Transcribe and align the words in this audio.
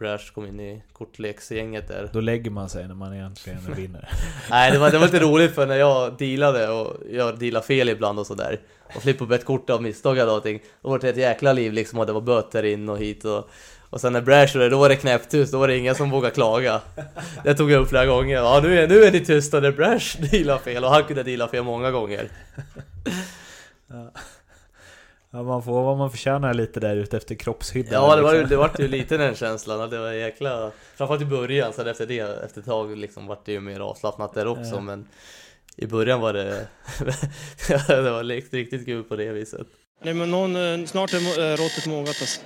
Brash 0.00 0.32
kom 0.34 0.46
in 0.46 0.60
i 0.60 0.82
kortleksgänget 0.92 1.88
där. 1.88 2.10
Då 2.12 2.20
lägger 2.20 2.50
man 2.50 2.68
sig 2.68 2.88
när 2.88 2.94
man 2.94 3.14
egentligen 3.14 3.74
vinner. 3.76 4.08
Nej, 4.50 4.72
det 4.72 4.78
var, 4.78 4.90
det 4.90 4.98
var 4.98 5.06
lite 5.06 5.18
roligt 5.20 5.54
för 5.54 5.66
när 5.66 5.76
jag 5.76 6.16
dealade 6.18 6.68
och 6.68 6.96
jag 7.10 7.38
dealade 7.38 7.66
fel 7.66 7.88
ibland 7.88 8.18
och 8.18 8.26
sådär 8.26 8.60
och 8.94 9.02
flippade 9.02 9.34
ett 9.34 9.44
kort 9.44 9.70
av 9.70 9.82
misstag 9.82 10.18
och 10.18 10.34
allting. 10.34 10.60
Då 10.82 10.88
var 10.88 10.98
det 10.98 11.08
ett 11.08 11.16
jäkla 11.16 11.52
liv 11.52 11.72
liksom 11.72 11.98
och 11.98 12.06
det 12.06 12.12
var 12.12 12.20
böter 12.20 12.64
in 12.64 12.88
och 12.88 12.98
hit 12.98 13.24
och 13.24 13.50
och 13.90 14.00
sen 14.00 14.12
när 14.12 14.20
Brash 14.20 14.54
var 14.54 14.60
det, 14.60 14.68
då 14.68 14.78
var 14.78 14.88
det 14.88 14.96
knäpptyst, 14.96 15.52
då 15.52 15.58
var 15.58 15.68
det 15.68 15.78
ingen 15.78 15.94
som 15.94 16.10
vågade 16.10 16.34
klaga. 16.34 16.80
Det 17.44 17.54
tog 17.54 17.70
jag 17.70 17.82
upp 17.82 17.88
flera 17.88 18.06
gånger. 18.06 18.36
Ja, 18.36 18.60
nu 18.62 18.78
är, 18.78 18.88
nu 18.88 19.04
är 19.04 19.12
ni 19.12 19.24
tysta 19.24 19.60
när 19.60 19.72
Brash 19.72 20.20
dealar 20.30 20.58
fel 20.58 20.84
och 20.84 20.90
han 20.90 21.04
kunde 21.04 21.22
deala 21.22 21.48
fel 21.48 21.64
många 21.64 21.90
gånger. 21.90 22.28
Ja. 23.86 24.12
Ja, 25.32 25.42
man 25.42 25.62
får 25.62 25.82
vad 25.82 25.98
man 25.98 26.10
förtjänar 26.10 26.54
lite 26.54 26.80
där 26.80 26.96
ute 26.96 27.16
efter 27.16 27.34
kroppshyddan. 27.34 27.92
Ja, 27.92 28.16
det 28.16 28.22
var, 28.22 28.32
liksom. 28.32 28.50
det 28.50 28.56
var 28.56 28.70
ju 28.78 28.88
lite 28.88 29.16
den 29.16 29.34
känslan. 29.34 29.80
att 29.80 29.90
Det 29.90 29.98
var 29.98 30.12
jäkla... 30.12 30.70
Framförallt 30.96 31.22
i 31.22 31.26
början, 31.26 31.72
sen 31.72 31.86
efter 31.86 32.06
det, 32.06 32.44
efter 32.44 32.60
ett 32.60 32.66
tag 32.66 32.96
liksom 32.96 33.26
vart 33.26 33.46
det 33.46 33.52
ju 33.52 33.60
mer 33.60 33.80
avslappnat 33.80 34.34
där 34.34 34.46
också. 34.46 34.74
Ja. 34.74 34.80
Men 34.80 35.08
i 35.76 35.86
början 35.86 36.20
var 36.20 36.32
det... 36.32 36.66
det 37.88 38.10
var 38.10 38.24
riktigt, 38.24 38.54
riktigt 38.54 38.84
kul 38.84 39.04
på 39.04 39.16
det 39.16 39.32
viset. 39.32 39.66
Nej, 40.02 40.14
men 40.14 40.30
någon, 40.30 40.56
eh, 40.56 40.86
snart 40.86 41.12
är 41.12 41.52
eh, 41.52 41.56
råttet 41.56 41.86
mogat 41.86 42.08
alltså. 42.08 42.40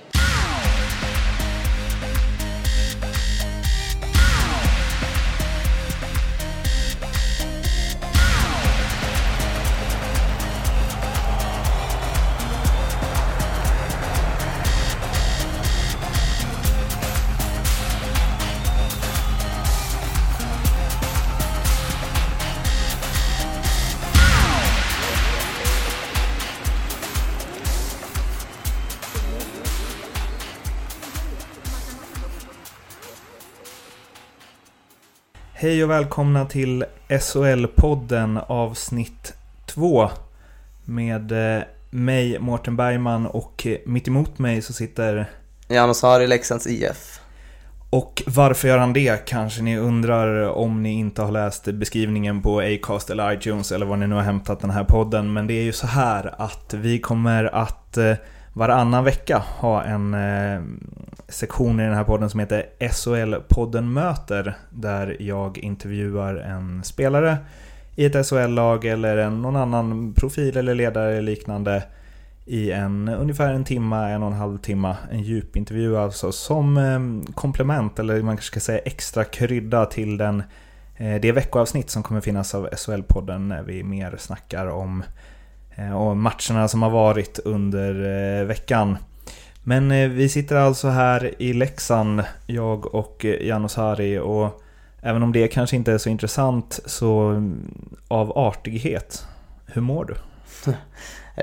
Hej 35.65 35.83
och 35.83 35.89
välkomna 35.89 36.45
till 36.45 36.85
SHL-podden 37.09 38.43
avsnitt 38.47 39.33
2 39.65 40.09
med 40.83 41.31
eh, 41.57 41.63
mig, 41.89 42.39
Mårten 42.39 42.75
Bergman 42.75 43.25
och 43.25 43.67
mitt 43.85 44.07
emot 44.07 44.39
mig 44.39 44.61
så 44.61 44.73
sitter... 44.73 45.29
Janos 45.67 46.01
Harry, 46.01 46.27
Leksands 46.27 46.67
IF. 46.67 47.19
Och 47.89 48.23
varför 48.25 48.67
gör 48.67 48.77
han 48.77 48.93
det? 48.93 49.25
Kanske 49.25 49.61
ni 49.61 49.77
undrar 49.77 50.49
om 50.49 50.83
ni 50.83 50.93
inte 50.93 51.21
har 51.21 51.31
läst 51.31 51.65
beskrivningen 51.65 52.41
på 52.41 52.59
Acast 52.59 53.09
eller 53.09 53.33
iTunes 53.33 53.71
eller 53.71 53.85
var 53.85 53.97
ni 53.97 54.07
nu 54.07 54.15
har 54.15 54.21
hämtat 54.21 54.59
den 54.59 54.69
här 54.69 54.83
podden. 54.83 55.33
Men 55.33 55.47
det 55.47 55.53
är 55.53 55.63
ju 55.63 55.73
så 55.73 55.87
här 55.87 56.35
att 56.37 56.73
vi 56.73 56.99
kommer 56.99 57.55
att 57.55 57.97
eh, 57.97 58.13
varannan 58.55 59.03
vecka 59.03 59.37
ha 59.37 59.83
en 59.83 60.13
eh, 60.13 60.61
sektion 61.27 61.79
i 61.79 61.83
den 61.83 61.93
här 61.93 62.03
podden 62.03 62.29
som 62.29 62.39
heter 62.39 62.65
SHL-podden 62.79 63.93
möter. 63.93 64.57
Där 64.69 65.17
jag 65.19 65.57
intervjuar 65.57 66.35
en 66.35 66.83
spelare 66.83 67.37
i 67.95 68.05
ett 68.05 68.27
SHL-lag 68.27 68.85
eller 68.85 69.17
en, 69.17 69.41
någon 69.41 69.55
annan 69.55 70.13
profil 70.13 70.57
eller 70.57 70.75
ledare 70.75 71.11
eller 71.11 71.21
liknande 71.21 71.83
i 72.45 72.71
en 72.71 73.07
ungefär 73.07 73.53
en 73.53 73.63
timma, 73.63 74.09
en 74.09 74.23
och 74.23 74.31
en 74.31 74.37
halv 74.37 74.57
timma. 74.57 74.97
En 75.11 75.23
djupintervju 75.23 75.97
alltså 75.97 76.31
som 76.31 76.77
eh, 76.77 77.33
komplement 77.33 77.99
eller 77.99 78.21
man 78.21 78.35
kanske 78.37 78.51
ska 78.51 78.59
säga 78.59 78.79
extra 78.79 79.23
krydda 79.23 79.85
till 79.85 80.17
den, 80.17 80.43
eh, 80.97 81.21
det 81.21 81.31
veckoavsnitt 81.31 81.89
som 81.89 82.03
kommer 82.03 82.21
finnas 82.21 82.55
av 82.55 82.69
SHL-podden 82.69 83.47
när 83.47 83.63
vi 83.63 83.83
mer 83.83 84.15
snackar 84.17 84.67
om 84.67 85.01
eh, 85.01 85.05
och 85.95 86.17
matcherna 86.17 86.67
som 86.67 86.81
har 86.81 86.89
varit 86.89 87.39
under 87.39 87.95
eh, 88.39 88.45
veckan. 88.45 88.97
Men 89.63 89.91
eh, 89.91 90.09
vi 90.09 90.29
sitter 90.29 90.55
alltså 90.55 90.87
här 90.87 91.41
i 91.41 91.53
Leksand, 91.53 92.23
jag 92.47 92.95
och 92.95 93.25
eh, 93.25 93.47
Janos 93.47 93.75
Hari 93.75 94.19
och 94.19 94.61
även 95.01 95.23
om 95.23 95.31
det 95.31 95.47
kanske 95.47 95.75
inte 95.75 95.91
är 95.91 95.97
så 95.97 96.09
intressant 96.09 96.79
så 96.85 97.19
mm, 97.19 97.95
av 98.07 98.37
artighet, 98.37 99.27
hur 99.65 99.81
mår 99.81 100.05
du? 100.05 100.15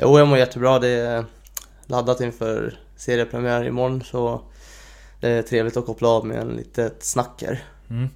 Jo, 0.00 0.18
jag 0.18 0.28
mår 0.28 0.38
jättebra. 0.38 0.78
Det 0.78 0.88
är 0.88 1.24
laddat 1.86 2.20
inför 2.20 2.74
seriepremiär 2.96 3.64
imorgon 3.64 4.02
så 4.02 4.42
det 5.20 5.28
är 5.28 5.42
trevligt 5.42 5.76
att 5.76 5.86
koppla 5.86 6.08
av 6.08 6.26
med 6.26 6.36
en 6.36 6.48
litet 6.48 7.04
snack 7.04 7.42
här. 7.46 7.64
Mm. 7.90 8.08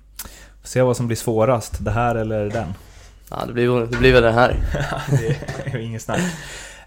Får 0.60 0.69
se 0.69 0.83
vad 0.83 0.97
som 0.97 1.06
blir 1.06 1.16
svårast, 1.16 1.84
det 1.84 1.91
här 1.91 2.15
eller 2.15 2.50
den? 2.50 2.75
Ja, 3.31 3.44
det 3.47 3.53
blir, 3.53 3.87
det 3.87 3.98
blir 3.98 4.12
väl 4.12 4.22
den 4.22 4.34
här. 4.34 4.56
det 5.64 5.70
är 5.70 5.78
inget 5.78 6.03
snack. 6.03 6.20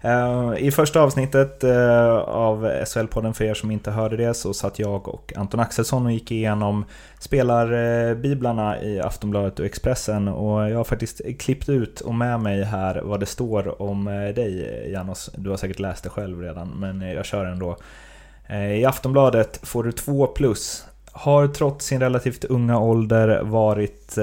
Eh, 0.02 0.54
I 0.58 0.70
första 0.70 1.00
avsnittet 1.00 1.64
eh, 1.64 2.16
av 2.18 2.66
SHL-podden 2.66 3.32
för 3.32 3.44
er 3.44 3.54
som 3.54 3.70
inte 3.70 3.90
hörde 3.90 4.16
det 4.16 4.34
så 4.34 4.54
satt 4.54 4.78
jag 4.78 5.08
och 5.08 5.32
Anton 5.36 5.60
Axelsson 5.60 6.06
och 6.06 6.12
gick 6.12 6.30
igenom 6.30 6.84
spelarbiblarna 7.18 8.76
eh, 8.76 8.88
i 8.88 9.00
Aftonbladet 9.00 9.60
och 9.60 9.66
Expressen 9.66 10.28
och 10.28 10.70
jag 10.70 10.76
har 10.76 10.84
faktiskt 10.84 11.20
klippt 11.38 11.68
ut 11.68 12.00
och 12.00 12.14
med 12.14 12.40
mig 12.40 12.64
här 12.64 13.00
vad 13.04 13.20
det 13.20 13.26
står 13.26 13.82
om 13.82 14.04
dig 14.34 14.90
Janos. 14.92 15.30
Du 15.36 15.50
har 15.50 15.56
säkert 15.56 15.78
läst 15.78 16.04
det 16.04 16.10
själv 16.10 16.40
redan 16.40 16.68
men 16.68 17.00
jag 17.00 17.24
kör 17.24 17.44
ändå. 17.44 17.76
I 18.78 18.84
Aftonbladet 18.84 19.60
får 19.62 19.84
du 19.84 19.92
två 19.92 20.26
plus. 20.26 20.84
Har 21.12 21.48
trots 21.48 21.86
sin 21.86 22.00
relativt 22.00 22.44
unga 22.44 22.78
ålder 22.78 23.42
varit 23.42 24.18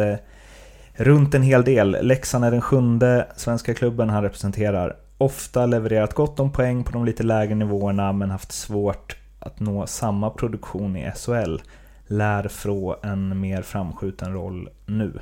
runt 0.97 1.33
en 1.33 1.43
hel 1.43 1.63
del. 1.63 1.97
Leksand 2.01 2.45
är 2.45 2.51
den 2.51 2.61
sjunde 2.61 3.27
svenska 3.35 3.73
klubben 3.73 4.09
han 4.09 4.23
representerar. 4.23 4.95
Ofta 5.17 5.65
levererat 5.65 6.13
gott 6.13 6.39
om 6.39 6.51
poäng 6.51 6.83
på 6.83 6.91
de 6.91 7.05
lite 7.05 7.23
lägre 7.23 7.55
nivåerna 7.55 8.13
men 8.13 8.29
haft 8.29 8.51
svårt 8.51 9.17
att 9.39 9.59
nå 9.59 9.87
samma 9.87 10.29
produktion 10.29 10.95
i 10.95 11.11
SHL. 11.15 11.57
Lär 12.07 12.47
få 12.47 12.97
en 13.03 13.39
mer 13.39 13.61
framskjuten 13.61 14.33
roll 14.33 14.69
nu. 14.85 15.19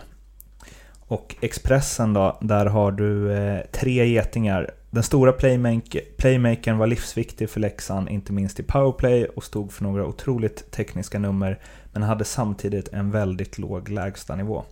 Och 1.08 1.36
Expressen 1.42 2.14
då, 2.14 2.38
där 2.42 2.66
har 2.66 2.92
du 2.92 3.32
eh, 3.34 3.62
tre 3.72 4.06
getingar. 4.08 4.72
Den 4.90 5.04
stora 5.04 5.32
playmaker, 5.32 6.02
playmakern 6.18 6.78
var 6.78 6.88
livsviktig 6.88 7.50
för 7.50 7.60
Leksand, 7.60 8.10
inte 8.10 8.34
minst 8.34 8.60
i 8.60 8.64
powerplay 8.64 9.26
och 9.26 9.44
stod 9.44 9.72
för 9.72 9.84
några 9.84 10.06
otroligt 10.06 10.72
tekniska 10.72 11.20
nummer 11.20 11.60
men 11.94 12.04
hade 12.04 12.24
samtidigt 12.24 12.88
en 12.88 13.12
väldigt 13.12 13.58
låg 13.58 13.90
lägstanivå. 13.90 14.64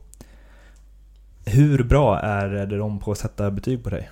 Hur 1.46 1.84
bra 1.84 2.20
är 2.20 2.48
det 2.48 2.78
de 2.78 3.00
på 3.00 3.12
att 3.12 3.18
sätta 3.18 3.52
betyg 3.52 3.84
på 3.84 3.90
dig? 3.90 4.10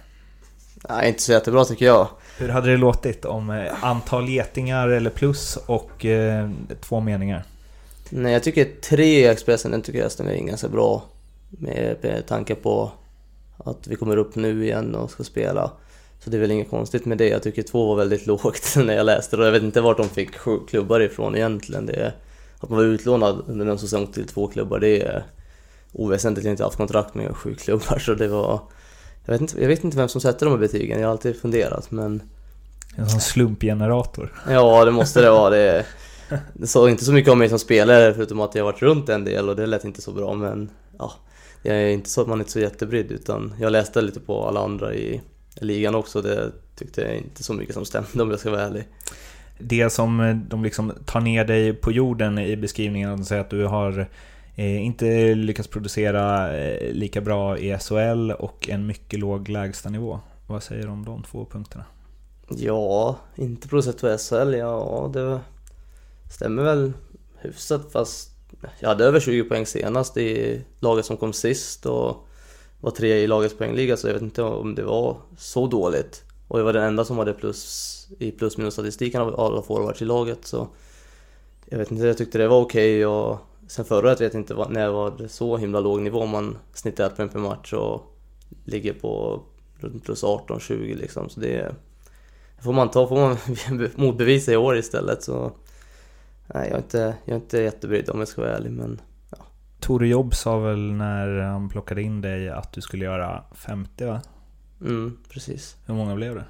Nej, 0.89 1.07
inte 1.07 1.21
så 1.21 1.31
jättebra 1.31 1.65
tycker 1.65 1.85
jag. 1.85 2.07
Hur 2.37 2.49
hade 2.49 2.71
det 2.71 2.77
låtit 2.77 3.25
om 3.25 3.49
eh, 3.49 3.83
antal 3.83 4.29
getingar 4.29 4.87
eller 4.87 5.09
plus 5.09 5.57
och 5.65 6.05
eh, 6.05 6.49
två 6.81 6.99
meningar? 6.99 7.43
Nej, 8.09 8.33
jag 8.33 8.43
tycker 8.43 8.67
tre 8.81 9.19
i 9.19 9.27
Expressen, 9.27 9.71
den 9.71 9.81
tycker 9.81 9.99
jag 9.99 10.11
stämmer 10.11 10.33
in 10.33 10.45
ganska 10.45 10.67
bra. 10.67 11.03
Med, 11.49 11.97
med 12.01 12.27
tanke 12.27 12.55
på 12.55 12.91
att 13.57 13.87
vi 13.87 13.95
kommer 13.95 14.17
upp 14.17 14.35
nu 14.35 14.63
igen 14.63 14.95
och 14.95 15.11
ska 15.11 15.23
spela. 15.23 15.71
Så 16.19 16.29
det 16.29 16.37
är 16.37 16.41
väl 16.41 16.51
inget 16.51 16.69
konstigt 16.69 17.05
med 17.05 17.17
det. 17.17 17.27
Jag 17.27 17.43
tycker 17.43 17.61
två 17.63 17.87
var 17.87 17.95
väldigt 17.95 18.25
lågt 18.27 18.75
när 18.75 18.93
jag 18.93 19.05
läste 19.05 19.35
det. 19.35 19.41
Och 19.41 19.47
jag 19.47 19.51
vet 19.51 19.63
inte 19.63 19.81
vart 19.81 19.97
de 19.97 20.09
fick 20.09 20.37
sju 20.37 20.59
klubbar 20.69 20.99
ifrån 20.99 21.35
egentligen. 21.35 21.85
Det 21.85 21.93
är, 21.93 22.15
att 22.59 22.69
man 22.69 22.77
var 22.77 22.85
utlånad 22.85 23.43
under 23.47 23.65
en 23.65 23.79
säsong 23.79 24.07
till 24.07 24.27
två 24.27 24.47
klubbar, 24.47 24.79
det 24.79 25.01
är 25.01 25.25
oväsentligt. 25.91 26.45
Jag 26.45 26.53
inte 26.53 26.63
haft 26.63 26.77
kontrakt 26.77 27.15
med 27.15 27.35
sju 27.35 27.55
klubbar 27.55 27.99
så 27.99 28.13
det 28.13 28.27
var... 28.27 28.61
Jag 29.25 29.33
vet, 29.33 29.41
inte, 29.41 29.61
jag 29.61 29.67
vet 29.67 29.83
inte 29.83 29.97
vem 29.97 30.07
som 30.07 30.21
sätter 30.21 30.45
de 30.45 30.51
här 30.51 30.59
betygen, 30.59 30.99
jag 30.99 31.07
har 31.07 31.11
alltid 31.11 31.35
funderat 31.35 31.91
men... 31.91 32.23
En 32.95 33.09
sån 33.09 33.21
slumpgenerator. 33.21 34.33
Ja, 34.49 34.85
det 34.85 34.91
måste 34.91 35.21
det 35.21 35.31
vara. 35.31 35.49
Det, 35.49 35.85
det 36.53 36.67
sa 36.67 36.89
inte 36.89 37.05
så 37.05 37.11
mycket 37.11 37.31
om 37.31 37.39
mig 37.39 37.49
som 37.49 37.59
spelare 37.59 38.13
förutom 38.13 38.41
att 38.41 38.55
jag 38.55 38.63
varit 38.63 38.81
runt 38.81 39.09
en 39.09 39.25
del 39.25 39.49
och 39.49 39.55
det 39.55 39.65
lät 39.65 39.85
inte 39.85 40.01
så 40.01 40.11
bra 40.11 40.33
men... 40.33 40.69
Ja, 40.99 41.13
jag 41.61 41.75
är 41.75 41.87
inte 41.87 42.09
så 42.09 42.21
att 42.21 42.27
man 42.27 42.39
är 42.39 42.41
inte 42.41 42.51
så 42.51 42.59
jättebrydd 42.59 43.11
utan 43.11 43.53
jag 43.59 43.71
läste 43.71 44.01
lite 44.01 44.19
på 44.19 44.47
alla 44.47 44.63
andra 44.63 44.93
i 44.93 45.21
ligan 45.55 45.95
också. 45.95 46.21
Det 46.21 46.51
tyckte 46.75 47.01
jag 47.01 47.15
inte 47.15 47.43
så 47.43 47.53
mycket 47.53 47.73
som 47.73 47.85
stämde 47.85 48.23
om 48.23 48.29
jag 48.29 48.39
ska 48.39 48.51
vara 48.51 48.61
ärlig. 48.61 48.87
Det 49.59 49.89
som 49.89 50.41
de 50.49 50.63
liksom 50.63 50.93
tar 51.05 51.19
ner 51.21 51.45
dig 51.45 51.73
på 51.73 51.91
jorden 51.91 52.39
i 52.39 52.57
beskrivningen, 52.57 53.09
de 53.09 53.25
säger 53.25 53.41
att 53.41 53.49
du 53.49 53.65
har 53.65 54.09
Eh, 54.55 54.85
inte 54.85 55.35
lyckats 55.35 55.67
producera 55.67 56.57
eh, 56.57 56.93
lika 56.93 57.21
bra 57.21 57.57
i 57.57 57.77
SHL 57.77 58.31
och 58.31 58.69
en 58.69 58.87
mycket 58.87 59.19
låg 59.19 59.49
lägstanivå. 59.49 60.19
Vad 60.47 60.63
säger 60.63 60.83
du 60.83 60.89
om 60.89 61.05
de 61.05 61.23
två 61.23 61.45
punkterna? 61.45 61.85
Ja, 62.49 63.17
inte 63.35 63.67
producerat 63.67 64.01
på 64.01 64.17
SHL, 64.17 64.53
ja 64.53 65.09
det 65.13 65.39
stämmer 66.31 66.63
väl 66.63 66.93
hyfsat 67.37 67.91
fast 67.91 68.31
jag 68.79 68.89
hade 68.89 69.05
över 69.05 69.19
20 69.19 69.43
poäng 69.43 69.65
senast 69.65 70.17
i 70.17 70.61
laget 70.79 71.05
som 71.05 71.17
kom 71.17 71.33
sist 71.33 71.85
och 71.85 72.27
var 72.79 72.91
tre 72.91 73.13
i 73.13 73.27
lagets 73.27 73.57
poängliga 73.57 73.97
så 73.97 74.07
jag 74.07 74.13
vet 74.13 74.21
inte 74.21 74.43
om 74.43 74.75
det 74.75 74.83
var 74.83 75.17
så 75.37 75.67
dåligt. 75.67 76.23
Och 76.47 76.59
jag 76.59 76.63
var 76.63 76.73
den 76.73 76.83
enda 76.83 77.05
som 77.05 77.17
hade 77.17 77.33
plus 77.33 78.07
i 78.19 78.31
plus 78.31 78.57
minus 78.57 78.73
statistiken 78.73 79.21
av 79.21 79.39
alla 79.39 79.61
forwards 79.61 80.01
i 80.01 80.05
laget 80.05 80.45
så 80.45 80.67
jag 81.65 81.77
vet 81.77 81.91
inte, 81.91 82.05
jag 82.05 82.17
tyckte 82.17 82.37
det 82.37 82.47
var 82.47 82.61
okej 82.61 83.05
okay 83.05 83.05
och 83.05 83.39
sen 83.71 83.85
förra 83.85 84.07
året 84.07 84.21
vet 84.21 84.33
jag 84.33 84.41
inte 84.41 84.65
när 84.69 84.81
jag 84.81 84.91
var 84.91 85.27
så 85.27 85.57
himla 85.57 85.79
låg 85.79 86.01
nivå. 86.01 86.25
Man 86.25 86.57
snittar 86.73 87.09
poäng 87.09 87.29
per 87.29 87.39
match 87.39 87.73
och 87.73 88.17
ligger 88.65 88.93
på 88.93 89.43
runt 89.79 90.03
plus 90.03 90.23
18-20 90.23 90.97
liksom. 90.97 91.29
Så 91.29 91.39
det 91.39 91.75
får 92.59 92.73
man 92.73 92.91
ta, 92.91 93.07
får 93.07 93.15
man 93.15 93.37
motbevisa 93.95 94.51
i 94.51 94.57
år 94.57 94.77
istället. 94.77 95.23
Så 95.23 95.51
nej, 96.47 96.67
jag 96.67 96.73
är 96.73 96.77
inte, 96.77 97.15
jag 97.25 97.35
är 97.35 97.41
inte 97.41 97.57
jättebrydd 97.57 98.09
om 98.09 98.19
jag 98.19 98.27
ska 98.27 98.41
vara 98.41 98.55
ärlig. 98.55 98.71
Men, 98.71 99.01
ja. 99.29 99.37
Tore 99.79 100.07
Jobb 100.07 100.35
sa 100.35 100.59
väl 100.59 100.91
när 100.91 101.39
han 101.39 101.69
plockade 101.69 102.01
in 102.01 102.21
dig 102.21 102.49
att 102.49 102.73
du 102.73 102.81
skulle 102.81 103.05
göra 103.05 103.43
50 103.55 104.05
va? 104.05 104.21
Mm, 104.81 105.17
precis. 105.29 105.77
Hur 105.85 105.93
många 105.93 106.15
blev 106.15 106.35
det? 106.35 106.45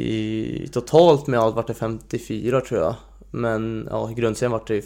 I, 0.00 0.68
totalt 0.72 1.26
med 1.26 1.40
allt 1.40 1.56
vart 1.56 1.66
det 1.66 1.74
54 1.74 2.60
tror 2.60 2.80
jag. 2.80 2.94
Men 3.30 3.88
ja, 3.90 4.10
i 4.10 4.14
grundserien 4.14 4.52
vart 4.52 4.66
det 4.66 4.74
ju 4.74 4.82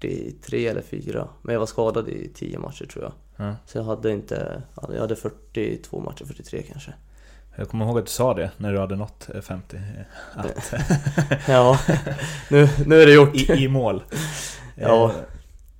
43 0.00 0.66
eller 0.66 0.82
4. 0.82 1.28
Men 1.42 1.52
jag 1.52 1.60
var 1.60 1.66
skadad 1.66 2.08
i 2.08 2.30
10 2.34 2.58
matcher 2.58 2.84
tror 2.84 3.04
jag. 3.04 3.12
Mm. 3.46 3.56
Så 3.66 3.78
jag 3.78 3.84
hade 3.84 4.12
inte, 4.12 4.62
jag 4.88 5.00
hade 5.00 5.16
42 5.16 6.00
matcher, 6.00 6.24
43 6.24 6.62
kanske. 6.62 6.92
Jag 7.56 7.68
kommer 7.68 7.84
ihåg 7.84 7.98
att 7.98 8.06
du 8.06 8.10
sa 8.10 8.34
det 8.34 8.50
när 8.56 8.72
du 8.72 8.78
hade 8.78 8.96
nått 8.96 9.28
50. 9.42 9.76
Att... 10.34 10.74
ja, 11.48 11.78
nu, 12.50 12.68
nu 12.86 13.02
är 13.02 13.06
det 13.06 13.12
gjort. 13.12 13.34
I, 13.34 13.52
i 13.52 13.68
mål. 13.68 14.02
ja. 14.74 15.04
Eh, 15.04 15.10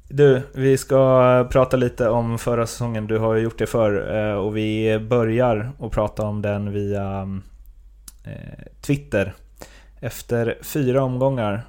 du, 0.08 0.42
vi 0.54 0.78
ska 0.78 1.48
prata 1.50 1.76
lite 1.76 2.08
om 2.08 2.38
förra 2.38 2.66
säsongen. 2.66 3.06
Du 3.06 3.18
har 3.18 3.34
ju 3.34 3.42
gjort 3.42 3.58
det 3.58 3.66
förr 3.66 4.16
eh, 4.16 4.34
och 4.34 4.56
vi 4.56 4.98
börjar 4.98 5.72
att 5.80 5.92
prata 5.92 6.22
om 6.22 6.42
den 6.42 6.72
via 6.72 7.28
eh, 8.24 8.64
Twitter. 8.80 9.34
Efter 10.00 10.58
fyra 10.62 11.02
omgångar 11.02 11.66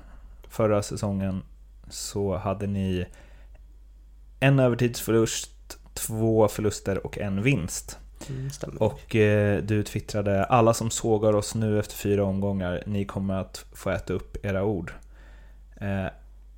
förra 0.50 0.82
säsongen 0.82 1.42
så 1.90 2.36
hade 2.36 2.68
ni 2.68 3.06
en 4.40 4.60
övertidsförlust, 4.60 5.78
två 5.94 6.48
förluster 6.48 7.06
och 7.06 7.18
en 7.18 7.42
vinst. 7.42 8.00
Mm, 8.30 8.78
och 8.78 9.16
eh, 9.16 9.64
du 9.64 9.84
twittrade 9.84 10.44
alla 10.44 10.74
som 10.74 10.90
sågar 10.90 11.34
oss 11.34 11.56
nu 11.56 11.80
efter 11.80 11.96
fyra 11.96 12.24
omgångar, 12.24 12.84
ni 12.86 13.06
kommer 13.06 13.34
att 13.34 13.66
få 13.74 13.90
äta 13.90 14.14
upp 14.14 14.46
era 14.46 14.64
ord. 14.64 14.94
Eh, 15.82 16.08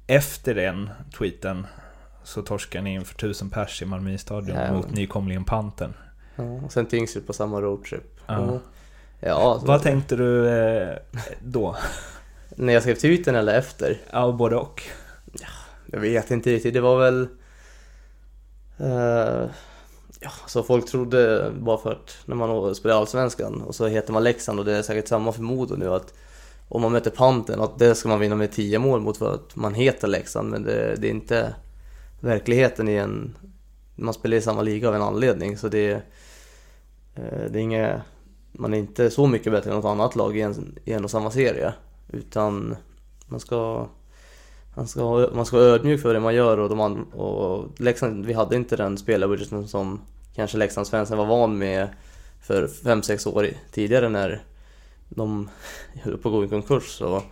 efter 0.07 0.55
den 0.55 0.89
tweeten 1.17 1.67
så 2.23 2.41
torskar 2.41 2.81
ni 2.81 2.93
inför 2.93 3.15
tusen 3.15 3.49
pers 3.49 3.81
i 3.81 3.85
Malmö 3.85 4.17
stadion 4.17 4.57
ja, 4.57 4.73
mot 4.73 4.91
nykomlingen 4.91 5.45
Panten. 5.45 5.93
Ja, 6.35 6.43
och 6.43 6.71
sen 6.71 6.85
Tingsryd 6.85 7.27
på 7.27 7.33
samma 7.33 7.61
roadtrip. 7.61 8.19
Ja. 8.27 8.59
Ja, 9.19 9.61
Vad 9.63 9.81
tänkte 9.81 10.15
du 10.15 10.49
eh, 10.49 10.97
då? 11.39 11.75
När 12.49 12.73
jag 12.73 12.81
skrev 12.81 12.95
tweeten 12.95 13.35
eller 13.35 13.57
efter? 13.57 13.97
Ja, 14.11 14.31
både 14.31 14.55
och. 14.55 14.83
Jag 15.91 15.99
vet 15.99 16.31
inte 16.31 16.51
riktigt, 16.51 16.73
det 16.73 16.81
var 16.81 16.99
väl... 16.99 17.27
Uh, 18.81 19.49
ja, 20.19 20.31
så 20.47 20.63
folk 20.63 20.85
trodde 20.85 21.51
bara 21.59 21.77
för 21.77 21.91
att 21.91 22.17
när 22.25 22.35
man 22.35 22.75
spelar 22.75 22.95
Allsvenskan 22.95 23.61
och 23.61 23.75
så 23.75 23.87
heter 23.87 24.13
man 24.13 24.23
Leksand 24.23 24.59
och 24.59 24.65
det 24.65 24.77
är 24.77 24.81
säkert 24.81 25.07
samma 25.07 25.31
för 25.31 25.41
Modo 25.41 25.75
nu 25.75 25.93
att 25.93 26.13
om 26.67 26.81
man 26.81 26.91
möter 26.91 27.11
Panten 27.11 27.61
att 27.61 27.79
det 27.79 27.95
ska 27.95 28.09
man 28.09 28.19
vinna 28.19 28.35
med 28.35 28.51
10 28.51 28.79
mål 28.79 29.01
mot 29.01 29.17
för 29.17 29.33
att 29.33 29.55
man 29.55 29.73
heter 29.73 30.07
Leksand. 30.07 30.49
Men 30.49 30.63
det, 30.63 30.95
det 30.95 31.07
är 31.07 31.11
inte 31.11 31.55
verkligheten 32.19 32.87
i 32.87 32.95
en... 32.95 33.35
Man 33.95 34.13
spelar 34.13 34.37
i 34.37 34.41
samma 34.41 34.61
liga 34.61 34.87
av 34.87 34.95
en 34.95 35.01
anledning. 35.01 35.57
Så 35.57 35.67
det, 35.67 35.93
uh, 35.93 36.01
det 37.49 37.59
är 37.59 37.61
inget... 37.61 38.01
Man 38.51 38.73
är 38.73 38.77
inte 38.77 39.09
så 39.09 39.27
mycket 39.27 39.51
bättre 39.51 39.69
än 39.69 39.75
något 39.75 39.85
annat 39.85 40.15
lag 40.15 40.37
i 40.37 40.41
en, 40.41 40.79
i 40.85 40.93
en 40.93 41.03
och 41.03 41.11
samma 41.11 41.31
serie. 41.31 41.73
Utan 42.11 42.75
man 43.27 43.39
ska, 43.39 43.87
man 44.75 44.87
ska, 44.87 45.29
man 45.33 45.45
ska 45.45 45.57
vara 45.57 45.67
ödmjuk 45.67 46.01
för 46.01 46.13
det 46.13 46.19
man 46.19 46.35
gör 46.35 46.57
och, 46.57 46.69
de 46.69 46.81
and, 46.81 47.13
och 47.13 47.67
Leksand, 47.77 48.25
vi 48.25 48.33
hade 48.33 48.55
inte 48.55 48.75
den 48.75 48.97
spelarbudgeten 48.97 49.67
som 49.67 50.01
kanske 50.35 50.57
Leksandsfansen 50.57 51.17
var 51.17 51.25
van 51.25 51.57
med 51.57 51.87
för 52.41 52.67
5-6 52.67 53.29
år 53.29 53.49
tidigare 53.71 54.09
när 54.09 54.43
de 55.09 55.49
höll 56.01 56.17
på 56.17 56.29
att 56.29 56.33
gå 56.33 56.45
i 56.45 56.47
konkurs. 56.47 56.83
Så 56.83 57.23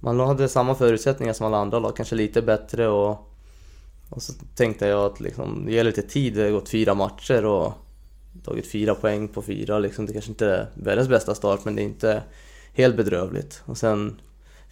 man 0.00 0.20
hade 0.20 0.48
samma 0.48 0.74
förutsättningar 0.74 1.32
som 1.32 1.46
alla 1.46 1.58
andra 1.58 1.78
lag, 1.78 1.96
kanske 1.96 2.14
lite 2.14 2.42
bättre 2.42 2.88
och, 2.88 3.30
och 4.08 4.22
så 4.22 4.32
tänkte 4.54 4.86
jag 4.86 5.12
att 5.12 5.20
liksom, 5.20 5.62
det 5.66 5.72
gäller 5.72 5.90
lite 5.90 6.08
tid, 6.08 6.34
det 6.34 6.42
har 6.42 6.50
gått 6.50 6.68
fyra 6.68 6.94
matcher 6.94 7.44
och 7.44 7.72
tagit 8.44 8.70
fyra 8.70 8.94
poäng 8.94 9.28
på 9.28 9.42
fyra 9.42 9.78
liksom. 9.78 10.06
Det 10.06 10.12
kanske 10.12 10.30
inte 10.30 10.46
är 10.46 10.66
världens 10.74 11.08
bästa 11.08 11.34
start 11.34 11.64
men 11.64 11.76
det 11.76 11.82
är 11.82 11.84
inte 11.84 12.22
helt 12.72 12.96
bedrövligt. 12.96 13.62
Och 13.64 13.76
sen 13.76 14.20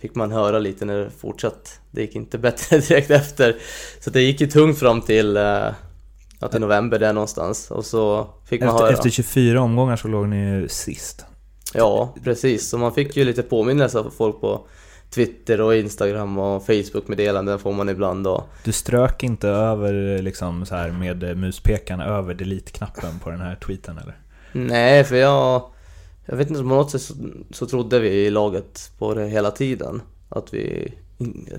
fick 0.00 0.14
man 0.14 0.32
höra 0.32 0.58
lite 0.58 0.84
när 0.84 0.98
det 0.98 1.10
fortsatt. 1.10 1.80
Det 1.90 2.00
gick 2.00 2.14
inte 2.14 2.38
bättre 2.48 2.78
direkt 2.78 3.10
efter. 3.10 3.56
Så 4.00 4.10
det 4.10 4.22
gick 4.22 4.40
ju 4.40 4.46
tungt 4.46 4.78
fram 4.78 5.00
till 5.00 5.36
eh, 5.36 5.66
att 6.40 6.54
i 6.54 6.58
november 6.58 6.98
där 6.98 7.12
någonstans. 7.12 7.70
Och 7.70 7.84
så 7.84 8.30
fick 8.48 8.60
man 8.60 8.68
efter, 8.68 8.84
höra. 8.84 8.92
Efter 8.92 9.10
24 9.10 9.60
omgångar 9.60 9.96
så 9.96 10.08
låg 10.08 10.28
ni 10.28 10.36
ju 10.36 10.68
sist. 10.68 11.24
Ja, 11.74 12.14
precis. 12.24 12.68
Så 12.68 12.78
man 12.78 12.92
fick 12.92 13.16
ju 13.16 13.24
lite 13.24 13.42
påminnelse 13.42 13.98
av 13.98 14.12
folk 14.16 14.40
på 14.40 14.66
Twitter 15.10 15.60
och 15.60 15.76
Instagram 15.76 16.38
och 16.38 16.66
Facebook-meddelanden 16.66 17.58
får 17.58 17.72
man 17.72 17.88
ibland 17.88 18.24
då. 18.24 18.44
Du 18.64 18.72
strök 18.72 19.22
inte 19.22 19.48
över 19.48 20.22
liksom 20.22 20.66
så 20.66 20.74
här 20.74 20.90
med 20.90 21.38
muspekaren 21.38 22.00
över 22.00 22.34
delete-knappen 22.34 23.18
på 23.18 23.30
den 23.30 23.40
här 23.40 23.56
tweeten 23.56 23.98
eller? 23.98 24.16
Nej, 24.52 25.04
för 25.04 25.16
jag 25.16 25.62
jag 26.26 26.36
vet 26.36 26.48
inte, 26.50 26.60
på 26.62 26.68
något 26.68 26.90
sätt 26.90 27.02
så, 27.02 27.14
så 27.50 27.66
trodde 27.66 28.00
vi 28.00 28.08
i 28.08 28.30
laget 28.30 28.90
på 28.98 29.14
det 29.14 29.26
hela 29.26 29.50
tiden. 29.50 30.02
Att 30.28 30.54
vi, 30.54 30.92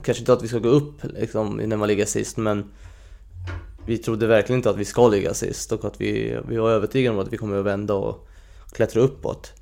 kanske 0.03 0.21
inte 0.21 0.33
att 0.33 0.43
vi 0.43 0.47
ska 0.47 0.59
gå 0.59 0.69
upp 0.69 0.93
liksom, 1.03 1.55
när 1.55 1.77
man 1.77 1.87
ligger 1.87 2.05
sist 2.05 2.37
men 2.37 2.63
vi 3.85 3.97
trodde 3.97 4.27
verkligen 4.27 4.59
inte 4.59 4.69
att 4.69 4.77
vi 4.77 4.85
ska 4.85 5.07
ligga 5.07 5.33
sist 5.33 5.71
och 5.71 5.85
att 5.85 6.01
vi, 6.01 6.37
vi 6.47 6.57
var 6.57 6.69
övertygade 6.69 7.15
om 7.17 7.21
att 7.21 7.33
vi 7.33 7.37
kommer 7.37 7.59
att 7.59 7.65
vända 7.65 7.93
och 7.93 8.27
klättra 8.71 9.01
uppåt. 9.01 9.53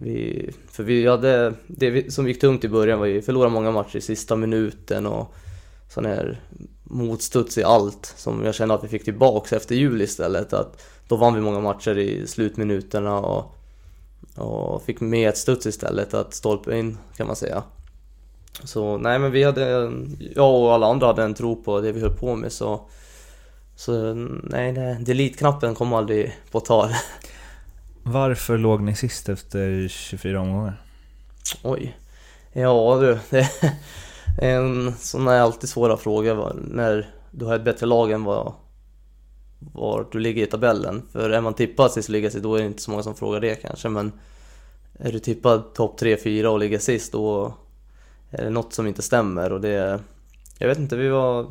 Vi, 0.00 0.50
för 0.70 0.82
vi 0.82 1.06
hade, 1.06 1.54
det 1.66 2.12
som 2.12 2.28
gick 2.28 2.40
tungt 2.40 2.64
i 2.64 2.68
början 2.68 2.98
var 2.98 3.06
att 3.06 3.12
vi 3.12 3.22
förlorade 3.22 3.52
många 3.52 3.70
matcher 3.70 3.96
i 3.96 4.00
sista 4.00 4.36
minuten 4.36 5.06
och 5.06 5.34
sån 5.88 6.04
här 6.04 6.40
motstuds 6.84 7.58
i 7.58 7.62
allt 7.62 8.14
som 8.16 8.44
jag 8.44 8.54
kände 8.54 8.74
att 8.74 8.84
vi 8.84 8.88
fick 8.88 9.04
tillbaks 9.04 9.52
efter 9.52 9.74
jul 9.74 10.02
istället. 10.02 10.52
Att 10.52 10.82
då 11.08 11.16
vann 11.16 11.34
vi 11.34 11.40
många 11.40 11.60
matcher 11.60 11.98
i 11.98 12.26
slutminuterna 12.26 13.18
och 13.18 13.57
och 14.34 14.82
fick 14.82 15.00
med 15.00 15.28
ett 15.28 15.38
studs 15.38 15.66
istället 15.66 16.14
att 16.14 16.34
stolpa 16.34 16.76
in 16.76 16.98
kan 17.16 17.26
man 17.26 17.36
säga. 17.36 17.62
Så 18.64 18.98
nej 18.98 19.18
men 19.18 19.30
vi 19.30 19.44
hade, 19.44 19.92
jag 20.34 20.54
och 20.54 20.74
alla 20.74 20.86
andra 20.86 21.06
hade 21.06 21.22
en 21.22 21.34
tro 21.34 21.62
på 21.62 21.80
det 21.80 21.92
vi 21.92 22.00
höll 22.00 22.16
på 22.16 22.36
med 22.36 22.52
så 22.52 22.80
Så 23.76 24.14
nej, 24.14 24.72
nej 24.72 24.96
delete-knappen 25.00 25.74
kom 25.74 25.92
aldrig 25.92 26.36
på 26.50 26.60
tal. 26.60 26.88
Varför 28.02 28.58
låg 28.58 28.82
ni 28.82 28.94
sist 28.94 29.28
efter 29.28 29.88
24 29.88 30.40
omgångar? 30.40 30.82
Oj. 31.62 31.96
Ja 32.52 32.98
du, 33.00 33.18
det 33.30 33.50
är 34.46 34.56
en 34.56 34.94
sån 34.98 35.26
här 35.26 35.40
alltid 35.40 35.68
svåra 35.68 35.96
fråga 35.96 36.52
när 36.54 37.10
du 37.30 37.44
har 37.44 37.56
ett 37.56 37.64
bättre 37.64 37.86
lag 37.86 38.10
än 38.10 38.24
vad 38.24 38.52
var 39.58 40.06
du 40.12 40.18
ligger 40.18 40.42
i 40.42 40.46
tabellen. 40.46 41.02
För 41.12 41.30
är 41.30 41.40
man 41.40 41.54
tippad 41.54 41.92
sist 41.92 42.08
och 42.08 42.12
ligger 42.12 42.30
sist, 42.30 42.42
då 42.42 42.54
är 42.54 42.60
det 42.60 42.66
inte 42.66 42.82
så 42.82 42.90
många 42.90 43.02
som 43.02 43.14
frågar 43.14 43.40
det 43.40 43.54
kanske. 43.54 43.88
Men 43.88 44.12
är 44.98 45.12
du 45.12 45.18
tippad 45.18 45.74
topp 45.74 46.00
3-4 46.00 46.44
och 46.44 46.58
ligger 46.58 46.78
sist, 46.78 47.12
då 47.12 47.54
är 48.30 48.44
det 48.44 48.50
något 48.50 48.72
som 48.72 48.86
inte 48.86 49.02
stämmer. 49.02 49.52
Och 49.52 49.60
det... 49.60 50.00
Jag 50.58 50.68
vet 50.68 50.78
inte, 50.78 50.96
vi 50.96 51.08
var... 51.08 51.46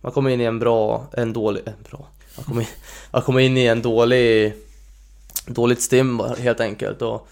Man 0.00 0.12
kommer 0.12 0.30
in 0.30 0.40
i 0.40 0.44
en 0.44 0.58
bra... 0.58 1.06
En 1.12 1.32
dålig... 1.32 1.62
En 1.64 1.82
bra... 1.90 2.06
Man 2.36 2.44
kommer 2.44 2.60
in, 2.60 2.68
man 3.10 3.22
kommer 3.22 3.40
in 3.40 3.56
i 3.56 3.66
en 3.66 3.82
dålig... 3.82 4.54
Dåligt 5.46 5.82
stim 5.82 6.20
helt 6.20 6.60
enkelt. 6.60 7.02
Och, 7.02 7.28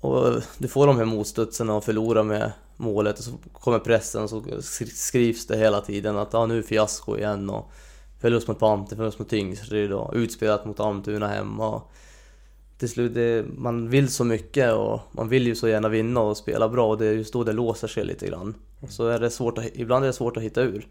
och 0.00 0.42
du 0.58 0.68
får 0.68 0.86
de 0.86 0.98
här 0.98 1.04
motstudsen 1.04 1.70
och 1.70 1.84
förlorar 1.84 2.22
med 2.22 2.52
målet 2.76 3.18
och 3.18 3.24
så 3.24 3.30
kommer 3.52 3.78
pressen 3.78 4.22
och 4.22 4.30
så 4.30 4.42
skrivs 4.94 5.46
det 5.46 5.56
hela 5.56 5.80
tiden 5.80 6.16
att 6.16 6.34
ah, 6.34 6.46
nu 6.46 6.58
är 6.58 6.62
fiasko 6.62 7.16
igen 7.16 7.50
och 7.50 7.72
Förlust 8.22 8.48
mot 8.48 8.58
Panther, 8.58 8.96
förlust 8.96 9.18
mot 9.18 9.28
Tingsryd 9.28 9.92
och 9.92 10.14
utspelat 10.14 10.64
mot 10.64 10.80
Almtuna 10.80 11.28
hemma. 11.28 11.68
Och 11.68 11.92
till 12.78 12.88
slut, 12.88 13.14
det, 13.14 13.46
man 13.56 13.88
vill 13.88 14.08
så 14.08 14.24
mycket 14.24 14.72
och 14.72 15.00
man 15.12 15.28
vill 15.28 15.46
ju 15.46 15.54
så 15.54 15.68
gärna 15.68 15.88
vinna 15.88 16.20
och 16.20 16.36
spela 16.36 16.68
bra 16.68 16.88
och 16.88 16.98
det 16.98 17.06
är 17.06 17.12
just 17.12 17.32
då 17.32 17.44
det 17.44 17.52
låser 17.52 17.88
sig 17.88 18.04
lite 18.04 18.26
grann. 18.26 18.54
Så 18.88 19.06
är 19.08 19.20
det 19.20 19.30
svårt 19.30 19.58
att, 19.58 19.64
ibland 19.74 20.04
är 20.04 20.06
det 20.06 20.12
svårt 20.12 20.36
att 20.36 20.42
hitta 20.42 20.62
ur. 20.62 20.86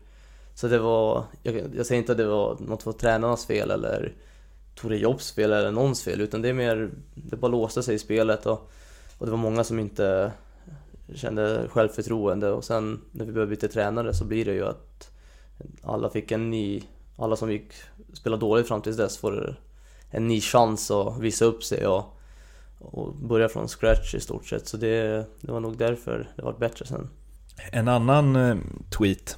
Så 0.56 0.68
det 0.68 0.80
var, 0.80 1.24
jag, 1.44 1.62
jag 1.76 1.86
säger 1.86 2.00
inte 2.02 2.12
att 2.12 2.18
det 2.18 2.28
var 2.28 2.58
något 2.60 2.84
för 2.84 2.92
tränarnas 2.92 3.46
fel 3.46 3.72
eller 3.72 4.14
Tore 4.76 4.98
Jobs 4.98 5.32
fel 5.32 5.52
eller 5.52 5.72
någons 5.72 6.04
fel 6.04 6.22
utan 6.22 6.42
det 6.42 6.50
är 6.50 6.54
mer, 6.54 6.90
det 7.14 7.36
bara 7.36 7.52
låste 7.52 7.84
sig 7.84 7.96
i 7.96 8.00
spelet 8.00 8.46
och, 8.46 8.72
och 9.18 9.26
det 9.26 9.32
var 9.32 9.38
många 9.38 9.64
som 9.64 9.80
inte 9.80 10.32
kände 11.16 11.68
självförtroende 11.70 12.52
och 12.52 12.64
sen 12.64 13.02
när 13.12 13.26
vi 13.26 13.32
började 13.32 13.50
byta 13.50 13.68
tränare 13.68 14.14
så 14.14 14.26
blir 14.26 14.46
det 14.46 14.54
ju 14.54 14.66
att 14.66 15.12
alla 15.82 16.10
fick 16.10 16.32
en 16.32 16.50
ny 16.50 16.84
alla 17.22 17.36
som 17.36 17.52
gick 17.52 17.74
spela 18.14 18.38
dåligt 18.38 18.68
fram 18.68 18.82
tills 18.82 18.98
dess 18.98 19.18
får 19.18 19.56
en 20.10 20.28
ny 20.28 20.42
chans 20.42 20.92
att 20.92 21.20
visa 21.20 21.46
upp 21.46 21.64
sig 21.64 21.88
och, 21.88 22.18
och 22.80 23.16
börja 23.16 23.50
från 23.50 23.68
scratch 23.68 24.16
i 24.16 24.20
stort 24.20 24.46
sett. 24.46 24.68
Så 24.68 24.78
det, 24.78 25.26
det 25.42 25.52
var 25.52 25.60
nog 25.60 25.78
därför 25.78 26.30
det 26.36 26.42
var 26.42 26.54
bättre 26.54 26.86
sen. 26.86 27.10
En 27.72 27.88
annan 27.88 28.36
eh, 28.36 28.58
tweet 28.98 29.38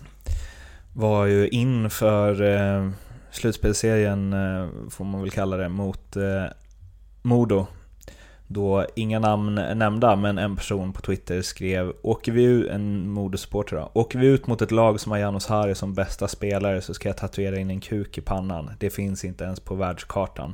var 0.93 1.25
ju 1.25 1.47
inför 1.47 2.41
eh, 2.41 2.89
slutspelserien, 3.31 4.33
eh, 4.33 4.69
får 4.89 5.05
man 5.05 5.21
väl 5.21 5.31
kalla 5.31 5.57
det, 5.57 5.69
mot 5.69 6.15
eh, 6.15 6.45
Modo. 7.21 7.67
Då 8.53 8.86
inga 8.95 9.19
namn 9.19 9.55
nämnda, 9.55 10.15
men 10.15 10.38
en 10.38 10.55
person 10.55 10.93
på 10.93 11.01
Twitter 11.01 11.41
skrev 11.41 11.93
Åker 12.01 12.31
vi 12.31 12.43
ut, 12.43 12.69
en 12.69 13.10
Modosupporter 13.10 13.75
då, 13.75 13.91
Åker 13.93 14.19
vi 14.19 14.27
ut 14.27 14.48
mot 14.48 14.62
ett 14.62 14.72
lag 14.72 15.00
som 15.00 15.12
har 15.12 15.19
Janos 15.19 15.48
Harry 15.48 15.75
som 15.75 15.93
bästa 15.93 16.27
spelare 16.27 16.81
så 16.81 16.93
ska 16.93 17.10
jag 17.10 17.17
tatuera 17.17 17.57
in 17.57 17.69
en 17.69 17.81
kuk 17.81 18.17
i 18.17 18.22
pannan. 18.22 18.72
Det 18.79 18.89
finns 18.89 19.25
inte 19.25 19.43
ens 19.43 19.60
på 19.60 19.75
världskartan. 19.75 20.53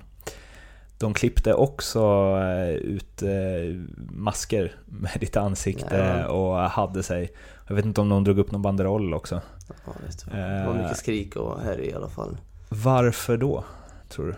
De 0.98 1.14
klippte 1.14 1.54
också 1.54 2.00
eh, 2.42 2.70
ut 2.70 3.22
eh, 3.22 3.76
masker 4.12 4.72
med 4.86 5.12
ditt 5.20 5.38
ansikte 5.38 6.26
och 6.26 6.56
hade 6.56 7.04
sig. 7.04 7.30
Jag 7.68 7.76
vet 7.76 7.86
inte 7.86 8.02
om 8.02 8.10
de 8.10 8.24
drog 8.24 8.40
upp 8.40 8.52
någon 8.52 8.62
banderoll 8.62 9.14
också. 9.14 9.42
Ja, 9.86 9.94
du. 10.26 10.32
Det 10.38 10.64
var 10.68 10.76
Eh. 10.76 10.82
mycket 10.82 10.98
skrik 10.98 11.36
och 11.36 11.62
här 11.62 11.82
i 11.82 11.94
alla 11.94 12.10
fall. 12.10 12.38
Varför 12.70 13.38
då, 13.38 13.64
tror 14.10 14.26
du? 14.28 14.36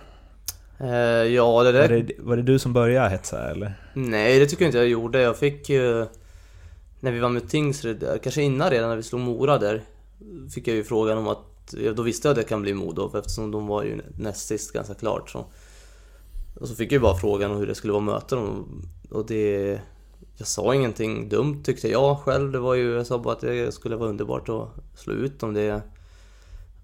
Eh, 0.83 1.33
ja, 1.33 1.63
det 1.63 1.71
där... 1.71 1.89
Var 1.89 1.97
det, 1.97 2.13
var 2.19 2.35
det 2.38 2.43
du 2.43 2.59
som 2.59 2.73
började 2.73 3.09
hetsa 3.09 3.51
eller? 3.51 3.73
Nej, 3.93 4.39
det 4.39 4.45
tycker 4.45 4.63
jag 4.63 4.69
inte 4.69 4.77
jag 4.77 4.88
gjorde. 4.88 5.21
Jag 5.21 5.38
fick 5.38 5.69
ju... 5.69 6.05
När 7.00 7.11
vi 7.11 7.19
var 7.19 7.29
med 7.29 7.50
Tingsryd 7.50 8.00
där, 8.00 8.17
kanske 8.17 8.41
innan 8.41 8.69
redan 8.69 8.89
när 8.89 8.95
vi 8.95 9.03
slog 9.03 9.21
Mora 9.21 9.57
där, 9.57 9.83
fick 10.53 10.67
jag 10.67 10.75
ju 10.75 10.83
frågan 10.83 11.17
om 11.17 11.27
att... 11.27 11.73
ja, 11.77 11.93
Då 11.93 12.03
visste 12.03 12.27
jag 12.27 12.31
att 12.31 12.38
det 12.38 12.50
kan 12.50 12.61
bli 12.61 12.73
Modo 12.73 13.17
eftersom 13.17 13.51
de 13.51 13.67
var 13.67 13.83
ju 13.83 14.01
näst 14.17 14.47
sist 14.47 14.73
ganska 14.73 14.93
klart. 14.93 15.29
Så. 15.29 15.45
Och 16.59 16.67
så 16.67 16.75
fick 16.75 16.91
jag 16.91 16.93
ju 16.93 17.00
bara 17.00 17.17
frågan 17.17 17.51
om 17.51 17.57
hur 17.57 17.67
det 17.67 17.75
skulle 17.75 17.93
vara 17.93 18.01
att 18.01 18.23
möta 18.23 18.35
dem. 18.35 18.81
Och 19.09 19.25
det... 19.25 19.79
Jag 20.38 20.47
sa 20.47 20.75
ingenting 20.75 21.29
dumt 21.29 21.63
tyckte 21.63 21.88
jag 21.88 22.19
själv. 22.19 22.51
Det 22.51 22.59
var 22.59 22.73
ju... 22.73 22.91
Jag 22.91 23.07
sa 23.07 23.17
bara 23.19 23.33
att 23.33 23.41
det 23.41 23.73
skulle 23.73 23.95
vara 23.95 24.09
underbart 24.09 24.50
att 24.50 24.69
slå 24.95 25.13
ut 25.13 25.39
dem. 25.39 25.53
Det... 25.53 25.81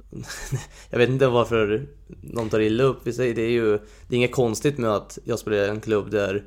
Jag 0.90 0.98
vet 0.98 1.10
inte 1.10 1.28
varför 1.28 1.88
de 2.22 2.50
tar 2.50 2.60
illa 2.60 2.84
upp 2.84 3.08
i 3.08 3.14
sig. 3.14 3.34
Det 3.34 3.42
är 3.42 3.50
ju... 3.50 3.72
Det 4.08 4.16
är 4.16 4.18
inget 4.18 4.32
konstigt 4.32 4.78
med 4.78 4.90
att 4.90 5.20
jag 5.24 5.40
spelar 5.40 5.58
i 5.58 5.70
en 5.70 5.82
klubb 5.82 6.12
där 6.12 6.44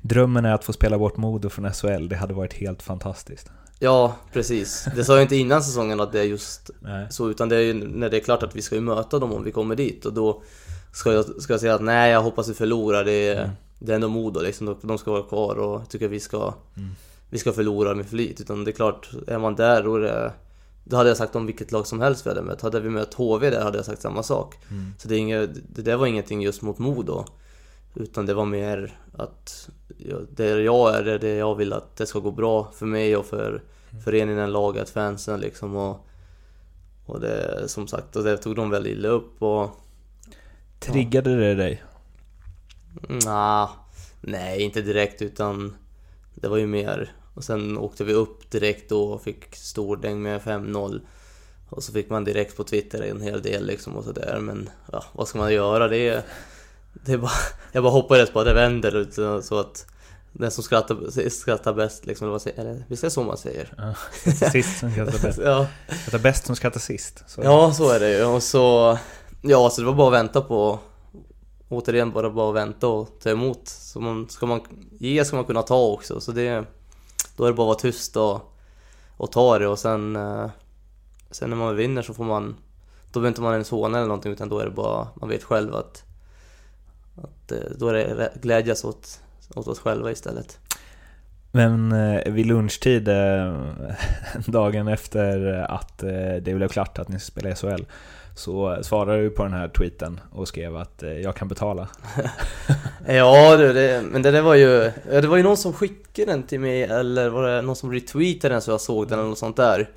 Drömmen 0.00 0.44
är 0.44 0.54
att 0.54 0.64
få 0.64 0.72
spela 0.72 0.98
bort 0.98 1.16
Modo 1.16 1.48
från 1.48 1.72
SHL, 1.72 2.08
det 2.08 2.16
hade 2.16 2.34
varit 2.34 2.54
helt 2.54 2.82
fantastiskt. 2.82 3.50
Ja, 3.78 4.16
precis. 4.32 4.86
Det 4.96 5.04
sa 5.04 5.12
jag 5.12 5.22
inte 5.22 5.36
innan 5.36 5.62
säsongen 5.62 6.00
att 6.00 6.12
det 6.12 6.20
är 6.20 6.24
just 6.24 6.70
Nej. 6.80 7.06
så, 7.10 7.30
utan 7.30 7.48
det 7.48 7.56
är 7.56 7.60
ju 7.60 7.74
när 7.74 8.10
det 8.10 8.16
är 8.16 8.20
klart 8.20 8.42
att 8.42 8.56
vi 8.56 8.62
ska 8.62 8.74
ju 8.74 8.80
möta 8.80 9.18
dem 9.18 9.32
om 9.32 9.44
vi 9.44 9.52
kommer 9.52 9.76
dit 9.76 10.06
och 10.06 10.12
då 10.12 10.42
ska 10.92 11.12
jag, 11.12 11.42
ska 11.42 11.52
jag 11.52 11.60
säga 11.60 11.74
att 11.74 11.82
nej, 11.82 12.12
jag 12.12 12.22
hoppas 12.22 12.48
vi 12.48 12.54
förlorar. 12.54 13.04
Det 13.04 13.28
är, 13.28 13.50
det 13.78 13.92
är 13.92 13.94
ändå 13.94 14.08
Modo 14.08 14.40
liksom. 14.40 14.76
De- 14.82 14.98
ska 14.98 15.10
vara 15.12 15.22
kvar 15.22 15.54
och 15.58 15.80
jag 15.80 15.88
tycker 15.88 16.08
vi 16.08 16.20
ska, 16.20 16.54
vi 17.30 17.38
ska 17.38 17.52
förlora 17.52 17.94
med 17.94 18.06
flit. 18.06 18.40
Utan 18.40 18.64
det 18.64 18.70
är 18.70 18.72
klart, 18.72 19.10
är 19.26 19.38
man 19.38 19.54
där 19.54 19.82
då 19.82 19.96
är 19.96 20.00
det 20.00 20.32
då 20.84 20.96
hade 20.96 21.10
jag 21.10 21.16
sagt 21.16 21.36
om 21.36 21.46
vilket 21.46 21.72
lag 21.72 21.86
som 21.86 22.00
helst 22.00 22.26
vi 22.26 22.30
hade 22.30 22.42
mött. 22.42 22.60
Hade 22.60 22.80
vi 22.80 22.88
mött 22.88 23.14
HV 23.14 23.50
där 23.50 23.62
hade 23.62 23.78
jag 23.78 23.84
sagt 23.84 24.02
samma 24.02 24.22
sak. 24.22 24.58
Så 24.98 25.08
det, 25.08 25.16
inget, 25.16 25.50
det 25.74 25.82
där 25.82 25.96
var 25.96 26.06
ingenting 26.06 26.42
just 26.42 26.62
mot 26.62 26.78
Modo. 26.78 27.24
Utan 27.94 28.26
det 28.26 28.34
var 28.34 28.44
mer 28.44 28.98
att 29.12 29.68
ja, 29.98 30.16
där 30.30 30.58
jag 30.58 30.96
är, 30.96 31.02
det 31.02 31.12
är 31.12 31.18
det 31.18 31.34
jag 31.34 31.54
vill 31.54 31.72
att 31.72 31.96
det 31.96 32.06
ska 32.06 32.18
gå 32.18 32.30
bra 32.30 32.72
för 32.74 32.86
mig 32.86 33.16
och 33.16 33.26
för 33.26 33.62
föreningen, 34.04 34.52
laget, 34.52 34.90
fansen 34.90 35.40
liksom. 35.40 35.76
Och, 35.76 36.06
och 37.06 37.20
det 37.20 37.68
som 37.68 37.88
sagt, 37.88 38.16
och 38.16 38.24
det 38.24 38.36
tog 38.36 38.56
de 38.56 38.70
väldigt 38.70 38.92
illa 38.92 39.08
upp 39.08 39.42
och... 39.42 39.70
Triggade 40.78 41.36
det 41.36 41.54
dig? 41.54 41.82
Nah, 43.08 43.70
nej, 44.20 44.62
inte 44.62 44.82
direkt 44.82 45.22
utan 45.22 45.76
det 46.34 46.48
var 46.48 46.56
ju 46.56 46.66
mer. 46.66 47.12
Och 47.34 47.44
sen 47.44 47.78
åkte 47.78 48.04
vi 48.04 48.12
upp 48.12 48.50
direkt 48.50 48.88
då 48.88 49.04
och 49.04 49.22
fick 49.22 49.56
stordäng 49.56 50.22
med 50.22 50.40
5-0. 50.40 51.00
Och 51.68 51.82
så 51.82 51.92
fick 51.92 52.10
man 52.10 52.24
direkt 52.24 52.56
på 52.56 52.64
Twitter 52.64 53.02
en 53.02 53.20
hel 53.20 53.42
del 53.42 53.66
liksom 53.66 53.96
och 53.96 54.04
sådär. 54.04 54.38
Men 54.40 54.70
ja, 54.92 55.04
vad 55.12 55.28
ska 55.28 55.38
man 55.38 55.54
göra? 55.54 55.88
Det 55.88 56.08
är, 56.08 56.22
det 56.92 57.12
är 57.12 57.18
bara, 57.18 57.30
jag 57.72 57.82
bara 57.82 57.92
hoppades 57.92 58.30
på 58.30 58.40
att 58.40 58.46
det 58.46 58.54
vänder 58.54 59.40
så 59.42 59.58
att 59.58 59.86
den 60.32 60.50
som 60.50 60.64
skrattar, 60.64 61.28
skrattar 61.28 61.74
bäst 61.74 62.06
liksom, 62.06 62.24
eller 62.24 62.32
vad 62.32 62.42
säger, 62.42 62.60
eller, 62.60 62.84
visst 62.88 63.02
är 63.02 63.06
det 63.06 63.10
så 63.10 63.22
man 63.22 63.36
säger? 63.36 63.74
Ja. 63.76 63.94
Sist 64.50 64.78
som 64.78 64.92
skrattar 64.92 65.18
bäst. 65.22 65.38
Ja, 65.44 65.66
Skrattar 66.00 66.18
bäst 66.18 66.46
som 66.46 66.56
skrattar 66.56 66.80
sist. 66.80 67.24
Så. 67.26 67.40
Ja, 67.44 67.72
så 67.72 67.90
är 67.90 68.00
det 68.00 68.18
ju. 68.18 68.24
Och 68.24 68.42
så... 68.42 68.98
Ja, 69.42 69.70
så 69.70 69.80
det 69.80 69.86
var 69.86 69.94
bara 69.94 70.08
att 70.08 70.14
vänta 70.14 70.40
på... 70.40 70.78
Återigen 71.68 72.12
bara 72.12 72.30
bara 72.30 72.52
vänta 72.52 72.88
och 72.88 73.08
ta 73.22 73.30
emot. 73.30 73.68
Så 73.68 74.00
man, 74.00 74.28
ska 74.28 74.46
man 74.46 74.60
ge 74.98 75.24
ska 75.24 75.36
man 75.36 75.44
kunna 75.44 75.62
ta 75.62 75.86
också. 75.86 76.20
Så 76.20 76.32
det... 76.32 76.64
Då 77.42 77.46
är 77.46 77.50
det 77.50 77.56
bara 77.56 77.62
att 77.62 77.84
vara 77.84 77.92
tyst 77.92 78.16
och, 78.16 78.54
och 79.16 79.32
ta 79.32 79.58
det 79.58 79.66
och 79.66 79.78
sen... 79.78 80.16
eh, 80.16 80.50
Sen 81.30 81.50
när 81.50 81.56
man 81.56 81.76
vinner 81.76 82.02
så 82.02 82.14
får 82.14 82.24
man... 82.24 82.56
Då 83.12 83.20
behöver 83.20 83.28
inte 83.28 83.40
man 83.40 83.52
ens 83.52 83.70
håna 83.70 83.98
eller 83.98 84.08
någonting 84.08 84.32
utan 84.32 84.48
då 84.48 84.58
är 84.58 84.64
det 84.64 84.70
bara... 84.70 85.08
Man 85.14 85.28
vet 85.28 85.42
själv 85.42 85.74
att... 85.74 86.04
att 87.22 87.52
eh, 87.52 87.58
då 87.78 87.88
är 87.88 87.92
det 87.92 88.32
glädjas 88.42 88.84
åt, 88.84 89.20
åt 89.54 89.68
oss 89.68 89.78
själva 89.78 90.10
istället. 90.10 90.58
Men 91.52 91.92
eh, 91.92 92.32
vid 92.32 92.46
lunchtid, 92.46 93.04
dagen 94.46 94.88
efter 94.88 95.52
att 95.70 95.98
det 96.42 96.56
blev 96.56 96.68
klart 96.68 96.98
att 96.98 97.08
ni 97.08 97.20
ska 97.20 97.40
spela 97.40 97.54
SHL, 97.54 97.84
så 98.34 98.78
svarade 98.82 99.22
du 99.22 99.30
på 99.30 99.42
den 99.42 99.52
här 99.52 99.68
tweeten 99.68 100.20
och 100.32 100.48
skrev 100.48 100.76
att 100.76 101.02
jag 101.22 101.36
kan 101.36 101.48
betala. 101.48 101.88
Ja 103.06 103.56
du, 103.56 103.72
det, 103.72 104.02
men 104.10 104.22
det 104.22 104.30
där 104.30 104.42
var 104.42 104.54
ju... 104.54 104.92
Det 105.10 105.26
var 105.26 105.36
ju 105.36 105.42
någon 105.42 105.56
som 105.56 105.72
skickade 105.72 106.32
den 106.32 106.42
till 106.42 106.60
mig 106.60 106.82
eller 106.82 107.28
var 107.28 107.48
det 107.48 107.62
någon 107.62 107.76
som 107.76 107.92
retweetade 107.92 108.54
den 108.54 108.62
så 108.62 108.70
jag 108.70 108.80
såg 108.80 109.08
den 109.08 109.18
eller 109.18 109.28
något 109.28 109.38
sånt 109.38 109.56
där. 109.56 109.90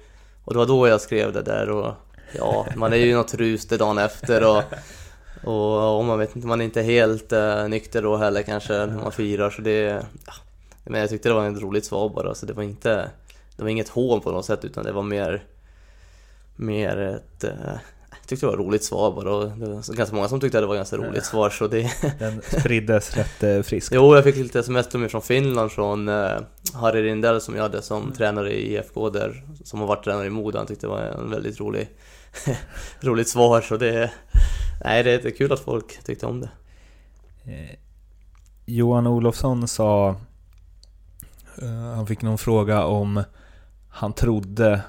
Och 0.43 0.53
det 0.53 0.59
var 0.59 0.65
då 0.65 0.87
jag 0.87 1.01
skrev 1.01 1.33
det 1.33 1.41
där 1.41 1.69
och... 1.69 1.93
Ja, 2.37 2.65
man 2.75 2.93
är 2.93 2.97
ju 2.97 3.15
något 3.15 3.33
rus 3.33 3.65
det 3.65 3.77
dagen 3.77 3.97
efter 3.97 4.43
och... 4.43 4.63
Och, 5.43 5.97
och 5.97 6.05
man 6.05 6.19
vet 6.19 6.35
inte, 6.35 6.47
man 6.47 6.61
är 6.61 6.65
inte 6.65 6.81
helt 6.81 7.33
uh, 7.33 7.67
nykter 7.67 8.01
då 8.01 8.17
heller 8.17 8.41
kanske 8.41 8.73
när 8.73 9.01
man 9.01 9.11
firar 9.11 9.49
så 9.49 9.61
det... 9.61 10.05
Ja, 10.25 10.33
men 10.83 11.01
jag 11.01 11.09
tyckte 11.09 11.29
det 11.29 11.35
var 11.35 11.49
ett 11.49 11.61
roligt 11.61 11.85
svar 11.85 12.09
bara 12.09 12.35
så 12.35 12.45
det 12.45 12.53
var 12.53 12.63
inte... 12.63 13.09
Det 13.55 13.63
var 13.63 13.69
inget 13.69 13.89
hån 13.89 14.21
på 14.21 14.31
något 14.31 14.45
sätt 14.45 14.65
utan 14.65 14.85
det 14.85 14.91
var 14.91 15.03
mer... 15.03 15.43
Mer 16.55 16.97
ett... 16.97 17.43
eh, 17.43 17.79
tyckte 18.27 18.45
det 18.45 18.47
var 18.47 18.53
ett 18.53 18.65
roligt 18.65 18.83
svar 18.83 19.11
bara 19.11 19.35
och 19.35 19.49
det 19.49 19.65
var 19.65 19.95
ganska 19.95 20.15
många 20.15 20.27
som 20.27 20.39
tyckte 20.39 20.57
att 20.57 20.61
det 20.63 20.67
var 20.67 20.75
ett 20.75 20.79
ganska 20.79 20.97
roligt 20.97 21.25
svar 21.25 21.49
så 21.49 21.67
det... 21.67 21.91
Den 22.19 22.41
spriddes 22.41 23.17
rätt 23.17 23.43
eh, 23.43 23.61
friskt. 23.61 23.91
Jo, 23.95 24.15
jag 24.15 24.23
fick 24.23 24.35
lite 24.35 24.59
sms 24.59 24.87
från 24.87 25.21
Finland 25.21 25.71
från 25.71 26.09
uh, 26.09 26.39
Harry 26.73 27.03
Rindell 27.03 27.41
som 27.41 27.55
jag 27.55 27.61
hade 27.61 27.81
som 27.81 28.11
tränare 28.11 28.53
i 28.53 28.73
IFK 28.73 29.09
där, 29.09 29.43
som 29.63 29.79
har 29.79 29.87
varit 29.87 30.03
tränare 30.03 30.27
i 30.27 30.29
Modo. 30.29 30.57
Han 30.57 30.67
tyckte 30.67 30.87
det 30.87 30.91
var 30.91 31.01
en 31.01 31.31
väldigt 31.31 31.59
rolig, 31.59 31.89
roligt 32.99 33.29
svar 33.29 33.61
så 33.61 33.77
det... 33.77 34.11
Nej, 34.83 35.03
det 35.03 35.11
är 35.11 35.21
det 35.21 35.29
är 35.29 35.37
kul 35.37 35.51
att 35.51 35.59
folk 35.59 36.03
tyckte 36.03 36.25
om 36.25 36.41
det. 36.41 36.49
Eh, 37.45 37.75
Johan 38.65 39.07
Olofsson 39.07 39.67
sa, 39.67 40.09
eh, 41.61 41.95
han 41.95 42.07
fick 42.07 42.21
någon 42.21 42.37
fråga 42.37 42.83
om 42.83 43.23
han 43.89 44.13
trodde 44.13 44.81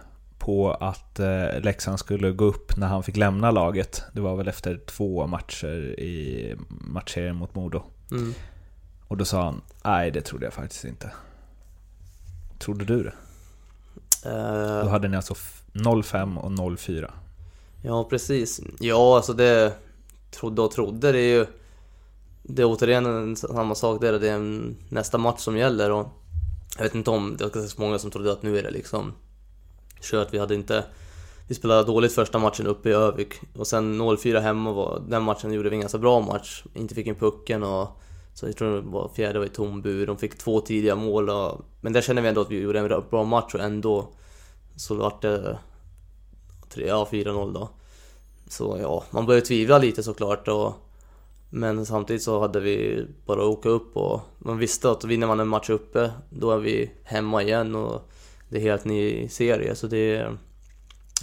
på 0.47 0.71
att 0.73 1.21
eh, 1.21 1.61
Leksand 1.61 1.99
skulle 1.99 2.33
gå 2.33 2.45
upp 2.45 2.77
när 2.77 2.87
han 2.87 3.03
fick 3.03 3.17
lämna 3.17 3.51
laget. 3.51 4.03
Det 4.13 4.21
var 4.21 4.37
väl 4.37 4.49
efter 4.49 4.81
två 4.87 5.27
matcher 5.27 6.01
i 6.01 6.55
matchserien 6.69 7.37
mot 7.37 7.55
Modo. 7.55 7.83
Mm. 8.11 8.35
Och 9.09 9.17
då 9.17 9.25
sa 9.25 9.43
han, 9.45 9.61
nej 9.85 10.11
det 10.11 10.21
trodde 10.21 10.47
jag 10.47 10.53
faktiskt 10.55 10.85
inte. 10.85 11.11
Trodde 12.59 12.85
du 12.85 13.03
det? 13.03 13.13
Eh, 14.31 14.85
Då 14.85 14.89
hade 14.89 15.09
ni 15.09 15.17
alltså 15.17 15.33
f- 15.37 15.63
0-5 15.73 16.37
och 16.39 16.51
0-4. 16.51 17.11
Ja, 17.83 18.05
precis. 18.05 18.61
Ja, 18.81 19.17
alltså 19.17 19.33
det... 19.33 19.73
Trodde 20.31 20.63
och 20.63 20.71
trodde, 20.71 21.13
det 21.13 21.19
är 21.21 21.39
ju... 21.39 21.47
Det 22.43 22.63
är 22.63 22.67
återigen 22.67 23.07
en, 23.07 23.37
samma 23.37 23.75
sak 23.75 24.01
där, 24.01 24.19
det 24.19 24.29
är 24.29 24.61
nästa 24.89 25.19
match 25.19 25.41
som 25.41 25.57
gäller 25.57 25.91
och... 25.93 26.09
Jag 26.77 26.83
vet 26.85 26.95
inte 26.95 27.11
om 27.11 27.37
det 27.37 27.45
var 27.45 27.51
ganska 27.51 27.83
många 27.83 27.99
som 27.99 28.11
trodde 28.11 28.33
att 28.33 28.43
nu 28.43 28.59
är 28.59 28.63
det 28.63 28.71
liksom... 28.71 29.13
Kört, 30.01 30.35
vi 30.35 30.39
hade 30.39 30.55
inte... 30.55 30.85
Vi 31.49 31.55
spelade 31.55 31.85
dåligt 31.85 32.13
första 32.13 32.39
matchen 32.39 32.67
uppe 32.67 32.89
i 32.89 32.93
Övik 32.93 33.35
och 33.59 33.67
sen 33.67 34.01
0-4 34.01 34.41
hemma 34.41 34.73
var... 34.73 35.03
Den 35.09 35.23
matchen 35.23 35.53
gjorde 35.53 35.69
vi 35.69 35.77
en 35.77 35.81
ganska 35.81 35.99
bra 35.99 36.21
match. 36.21 36.65
Inte 36.75 36.95
fick 36.95 37.07
in 37.07 37.15
pucken 37.15 37.63
och... 37.63 37.89
Så 38.35 38.47
jag 38.47 38.57
tror 38.57 38.75
det 38.75 38.81
var 38.81 39.11
fjärde 39.15 39.39
var 39.39 39.47
i 39.47 39.49
tom 39.49 39.83
bur. 39.83 40.07
De 40.07 40.19
fick 40.19 40.39
två 40.39 40.61
tidiga 40.61 40.95
mål 40.95 41.31
och... 41.31 41.61
Men 41.81 41.93
där 41.93 42.01
kände 42.01 42.23
vi 42.23 42.29
ändå 42.29 42.41
att 42.41 42.51
vi 42.51 42.61
gjorde 42.61 42.79
en 42.79 43.03
bra 43.11 43.25
match 43.25 43.55
och 43.55 43.61
ändå... 43.61 44.13
Så 44.77 44.95
vart 44.95 45.23
det... 45.23 45.59
3, 46.69 46.87
ja 46.87 47.09
4-0 47.11 47.55
då. 47.55 47.69
Så 48.49 48.79
ja, 48.81 49.05
man 49.11 49.27
började 49.27 49.47
tvivla 49.47 49.79
lite 49.79 50.03
såklart 50.03 50.49
och 50.49 50.73
Men 51.51 51.87
samtidigt 51.87 52.23
så 52.23 52.41
hade 52.41 52.61
vi 52.61 53.07
bara 53.27 53.41
att 53.41 53.49
åka 53.49 53.69
upp 53.69 53.97
och 53.97 54.21
man 54.39 54.59
visste 54.59 54.91
att 54.91 55.05
vinner 55.05 55.27
man 55.27 55.41
en 55.41 55.49
match 55.49 55.71
uppe 55.71 56.11
då 56.31 56.51
är 56.51 56.59
vi 56.59 56.91
hemma 57.05 57.43
igen 57.43 57.75
och 57.75 58.11
det 58.49 58.57
är 58.57 58.61
helt 58.61 58.85
ny 58.85 59.29
serie 59.29 59.75
så 59.75 59.87
det 59.87 60.27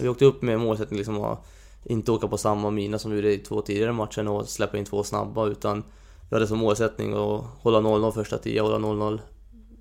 Vi 0.00 0.08
åkte 0.08 0.24
upp 0.24 0.42
med 0.42 0.60
målsättning 0.60 0.98
liksom 0.98 1.24
att 1.24 1.46
inte 1.84 2.12
åka 2.12 2.28
på 2.28 2.38
samma 2.38 2.70
mina 2.70 2.98
som 2.98 3.10
vi 3.10 3.16
gjorde 3.16 3.32
i 3.32 3.38
två 3.38 3.62
tidigare 3.62 3.92
matcher 3.92 4.28
och 4.28 4.48
släppa 4.48 4.78
in 4.78 4.84
två 4.84 5.04
snabba 5.04 5.46
utan 5.46 5.84
Vi 6.30 6.36
hade 6.36 6.46
som 6.46 6.58
målsättning 6.58 7.12
att 7.12 7.44
hålla 7.60 7.80
0-0 7.80 8.12
första 8.12 8.38
tio, 8.38 8.60
hålla 8.60 8.78
0-0 8.78 9.20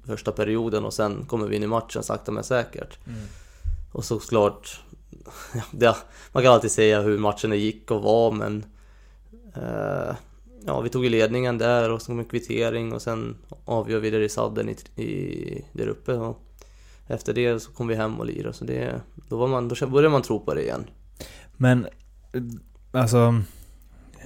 första 0.06 0.32
perioden 0.32 0.86
och 0.86 0.94
sen 0.94 1.26
kommer 1.26 1.48
vi 1.48 1.56
in 1.56 1.64
i 1.64 1.68
matchen 1.68 2.04
sakta 2.04 2.32
men 2.32 2.44
säkert. 2.44 2.98
Och 3.92 4.06
såklart, 4.06 4.82
ja, 5.80 5.96
man 6.32 6.44
kan 6.44 6.54
alltid 6.54 6.72
säga 6.72 7.02
hur 7.02 7.18
matchen 7.18 7.60
gick 7.60 7.92
och 7.92 8.02
var 8.02 8.32
men 8.32 8.66
eh, 9.56 10.16
Ja, 10.66 10.82
vi 10.82 10.90
tog 10.90 11.06
ledningen 11.06 11.58
där 11.58 11.92
och 11.92 12.02
så 12.02 12.08
kom 12.08 12.20
en 12.20 12.26
kvittering 12.26 12.94
och 12.94 13.02
sen 13.02 13.36
avgör 13.66 14.00
vi 14.00 14.10
det 14.10 14.24
i 14.24 14.30
sadden 14.30 14.70
i, 14.70 15.02
i, 15.04 15.66
där 15.72 15.88
uppe. 15.88 16.14
Och 16.14 16.53
efter 17.14 17.34
det 17.34 17.60
så 17.60 17.72
kom 17.72 17.88
vi 17.88 17.96
hem 17.96 18.20
och 18.20 18.26
lirade, 18.26 18.54
så 18.54 18.66
det, 18.66 19.02
då, 19.30 19.38
var 19.38 19.48
man, 19.48 19.68
då 19.68 19.88
började 19.88 20.10
man 20.10 20.22
tro 20.22 20.40
på 20.40 20.54
det 20.54 20.62
igen. 20.62 20.86
Men, 21.58 21.88
alltså... 22.92 23.42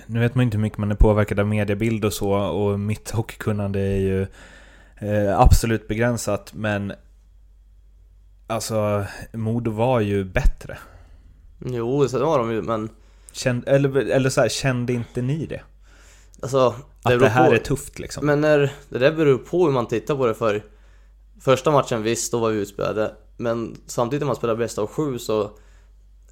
Nu 0.10 0.20
vet 0.20 0.36
man 0.36 0.44
inte 0.44 0.58
hur 0.58 0.62
mycket 0.62 0.78
man 0.78 0.92
är 0.92 0.96
påverkad 0.96 1.40
av 1.40 1.48
mediebild 1.48 2.06
och 2.06 2.14
så 2.14 2.32
och 2.34 2.80
mitt 2.80 3.12
hockeykunnande 3.12 3.80
är 3.80 3.98
ju 3.98 4.22
eh, 4.98 5.40
absolut 5.40 5.88
begränsat 5.88 6.54
men 6.54 6.94
Alltså, 8.48 9.06
Modo 9.34 9.72
var 9.72 10.00
ju 10.00 10.24
bättre. 10.24 10.78
Jo, 11.66 12.08
så 12.08 12.26
var 12.26 12.40
de 12.40 12.52
ju, 12.52 12.62
men... 12.62 12.90
Kände, 13.32 13.72
eller 13.72 13.98
eller 13.98 14.30
så 14.30 14.42
här, 14.42 14.50
kände 14.50 14.94
inte 14.94 15.22
ni 15.22 15.46
det? 15.46 15.62
Alltså, 16.42 16.76
det 17.04 17.14
att 17.14 17.20
det 17.20 17.30
här 17.30 17.50
på, 17.50 17.56
är 17.56 17.60
tufft 17.60 18.00
liksom? 18.00 18.26
Men 18.26 18.42
när, 18.42 18.74
det 18.90 19.00
där 19.00 19.12
beror 19.12 19.38
på 19.38 19.66
hur 19.66 19.72
man 19.72 19.88
tittar 19.88 20.16
på 20.16 20.28
det 20.28 20.34
för 20.34 20.64
Första 21.42 21.72
matchen 21.72 22.04
visst, 22.04 22.32
då 22.32 22.40
var 22.40 22.50
vi 22.50 22.60
utspelade 22.60 23.16
Men 23.38 23.76
samtidigt 23.86 24.22
när 24.22 24.28
man 24.28 24.36
spelar 24.36 24.56
bäst 24.56 24.78
av 24.78 24.88
sju 24.88 25.20
så 25.20 25.52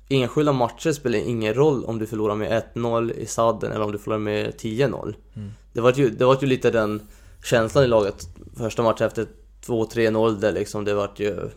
Enskilda 0.09 0.53
matcher 0.53 0.91
spelar 0.91 1.19
ingen 1.19 1.53
roll 1.53 1.85
om 1.85 1.99
du 1.99 2.07
förlorar 2.07 2.35
med 2.35 2.63
1-0 2.73 3.11
i 3.11 3.25
sadden 3.25 3.71
eller 3.71 3.85
om 3.85 3.91
du 3.91 3.97
förlorar 3.97 4.19
med 4.19 4.53
10-0 4.53 5.15
mm. 5.35 5.51
Det 5.73 5.81
var 5.81 5.93
ju, 5.93 6.09
det 6.09 6.25
var 6.25 6.37
ju 6.41 6.47
lite 6.47 6.71
den 6.71 7.01
känslan 7.43 7.83
i 7.83 7.87
laget 7.87 8.27
Första 8.57 8.83
matchen 8.83 9.07
efter 9.07 9.27
2-3-0 9.65 10.39
där 10.39 10.51
liksom, 10.51 10.85
det 10.85 10.93
vart 10.93 11.19
ju 11.19 11.49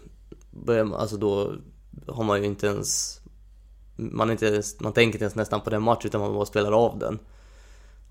Alltså 0.94 1.16
då 1.16 1.52
har 2.06 2.24
man 2.24 2.42
ju 2.42 2.46
inte 2.46 2.66
ens 2.66 3.20
man, 3.96 4.30
inte 4.30 4.46
ens, 4.46 4.80
man 4.80 4.92
tänker 4.92 5.16
inte 5.16 5.24
ens 5.24 5.34
nästan 5.34 5.60
på 5.60 5.70
den 5.70 5.82
matchen 5.82 6.06
utan 6.06 6.20
man 6.20 6.34
bara 6.34 6.46
spelar 6.46 6.72
av 6.72 6.98
den 6.98 7.18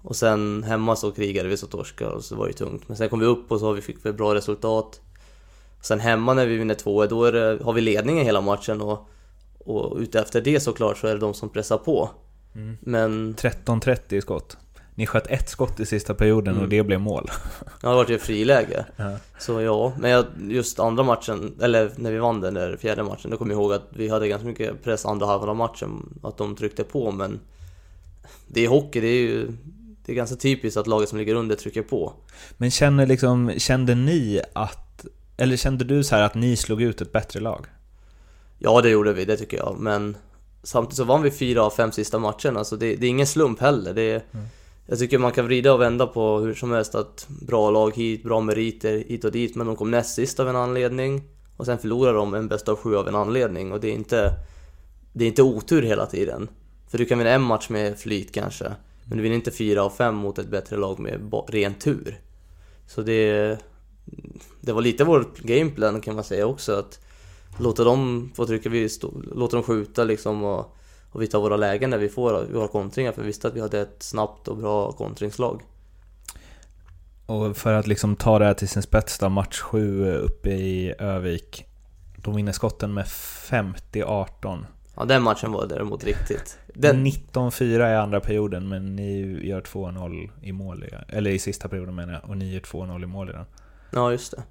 och 0.01 0.15
sen 0.15 0.63
hemma 0.63 0.95
så 0.95 1.11
krigade 1.11 1.49
vi 1.49 1.57
så 1.57 1.67
torskade 1.67 2.11
och 2.11 2.23
så 2.23 2.35
var 2.35 2.47
det 2.47 2.53
tungt. 2.53 2.83
Men 2.87 2.97
sen 2.97 3.09
kom 3.09 3.19
vi 3.19 3.25
upp 3.25 3.51
och 3.51 3.59
så 3.59 3.73
vi 3.73 3.81
fick 3.81 4.05
vi 4.05 4.13
bra 4.13 4.35
resultat. 4.35 5.01
Sen 5.81 5.99
hemma 5.99 6.33
när 6.33 6.45
vi 6.45 6.57
vinner 6.57 6.73
2 6.73 7.05
då 7.05 7.31
det, 7.31 7.59
har 7.63 7.73
vi 7.73 7.81
ledningen 7.81 8.25
hela 8.25 8.41
matchen 8.41 8.81
och, 8.81 9.09
och 9.59 9.97
utefter 9.97 10.41
det 10.41 10.59
såklart 10.59 10.97
så 10.97 11.07
är 11.07 11.13
det 11.13 11.19
de 11.19 11.33
som 11.33 11.49
pressar 11.49 11.77
på. 11.77 12.09
Mm. 12.55 12.77
Men... 12.81 13.35
13-30 13.35 14.13
i 14.13 14.21
skott. 14.21 14.57
Ni 14.95 15.05
sköt 15.05 15.27
ett 15.27 15.49
skott 15.49 15.79
i 15.79 15.85
sista 15.85 16.13
perioden 16.13 16.53
mm. 16.53 16.63
och 16.63 16.69
det 16.69 16.83
blev 16.83 16.99
mål. 16.99 17.31
Ja, 17.81 17.89
det 17.89 17.95
var 17.95 18.05
ju 18.09 18.19
friläge. 18.19 18.85
Ja. 18.95 19.17
Så 19.39 19.61
ja, 19.61 19.93
men 19.99 20.11
jag, 20.11 20.25
just 20.47 20.79
andra 20.79 21.03
matchen, 21.03 21.55
eller 21.61 21.91
när 21.95 22.11
vi 22.11 22.17
vann 22.17 22.41
den 22.41 22.53
där 22.53 22.77
fjärde 22.77 23.03
matchen, 23.03 23.31
då 23.31 23.37
kommer 23.37 23.53
jag 23.53 23.61
ihåg 23.61 23.73
att 23.73 23.87
vi 23.89 24.09
hade 24.09 24.27
ganska 24.27 24.47
mycket 24.47 24.83
press 24.83 25.05
andra 25.05 25.25
halvan 25.25 25.49
av 25.49 25.55
matchen. 25.55 26.19
Att 26.23 26.37
de 26.37 26.55
tryckte 26.55 26.83
på, 26.83 27.11
men 27.11 27.39
det 28.47 28.65
är 28.65 28.67
hockey, 28.67 29.01
det 29.01 29.07
är 29.07 29.21
ju 29.21 29.47
det 30.07 30.13
är 30.13 30.15
ganska 30.15 30.35
typiskt 30.35 30.77
att 30.77 30.87
laget 30.87 31.09
som 31.09 31.17
ligger 31.17 31.35
under 31.35 31.55
trycker 31.55 31.81
på. 31.81 32.13
Men 32.57 32.71
känner 32.71 33.05
liksom, 33.05 33.53
kände 33.57 33.95
ni 33.95 34.41
att, 34.53 34.86
eller 35.37 35.57
kände 35.57 35.85
du 35.85 36.03
så 36.03 36.15
att 36.15 36.35
ni 36.35 36.55
slog 36.55 36.81
ut 36.81 37.01
ett 37.01 37.11
bättre 37.11 37.39
lag? 37.39 37.65
Ja, 38.59 38.81
det 38.81 38.89
gjorde 38.89 39.13
vi, 39.13 39.25
det 39.25 39.37
tycker 39.37 39.57
jag. 39.57 39.75
Men 39.79 40.17
samtidigt 40.63 40.97
så 40.97 41.03
vann 41.03 41.21
vi 41.21 41.31
fyra 41.31 41.63
av 41.63 41.69
fem 41.69 41.91
sista 41.91 42.19
matcherna, 42.19 42.63
så 42.63 42.75
det, 42.75 42.95
det 42.95 43.05
är 43.05 43.09
ingen 43.09 43.27
slump 43.27 43.59
heller. 43.59 43.93
Det 43.93 44.01
är, 44.01 44.23
mm. 44.31 44.45
Jag 44.85 44.99
tycker 44.99 45.17
man 45.17 45.31
kan 45.31 45.45
vrida 45.45 45.73
och 45.73 45.81
vända 45.81 46.07
på 46.07 46.39
hur 46.39 46.53
som 46.53 46.71
helst 46.71 46.95
att 46.95 47.27
bra 47.29 47.71
lag 47.71 47.95
hit, 47.95 48.23
bra 48.23 48.41
meriter 48.41 49.03
hit 49.07 49.23
och 49.23 49.31
dit, 49.31 49.55
men 49.55 49.67
de 49.67 49.75
kom 49.75 49.91
näst 49.91 50.15
sist 50.15 50.39
av 50.39 50.49
en 50.49 50.55
anledning. 50.55 51.23
Och 51.57 51.65
sen 51.65 51.77
förlorar 51.77 52.13
de 52.13 52.33
en 52.33 52.47
bästa 52.47 52.71
av 52.71 52.77
sju 52.77 52.95
av 52.95 53.07
en 53.07 53.15
anledning 53.15 53.71
och 53.71 53.79
det 53.79 53.87
är 53.87 53.93
inte... 53.93 54.33
Det 55.13 55.23
är 55.23 55.27
inte 55.27 55.43
otur 55.43 55.81
hela 55.81 56.05
tiden. 56.05 56.47
För 56.87 56.97
du 56.97 57.05
kan 57.05 57.17
vinna 57.17 57.31
en 57.31 57.41
match 57.41 57.69
med 57.69 57.99
flyt 57.99 58.33
kanske. 58.33 58.71
Men 59.03 59.17
du 59.17 59.23
vinner 59.23 59.35
inte 59.35 59.51
4 59.51 59.83
av 59.83 59.89
5 59.89 60.15
mot 60.15 60.39
ett 60.39 60.47
bättre 60.47 60.77
lag 60.77 60.99
med 60.99 61.33
ren 61.47 61.73
tur. 61.73 62.19
Så 62.87 63.01
det... 63.01 63.57
Det 64.61 64.73
var 64.73 64.81
lite 64.81 65.03
vår 65.03 65.25
gameplan 65.37 66.01
kan 66.01 66.15
man 66.15 66.23
säga 66.23 66.45
också 66.45 66.73
att 66.73 66.99
låta 67.59 67.83
dem 67.83 68.31
få 68.35 68.45
trycka, 68.45 68.69
vi 68.69 68.89
stå, 68.89 69.13
låta 69.35 69.55
dem 69.55 69.63
skjuta 69.63 70.03
liksom 70.03 70.43
och, 70.43 70.75
och 71.11 71.21
vi 71.21 71.27
tar 71.27 71.39
våra 71.39 71.57
lägen 71.57 71.89
när 71.89 71.97
vi 71.97 72.09
får 72.09 72.53
våra 72.53 72.67
kontringar 72.67 73.11
för 73.11 73.21
vi 73.21 73.27
visste 73.27 73.47
att 73.47 73.55
vi 73.55 73.61
hade 73.61 73.81
ett 73.81 74.03
snabbt 74.03 74.47
och 74.47 74.57
bra 74.57 74.91
kontringslag. 74.91 75.61
Och 77.25 77.57
för 77.57 77.73
att 77.73 77.87
liksom 77.87 78.15
ta 78.15 78.39
det 78.39 78.45
här 78.45 78.53
till 78.53 78.67
sin 78.67 78.81
spets 78.81 79.19
då, 79.19 79.29
match 79.29 79.59
7 79.59 80.11
uppe 80.15 80.49
i 80.49 80.93
Övik. 80.99 81.65
De 82.17 82.35
vinner 82.35 82.51
skotten 82.51 82.93
med 82.93 83.05
50-18. 83.05 84.65
Ja, 84.95 85.05
den 85.05 85.23
matchen 85.23 85.51
var 85.51 85.67
däremot 85.67 86.03
riktigt. 86.03 86.59
Den... 86.73 87.05
19-4 87.05 87.91
i 87.91 87.95
andra 87.95 88.19
perioden, 88.19 88.69
men 88.69 88.95
ni 88.95 89.39
gör 89.47 89.61
2-0 89.61 90.29
i 90.41 90.51
mål, 90.51 90.85
eller 91.07 91.31
i 91.31 91.39
sista 91.39 91.69
perioden 91.69 91.95
menar 91.95 92.13
jag, 92.13 92.29
och 92.29 92.37
ni 92.37 92.53
gör 92.53 92.59
2-0 92.59 93.03
i 93.03 93.05
mål 93.05 93.29
i 93.29 93.31
den. 93.31 93.45
Ja, 93.91 94.11
just 94.11 94.31
det. 94.31 94.43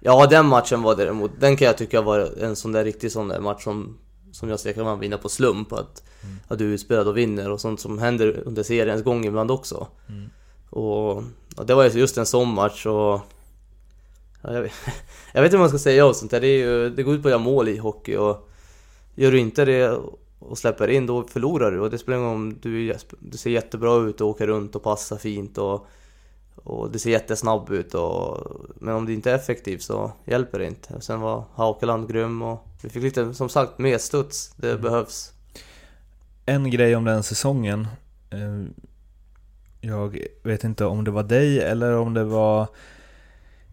Ja, 0.00 0.26
den 0.26 0.46
matchen 0.46 0.82
var 0.82 0.96
däremot, 0.96 1.30
den 1.40 1.56
kan 1.56 1.66
jag 1.66 1.78
tycka 1.78 2.02
var 2.02 2.42
en 2.42 2.56
sån 2.56 2.72
där 2.72 2.84
riktig 2.84 3.12
sån 3.12 3.28
där 3.28 3.40
match 3.40 3.64
som, 3.64 3.98
som 4.32 4.48
jag 4.48 4.60
ser 4.60 4.72
kan 4.72 4.84
man 4.84 5.00
vinna 5.00 5.18
på 5.18 5.28
slump. 5.28 5.72
Att, 5.72 6.02
mm. 6.22 6.36
att 6.48 6.58
du 6.58 6.68
är 6.68 6.74
utspelad 6.74 7.08
och 7.08 7.16
vinner 7.16 7.50
och 7.50 7.60
sånt 7.60 7.80
som 7.80 7.98
händer 7.98 8.42
under 8.44 8.62
seriens 8.62 9.02
gång 9.02 9.24
ibland 9.24 9.50
också. 9.50 9.86
Mm. 10.08 10.30
Och, 10.70 11.16
och, 11.56 11.66
det 11.66 11.74
var 11.74 11.84
just 11.84 12.18
en 12.18 12.26
sån 12.26 12.54
match 12.54 12.86
och... 12.86 13.20
Ja, 14.42 14.52
jag, 14.52 14.62
vet, 14.62 14.72
jag 15.32 15.42
vet 15.42 15.48
inte 15.48 15.56
vad 15.56 15.62
man 15.62 15.68
ska 15.68 15.78
säga 15.78 16.06
och 16.06 16.16
sånt 16.16 16.30
där. 16.30 16.40
Det, 16.40 16.46
är 16.46 16.58
ju, 16.58 16.90
det 16.90 17.02
går 17.02 17.14
ut 17.14 17.22
på 17.22 17.28
att 17.28 17.32
göra 17.32 17.42
mål 17.42 17.68
i 17.68 17.76
hockey 17.76 18.16
och 18.16 18.50
Gör 19.14 19.32
du 19.32 19.38
inte 19.38 19.64
det 19.64 19.98
och 20.38 20.58
släpper 20.58 20.88
in, 20.88 21.06
då 21.06 21.22
förlorar 21.22 21.70
du. 21.70 21.80
Och 21.80 21.90
det 21.90 21.98
spelar 21.98 22.18
ingen 22.18 22.30
roll 22.30 22.36
om 22.36 22.58
du, 22.62 22.94
du 23.18 23.38
ser 23.38 23.50
jättebra 23.50 23.96
ut 23.96 24.20
och 24.20 24.28
åker 24.28 24.46
runt 24.46 24.76
och 24.76 24.82
passar 24.82 25.16
fint 25.16 25.58
och, 25.58 25.86
och 26.56 26.90
det 26.90 26.98
ser 26.98 27.10
jättesnabb 27.10 27.70
ut. 27.70 27.94
Och, 27.94 28.38
men 28.76 28.94
om 28.94 29.06
det 29.06 29.12
inte 29.12 29.30
är 29.30 29.34
effektivt 29.34 29.82
så 29.82 30.12
hjälper 30.24 30.58
det 30.58 30.66
inte. 30.66 31.00
Sen 31.00 31.20
var 31.20 31.44
Haukeland 31.54 32.08
grym 32.08 32.42
och 32.42 32.68
vi 32.82 32.88
fick 32.88 33.02
lite, 33.02 33.34
som 33.34 33.48
sagt, 33.48 33.78
medstuds. 33.78 34.54
Det 34.56 34.70
mm. 34.70 34.82
behövs. 34.82 35.32
En 36.46 36.70
grej 36.70 36.96
om 36.96 37.04
den 37.04 37.22
säsongen. 37.22 37.88
Eh, 38.30 38.64
jag 39.80 40.18
vet 40.42 40.64
inte 40.64 40.84
om 40.84 41.04
det 41.04 41.10
var 41.10 41.22
dig 41.22 41.60
eller 41.60 41.96
om 41.96 42.14
det 42.14 42.24
var 42.24 42.66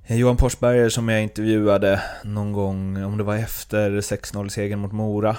Johan 0.08 0.38
Porsberger 0.38 0.90
som 0.90 1.10
jag 1.10 1.24
intervjuade 1.24 2.02
någon 2.24 2.54
gång, 2.54 3.04
om 3.04 3.18
det 3.18 3.24
var 3.24 3.36
efter 3.36 3.92
6-0-segern 3.92 4.80
mot 4.80 4.92
Mora. 4.92 5.38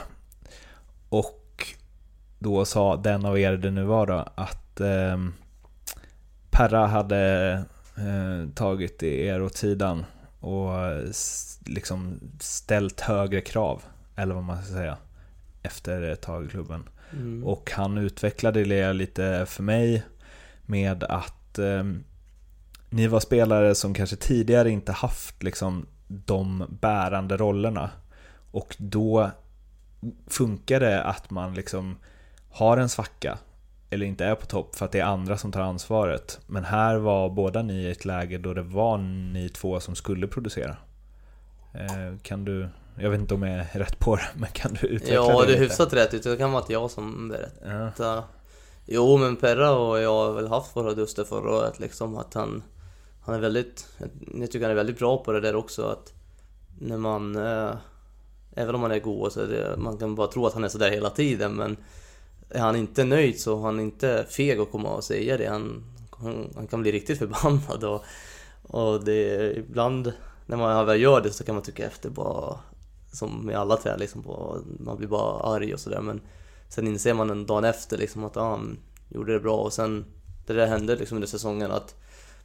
Och 1.08 1.66
då 2.38 2.64
sa 2.64 2.96
den 2.96 3.24
av 3.24 3.38
er 3.38 3.52
det 3.52 3.70
nu 3.70 3.84
var 3.84 4.06
då, 4.06 4.24
att 4.34 4.80
eh, 4.80 5.18
Perra 6.52 6.86
hade 6.86 7.52
eh, 7.96 8.50
tagit 8.54 9.02
er 9.02 9.42
åt 9.42 9.56
sidan 9.56 10.04
och 10.40 10.70
liksom 11.66 12.20
ställt 12.40 13.00
högre 13.00 13.40
krav, 13.40 13.82
eller 14.16 14.34
vad 14.34 14.44
man 14.44 14.62
ska 14.62 14.72
säga, 14.72 14.96
efter 15.62 16.02
ett 16.02 16.20
tag 16.20 16.44
i 16.44 16.48
klubben. 16.48 16.88
Mm. 17.12 17.44
Och 17.44 17.70
han 17.74 17.98
utvecklade 17.98 18.64
det 18.64 18.92
lite 18.92 19.46
för 19.46 19.62
mig 19.62 20.02
med 20.62 21.04
att 21.04 21.58
eh, 21.58 21.84
ni 22.90 23.06
var 23.06 23.20
spelare 23.20 23.74
som 23.74 23.94
kanske 23.94 24.16
tidigare 24.16 24.70
inte 24.70 24.92
haft 24.92 25.42
liksom 25.42 25.86
de 26.08 26.64
bärande 26.80 27.36
rollerna. 27.36 27.90
Och 28.50 28.76
då 28.78 29.30
funkar 30.26 30.80
det 30.80 31.02
att 31.02 31.30
man 31.30 31.54
liksom 31.54 31.96
har 32.50 32.76
en 32.76 32.88
svacka 32.88 33.38
eller 33.92 34.06
inte 34.06 34.24
är 34.24 34.34
på 34.34 34.46
topp 34.46 34.76
för 34.76 34.84
att 34.84 34.92
det 34.92 35.00
är 35.00 35.04
andra 35.04 35.38
som 35.38 35.52
tar 35.52 35.60
ansvaret. 35.60 36.40
Men 36.46 36.64
här 36.64 36.96
var 36.96 37.30
båda 37.30 37.62
ni 37.62 37.74
i 37.74 37.90
ett 37.90 38.04
läge 38.04 38.38
då 38.38 38.54
det 38.54 38.62
var 38.62 38.98
ni 39.32 39.48
två 39.48 39.80
som 39.80 39.94
skulle 39.94 40.26
producera. 40.26 40.76
Eh, 41.74 42.18
kan 42.22 42.44
du, 42.44 42.68
jag 42.98 43.10
vet 43.10 43.20
inte 43.20 43.34
om 43.34 43.42
jag 43.42 43.58
är 43.58 43.78
rätt 43.78 43.98
på 43.98 44.16
det, 44.16 44.28
men 44.34 44.50
kan 44.50 44.74
du 44.80 44.86
utveckla 44.86 45.14
ja, 45.14 45.26
det 45.26 45.32
Ja, 45.32 45.44
det 45.46 45.54
är 45.54 45.58
hyfsat 45.58 45.92
rätt 45.92 46.14
ut. 46.14 46.22
Det 46.22 46.36
kan 46.36 46.52
vara 46.52 46.62
att 46.62 46.70
jag 46.70 46.90
som 46.90 47.28
berättar. 47.28 48.04
Ja. 48.04 48.24
Jo, 48.86 49.16
men 49.16 49.36
Perra 49.36 49.70
och 49.70 50.00
jag 50.00 50.10
har 50.10 50.32
väl 50.32 50.48
haft 50.48 50.76
våra 50.76 50.94
duster 50.94 51.24
förra 51.24 51.56
året 51.56 51.80
liksom. 51.80 52.16
Att 52.16 52.34
han 52.34 52.62
han 53.24 53.34
är 53.34 53.38
väldigt, 53.38 53.88
jag 54.34 54.50
tycker 54.50 54.62
han 54.62 54.70
är 54.70 54.74
väldigt 54.74 54.98
bra 54.98 55.18
på 55.18 55.32
det 55.32 55.40
där 55.40 55.56
också 55.56 55.82
att 55.82 56.12
när 56.80 56.98
man, 56.98 57.36
eh, 57.36 57.74
även 58.54 58.74
om 58.74 58.82
han 58.82 58.92
är 58.92 58.98
god 58.98 59.32
så 59.32 59.46
det, 59.46 59.76
man 59.78 59.98
kan 59.98 60.14
bara 60.14 60.26
tro 60.26 60.46
att 60.46 60.54
han 60.54 60.64
är 60.64 60.68
sådär 60.68 60.90
hela 60.90 61.10
tiden 61.10 61.54
men 61.54 61.76
är 62.54 62.60
han 62.60 62.76
inte 62.76 63.04
nöjd 63.04 63.40
så 63.40 63.58
är 63.58 63.62
han 63.62 63.80
inte 63.80 64.26
feg 64.28 64.60
att 64.60 64.70
komma 64.70 64.88
och 64.88 65.04
säga 65.04 65.36
det. 65.36 65.46
Han, 65.46 65.84
han, 66.10 66.52
han 66.54 66.66
kan 66.66 66.82
bli 66.82 66.92
riktigt 66.92 67.18
förbannad 67.18 67.84
och, 67.84 68.04
och 68.62 69.04
det 69.04 69.52
ibland 69.56 70.12
när 70.46 70.56
man 70.56 70.86
väl 70.86 71.00
gör 71.00 71.20
det 71.20 71.30
så 71.30 71.44
kan 71.44 71.54
man 71.54 71.64
tycka 71.64 71.86
efter 71.86 72.10
bara 72.10 72.58
som 73.12 73.46
med 73.46 73.56
alla 73.56 73.76
träd 73.76 74.00
liksom, 74.00 74.22
på, 74.22 74.58
man 74.80 74.96
blir 74.96 75.08
bara 75.08 75.54
arg 75.54 75.74
och 75.74 75.80
sådär 75.80 76.00
men 76.00 76.20
sen 76.68 76.86
inser 76.86 77.14
man 77.14 77.30
en 77.30 77.46
dag 77.46 77.64
efter 77.64 77.98
liksom 77.98 78.24
att 78.24 78.36
ah, 78.36 78.50
han 78.50 78.78
gjorde 79.08 79.32
det 79.32 79.40
bra 79.40 79.56
och 79.56 79.72
sen 79.72 80.04
det 80.46 80.52
där 80.52 80.66
hände 80.66 80.96
liksom 80.96 81.16
under 81.16 81.28
säsongen 81.28 81.70
att 81.70 81.94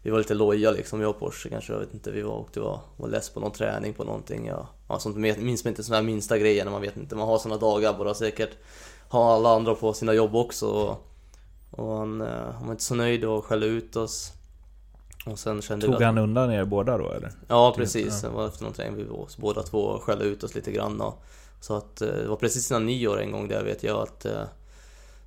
vi 0.02 0.10
var 0.10 0.18
lite 0.18 0.34
loja 0.34 0.72
liksom, 0.72 1.02
jag 1.02 1.10
och 1.10 1.20
Porsche 1.20 1.50
kanske, 1.50 1.74
jag 1.74 1.80
vet 1.80 1.94
inte, 1.94 2.12
vi 2.12 2.22
var, 2.22 2.38
åkte, 2.38 2.60
var, 2.60 2.80
var 2.98 3.08
less 3.08 3.30
på 3.30 3.40
någon 3.40 3.52
träning 3.52 3.94
på 3.94 4.04
någonting. 4.04 4.46
Ja, 4.46 4.70
ja, 4.90 5.00
sånt 5.00 5.18
minns 5.18 5.64
man 5.64 5.72
inte 5.72 5.84
sådana 5.84 6.02
här 6.02 6.06
minsta 6.06 6.38
grejer 6.38 6.66
när 6.66 6.72
man 6.72 6.82
vet 6.82 6.98
inte, 6.98 7.16
man 7.16 7.28
har 7.28 7.38
sådana 7.38 7.62
dagar 7.62 7.98
bara 7.98 8.14
säkert. 8.14 8.50
Har 9.10 9.36
alla 9.36 9.56
andra 9.56 9.76
på 9.76 9.94
sina 9.94 10.14
jobb 10.14 10.36
också. 10.36 10.68
Och, 10.68 11.08
och 11.72 11.98
han, 11.98 12.22
eh, 12.22 12.28
han 12.28 12.66
var 12.66 12.72
inte 12.72 12.84
så 12.84 12.96
nöjd 12.96 13.26
och 13.26 13.46
skällde 13.46 13.66
ut 13.66 13.96
oss. 13.96 14.34
Och 15.26 15.40
sen 15.40 15.62
kände 15.62 15.86
Tog 15.86 16.02
han 16.02 16.18
undan 16.18 16.52
er 16.52 16.66
båda 16.66 16.98
då 16.98 17.12
eller? 17.12 17.32
Ja 17.48 17.74
precis, 17.78 18.22
det 18.22 18.30
var 18.30 18.48
efter 18.48 18.64
någonting 18.64 18.96
vi 18.96 19.04
var 19.04 19.28
båda 19.38 19.64
två 19.64 20.00
skällde 20.00 20.26
ut 20.26 20.44
oss 20.44 20.56
lite 20.56 20.72
grann 20.72 21.02
och, 21.02 21.24
Så 21.60 21.74
att 21.74 22.02
eh, 22.02 22.08
det 22.08 22.28
var 22.28 22.36
precis 22.36 22.72
innan 22.72 22.86
nyår 22.86 23.20
en 23.22 23.32
gång 23.32 23.48
där 23.48 23.64
vet 23.64 23.84
jag 23.84 24.02
att 24.02 24.26
eh, 24.26 24.44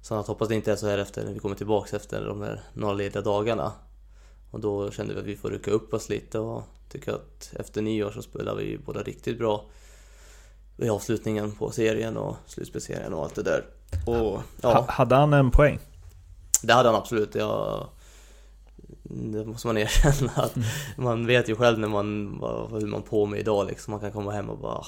Så 0.03 0.15
att 0.15 0.27
hoppas 0.27 0.49
det 0.49 0.55
inte 0.55 0.73
är 0.73 0.77
så 0.77 0.87
här 0.87 0.99
efter 0.99 1.25
när 1.25 1.33
vi 1.33 1.39
kommer 1.39 1.55
tillbaks 1.55 1.95
efter 1.95 2.25
de 2.25 2.43
här 2.43 2.61
några 2.75 2.95
lediga 2.95 3.23
dagarna 3.23 3.73
Och 4.51 4.61
då 4.61 4.91
kände 4.91 5.15
vi 5.15 5.21
att 5.21 5.27
vi 5.27 5.37
får 5.37 5.51
rycka 5.51 5.71
upp 5.71 5.95
oss 5.95 6.09
lite 6.09 6.39
och 6.39 6.63
tycker 6.89 7.13
att 7.13 7.53
efter 7.57 7.83
nyår 7.83 8.11
så 8.11 8.23
spelar 8.23 8.55
vi 8.55 8.79
båda 8.79 9.03
riktigt 9.03 9.39
bra 9.39 9.65
i 10.81 10.89
avslutningen 10.89 11.53
på 11.53 11.71
serien 11.71 12.17
och 12.17 12.37
slutspelsserien 12.47 13.15
och 13.15 13.23
allt 13.23 13.35
det 13.35 13.43
där. 13.43 13.65
Och, 14.07 14.43
ja. 14.61 14.85
Hade 14.89 15.15
han 15.15 15.33
en 15.33 15.51
poäng? 15.51 15.79
Det 16.63 16.73
hade 16.73 16.89
han 16.89 16.97
absolut. 16.97 17.35
Jag, 17.35 17.87
det 19.03 19.45
måste 19.45 19.67
man 19.67 19.79
erkänna. 19.79 20.33
Att 20.35 20.57
mm. 20.57 20.69
Man 20.97 21.27
vet 21.27 21.49
ju 21.49 21.57
själv 21.57 21.79
när 21.79 21.89
man, 21.89 22.41
hur 22.71 22.87
man 22.87 23.03
på 23.03 23.27
med 23.27 23.41
idag 23.41 23.67
liksom. 23.67 23.91
Man 23.91 24.01
kan 24.01 24.13
komma 24.13 24.33
hem 24.33 24.51
och 24.51 24.59
bara... 24.59 24.85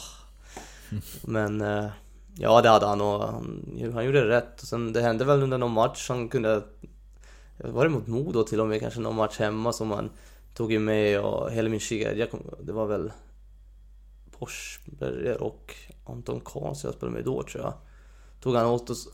Mm. 0.90 1.02
Men 1.22 1.60
eh, 1.60 1.90
ja, 2.34 2.62
det 2.62 2.68
hade 2.68 2.86
han 2.86 3.00
och 3.00 3.20
han, 3.20 3.90
han 3.94 4.04
gjorde 4.04 4.28
rätt. 4.28 4.60
Och 4.60 4.66
sen, 4.66 4.92
det 4.92 5.02
hände 5.02 5.24
väl 5.24 5.42
under 5.42 5.58
någon 5.58 5.72
match 5.72 6.08
han 6.08 6.28
kunde... 6.28 6.62
Var 7.58 7.84
det 7.84 7.90
mot 7.90 8.06
Modo 8.06 8.44
till 8.44 8.60
och 8.60 8.68
med 8.68 8.80
kanske 8.80 9.00
någon 9.00 9.16
match 9.16 9.38
hemma 9.38 9.72
som 9.72 9.90
han 9.90 10.10
tog 10.54 10.72
ju 10.72 10.78
med 10.78 11.20
och 11.20 11.50
hela 11.50 11.68
min 11.68 11.80
kedja, 11.80 12.26
det 12.62 12.72
var 12.72 12.86
väl 12.86 13.12
Forsberger 14.42 15.42
och 15.42 15.74
Anton 16.04 16.40
Karlsson 16.44 16.88
jag 16.88 16.94
spelade 16.94 17.16
med 17.16 17.24
då 17.24 17.42
tror 17.42 17.64
jag. 17.64 17.74
Tog 18.40 18.56
han 18.56 18.66
åt 18.66 18.90
oss... 18.90 19.08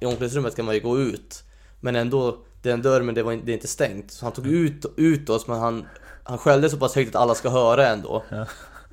I 0.00 0.06
omklädningsrummet 0.06 0.56
kan 0.56 0.64
man 0.64 0.74
ju 0.74 0.80
gå 0.80 0.98
ut. 0.98 1.44
Men 1.80 1.96
ändå, 1.96 2.38
det 2.62 2.70
är 2.70 2.74
en 2.74 2.82
dörr 2.82 3.02
men 3.02 3.14
det, 3.14 3.22
var, 3.22 3.32
det 3.44 3.52
är 3.52 3.54
inte 3.54 3.68
stängt. 3.68 4.10
Så 4.10 4.26
han 4.26 4.32
tog 4.32 4.46
ut, 4.46 4.86
ut 4.96 5.30
oss 5.30 5.46
men 5.46 5.58
han, 5.58 5.86
han 6.22 6.38
skällde 6.38 6.70
så 6.70 6.76
pass 6.76 6.94
högt 6.94 7.14
att 7.14 7.22
alla 7.22 7.34
ska 7.34 7.48
höra 7.48 7.88
ändå. 7.88 8.22
Ja. 8.28 8.46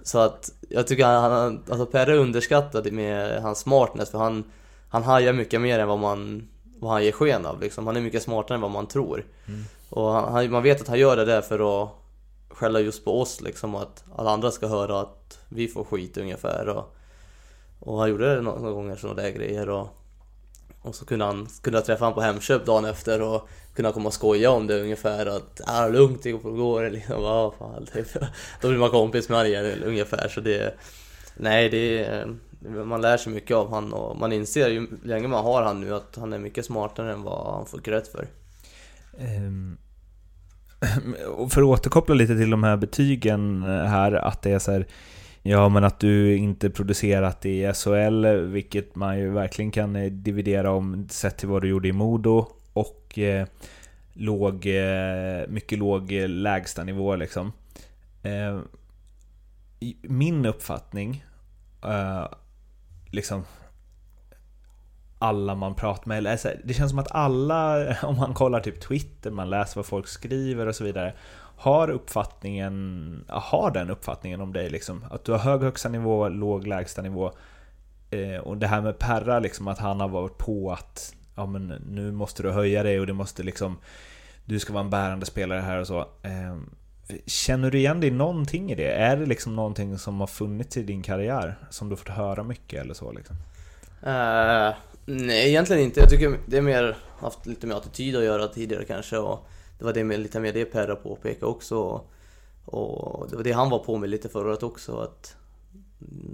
Så 0.04 0.19
att 0.19 0.52
jag 0.69 0.88
tycker 0.88 1.06
han, 1.06 1.32
han 1.32 1.63
alltså 1.69 1.86
Perre 1.86 2.15
underskattade 2.15 2.91
med 2.91 3.41
hans 3.41 3.60
smartness 3.60 4.10
för 4.10 4.17
han, 4.17 4.43
han 4.89 5.04
hajar 5.04 5.34
mycket 5.34 5.62
mer 5.62 5.80
än 5.80 5.88
vad 5.88 5.99
man 5.99 6.47
vad 6.80 6.91
han 6.91 7.04
ger 7.04 7.12
sken 7.12 7.45
av 7.45 7.62
liksom. 7.62 7.88
Han 7.88 7.95
är 7.95 8.02
mycket 8.02 8.23
smartare 8.23 8.56
än 8.56 8.62
vad 8.62 8.71
man 8.71 8.88
tror. 8.88 9.26
Mm. 9.47 9.63
Och 9.89 10.12
han, 10.12 10.52
man 10.52 10.63
vet 10.63 10.82
att 10.82 10.88
han 10.88 10.99
gör 10.99 11.15
det 11.15 11.26
där 11.26 11.41
för 11.41 11.84
att 11.84 12.03
skälla 12.54 12.80
just 12.80 13.06
på 13.06 13.22
oss 13.22 13.42
liksom 13.42 13.76
att 13.76 14.04
alla 14.16 14.32
andra 14.32 14.52
ska 14.52 14.68
höra 14.68 15.00
att 15.00 15.39
vi 15.50 15.68
får 15.68 15.84
skit 15.84 16.18
ungefär 16.18 16.70
och, 16.70 16.96
och 17.80 18.00
han 18.00 18.10
gjorde 18.10 18.36
det 18.36 18.42
några 18.42 18.72
gånger 18.72 18.96
sådana 18.96 19.22
där 19.22 19.30
grejer 19.30 19.70
och, 19.70 19.88
och 20.82 20.96
så 20.96 21.06
kunde, 21.06 21.26
han, 21.26 21.48
kunde 21.62 21.78
jag 21.78 21.86
träffa 21.86 22.06
honom 22.06 22.16
på 22.16 22.22
Hemköp 22.22 22.66
dagen 22.66 22.86
efter 22.86 23.22
och 23.22 23.50
kunna 23.76 23.92
komma 23.92 24.08
och 24.08 24.13
skoja 24.13 24.52
om 24.52 24.68
det 24.68 24.82
ungefär 24.82 25.26
att 25.26 25.62
ah, 25.66 25.88
lugnt, 25.88 26.24
det 26.24 26.32
går 26.32 26.89
liksom, 26.89 27.16
ja, 27.24 27.54
fan, 27.60 27.86
typ. 27.94 28.08
Då 28.62 28.68
blir 28.68 28.80
man 28.80 28.89
kompis 28.89 29.30
med 29.30 29.38
honom 29.38 29.84
ungefär 29.86 30.28
så 30.28 30.42
det 30.42 30.76
Nej, 31.38 31.70
det 31.70 32.26
man 32.70 33.02
lär 33.02 33.18
sig 33.18 33.34
mycket 33.34 33.58
av 33.58 33.68
honom 33.68 33.94
och 33.94 34.18
man 34.18 34.32
inser 34.32 34.70
ju 34.70 34.88
länge 35.04 35.28
man 35.28 35.44
har 35.44 35.62
han 35.62 35.82
nu 35.82 35.96
att 35.96 36.16
han 36.16 36.34
är 36.34 36.39
mycket 36.39 36.66
smartare 36.66 37.13
än 37.13 37.24
vad 37.24 37.54
han 37.54 37.66
får 37.66 37.78
rätt 37.78 38.08
för. 38.08 38.28
Um, 39.18 39.78
för 41.50 41.62
att 41.62 41.67
återkoppla 41.67 42.15
lite 42.15 42.38
till 42.38 42.50
de 42.50 42.63
här 42.63 42.78
betygen 42.78 43.63
eh, 43.63 43.86
här, 43.86 44.12
att 44.12 44.41
det 44.41 44.52
är 44.52 44.60
så 44.60 44.72
här, 44.72 44.86
Ja, 45.46 45.69
men 45.69 45.84
att 45.84 46.00
du 46.00 46.36
inte 46.36 46.69
producerat 46.69 47.46
i 47.46 47.74
SHL, 47.74 48.26
vilket 48.26 48.96
man 48.96 49.19
ju 49.19 49.30
verkligen 49.30 49.72
kan 49.72 49.96
eh, 49.96 50.12
dividera 50.12 50.72
om 50.72 51.08
sett 51.10 51.38
till 51.38 51.48
vad 51.48 51.62
du 51.62 51.67
gjorde 51.67 51.88
i 51.88 51.91
Modo 51.91 52.48
och 52.74 53.19
eh, 53.19 53.48
låg, 54.13 54.65
eh, 54.65 55.48
mycket 55.48 55.80
låg 55.80 56.12
eh, 56.12 56.30
lägstanivå 56.30 57.15
liksom. 57.15 57.52
Eh, 58.24 58.60
min 60.02 60.46
uppfattning, 60.46 61.24
eh, 61.84 62.28
liksom 63.06 63.43
alla 65.23 65.55
man 65.55 65.75
pratar 65.75 66.07
med. 66.07 66.27
Alltså, 66.27 66.51
det 66.63 66.73
känns 66.73 66.89
som 66.89 66.99
att 66.99 67.12
alla, 67.12 67.95
om 68.03 68.17
man 68.17 68.33
kollar 68.33 68.59
typ 68.59 68.81
Twitter, 68.81 69.31
man 69.31 69.49
läser 69.49 69.75
vad 69.75 69.86
folk 69.86 70.07
skriver 70.07 70.67
och 70.67 70.75
så 70.75 70.83
vidare, 70.83 71.13
har 71.57 71.89
uppfattningen, 71.89 73.25
har 73.27 73.71
den 73.71 73.89
uppfattningen 73.89 74.41
om 74.41 74.53
dig 74.53 74.69
liksom. 74.69 75.05
Att 75.12 75.25
du 75.25 75.31
har 75.31 75.39
hög 75.39 75.62
högsta 75.62 75.89
nivå, 75.89 76.29
låg 76.29 76.67
lägsta 76.67 77.01
nivå. 77.01 77.31
Eh, 78.09 78.38
och 78.38 78.57
det 78.57 78.67
här 78.67 78.81
med 78.81 78.99
Perra, 78.99 79.39
liksom 79.39 79.67
att 79.67 79.79
han 79.79 79.99
har 79.99 80.07
varit 80.07 80.38
på 80.38 80.71
att 80.71 81.15
ja, 81.36 81.45
men 81.45 81.67
nu 81.67 82.12
måste 82.12 82.43
du 82.43 82.51
höja 82.51 82.83
dig 82.83 82.99
och 82.99 83.07
det 83.07 83.13
måste 83.13 83.43
liksom 83.43 83.77
du 84.45 84.59
ska 84.59 84.73
vara 84.73 84.83
en 84.83 84.89
bärande 84.89 85.25
spelare 85.25 85.62
här 85.62 85.79
och 85.79 85.88
så. 85.88 85.99
Eh, 85.99 86.57
känner 87.25 87.71
du 87.71 87.77
igen 87.77 87.99
dig 87.99 88.12
någonting 88.12 88.71
i 88.71 88.75
det? 88.75 88.91
Är 88.91 89.17
det 89.17 89.25
liksom 89.25 89.55
någonting 89.55 89.97
som 89.97 90.19
har 90.19 90.27
funnits 90.27 90.77
i 90.77 90.83
din 90.83 91.03
karriär? 91.03 91.55
Som 91.69 91.89
du 91.89 91.95
fått 91.95 92.09
höra 92.09 92.43
mycket 92.43 92.81
eller 92.81 92.93
så 92.93 93.12
liksom? 93.12 93.36
Uh, 94.07 94.73
Nej, 95.06 95.50
egentligen 95.50 95.84
inte. 95.84 96.00
Jag 96.00 96.10
tycker 96.10 96.39
det 96.46 96.58
är 96.58 96.62
mer 96.62 96.98
haft 97.20 97.46
lite 97.46 97.68
med 97.68 97.78
attityd 97.78 98.16
att 98.16 98.24
göra 98.24 98.48
tidigare 98.48 98.86
kanske. 98.86 99.18
Och 99.18 99.48
det 99.80 99.86
var 99.86 99.94
det 99.94 100.04
med, 100.04 100.20
lite 100.20 100.39
mer 100.39 100.54
det 100.54 100.66
Perra 100.66 100.96
påpekade 100.96 101.46
också. 101.46 101.78
Och, 101.78 102.10
och 102.66 103.30
det 103.30 103.36
var 103.36 103.44
det 103.44 103.52
han 103.52 103.70
var 103.70 103.80
på 103.80 103.98
med 103.98 104.10
lite 104.10 104.30
förra 104.30 104.50
året 104.50 104.63
också. 104.63 105.00
Att 105.00 105.36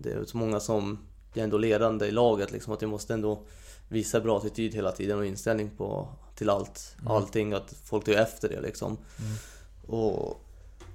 det 0.01 0.11
är 0.11 0.25
så 0.25 0.37
många 0.37 0.59
som 0.59 0.99
är 1.33 1.43
ändå 1.43 1.57
ledande 1.57 2.05
i 2.05 2.11
laget 2.11 2.51
liksom. 2.51 2.73
Att 2.73 2.81
vi 2.81 2.87
måste 2.87 3.13
ändå 3.13 3.43
visa 3.89 4.19
bra 4.19 4.37
attityd 4.37 4.73
hela 4.73 4.91
tiden 4.91 5.17
och 5.17 5.25
inställning 5.25 5.69
på, 5.77 6.07
till 6.35 6.49
allt. 6.49 6.95
Mm. 6.99 7.11
Allting. 7.11 7.53
Att 7.53 7.73
folk 7.85 8.05
tar 8.05 8.13
efter 8.13 8.49
det 8.49 8.61
liksom. 8.61 8.97
Mm. 9.19 9.31
Och 9.99 10.45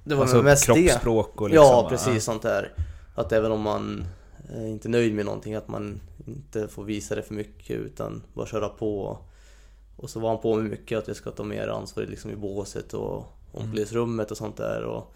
det 0.03 0.15
var 0.15 0.21
alltså 0.21 0.43
mest 0.43 0.65
kroppsspråk 0.65 1.41
och 1.41 1.49
liksom, 1.49 1.65
Ja, 1.65 1.87
precis 1.89 2.13
ja. 2.13 2.19
sånt 2.19 2.41
där. 2.41 2.73
Att 3.15 3.31
även 3.31 3.51
om 3.51 3.61
man 3.61 4.05
inte 4.53 4.89
nöjd 4.89 5.13
med 5.13 5.25
någonting, 5.25 5.55
att 5.55 5.67
man 5.67 6.01
inte 6.27 6.67
få 6.67 6.83
visa 6.83 7.15
det 7.15 7.23
för 7.23 7.33
mycket 7.33 7.77
utan 7.77 8.23
bara 8.33 8.45
köra 8.45 8.69
på. 8.69 9.17
Och 9.95 10.09
så 10.09 10.19
var 10.19 10.29
han 10.29 10.41
på 10.41 10.55
med 10.55 10.69
mycket 10.69 10.97
att 10.97 11.07
jag 11.07 11.17
ska 11.17 11.31
ta 11.31 11.43
mer 11.43 11.67
ansvar 11.67 12.03
liksom 12.03 12.31
i 12.31 12.35
båset 12.35 12.93
och 12.93 13.23
omklädningsrummet 13.51 14.31
och 14.31 14.37
sånt 14.37 14.57
där. 14.57 14.83
Och 14.83 15.13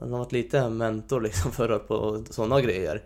han 0.00 0.12
har 0.12 0.18
varit 0.18 0.32
lite 0.32 0.68
mentor 0.68 1.20
liksom 1.20 1.52
för 1.52 1.78
på 1.78 2.24
sådana 2.30 2.60
grejer. 2.60 3.02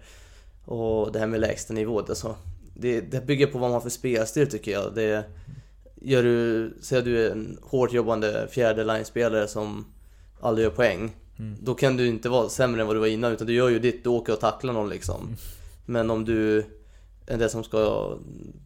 Och 0.65 1.13
det 1.13 1.19
här 1.19 1.27
med 1.27 1.41
lägsta 1.41 1.75
nivå, 1.75 1.99
alltså, 1.99 2.37
det, 2.75 3.01
det 3.01 3.27
bygger 3.27 3.47
på 3.47 3.59
vad 3.59 3.71
man 3.71 3.75
har 3.75 3.81
för 3.81 3.91
spelstil 3.91 4.51
tycker 4.51 4.73
jag. 4.73 4.95
Det, 4.95 5.25
gör 6.05 6.23
du, 6.23 6.75
säg 6.81 6.99
att 6.99 7.05
du 7.05 7.27
är 7.27 7.31
en 7.31 7.59
hårt 7.63 7.93
jobbande 7.93 8.49
fjärde 8.51 8.85
line-spelare 8.85 9.49
som 9.49 9.87
aldrig 10.41 10.65
gör 10.65 10.71
poäng. 10.71 11.17
Mm. 11.39 11.57
Då 11.61 11.75
kan 11.75 11.97
du 11.97 12.07
inte 12.07 12.29
vara 12.29 12.49
sämre 12.49 12.81
än 12.81 12.87
vad 12.87 12.97
du 12.97 13.01
var 13.01 13.07
innan 13.07 13.33
utan 13.33 13.47
du 13.47 13.53
gör 13.53 13.69
ju 13.69 13.79
ditt, 13.79 14.05
du 14.05 14.11
åker 14.11 14.33
och 14.33 14.41
tacklar 14.41 14.73
någon 14.73 14.89
liksom. 14.89 15.23
Mm. 15.23 15.37
Men 15.87 16.11
om 16.11 16.25
du 16.25 16.67
än 17.27 17.39
det 17.39 17.49
som 17.49 17.65
ska 17.65 18.13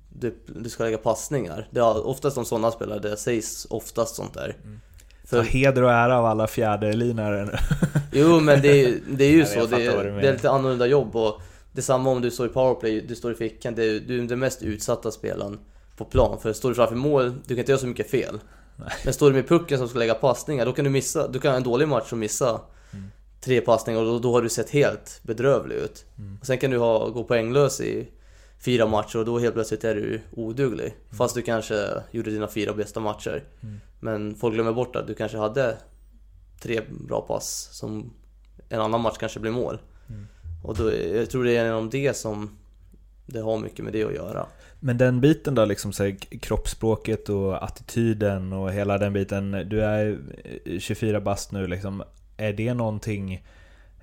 du, 0.09 0.35
du 0.47 0.69
ska 0.69 0.85
lägga 0.85 0.99
passningar. 0.99 1.69
Det 1.71 1.81
är 1.81 2.07
oftast 2.07 2.37
de 2.37 2.45
sådana 2.45 2.71
spelare, 2.71 2.99
det 2.99 3.17
sägs 3.17 3.67
oftast 3.71 4.15
sånt 4.15 4.35
där. 4.35 4.57
Mm. 4.65 4.81
För... 5.25 5.37
Så 5.37 5.43
heder 5.43 5.83
och 5.83 5.93
ära 5.93 6.19
av 6.19 6.25
alla 6.25 6.47
fjärdelinare 6.47 7.59
Jo 8.13 8.41
men 8.41 8.63
det 8.63 8.85
är, 8.85 8.99
det 9.09 9.25
är 9.25 9.31
ju 9.31 9.45
så, 9.45 9.67
det 9.67 9.87
är, 9.87 10.05
det 10.05 10.29
är 10.29 10.33
lite 10.33 10.51
annorlunda 10.51 10.87
jobb 10.87 11.17
och 11.17 11.41
Detsamma 11.79 12.11
om 12.11 12.21
du 12.21 12.31
står 12.31 12.47
i 12.47 12.49
powerplay, 12.49 13.01
du 13.01 13.15
står 13.15 13.33
i 13.33 13.35
fickan, 13.35 13.75
det 13.75 13.85
är, 13.85 14.01
du 14.01 14.23
är 14.23 14.29
den 14.29 14.39
mest 14.39 14.63
utsatta 14.63 15.11
spelaren 15.11 15.59
på 15.97 16.05
plan. 16.05 16.39
För 16.41 16.53
står 16.53 16.69
du 16.69 16.75
framför 16.75 16.95
mål, 16.95 17.35
du 17.47 17.55
kan 17.55 17.59
inte 17.59 17.73
göra 17.73 17.81
så 17.81 17.87
mycket 17.87 18.11
fel. 18.11 18.39
Nej. 18.79 18.89
Men 19.05 19.15
står 19.15 19.31
du 19.31 19.37
med 19.37 19.49
pucken 19.49 19.79
som 19.79 19.89
ska 19.89 19.99
lägga 19.99 20.15
passningar, 20.15 20.67
då 20.67 20.73
kan 20.73 20.85
du 20.85 20.91
missa, 20.91 21.29
du 21.29 21.41
kan 21.41 21.51
ha 21.51 21.57
en 21.57 21.63
dålig 21.63 21.89
match 21.89 22.13
och 22.13 22.19
missa 22.19 22.61
mm. 22.93 23.11
tre 23.41 23.61
passningar 23.61 24.01
och 24.01 24.07
då, 24.07 24.19
då, 24.19 24.33
har 24.33 24.43
du 24.43 24.49
sett 24.49 24.71
helt 24.71 25.21
bedrövlig 25.23 25.77
ut. 25.77 26.05
Mm. 26.19 26.39
Och 26.41 26.47
sen 26.47 26.59
kan 26.59 26.71
du 26.71 26.79
ha, 26.79 27.09
gå 27.09 27.25
poänglös 27.25 27.81
i 27.81 28.09
fyra 28.61 28.87
matcher 28.87 29.19
och 29.19 29.25
då 29.25 29.39
helt 29.39 29.55
plötsligt 29.55 29.85
är 29.85 29.95
du 29.95 30.21
oduglig. 30.33 30.87
Mm. 30.87 31.19
Fast 31.19 31.35
du 31.35 31.43
kanske 31.43 32.03
gjorde 32.11 32.31
dina 32.31 32.49
fyra 32.49 32.73
bästa 32.73 33.01
matcher. 33.01 33.45
Mm. 33.61 33.81
Men 34.01 34.35
folk 34.35 34.55
glömmer 34.55 34.73
bort 34.73 34.97
att 34.97 35.07
du 35.07 35.15
kanske 35.15 35.39
hade 35.39 35.77
tre 36.61 36.81
bra 36.91 37.21
pass 37.21 37.69
som 37.73 38.13
en 38.69 38.81
annan 38.81 39.01
match 39.01 39.17
kanske 39.19 39.41
blir 39.41 39.53
mål. 39.53 39.79
Mm. 40.09 40.27
Och 40.65 40.77
då, 40.77 40.93
jag 40.95 41.31
tror 41.31 41.45
det 41.45 41.57
är 41.57 41.65
genom 41.65 41.91
det 41.91 42.17
som 42.17 42.59
det 43.27 43.41
har 43.41 43.59
mycket 43.59 43.85
med 43.85 43.93
det 43.93 44.05
att 44.05 44.15
göra. 44.15 44.47
Men 44.81 44.99
den 44.99 45.21
biten 45.21 45.55
då, 45.55 45.65
liksom 45.65 45.93
så 45.93 46.05
här, 46.05 46.11
kroppsspråket 46.41 47.29
och 47.29 47.65
attityden 47.65 48.53
och 48.53 48.73
hela 48.73 48.99
den 48.99 49.13
biten. 49.13 49.51
Du 49.51 49.85
är 49.85 50.19
24 50.79 51.21
bast 51.21 51.53
nu 51.53 51.67
liksom. 51.67 52.03
Är 52.37 52.53
det 52.53 52.75
någonting, 52.75 53.35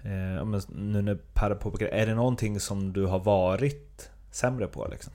eh, 0.04 0.46
nu 0.68 1.02
när 1.02 1.18
Per 1.34 1.56
påpekar 1.56 1.86
är 1.86 2.06
det 2.06 2.16
någonting 2.16 2.60
som 2.60 2.94
du 2.94 3.06
har 3.06 3.20
varit 3.20 4.10
sämre 4.32 4.68
på 4.68 4.88
liksom? 4.92 5.14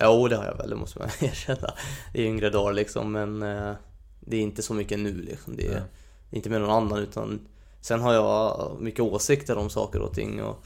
Jo, 0.00 0.28
det 0.28 0.36
har 0.36 0.44
jag 0.44 0.56
väl, 0.56 0.70
det 0.70 0.76
måste 0.76 0.98
man 0.98 1.08
erkänna. 1.20 1.74
Det 2.12 2.22
är 2.22 2.26
yngre 2.26 2.50
dagar 2.50 2.72
liksom, 2.72 3.12
men 3.12 3.42
eh, 3.42 3.72
det 4.20 4.36
är 4.36 4.40
inte 4.40 4.62
så 4.62 4.74
mycket 4.74 4.98
nu 4.98 5.22
liksom. 5.22 5.56
Det 5.56 5.66
är, 5.66 5.82
inte 6.30 6.50
med 6.50 6.60
någon 6.60 6.70
annan 6.70 6.98
utan 6.98 7.48
sen 7.80 8.00
har 8.00 8.14
jag 8.14 8.76
mycket 8.80 9.00
åsikter 9.00 9.58
om 9.58 9.70
saker 9.70 10.00
och 10.00 10.14
ting 10.14 10.42
och, 10.42 10.64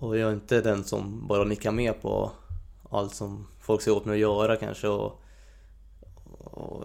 och 0.00 0.18
jag 0.18 0.30
är 0.30 0.34
inte 0.34 0.60
den 0.60 0.84
som 0.84 1.26
bara 1.28 1.44
nickar 1.44 1.72
med 1.72 2.02
på 2.02 2.32
allt 2.98 3.14
som 3.14 3.46
folk 3.60 3.82
säger 3.82 3.96
åt 3.96 4.04
mig 4.04 4.14
att 4.14 4.20
göra 4.20 4.56
kanske 4.56 4.88
och, 4.88 5.22
och 6.30 6.84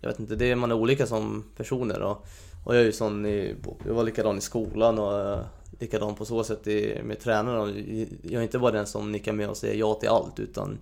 jag 0.00 0.08
vet 0.08 0.20
inte, 0.20 0.36
det 0.36 0.50
är, 0.50 0.56
man 0.56 0.70
är 0.70 0.74
olika 0.74 1.06
som 1.06 1.44
personer 1.56 2.00
och, 2.00 2.26
och 2.64 2.74
jag 2.74 2.80
är 2.80 2.84
ju 2.84 2.92
sån 2.92 3.26
i, 3.26 3.54
jag 3.86 3.94
var 3.94 4.04
likadan 4.04 4.38
i 4.38 4.40
skolan 4.40 4.98
och 4.98 5.20
eh, 5.20 5.44
likadan 5.80 6.14
på 6.14 6.24
så 6.24 6.44
sätt 6.44 6.66
i, 6.66 7.00
med 7.04 7.20
tränarna. 7.20 7.72
Jag 8.22 8.32
är 8.32 8.42
inte 8.42 8.58
bara 8.58 8.72
den 8.72 8.86
som 8.86 9.12
nickar 9.12 9.32
med 9.32 9.48
och 9.48 9.56
säger 9.56 9.74
ja 9.74 9.94
till 9.94 10.08
allt 10.08 10.40
utan 10.40 10.78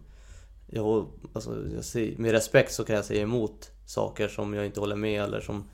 jag, 0.67 1.07
alltså, 1.33 1.57
jag 1.75 1.85
ser, 1.85 2.15
med 2.17 2.33
respekt 2.33 2.73
så 2.73 2.85
kan 2.85 2.97
jag 2.97 3.05
säga 3.05 3.23
emot 3.23 3.71
saker 3.87 4.29
som 4.29 4.55
jag 4.55 4.67
inte 4.67 4.81
håller 4.81 4.97
med 4.97 5.23
eller 5.23 5.41
som, 5.41 5.65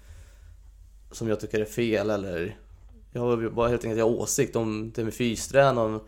som 1.10 1.28
jag 1.28 1.40
tycker 1.40 1.60
är 1.60 1.64
fel 1.64 2.10
eller 2.10 2.56
jag 3.12 3.20
har 3.20 3.48
bara 3.50 3.68
helt 3.68 3.84
enkelt 3.84 3.98
jag 3.98 4.08
har 4.08 4.16
åsikt 4.16 4.56
om 4.56 4.92
det 4.94 5.04
med 5.04 5.14
fystränaren 5.14 6.00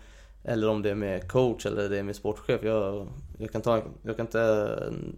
eller 0.48 0.68
om 0.68 0.82
det 0.82 0.90
är 0.90 0.94
med 0.94 1.28
coach 1.28 1.66
eller 1.66 1.88
det 1.88 1.98
är 1.98 2.02
med 2.02 2.16
sportchef. 2.16 2.62
Jag, 2.62 3.08
jag 3.38 3.52
kan 3.52 3.62
ta 3.62 3.82
jag 4.02 4.16
kan 4.16 4.26
ta 4.26 4.68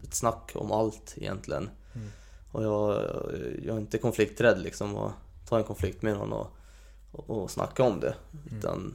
ett 0.02 0.14
snack 0.14 0.52
om 0.54 0.72
allt 0.72 1.14
egentligen. 1.16 1.70
Mm. 1.94 2.08
Och 2.52 2.64
jag, 2.64 3.04
jag 3.62 3.76
är 3.76 3.80
inte 3.80 3.98
konflikträdd 3.98 4.58
liksom 4.58 4.96
att 4.96 5.12
ta 5.48 5.58
en 5.58 5.64
konflikt 5.64 6.02
med 6.02 6.16
någon 6.16 6.32
och, 6.32 6.50
och, 7.12 7.50
snacka 7.50 7.82
om 7.82 8.00
det. 8.00 8.14
Mm. 8.32 8.58
Utan, 8.58 8.94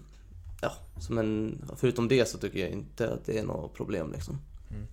ja, 0.62 0.72
som 1.00 1.18
en, 1.18 1.64
förutom 1.76 2.08
det 2.08 2.28
så 2.28 2.38
tycker 2.38 2.60
jag 2.60 2.70
inte 2.70 3.14
att 3.14 3.26
det 3.26 3.38
är 3.38 3.44
något 3.44 3.74
problem 3.74 4.12
liksom. 4.12 4.38
Mm. 4.70 4.86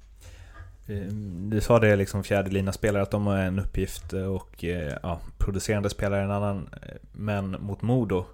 Eh, 0.87 1.12
du 1.50 1.61
sa 1.61 1.78
det 1.78 1.96
liksom 1.96 2.24
fjärde 2.24 2.50
lina 2.50 2.72
spelare 2.72 3.02
att 3.02 3.11
de 3.11 3.26
har 3.26 3.37
en 3.37 3.59
uppgift 3.59 4.12
och 4.12 4.64
eh, 4.64 4.98
ja, 5.02 5.20
producerande 5.38 5.90
spelare 5.90 6.22
en 6.22 6.31
annan. 6.31 6.68
Men 7.12 7.57
mot 7.61 7.83
Modo, 7.83 8.24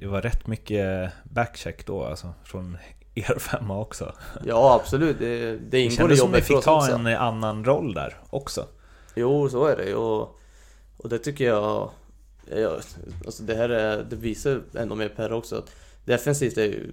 det 0.00 0.06
var 0.06 0.22
rätt 0.22 0.46
mycket 0.46 1.12
backcheck 1.24 1.86
då 1.86 2.04
alltså 2.04 2.34
från 2.44 2.76
er 3.14 3.38
femma 3.38 3.78
också. 3.80 4.12
Ja 4.44 4.74
absolut, 4.74 5.18
det, 5.18 5.56
det 5.56 5.80
ingår 5.80 6.12
i 6.12 6.16
jobbet 6.16 6.18
som 6.18 6.30
ni 6.32 6.40
fick 6.40 6.64
ta 6.64 6.88
en 6.88 7.06
annan 7.06 7.64
roll 7.64 7.94
där 7.94 8.16
också. 8.30 8.66
Jo, 9.14 9.48
så 9.48 9.66
är 9.66 9.76
det 9.76 9.94
och, 9.94 10.38
och 10.96 11.08
det 11.08 11.18
tycker 11.18 11.44
jag, 11.44 11.90
jag 12.56 12.72
alltså 13.26 13.42
det 13.42 13.54
här 13.54 13.68
är, 13.68 14.04
det 14.10 14.16
visar 14.16 14.62
ändå 14.74 14.94
med 14.94 15.16
Per 15.16 15.32
också 15.32 15.56
att 15.56 15.70
defensivt 16.04 16.58
är, 16.58 16.64
ju, 16.64 16.92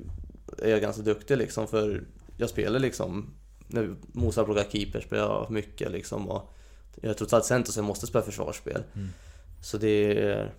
är 0.57 0.69
jag 0.69 0.81
ganska 0.81 1.01
duktig 1.01 1.37
liksom 1.37 1.67
för 1.67 2.03
jag 2.37 2.49
spelar 2.49 2.79
liksom 2.79 3.33
när 3.67 3.95
Mosa 4.11 4.43
plockar 4.43 4.65
keeper 4.71 5.01
spelar 5.01 5.23
jag 5.23 5.51
mycket 5.51 5.91
liksom 5.91 6.29
och 6.29 6.53
jag 7.01 7.09
är 7.09 7.13
trots 7.13 7.33
allt 7.33 7.45
center 7.45 7.71
så 7.71 7.79
jag 7.79 7.85
måste 7.85 8.07
spela 8.07 8.25
försvarsspel. 8.25 8.83
Mm. 8.95 9.07
Så 9.61 9.77
det 9.77 10.49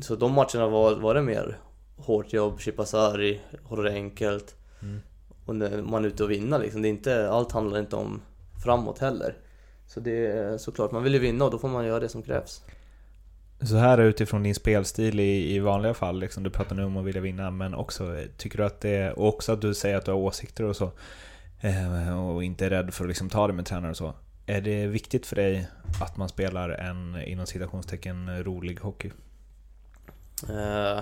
Så 0.00 0.16
de 0.16 0.32
matcherna 0.32 0.68
var, 0.68 0.94
var 0.94 1.14
det 1.14 1.22
mer 1.22 1.58
hårt 1.96 2.32
jobb, 2.32 2.60
chippa 2.60 2.86
sarg, 2.86 3.40
hålla 3.62 3.82
det 3.82 3.94
enkelt. 3.94 4.54
Mm. 4.82 5.00
Och 5.46 5.54
man 5.84 6.04
är 6.04 6.08
ute 6.08 6.24
och 6.24 6.30
vinner 6.30 6.58
liksom. 6.58 6.82
Det 6.82 6.88
är 6.88 6.90
inte, 6.90 7.30
allt 7.30 7.52
handlar 7.52 7.78
inte 7.78 7.96
om 7.96 8.22
framåt 8.64 8.98
heller. 8.98 9.34
Så 9.86 10.00
det 10.00 10.26
är 10.26 10.58
såklart, 10.58 10.92
man 10.92 11.02
vill 11.02 11.12
ju 11.12 11.18
vinna 11.18 11.44
och 11.44 11.50
då 11.50 11.58
får 11.58 11.68
man 11.68 11.86
göra 11.86 12.00
det 12.00 12.08
som 12.08 12.22
krävs. 12.22 12.62
Så 13.60 13.76
här 13.76 13.98
utifrån 13.98 14.42
din 14.42 14.54
spelstil 14.54 15.20
i, 15.20 15.54
i 15.54 15.58
vanliga 15.58 15.94
fall, 15.94 16.20
liksom, 16.20 16.42
du 16.42 16.50
pratar 16.50 16.76
nu 16.76 16.84
om 16.84 16.96
att 16.96 17.04
vilja 17.04 17.20
vinna, 17.20 17.50
men 17.50 17.74
också 17.74 18.16
tycker 18.36 18.58
du 18.58 18.64
att 18.64 18.80
det, 18.80 19.12
och 19.12 19.28
också 19.28 19.52
att 19.52 19.60
du 19.60 19.74
säger 19.74 19.96
att 19.96 20.04
du 20.04 20.10
har 20.10 20.18
åsikter 20.18 20.64
och 20.64 20.76
så, 20.76 20.90
eh, 21.60 22.26
och 22.26 22.44
inte 22.44 22.66
är 22.66 22.70
rädd 22.70 22.94
för 22.94 23.04
att 23.04 23.08
liksom 23.08 23.30
ta 23.30 23.46
det 23.46 23.52
med 23.52 23.66
tränare 23.66 23.90
och 23.90 23.96
så. 23.96 24.14
Är 24.46 24.60
det 24.60 24.86
viktigt 24.86 25.26
för 25.26 25.36
dig 25.36 25.68
att 26.00 26.16
man 26.16 26.28
spelar 26.28 26.70
en, 26.70 27.22
inom 27.22 27.46
citationstecken, 27.46 28.44
rolig 28.44 28.80
hockey? 28.80 29.10
Eh, 30.48 30.98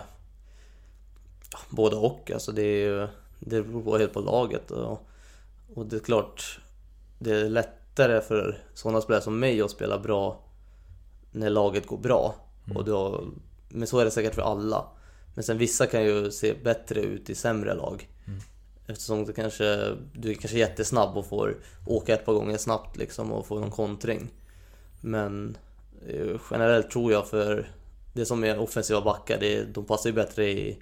både 1.70 1.96
och, 1.96 2.30
alltså 2.30 2.52
det 2.52 2.62
är 2.62 3.08
det 3.38 3.62
beror 3.62 3.98
helt 3.98 4.12
på 4.12 4.20
laget 4.20 4.70
och, 4.70 5.06
och 5.74 5.86
det 5.86 5.96
är 5.96 6.00
klart, 6.00 6.60
det 7.18 7.30
är 7.30 7.48
lätt 7.48 7.84
lättare 7.94 8.20
för 8.20 8.58
sådana 8.74 9.00
spelare 9.00 9.22
som 9.22 9.38
mig 9.38 9.62
att 9.62 9.70
spela 9.70 9.98
bra 9.98 10.40
när 11.32 11.50
laget 11.50 11.86
går 11.86 11.98
bra. 11.98 12.34
Mm. 12.64 12.76
Och 12.76 12.84
då, 12.84 13.24
men 13.68 13.86
så 13.86 13.98
är 13.98 14.04
det 14.04 14.10
säkert 14.10 14.34
för 14.34 14.42
alla. 14.42 14.84
Men 15.34 15.44
sen 15.44 15.58
vissa 15.58 15.86
kan 15.86 16.04
ju 16.04 16.30
se 16.30 16.54
bättre 16.64 17.00
ut 17.00 17.30
i 17.30 17.34
sämre 17.34 17.74
lag. 17.74 18.08
Mm. 18.26 18.40
Eftersom 18.86 19.24
du 19.24 19.32
kanske, 19.32 19.96
du 20.12 20.30
är 20.30 20.34
kanske 20.34 20.58
jättesnabb 20.58 21.16
och 21.16 21.26
får 21.26 21.56
åka 21.86 22.14
ett 22.14 22.26
par 22.26 22.32
gånger 22.32 22.58
snabbt 22.58 22.96
liksom 22.96 23.32
och 23.32 23.46
få 23.46 23.58
någon 23.60 23.70
kontring. 23.70 24.30
Men 25.00 25.56
eh, 26.08 26.40
generellt 26.50 26.90
tror 26.90 27.12
jag 27.12 27.28
för 27.28 27.68
det 28.12 28.26
som 28.26 28.44
är 28.44 28.58
offensiva 28.58 29.00
backar, 29.00 29.40
det, 29.40 29.64
de 29.74 29.84
passar 29.84 30.10
ju 30.10 30.14
bättre 30.14 30.50
i, 30.50 30.78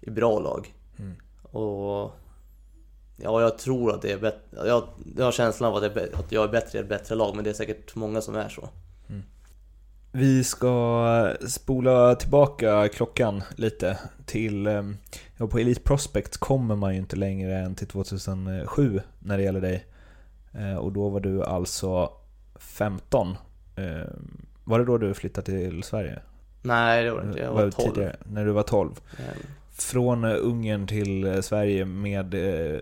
i 0.00 0.10
bra 0.10 0.38
lag. 0.38 0.74
Mm. 0.98 1.16
Och 1.42 2.12
Ja, 3.22 3.40
jag 3.40 3.58
tror 3.58 3.94
att 3.94 4.02
det 4.02 4.12
är 4.12 4.18
bättre. 4.18 4.68
Jag, 4.68 4.84
jag 5.16 5.24
har 5.24 5.32
känslan 5.32 5.70
av 5.70 5.76
att, 5.76 5.96
är, 5.96 6.10
att 6.14 6.32
jag 6.32 6.44
är 6.44 6.48
bättre 6.48 6.78
i 6.78 6.82
ett 6.82 6.88
bättre 6.88 7.14
lag, 7.14 7.34
men 7.34 7.44
det 7.44 7.50
är 7.50 7.54
säkert 7.54 7.94
många 7.94 8.20
som 8.20 8.36
är 8.36 8.48
så. 8.48 8.68
Mm. 9.08 9.22
Vi 10.12 10.44
ska 10.44 11.34
spola 11.48 12.14
tillbaka 12.14 12.88
klockan 12.88 13.42
lite 13.56 13.98
till... 14.26 14.66
Ehm, 14.66 14.96
ja, 15.36 15.46
på 15.46 15.58
Elite 15.58 15.80
Prospects 15.80 16.36
kommer 16.36 16.76
man 16.76 16.92
ju 16.92 16.98
inte 16.98 17.16
längre 17.16 17.58
än 17.58 17.74
till 17.74 17.86
2007 17.86 19.00
när 19.18 19.36
det 19.36 19.42
gäller 19.42 19.60
dig. 19.60 19.86
Eh, 20.52 20.76
och 20.76 20.92
då 20.92 21.08
var 21.08 21.20
du 21.20 21.44
alltså 21.44 22.12
15. 22.58 23.36
Ehm, 23.76 24.46
var 24.64 24.78
det 24.78 24.84
då 24.84 24.98
du 24.98 25.14
flyttade 25.14 25.44
till 25.44 25.82
Sverige? 25.82 26.18
Nej, 26.62 27.04
det 27.04 27.10
var 27.10 27.20
det 27.20 27.26
inte. 27.26 27.40
Jag 27.40 27.52
var, 27.52 27.64
var 27.64 27.70
12. 27.70 27.94
Tidigare, 27.94 28.16
när 28.24 28.44
du 28.44 28.52
var 28.52 28.62
12. 28.62 29.00
Mm. 29.18 29.30
Från 29.80 30.24
Ungern 30.24 30.86
till 30.86 31.42
Sverige 31.42 31.84
med 31.84 32.34
eh, 32.34 32.80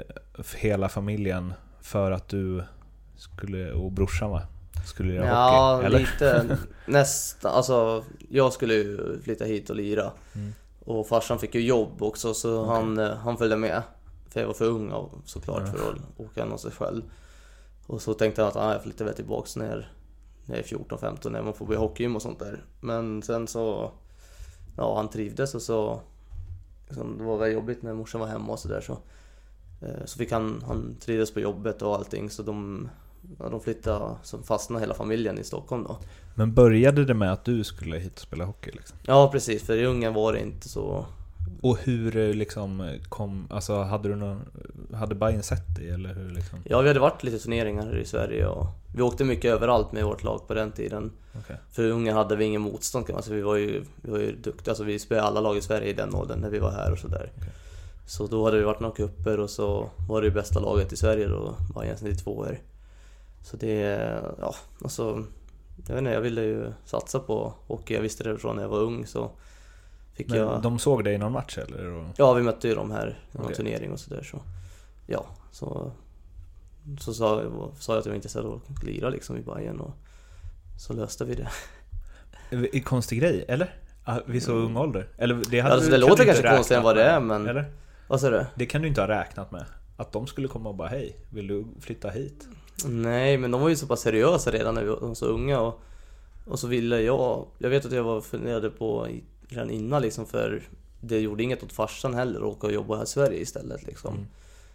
hela 0.56 0.88
familjen 0.88 1.52
för 1.80 2.10
att 2.10 2.28
du 2.28 2.64
skulle, 3.16 3.72
och 3.72 3.92
brorsan 3.92 4.30
va? 4.30 4.42
Skulle 4.86 5.14
göra 5.14 5.26
ja, 5.26 5.74
hockey? 5.76 5.92
Ja, 5.92 5.98
lite. 5.98 6.58
Nästan. 6.86 7.52
Alltså, 7.52 8.04
jag 8.28 8.52
skulle 8.52 8.74
ju 8.74 9.20
flytta 9.22 9.44
hit 9.44 9.70
och 9.70 9.76
lira. 9.76 10.12
Mm. 10.34 10.52
Och 10.84 11.08
farsan 11.08 11.38
fick 11.38 11.54
ju 11.54 11.60
jobb 11.60 12.02
också 12.02 12.34
så 12.34 12.62
okay. 12.62 12.74
han, 12.74 12.98
eh, 12.98 13.14
han 13.14 13.36
följde 13.36 13.56
med. 13.56 13.82
För 14.30 14.40
jag 14.40 14.46
var 14.46 14.54
för 14.54 14.64
ung 14.64 14.92
såklart 15.24 15.62
ja. 15.66 15.72
för 15.72 15.92
att 15.92 16.20
åka 16.20 16.44
av 16.44 16.56
sig 16.56 16.70
själv. 16.70 17.02
Och 17.86 18.02
så 18.02 18.14
tänkte 18.14 18.42
han 18.42 18.48
att 18.48 18.56
ah, 18.56 18.72
jag 18.72 18.82
flyttar 18.82 19.04
väl 19.04 19.14
tillbaks 19.14 19.56
när, 19.56 19.92
när 20.44 20.56
jag 20.56 20.64
är 20.64 20.78
14-15 20.78 21.30
när 21.30 21.42
man 21.42 21.54
får 21.54 21.66
börja 21.66 21.80
hockeygym 21.80 22.16
och 22.16 22.22
sånt 22.22 22.38
där. 22.38 22.64
Men 22.80 23.22
sen 23.22 23.46
så... 23.46 23.92
Ja, 24.76 24.96
han 24.96 25.10
trivdes 25.10 25.54
och 25.54 25.62
så... 25.62 26.00
Liksom, 26.88 27.18
det 27.18 27.24
var 27.24 27.38
väl 27.38 27.52
jobbigt 27.52 27.82
när 27.82 27.94
morsan 27.94 28.20
var 28.20 28.28
hemma 28.28 28.52
och 28.52 28.58
sådär 28.58 28.80
så... 28.80 28.98
Eh, 29.80 30.04
så 30.04 30.18
fick 30.18 30.32
han, 30.32 30.62
han 30.66 30.96
trivdes 31.00 31.34
på 31.34 31.40
jobbet 31.40 31.82
och 31.82 31.94
allting 31.94 32.30
så 32.30 32.42
de, 32.42 32.88
ja, 33.38 33.48
de 33.48 33.60
flyttade, 33.60 34.16
så 34.22 34.38
fastnade 34.38 34.80
hela 34.80 34.94
familjen 34.94 35.38
i 35.38 35.44
Stockholm 35.44 35.84
då. 35.84 35.98
Men 36.34 36.54
började 36.54 37.04
det 37.04 37.14
med 37.14 37.32
att 37.32 37.44
du 37.44 37.64
skulle 37.64 37.98
hit 37.98 38.12
och 38.14 38.20
spela 38.20 38.44
hockey? 38.44 38.70
Liksom? 38.70 38.98
Ja 39.02 39.30
precis, 39.32 39.62
för 39.62 39.76
i 39.76 39.86
Ungern 39.86 40.14
var 40.14 40.32
det 40.32 40.40
inte 40.40 40.68
så... 40.68 41.06
Och 41.60 41.78
hur 41.78 42.16
eh, 42.16 42.34
liksom 42.34 42.98
kom, 43.08 43.46
alltså 43.50 43.82
hade 43.82 44.08
du 44.08 44.16
någon, 44.16 44.40
hade 44.94 45.14
Bayern 45.14 45.42
sett 45.42 45.76
det 45.78 45.88
eller 45.88 46.14
hur 46.14 46.30
liksom? 46.30 46.58
Ja 46.64 46.80
vi 46.80 46.88
hade 46.88 47.00
varit 47.00 47.22
lite 47.22 47.38
turneringar 47.38 47.98
i 47.98 48.04
Sverige 48.04 48.46
och 48.46 48.66
vi 48.94 49.02
åkte 49.02 49.24
mycket 49.24 49.50
överallt 49.50 49.92
med 49.92 50.04
vårt 50.04 50.24
lag 50.24 50.48
på 50.48 50.54
den 50.54 50.72
tiden. 50.72 51.12
Okay. 51.38 51.56
För 51.72 51.90
Ungern 51.90 52.16
hade 52.16 52.36
vi 52.36 52.44
ingen 52.44 52.60
motstånd 52.60 53.06
säga, 53.06 53.22
vi 53.28 53.42
var 53.42 53.56
ju, 53.56 53.84
vi 54.02 54.10
var 54.10 54.18
ju 54.18 54.36
duktiga, 54.36 54.70
alltså 54.70 54.84
vi 54.84 54.98
spelade 54.98 55.28
alla 55.28 55.40
lag 55.40 55.56
i 55.56 55.60
Sverige 55.60 55.88
i 55.88 55.92
den 55.92 56.14
åldern 56.14 56.40
när 56.40 56.50
vi 56.50 56.58
var 56.58 56.70
här 56.70 56.92
och 56.92 56.98
sådär. 56.98 57.32
Okay. 57.36 57.48
Så 58.06 58.26
då 58.26 58.44
hade 58.44 58.58
det 58.58 58.64
varit 58.64 58.80
några 58.80 58.94
kupper 58.94 59.40
och 59.40 59.50
så 59.50 59.90
var 60.08 60.20
det 60.20 60.26
ju 60.26 60.34
bästa 60.34 60.60
laget 60.60 60.92
i 60.92 60.96
Sverige 60.96 61.28
då, 61.28 61.54
Bayern 61.74 61.96
92 62.00 62.46
Så 63.42 63.56
det, 63.56 63.74
ja 64.40 64.54
alltså 64.82 65.24
Jag 65.86 65.94
vet 65.94 65.98
inte, 65.98 66.10
jag 66.10 66.20
ville 66.20 66.42
ju 66.42 66.72
satsa 66.84 67.18
på 67.18 67.54
hockey, 67.66 67.94
jag 67.94 68.02
visste 68.02 68.24
det 68.24 68.38
från 68.38 68.56
när 68.56 68.62
jag 68.62 68.68
var 68.70 68.80
ung 68.80 69.06
så 69.06 69.30
fick 70.18 70.28
Men 70.28 70.38
jag... 70.38 70.62
de 70.62 70.78
såg 70.78 71.04
dig 71.04 71.14
i 71.14 71.18
någon 71.18 71.32
match 71.32 71.58
eller? 71.58 72.04
Ja, 72.16 72.32
vi 72.32 72.42
mötte 72.42 72.68
ju 72.68 72.74
dem 72.74 72.90
här 72.90 73.18
i 73.32 73.36
någon 73.36 73.44
okay. 73.44 73.56
turnering 73.56 73.92
och 73.92 74.00
sådär 74.00 74.22
så 74.22 74.40
Ja, 75.06 75.26
så 75.52 75.92
Så 77.00 77.14
sa, 77.14 77.42
sa 77.78 77.92
jag 77.92 77.98
att 77.98 78.06
jag 78.06 78.10
var 78.10 78.16
intresserad 78.16 78.46
av 78.46 78.60
att 78.68 78.84
lira 78.84 79.08
liksom 79.08 79.36
i 79.36 79.40
Bayern 79.40 79.80
och 79.80 79.94
Så 80.78 80.92
löste 80.92 81.24
vi 81.24 81.34
det 81.34 81.48
En 82.72 82.82
konstig 82.82 83.20
grej, 83.20 83.44
eller? 83.48 83.74
Vid 84.26 84.42
så 84.42 84.52
mm. 84.52 84.64
ung 84.64 84.76
ålder? 84.76 85.08
Eller 85.16 85.42
det, 85.50 85.60
hade 85.60 85.74
alltså, 85.74 85.90
det 85.90 85.98
låter 85.98 86.24
kanske 86.24 86.48
konstigare 86.48 86.80
än 86.80 86.84
vad 86.84 86.96
det 86.96 87.04
är 87.04 87.20
men 87.20 87.46
eller? 87.46 87.72
Vad 88.08 88.20
sa 88.20 88.30
du? 88.30 88.46
Det 88.54 88.66
kan 88.66 88.82
du 88.82 88.88
inte 88.88 89.00
ha 89.00 89.08
räknat 89.08 89.50
med. 89.50 89.64
Att 89.96 90.12
de 90.12 90.26
skulle 90.26 90.48
komma 90.48 90.68
och 90.68 90.74
bara 90.74 90.88
hej, 90.88 91.16
vill 91.30 91.46
du 91.46 91.64
flytta 91.80 92.10
hit? 92.10 92.48
Nej, 92.86 93.38
men 93.38 93.50
de 93.50 93.60
var 93.60 93.68
ju 93.68 93.76
så 93.76 93.86
pass 93.86 94.00
seriösa 94.00 94.50
redan 94.50 94.74
när 94.74 94.82
vi 94.82 94.88
var 94.88 95.14
så 95.14 95.26
unga 95.26 95.60
och, 95.60 95.80
och 96.46 96.58
så 96.58 96.66
ville 96.66 97.00
jag, 97.00 97.46
jag 97.58 97.70
vet 97.70 97.86
att 97.86 97.92
jag 97.92 98.04
var 98.04 98.20
funderade 98.20 98.70
på 98.70 99.08
redan 99.48 99.70
innan 99.70 100.02
liksom 100.02 100.26
för 100.26 100.62
det 101.00 101.20
gjorde 101.20 101.42
inget 101.42 101.62
åt 101.62 101.72
farsan 101.72 102.14
heller 102.14 102.38
att 102.38 102.56
åka 102.56 102.66
och 102.66 102.72
jobba 102.72 102.96
här 102.96 103.04
i 103.04 103.06
Sverige 103.06 103.40
istället 103.40 103.86
liksom. 103.86 104.14
Mm. 104.14 104.26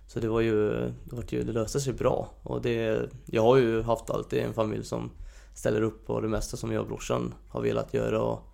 Så 0.07 0.19
det 0.19 0.27
var 0.27 0.41
ju, 0.41 0.69
det, 1.03 1.15
var 1.15 1.23
ju, 1.27 1.43
det 1.43 1.51
löste 1.51 1.79
sig 1.79 1.93
bra 1.93 2.29
och 2.43 2.61
det, 2.61 3.09
jag 3.25 3.41
har 3.41 3.57
ju 3.57 3.81
haft 3.81 4.09
alltid 4.09 4.39
en 4.39 4.53
familj 4.53 4.85
som 4.85 5.11
ställer 5.55 5.81
upp 5.81 6.05
på 6.05 6.21
det 6.21 6.27
mesta 6.27 6.57
som 6.57 6.71
jag 6.71 6.81
och 6.81 6.87
brorsan 6.87 7.33
har 7.49 7.61
velat 7.61 7.93
göra 7.93 8.21
och 8.21 8.53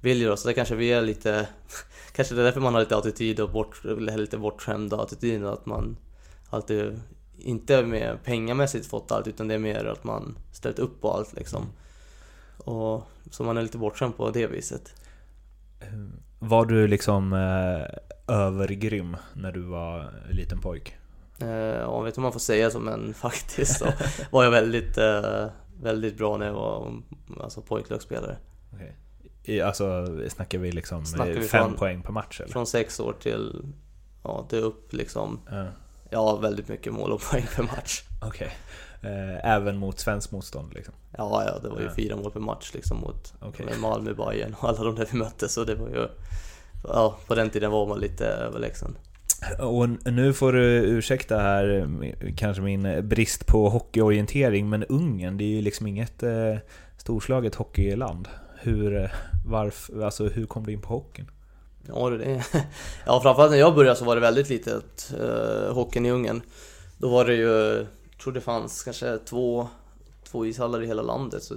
vill 0.00 0.20
ju 0.20 0.28
då, 0.28 0.36
så 0.36 0.48
det 0.48 0.54
kanske 0.54 0.74
vi 0.74 0.92
är 0.92 1.02
lite 1.02 1.48
Kanske 2.12 2.34
det 2.34 2.40
är 2.40 2.44
därför 2.44 2.60
man 2.60 2.74
har 2.74 2.80
lite 2.80 2.96
attityd 2.96 3.40
och 3.40 3.50
bort, 3.50 3.84
eller 3.84 4.18
lite 4.18 4.38
bortskämda 4.38 5.02
attityd 5.02 5.44
att 5.44 5.66
man 5.66 5.96
alltid 6.50 7.00
inte 7.38 7.82
med 7.82 8.24
pengamässigt 8.24 8.86
fått 8.86 9.12
allt 9.12 9.26
utan 9.26 9.48
det 9.48 9.54
är 9.54 9.58
mer 9.58 9.84
att 9.84 10.04
man 10.04 10.38
ställt 10.52 10.78
upp 10.78 11.00
på 11.00 11.12
allt 11.12 11.32
liksom. 11.32 11.66
Och 12.58 13.02
så 13.30 13.44
man 13.44 13.56
är 13.56 13.62
lite 13.62 13.78
bortskämd 13.78 14.16
på 14.16 14.30
det 14.30 14.46
viset. 14.46 14.94
Var 16.38 16.64
du 16.66 16.86
liksom 16.88 17.32
eh, 17.32 18.34
övergrym 18.36 19.16
när 19.34 19.52
du 19.52 19.60
var 19.60 20.12
liten 20.30 20.60
pojk? 20.60 20.96
Eh, 21.40 21.48
ja, 21.48 22.00
vet 22.00 22.14
du 22.14 22.18
om 22.18 22.22
man 22.22 22.32
får 22.32 22.40
säga 22.40 22.70
så 22.70 22.80
men 22.80 23.14
faktiskt 23.24 23.78
så 23.78 23.86
var 24.30 24.44
jag 24.44 24.50
väldigt, 24.50 24.98
eh, 24.98 25.46
väldigt 25.82 26.18
bra 26.18 26.36
när 26.36 26.46
jag 26.46 26.54
var 26.54 27.02
alltså, 27.40 27.62
pojklagsspelare. 27.62 28.36
Okay. 28.74 28.90
I, 29.44 29.60
alltså 29.60 30.06
snackar 30.28 30.58
vi 30.58 30.72
liksom 30.72 31.04
Snackar 31.06 31.32
vi 31.32 31.42
fem 31.48 31.64
från- 31.68 31.76
poäng 31.78 32.02
per 32.02 32.12
match 32.12 32.40
eller? 32.40 32.52
Från 32.52 32.66
sex 32.66 33.00
år 33.00 33.14
till, 33.20 33.62
ja, 34.22 34.46
till 34.48 34.58
upp 34.58 34.92
liksom. 34.92 35.40
Ja, 35.50 35.66
Ja, 36.12 36.36
väldigt 36.36 36.68
mycket 36.68 36.92
mål 36.92 37.12
och 37.12 37.20
poäng 37.30 37.46
per 37.56 37.62
match. 37.62 38.02
Okej. 38.22 38.52
Eh, 39.02 39.50
även 39.52 39.76
mot 39.76 39.98
svensk 39.98 40.32
motstånd 40.32 40.74
liksom? 40.74 40.94
Ja, 41.16 41.44
ja, 41.46 41.58
det 41.62 41.68
var 41.68 41.78
ju 41.78 41.84
Ja. 41.84 41.92
fyra 41.96 42.16
mål 42.16 42.30
per 42.30 42.40
match 42.40 42.70
liksom 42.74 42.98
mot 42.98 43.34
med 43.58 43.80
Malmö, 43.80 44.14
Bayern 44.14 44.54
och 44.60 44.68
alla 44.68 44.84
de 44.84 44.94
där 44.94 45.08
vi 45.12 45.18
mötte. 45.18 45.48
Så 45.48 45.64
det 45.64 45.74
var 45.74 45.88
ju... 45.88 46.08
Ja, 46.84 47.16
på 47.26 47.34
den 47.34 47.50
tiden 47.50 47.70
var 47.70 47.86
man 47.86 48.00
lite 48.00 48.26
överlägsen. 48.26 48.96
Och 49.58 49.88
nu 50.12 50.32
får 50.32 50.52
du 50.52 50.62
ursäkta 50.66 51.38
här, 51.38 51.88
kanske 52.36 52.62
min 52.62 53.08
brist 53.08 53.46
på 53.46 53.68
hockeyorientering, 53.68 54.68
men 54.68 54.84
Ungern, 54.84 55.36
det 55.36 55.44
är 55.44 55.48
ju 55.48 55.62
liksom 55.62 55.86
inget 55.86 56.22
eh, 56.22 56.56
storslaget 56.96 57.54
hockeyland. 57.54 58.28
Hur, 58.60 58.96
eh, 59.02 59.10
varför, 59.46 60.02
alltså 60.02 60.28
hur 60.28 60.46
kom 60.46 60.66
du 60.66 60.72
in 60.72 60.80
på 60.80 60.88
hockeyn? 60.94 61.30
Ja, 61.88 62.10
det 62.10 62.24
är... 62.24 62.46
ja, 63.06 63.20
framförallt 63.22 63.50
när 63.50 63.58
jag 63.58 63.74
började 63.74 63.96
så 63.96 64.04
var 64.04 64.14
det 64.14 64.20
väldigt 64.20 64.48
litet, 64.48 65.14
uh, 65.20 65.72
hockeyn 65.72 66.06
i 66.06 66.10
Ungern. 66.10 66.42
Då 66.98 67.08
var 67.10 67.24
det 67.24 67.34
ju, 67.34 67.86
tror 68.22 68.32
det 68.32 68.40
fanns 68.40 68.82
kanske 68.82 69.18
två, 69.18 69.68
två 70.24 70.46
ishallar 70.46 70.82
i 70.82 70.86
hela 70.86 71.02
landet. 71.02 71.42
Så 71.42 71.54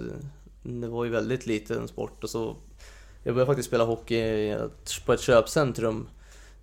det, 0.64 0.88
var 0.88 1.06
ju 1.06 1.12
väldigt 1.12 1.46
liten 1.46 1.88
sport. 1.88 2.24
Och 2.24 2.30
så, 2.30 2.56
jag 3.24 3.36
började 3.36 3.50
faktiskt 3.50 3.68
spela 3.68 3.84
hockey 3.84 4.56
på 5.06 5.14
ett 5.14 5.22
köpcentrum. 5.22 6.08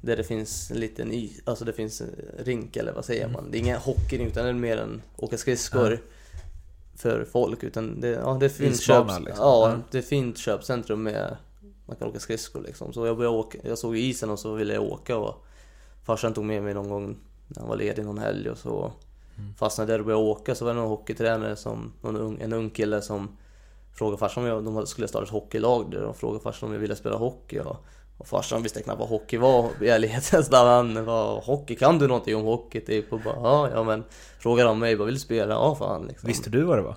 Där 0.03 0.17
det 0.17 0.25
finns 0.25 0.71
en 0.71 0.81
liten 0.81 1.13
is, 1.13 1.41
alltså 1.45 1.65
det 1.65 1.73
finns 1.73 2.03
rink 2.39 2.77
eller 2.77 2.93
vad 2.93 3.05
säger 3.05 3.29
man? 3.29 3.51
Det 3.51 3.59
är 3.59 3.61
ingen 3.61 3.79
hockey 3.81 4.17
utan 4.17 4.45
det 4.45 4.51
är 4.51 4.55
mer 4.55 4.77
en 4.77 5.03
åka 5.17 5.39
skridskor. 5.39 5.93
Ja. 5.93 5.99
För 6.97 7.25
folk, 7.25 7.63
utan 7.63 8.01
det, 8.01 8.09
ja, 8.09 8.37
det 8.41 8.49
finns 8.49 8.81
köp, 8.81 9.07
liksom. 9.07 9.25
ja, 9.29 9.71
Ja. 9.71 9.79
det 9.91 9.99
är 9.99 10.03
fint 10.03 10.39
köpcentrum 10.39 11.03
med 11.03 11.37
man 11.87 11.97
kan 11.97 12.09
åka 12.09 12.21
skridskor 12.21 12.63
liksom. 12.63 12.93
Så 12.93 13.07
jag 13.07 13.17
började 13.17 13.37
åka, 13.37 13.59
jag 13.63 13.79
såg 13.79 13.97
isen 13.97 14.31
och 14.31 14.39
så 14.39 14.55
ville 14.55 14.75
jag 14.75 14.83
åka 14.83 15.17
och 15.17 15.47
farsan 16.05 16.35
tog 16.35 16.45
med 16.45 16.63
mig 16.63 16.75
någon 16.75 16.89
gång 16.89 17.17
när 17.47 17.61
han 17.61 17.69
var 17.69 17.77
ledig 17.77 18.05
någon 18.05 18.19
helg 18.19 18.51
och 18.51 18.59
så 18.59 18.93
fastnade 19.59 19.92
jag 19.92 19.94
där 19.94 20.00
och 20.00 20.07
började 20.07 20.24
åka. 20.24 20.55
Så 20.55 20.64
var 20.64 20.74
det 20.74 20.81
någon 20.81 20.88
hockeytränare 20.88 21.57
som, 21.57 21.92
någon 22.03 22.16
ung, 22.16 22.38
en 22.40 22.53
ung 22.53 22.70
kille 22.70 23.03
som 23.03 23.37
frågade 23.94 24.18
farsan 24.18 24.42
om 24.44 24.48
jag, 24.48 24.64
de 24.64 24.87
skulle 24.87 25.09
starta 25.09 25.24
ett 25.24 25.31
hockeylag 25.31 25.90
där 25.90 26.03
och 26.03 26.16
frågade 26.16 26.42
farsan 26.42 26.68
om 26.68 26.72
jag 26.72 26.81
ville 26.81 26.96
spela 26.96 27.16
hockey. 27.16 27.59
Och, 27.61 27.76
och 28.18 28.26
farsan 28.26 28.62
visste 28.62 28.83
knappt 28.83 29.00
vad 29.00 29.09
hockey 29.09 29.37
var 29.37 29.68
i 29.81 29.88
ärligheten. 29.88 30.44
Så 30.44 30.50
där 30.50 30.64
han 30.64 31.05
var 31.05 31.40
hockey, 31.40 31.76
kan 31.76 31.98
du 31.98 32.07
någonting 32.07 32.37
om 32.37 32.42
hockey? 32.42 32.81
Typ 32.81 33.12
och 33.12 33.20
bara 33.20 33.37
ja, 33.37 33.70
ja 33.70 33.83
men 33.83 34.05
frågade 34.38 34.68
han 34.68 34.79
mig, 34.79 34.94
vad 34.94 35.07
vill 35.07 35.14
du 35.14 35.20
spela? 35.20 35.55
Ja 35.55 35.74
fan 35.74 36.07
liksom. 36.07 36.26
Visste 36.26 36.50
du 36.50 36.62
vad 36.62 36.79
det 36.79 36.83
var? 36.83 36.96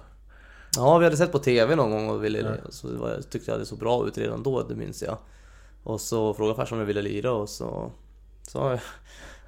Ja, 0.76 0.98
vi 0.98 1.04
hade 1.04 1.18
sett 1.18 1.32
på 1.32 1.40
TV 1.40 1.76
någon 1.76 1.92
gång 1.92 2.10
och 2.10 2.24
ville, 2.24 2.40
Ja. 2.40 2.72
så 2.72 2.88
jag 3.02 3.30
tyckte 3.30 3.52
jag 3.52 3.60
det 3.60 3.66
så 3.66 3.76
bra 3.76 4.08
ut 4.08 4.18
redan 4.18 4.44
då, 4.44 4.64
det 4.64 4.76
minns 4.76 5.02
jag. 5.04 5.18
Och 5.84 6.02
så 6.02 6.34
frågade 6.34 6.56
farsan 6.56 6.76
om 6.76 6.80
jag 6.80 6.88
ville 6.88 7.02
lira 7.02 7.32
och 7.32 7.50
så, 7.50 7.92
så, 8.48 8.78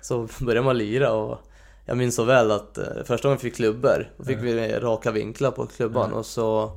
så 0.01 0.27
började 0.39 0.65
man 0.65 0.77
lira 0.77 1.13
och 1.13 1.38
jag 1.86 1.98
minns 1.98 2.15
så 2.15 2.24
väl 2.24 2.52
att 2.52 2.78
eh, 2.78 2.84
första 3.06 3.28
gången 3.28 3.38
vi 3.41 3.50
fick 3.50 3.56
klubbor, 3.56 4.10
då 4.17 4.24
fick 4.24 4.38
Ja. 4.38 4.41
vi 4.41 4.80
raka 4.80 5.12
vinklar 5.12 5.52
på 5.52 5.67
klubban 5.67 6.10
Ja. 6.13 6.17
och 6.19 6.26
så 6.26 6.71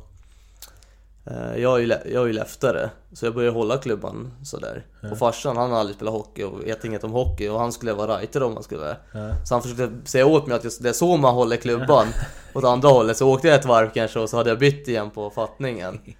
eh, 1.27 1.57
jag 1.63 1.75
är, 1.75 1.79
ju, 1.79 1.87
jag 1.89 2.23
är 2.23 2.27
ju 2.27 2.33
leftare, 2.33 2.91
så 3.13 3.27
jag 3.27 3.35
började 3.35 3.57
hålla 3.57 3.79
klubban 3.79 4.33
sådär. 4.45 4.87
Ja. 5.03 5.11
Och 5.11 5.19
farsan 5.19 5.57
han 5.57 5.71
har 5.73 5.79
aldrig 5.79 5.97
spelat 5.97 6.15
hockey 6.15 6.43
och 6.45 6.67
vet 6.67 6.85
inget 6.85 7.05
om 7.05 7.13
hockey 7.13 7.49
och 7.49 7.61
han 7.61 7.73
skulle 7.73 7.93
vara 7.93 8.19
righter 8.19 8.43
om 8.43 8.55
han 8.55 8.63
skulle 8.63 8.97
Ja. 9.13 9.31
så 9.47 9.55
han 9.55 9.63
försökte 9.63 9.91
säga 10.11 10.27
åt 10.27 10.47
mig 10.47 10.57
att 10.57 10.65
just 10.65 10.83
det 10.83 10.89
är 10.89 10.93
så 10.93 11.17
man 11.17 11.35
håller 11.35 11.57
klubban 11.57 12.07
åt 12.55 12.65
andra 12.65 12.89
hållet. 12.89 13.17
Så 13.17 13.29
åkte 13.33 13.49
jag 13.49 13.59
ett 13.59 13.67
varv 13.67 13.91
kanske 13.95 14.19
och 14.21 14.31
så 14.31 14.37
hade 14.37 14.51
jag 14.51 14.59
bytt 14.59 14.89
igen 14.89 15.11
på 15.11 15.31
fattningen. 15.31 15.99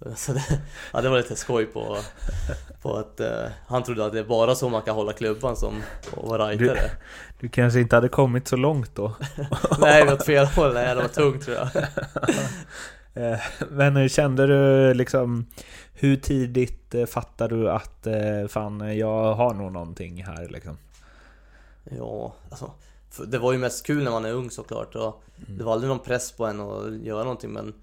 Så 0.16 0.32
det, 0.32 0.60
ja, 0.92 1.00
det 1.00 1.08
var 1.08 1.16
lite 1.16 1.36
skoj 1.36 1.66
på, 1.66 1.96
på 2.82 2.96
att 2.96 3.20
eh, 3.20 3.46
han 3.66 3.82
trodde 3.82 4.06
att 4.06 4.12
det 4.12 4.18
är 4.18 4.24
bara 4.24 4.54
så 4.54 4.68
man 4.68 4.82
kan 4.82 4.94
hålla 4.94 5.12
klubban 5.12 5.56
som 5.56 5.82
vara 6.14 6.48
rightare. 6.48 6.90
Du 7.40 7.48
kanske 7.48 7.80
inte 7.80 7.96
hade 7.96 8.08
kommit 8.08 8.48
så 8.48 8.56
långt 8.56 8.94
då? 8.94 9.16
Nej, 9.80 10.12
åt 10.12 10.26
fel 10.26 10.46
håll. 10.46 10.74
Nej, 10.74 10.94
det 10.94 11.00
var 11.02 11.08
tungt 11.08 11.44
tror 11.44 11.56
jag. 11.56 11.68
Eh, 13.14 13.38
Men 13.70 14.08
kände 14.08 14.46
du 14.46 14.94
liksom 14.94 15.46
Hur 15.94 16.16
tidigt 16.16 16.94
eh, 16.94 17.06
fattade 17.06 17.56
du 17.56 17.70
att 17.70 18.06
eh, 18.06 18.48
fan 18.48 18.98
jag 18.98 19.34
har 19.34 19.54
nog 19.54 19.72
någonting 19.72 20.24
här 20.24 20.48
liksom? 20.48 20.78
Ja, 21.84 22.34
alltså. 22.50 22.72
Det 23.26 23.38
var 23.38 23.52
ju 23.52 23.58
mest 23.58 23.86
kul 23.86 24.04
när 24.04 24.10
man 24.10 24.24
är 24.24 24.32
ung 24.32 24.50
såklart. 24.50 24.94
Och 24.94 25.22
Det 25.36 25.64
var 25.64 25.72
aldrig 25.72 25.88
någon 25.88 25.98
press 25.98 26.32
på 26.32 26.46
en 26.46 26.60
att 26.60 26.94
göra 26.94 27.22
någonting 27.22 27.52
men 27.52 27.74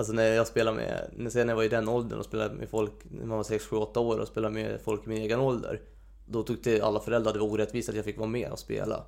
Alltså 0.00 0.12
när 0.12 0.32
jag 0.32 0.46
spelade 0.46 0.76
med, 0.76 1.10
när 1.16 1.46
jag 1.48 1.56
var 1.56 1.62
i 1.62 1.68
den 1.68 1.88
åldern 1.88 2.18
och 2.18 2.24
spelade 2.24 2.54
med 2.54 2.68
folk, 2.68 2.92
när 3.10 3.26
man 3.26 3.36
var 3.36 3.44
6, 3.44 3.64
7, 3.66 3.76
8 3.76 4.00
år 4.00 4.18
och 4.18 4.28
spelade 4.28 4.54
med 4.54 4.80
folk 4.84 5.06
i 5.06 5.08
min 5.08 5.22
egen 5.22 5.40
ålder 5.40 5.80
Då 6.26 6.42
tyckte 6.42 6.84
alla 6.84 7.00
föräldrar 7.00 7.32
det 7.32 7.38
var 7.38 7.46
orättvist 7.46 7.88
att 7.88 7.96
jag 7.96 8.04
fick 8.04 8.18
vara 8.18 8.28
med 8.28 8.52
och 8.52 8.58
spela. 8.58 9.04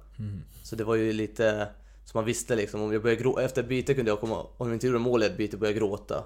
Så 0.62 0.76
det 0.76 0.84
var 0.84 0.94
ju 0.94 1.12
lite, 1.12 1.68
så 2.04 2.18
man 2.18 2.24
visste 2.24 2.56
liksom, 2.56 2.82
om 2.82 2.92
jag 2.92 3.02
började 3.02 3.22
grå, 3.22 3.38
efter 3.38 3.62
ett 3.62 3.68
byte 3.68 3.94
kunde 3.94 4.10
jag 4.10 4.20
komma, 4.20 4.46
om 4.56 4.68
jag 4.68 4.76
inte 4.76 4.86
gjorde 4.86 4.98
mål 4.98 5.22
i 5.22 5.26
ett 5.26 5.36
byte 5.36 5.56
började 5.56 5.78
jag 5.78 5.88
gråta. 5.88 6.24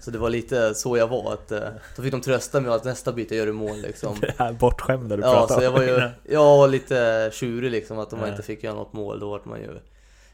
Så 0.00 0.10
det 0.10 0.18
var 0.18 0.30
lite 0.30 0.74
så 0.74 0.96
jag 0.96 1.08
var, 1.08 1.32
att 1.32 1.52
eh, 1.52 1.60
då 1.96 2.02
fick 2.02 2.12
de 2.12 2.20
trösta 2.20 2.60
mig 2.60 2.72
att 2.72 2.84
nästa 2.84 3.12
byte 3.12 3.36
gör 3.36 3.46
du 3.46 3.52
mål 3.52 3.76
liksom. 3.76 4.16
Det 4.20 4.34
här 4.38 4.52
bortskämda 4.52 5.16
du 5.16 5.22
Ja, 5.22 5.48
så 5.48 5.62
jag 5.62 5.72
var 5.72 5.82
ju 5.82 6.10
var 6.36 6.68
lite 6.68 7.30
tjurig 7.32 7.70
liksom 7.70 7.98
att 7.98 8.12
om 8.12 8.18
man 8.18 8.28
Ja. 8.28 8.34
inte 8.34 8.42
fick 8.46 8.62
göra 8.64 8.74
något 8.74 8.92
mål 8.92 9.20
då 9.20 9.30
var 9.30 9.40
man 9.44 9.60
ju 9.60 9.78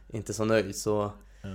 inte 0.09 0.33
så 0.35 0.45
nöjd 0.45 0.77
så 0.77 1.13
Ja. 1.43 1.49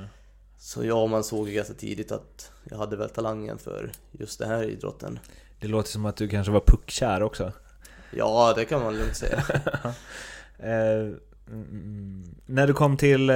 Så 0.63 0.85
ja, 0.85 1.07
man 1.07 1.23
såg 1.23 1.49
ju 1.49 1.55
ganska 1.55 1.73
tidigt 1.73 2.11
att 2.11 2.51
jag 2.63 2.77
hade 2.77 2.95
väl 2.95 3.09
talangen 3.09 3.57
för 3.57 3.91
just 4.11 4.39
den 4.39 4.49
här 4.49 4.63
idrotten 4.63 5.19
Det 5.59 5.67
låter 5.67 5.89
som 5.89 6.05
att 6.05 6.15
du 6.15 6.27
kanske 6.27 6.51
var 6.51 6.59
puckkär 6.59 7.23
också 7.23 7.51
Ja, 8.11 8.53
det 8.55 8.65
kan 8.65 8.83
man 8.83 8.95
lugnt 8.97 9.15
säga 9.15 9.43
eh, 10.59 11.13
mm, 11.47 12.35
När 12.45 12.67
du 12.67 12.73
kom 12.73 12.97
till 12.97 13.29
eh, 13.29 13.35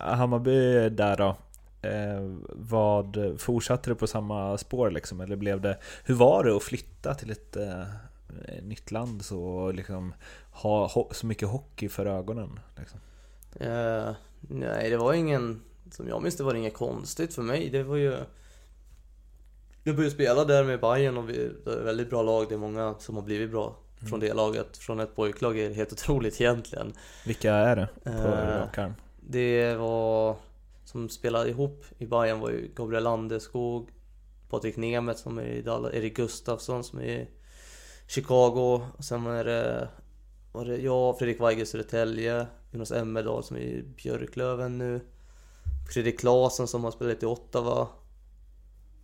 Hammarby 0.00 0.88
där 0.88 1.16
då 1.16 1.36
eh, 1.88 2.36
Vad, 2.48 3.34
fortsatte 3.38 3.90
du 3.90 3.94
på 3.94 4.06
samma 4.06 4.58
spår 4.58 4.90
liksom? 4.90 5.20
Eller 5.20 5.36
blev 5.36 5.60
det 5.60 5.78
Hur 6.04 6.14
var 6.14 6.44
det 6.44 6.56
att 6.56 6.62
flytta 6.62 7.14
till 7.14 7.30
ett 7.30 7.56
eh, 7.56 7.82
nytt 8.62 8.90
land 8.90 9.24
så 9.24 9.72
liksom 9.72 10.14
ha 10.52 10.86
ho- 10.86 11.12
så 11.12 11.26
mycket 11.26 11.48
hockey 11.48 11.88
för 11.88 12.06
ögonen? 12.06 12.60
Liksom? 12.78 13.00
eh, 13.60 14.12
Nej, 14.40 14.90
det 14.90 14.96
var 14.96 15.12
ingen 15.12 15.62
Som 15.90 16.08
jag 16.08 16.22
minns 16.22 16.36
det 16.36 16.44
var 16.44 16.52
det 16.52 16.58
inget 16.58 16.74
konstigt 16.74 17.34
för 17.34 17.42
mig. 17.42 17.70
Det 17.70 17.82
var 17.82 17.96
ju 17.96 18.16
Jag 19.84 19.96
började 19.96 20.14
spela 20.14 20.44
där 20.44 20.64
med 20.64 20.80
Bayern 20.80 21.16
och 21.16 21.28
vi, 21.28 21.50
det 21.64 21.70
är 21.70 21.78
ett 21.78 21.86
väldigt 21.86 22.10
bra 22.10 22.22
lag. 22.22 22.46
Det 22.48 22.54
är 22.54 22.58
många 22.58 22.94
som 22.98 23.14
har 23.14 23.22
blivit 23.22 23.50
bra 23.50 23.76
från 24.08 24.20
det 24.20 24.34
laget. 24.34 24.76
Från 24.76 25.00
ett 25.00 25.16
pojklag 25.16 25.58
är 25.58 25.68
det 25.68 25.74
helt 25.74 25.92
otroligt 25.92 26.40
egentligen. 26.40 26.92
Vilka 27.26 27.54
är 27.54 27.76
det 27.76 27.88
på 28.04 28.10
Eh? 28.10 28.90
Det 29.20 29.74
var 29.74 30.36
som 30.84 31.08
spelade 31.08 31.50
ihop 31.50 31.84
i 31.98 32.06
Bayern 32.06 32.40
var 32.40 32.50
ju 32.50 32.70
Gabriel 32.74 33.04
Landeskog 33.04 33.90
Patrik 34.50 34.76
Nemeth 34.76 35.22
som 35.22 35.38
är 35.38 35.42
i 35.42 35.62
Dallas, 35.62 35.94
Erik 35.94 36.16
Gustafsson 36.16 36.84
som 36.84 36.98
är 36.98 37.04
i 37.04 37.28
Chicago. 38.06 38.82
Och 38.96 39.04
sen 39.04 39.24
var 39.24 39.44
det, 39.44 39.88
var 40.52 40.64
det 40.64 40.76
jag, 40.76 41.18
Fredrik 41.18 41.40
Weigel 41.40 41.66
Södertälje 41.66 42.46
Jonas 42.70 42.92
Emmerdal 42.92 43.44
som 43.44 43.56
är 43.56 43.60
i 43.60 43.82
Björklöven 43.96 44.78
nu 44.78 45.00
Fredrik 45.92 46.20
Klasen 46.20 46.66
som 46.66 46.84
har 46.84 46.90
spelat 46.90 47.22
i 47.22 47.26
Ottawa 47.26 47.88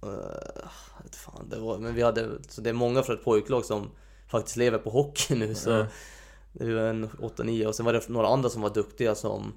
uh, 0.04 0.68
fan, 1.12 1.48
det 1.50 1.58
var, 1.58 1.78
men 1.78 1.94
vi 1.94 2.02
hade, 2.02 2.28
så 2.48 2.60
det 2.60 2.70
är 2.70 2.74
många 2.74 3.02
från 3.02 3.16
ett 3.16 3.24
pojklag 3.24 3.64
som 3.64 3.90
faktiskt 4.30 4.56
lever 4.56 4.78
på 4.78 4.90
hockey 4.90 5.34
nu 5.34 5.54
så 5.54 5.70
Ja. 5.70 5.86
Det 6.52 6.74
var 6.74 6.82
en 6.82 7.08
8-9 7.08 7.66
och 7.66 7.74
sen 7.74 7.86
var 7.86 7.92
det 7.92 8.08
några 8.08 8.28
andra 8.28 8.48
som 8.48 8.62
var 8.62 8.70
duktiga 8.74 9.14
som 9.14 9.52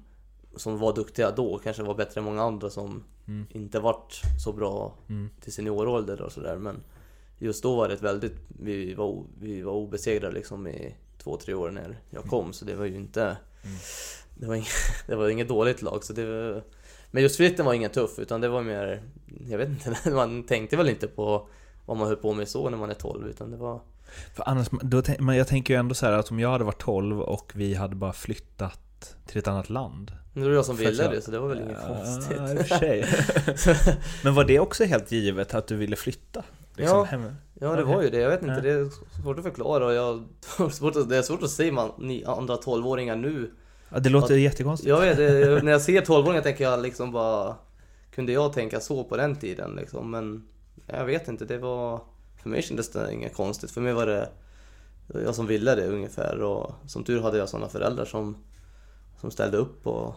Som 0.56 0.78
var 0.78 0.94
duktiga 0.94 1.30
då, 1.30 1.58
kanske 1.58 1.82
var 1.82 1.94
bättre 1.94 2.20
än 2.20 2.24
många 2.24 2.42
andra 2.42 2.70
som 2.70 3.04
Mm. 3.28 3.46
inte 3.50 3.80
vart 3.80 4.20
så 4.44 4.52
bra 4.52 4.94
Mm. 5.08 5.30
till 5.40 5.52
seniorålder 5.52 6.22
och 6.22 6.32
sådär 6.32 6.56
men 6.58 6.82
Just 7.38 7.62
då 7.62 7.76
var 7.76 7.88
det 7.88 7.94
ett 7.94 8.02
väldigt, 8.02 8.36
vi 8.48 8.94
var, 8.94 9.24
vi 9.40 9.62
var 9.62 9.72
obesegrade 9.72 10.34
liksom 10.34 10.66
i 10.66 10.94
två, 11.22 11.36
tre 11.36 11.54
år 11.54 11.70
när 11.70 11.98
jag 12.10 12.24
kom 12.24 12.52
så 12.52 12.64
det 12.64 12.74
var 12.74 12.84
ju 12.84 12.96
inte 12.96 13.22
Mm. 13.64 13.76
det, 14.34 14.46
var 14.46 14.54
inget, 14.54 14.68
det 15.06 15.16
var 15.16 15.28
inget 15.28 15.48
dåligt 15.48 15.82
lag 15.82 16.04
så 16.04 16.12
det 16.12 16.26
var, 16.26 16.62
Men 17.10 17.22
just 17.22 17.36
flytten 17.36 17.66
var 17.66 17.74
ingen 17.74 17.90
tuff 17.90 18.18
utan 18.18 18.40
det 18.40 18.48
var 18.48 18.62
mer 18.62 19.02
Jag 19.50 19.58
vet 19.58 19.68
inte, 19.68 20.10
man 20.10 20.42
tänkte 20.42 20.76
väl 20.76 20.88
inte 20.88 21.06
på 21.06 21.48
vad 21.86 21.96
man 21.96 22.06
höll 22.06 22.16
på 22.16 22.32
med 22.32 22.48
så 22.48 22.70
när 22.70 22.78
man 22.78 22.90
är 22.90 22.94
12 22.94 23.28
utan 23.28 23.50
det 23.50 23.56
var 23.56 23.80
För 24.34 24.48
annars, 24.48 24.68
då, 24.82 25.02
men 25.18 25.36
jag 25.36 25.46
tänker 25.48 25.74
ju 25.74 25.80
ändå 25.80 25.94
så 25.94 26.06
här 26.06 26.12
att 26.12 26.30
om 26.30 26.40
jag 26.40 26.50
hade 26.50 26.64
varit 26.64 26.80
12 26.82 27.20
och 27.20 27.52
vi 27.54 27.74
hade 27.74 27.94
bara 27.96 28.12
flyttat 28.12 29.16
till 29.26 29.38
ett 29.38 29.48
annat 29.48 29.70
land. 29.70 30.12
Nu 30.32 30.42
var 30.42 30.48
det 30.48 30.54
jag 30.54 30.64
som 30.64 30.76
ville 30.76 31.02
jag- 31.02 31.12
det 31.12 31.22
så 31.22 31.30
det 31.30 31.38
var 31.38 31.48
väl 31.48 31.60
inget 31.60 31.78
Ja, 31.88 31.96
konstigt. 31.96 32.38
Men 34.24 34.34
var 34.34 34.44
det 34.44 34.60
också 34.60 34.84
helt 34.84 35.12
givet 35.12 35.54
att 35.54 35.66
du 35.66 35.76
ville 35.76 35.96
flytta? 35.96 36.44
Liksom 36.76 36.98
Ja. 36.98 37.04
hem? 37.04 37.34
Ja 37.60 37.76
det 37.76 37.84
var 37.84 38.02
ju 38.02 38.10
det, 38.10 38.18
jag 38.18 38.30
vet 38.30 38.42
inte, 38.42 38.60
det 38.60 38.70
är 38.70 38.88
svårt 39.22 39.38
att 39.38 39.44
förklara 39.44 39.86
och 39.86 39.92
jag, 39.92 40.16
det, 40.58 40.64
är 40.64 40.68
svårt 40.68 40.96
att, 40.96 41.08
det 41.08 41.16
är 41.16 41.22
svårt 41.22 41.42
att 41.42 41.50
se 41.50 41.72
man, 41.72 41.90
ni 41.98 42.24
andra 42.24 42.56
12-åringar 42.56 43.16
nu 43.16 43.50
Ja, 43.92 43.98
det 43.98 44.08
låter 44.10 44.34
Ja. 44.34 44.40
jättekonstigt. 44.40 44.88
Jag 44.88 45.00
vet, 45.00 45.18
när 45.64 45.72
jag 45.72 45.80
ser 45.82 46.00
12-åringar 46.00 46.42
tänker 46.42 46.64
jag 46.64 46.82
liksom 46.82 47.12
bara 47.12 47.56
Kunde 48.14 48.32
jag 48.32 48.52
tänka 48.52 48.80
så 48.80 49.04
på 49.04 49.16
den 49.16 49.36
tiden 49.36 49.74
liksom 49.76 50.10
men 50.10 50.44
Jag 50.86 51.04
vet 51.04 51.28
inte, 51.28 51.44
det 51.44 51.58
var 51.58 52.00
För 52.42 52.48
mig 52.48 52.62
kändes 52.62 52.90
det 52.92 53.12
inget 53.12 53.34
konstigt, 53.34 53.70
för 53.70 53.80
mig 53.80 53.92
var 53.92 54.06
det 54.06 54.28
Jag 55.24 55.34
som 55.34 55.46
ville 55.46 55.74
det 55.74 55.86
ungefär 55.86 56.42
och 56.42 56.72
som 56.86 57.04
tur 57.04 57.20
hade 57.22 57.38
jag 57.38 57.48
sådana 57.48 57.68
föräldrar 57.68 58.04
som 58.04 58.36
Som 59.20 59.30
ställde 59.30 59.56
upp 59.56 59.86
och 59.86 60.14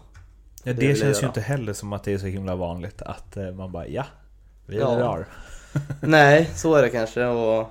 Ja, 0.66 0.74
det 0.74 0.88
det 0.88 0.96
känns 0.96 1.24
ju 1.24 1.28
inte 1.28 1.42
heller 1.42 1.74
som 1.74 1.94
att 1.94 2.04
det 2.04 2.14
är 2.14 2.18
så 2.18 2.26
himla 2.26 2.56
vanligt 2.56 3.02
att 3.02 3.38
eh, 3.38 3.52
man 3.52 3.72
bara 3.72 3.88
ja, 3.88 4.06
vi 4.66 4.78
Ja. 4.78 4.96
drar. 4.96 5.28
Nej, 6.02 6.50
så 6.56 6.76
är 6.76 6.82
det 6.82 6.90
kanske 6.90 7.26
och 7.26 7.68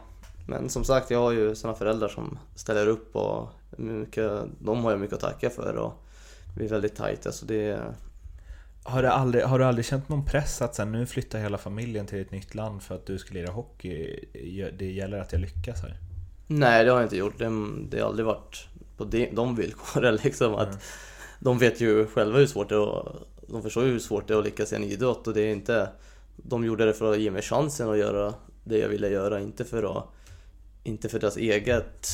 Men 0.47 0.69
som 0.69 0.85
sagt, 0.85 1.11
jag 1.11 1.19
har 1.19 1.33
ju 1.33 1.55
sådana 1.55 1.79
föräldrar 1.79 2.09
som 2.09 2.39
ställer 2.55 2.87
upp 2.89 3.17
och 3.17 3.49
mycket, 3.77 4.31
De 4.59 4.85
har 4.85 4.91
jag 4.91 5.01
mycket 5.01 5.15
att 5.15 5.21
tacka 5.21 5.51
för 5.51 5.77
och 5.77 5.93
Vi 6.57 6.65
är 6.65 6.69
väldigt 6.69 6.97
tajta 6.97 7.33
så 7.33 7.47
det 7.47 7.81
Har 8.85 9.03
du, 9.03 9.09
aldrig, 9.09 9.45
har 9.45 9.59
du 9.59 9.65
aldrig 9.65 9.85
känt 9.85 10.09
någon 10.09 10.25
press 10.25 10.63
att 10.63 10.75
sen, 10.75 10.93
nu 10.93 11.07
flyttar 11.07 11.39
hela 11.39 11.59
familjen 11.59 12.07
till 12.07 12.21
ett 12.21 12.31
nytt 12.31 12.55
land 12.55 12.83
för 12.83 12.95
att 12.95 13.07
du 13.07 13.19
ska 13.19 13.35
lira 13.35 13.53
hockey? 13.53 14.25
Det 14.79 14.93
gäller 14.93 15.19
att 15.19 15.33
jag 15.33 15.41
lyckas 15.41 15.83
här. 15.83 15.97
Nej, 16.47 16.85
det 16.85 16.91
har 16.91 16.99
jag 16.99 17.07
inte 17.07 17.17
gjort. 17.17 17.39
Det, 17.39 17.51
det 17.89 18.01
har 18.01 18.09
aldrig 18.09 18.27
varit 18.27 18.69
på 18.97 19.05
de, 19.05 19.31
de 19.33 19.57
villkoren 19.57 20.17
liksom. 20.25 20.55
Att 20.55 20.69
Mm. 20.69 20.79
De 21.45 21.59
vet 21.59 21.81
ju 21.81 22.07
själva 22.07 22.39
hur 22.39 22.47
svårt 22.47 22.69
det 22.69 22.75
är 22.75 23.01
att, 23.01 23.17
De 23.49 23.63
förstår 23.63 23.85
ju 23.85 23.91
hur 23.91 23.99
svårt 23.99 24.29
det 24.29 24.35
är 24.35 24.39
att 24.39 24.45
lyckas 24.45 24.73
i 24.73 24.77
en 24.77 24.85
idrott 24.85 25.27
och 25.27 25.35
det 25.35 25.41
är 25.41 25.53
inte 25.53 25.89
De 26.37 26.65
gjorde 26.65 26.85
det 26.85 26.95
för 26.95 27.13
att 27.13 27.19
ge 27.19 27.31
mig 27.31 27.43
chansen 27.43 27.91
att 27.91 27.99
göra 27.99 28.35
det 28.65 28.79
jag 28.79 28.89
ville 28.89 29.09
göra, 29.09 29.41
inte 29.41 29.65
för 29.65 29.99
att 29.99 30.05
Inte 30.83 31.09
för 31.09 31.19
deras 31.19 31.37
eget 31.37 32.09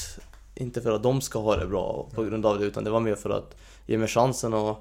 Inte 0.61 0.83
för 0.83 0.93
att 0.93 1.03
de 1.03 1.21
ska 1.21 1.39
ha 1.39 1.57
det 1.57 1.67
bra 1.67 2.09
på 2.15 2.23
grund 2.23 2.47
av 2.47 2.59
det 2.59 2.65
utan 2.65 2.85
det 2.85 2.91
var 2.91 3.01
mer 3.01 3.15
för 3.15 3.31
att 3.31 3.57
ge 3.87 3.99
mig 3.99 4.09
chansen 4.09 4.55
att 4.55 4.77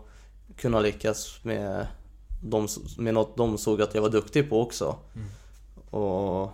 kunna 0.55 0.80
lyckas 0.80 1.39
med, 1.43 1.88
de, 2.43 2.67
med 2.97 3.13
något 3.13 3.38
de 3.38 3.57
såg 3.57 3.82
att 3.82 3.95
jag 3.95 4.01
var 4.01 4.09
duktig 4.09 4.49
på 4.49 4.61
också. 4.61 4.95
Och 5.89 6.51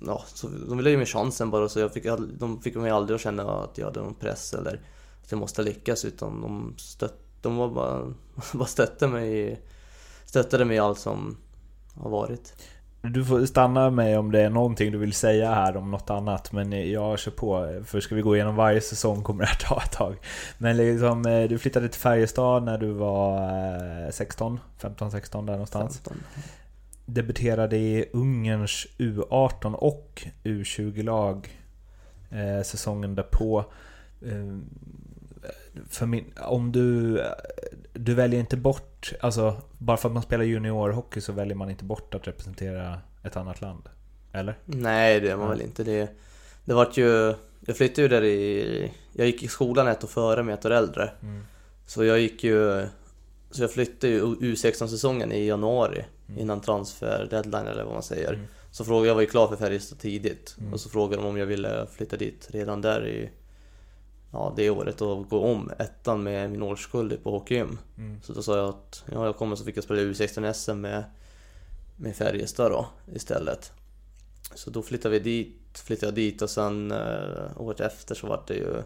ja, 0.00 0.24
så 0.26 0.48
de 0.68 0.76
ville 0.76 0.90
ge 0.90 0.96
mig 0.96 1.06
chansen 1.06 1.50
bara 1.50 1.68
så 1.68 1.80
jag 1.80 1.92
fick, 1.92 2.04
de 2.38 2.60
fick 2.62 2.74
mig 2.74 2.90
aldrig 2.90 3.14
att 3.14 3.20
känna 3.20 3.42
att 3.42 3.78
jag 3.78 3.86
hade 3.86 4.00
någon 4.00 4.14
press 4.14 4.54
eller 4.54 4.80
att 5.22 5.30
jag 5.30 5.38
måste 5.38 5.62
lyckas 5.62 6.04
utan 6.04 6.40
de, 6.40 6.74
stött, 6.78 7.18
de 7.42 7.56
var 7.56 7.68
bara, 7.68 8.14
bara 8.52 8.68
stötte 8.68 9.08
mig 9.08 9.60
Stöttade 10.30 10.64
mig 10.64 10.76
i 10.76 10.78
allt 10.78 10.98
som 10.98 11.36
har 11.94 12.10
varit. 12.10 12.54
Du 13.02 13.24
får 13.24 13.46
stanna 13.46 13.90
mig 13.90 14.18
om 14.18 14.30
det 14.32 14.40
är 14.40 14.50
någonting 14.50 14.92
du 14.92 14.98
vill 14.98 15.12
säga 15.12 15.54
här 15.54 15.76
om 15.76 15.90
något 15.90 16.10
annat 16.10 16.52
Men 16.52 16.90
jag 16.90 17.18
kör 17.18 17.30
på, 17.30 17.80
för 17.84 18.00
ska 18.00 18.14
vi 18.14 18.22
gå 18.22 18.36
igenom 18.36 18.56
varje 18.56 18.80
säsong 18.80 19.22
kommer 19.22 19.44
det 19.44 19.48
här 19.48 19.58
ta 19.60 19.82
ett 19.82 19.92
tag. 19.92 20.16
Men 20.58 20.76
liksom, 20.76 21.26
eh, 21.26 21.48
du 21.48 21.58
flyttade 21.58 21.88
till 21.88 22.00
Färjestad 22.00 22.62
när 22.62 22.78
du 22.78 22.90
var 22.92 23.42
eh, 24.04 24.10
16, 24.10 24.60
15-16 24.80 25.46
där 25.46 25.52
någonstans. 25.52 25.96
15. 25.96 26.16
Debuterade 27.06 27.76
i 27.76 28.10
Ungerns 28.12 28.86
U18 28.98 29.74
och 29.74 30.22
U20-lag 30.44 31.48
eh, 32.30 32.62
säsongen 32.62 33.14
därpå. 33.14 33.64
Eh, 34.22 34.58
min, 36.06 36.24
om 36.40 36.72
du, 36.72 37.22
du 37.92 38.14
väljer 38.14 38.40
inte 38.40 38.56
bort, 38.56 39.12
alltså 39.20 39.56
bara 39.78 39.96
för 39.96 40.08
att 40.08 40.14
man 40.14 40.22
spelar 40.22 40.44
juniorhockey 40.44 41.20
så 41.20 41.32
väljer 41.32 41.54
man 41.56 41.70
inte 41.70 41.84
bort 41.84 42.14
att 42.14 42.26
representera 42.28 42.98
ett 43.22 43.36
annat 43.36 43.60
land? 43.60 43.88
Eller? 44.32 44.58
Nej, 44.64 45.20
det 45.20 45.30
är 45.30 45.36
man 45.36 45.44
Ja. 45.46 45.50
väl 45.50 45.60
inte. 45.62 45.84
Det, 45.84 46.08
det 46.64 46.74
vart 46.74 46.96
ju... 46.96 47.34
Jag 47.66 47.76
flyttade 47.76 48.02
ju 48.02 48.08
där 48.08 48.24
i... 48.24 48.92
Jag 49.12 49.26
gick 49.26 49.42
i 49.42 49.48
skolan 49.48 49.88
ett 49.88 50.04
år 50.04 50.08
före 50.08 50.42
med 50.42 50.54
ett 50.54 50.64
år 50.66 50.70
äldre. 50.70 51.10
Mm. 51.22 51.42
Så 51.86 52.04
jag 52.04 52.20
gick 52.20 52.44
ju... 52.44 52.86
Så 53.50 53.62
jag 53.62 53.72
flyttade 53.72 54.12
ju 54.12 54.20
U16-säsongen 54.24 55.32
i 55.32 55.46
januari 55.46 56.04
innan 56.38 56.60
transfer 56.60 57.26
deadline 57.30 57.66
eller 57.66 57.84
vad 57.84 57.92
man 57.92 58.02
säger. 58.02 58.32
Mm. 58.32 58.46
Så 58.70 58.84
frågade 58.84 59.08
jag 59.08 59.14
var 59.14 59.20
ju 59.22 59.26
klar 59.26 59.48
för 59.48 59.56
Färjestad 59.56 59.98
tidigt 59.98 60.56
Mm. 60.60 60.72
och 60.72 60.80
så 60.80 60.88
frågade 60.88 61.22
de 61.22 61.28
om 61.28 61.36
jag 61.36 61.46
ville 61.46 61.86
flytta 61.92 62.16
dit 62.16 62.48
redan 62.50 62.80
där 62.80 63.06
i 63.06 63.30
ja, 64.32 64.52
det 64.56 64.70
året 64.70 65.00
och 65.00 65.28
gå 65.28 65.40
om 65.44 65.70
ettan 65.78 66.22
med 66.22 66.50
min 66.50 66.62
årskull 66.62 67.16
på 67.22 67.30
hockeygym. 67.30 67.78
Mm. 67.98 68.22
Så 68.22 68.32
då 68.32 68.42
sa 68.42 68.56
jag 68.56 68.68
att 68.68 69.04
ja, 69.12 69.24
jag 69.24 69.36
kommer 69.36 69.56
så 69.56 69.64
fick 69.64 69.76
jag 69.76 69.84
spela 69.84 70.00
U16 70.00 70.52
SM 70.52 70.80
med, 70.80 71.04
med 71.96 72.16
Färjestad 72.16 72.70
då 72.70 72.86
istället. 73.14 73.72
Så 74.54 74.70
då 74.70 74.82
flyttade 74.82 75.18
vi 75.18 75.18
dit, 75.18 75.78
flyttade 75.78 76.06
jag 76.06 76.14
dit 76.14 76.42
och 76.42 76.50
sen 76.50 76.90
eh, 76.90 77.50
året 77.56 77.80
efter 77.80 78.14
så 78.14 78.26
var 78.26 78.44
det 78.46 78.54
ju 78.54 78.82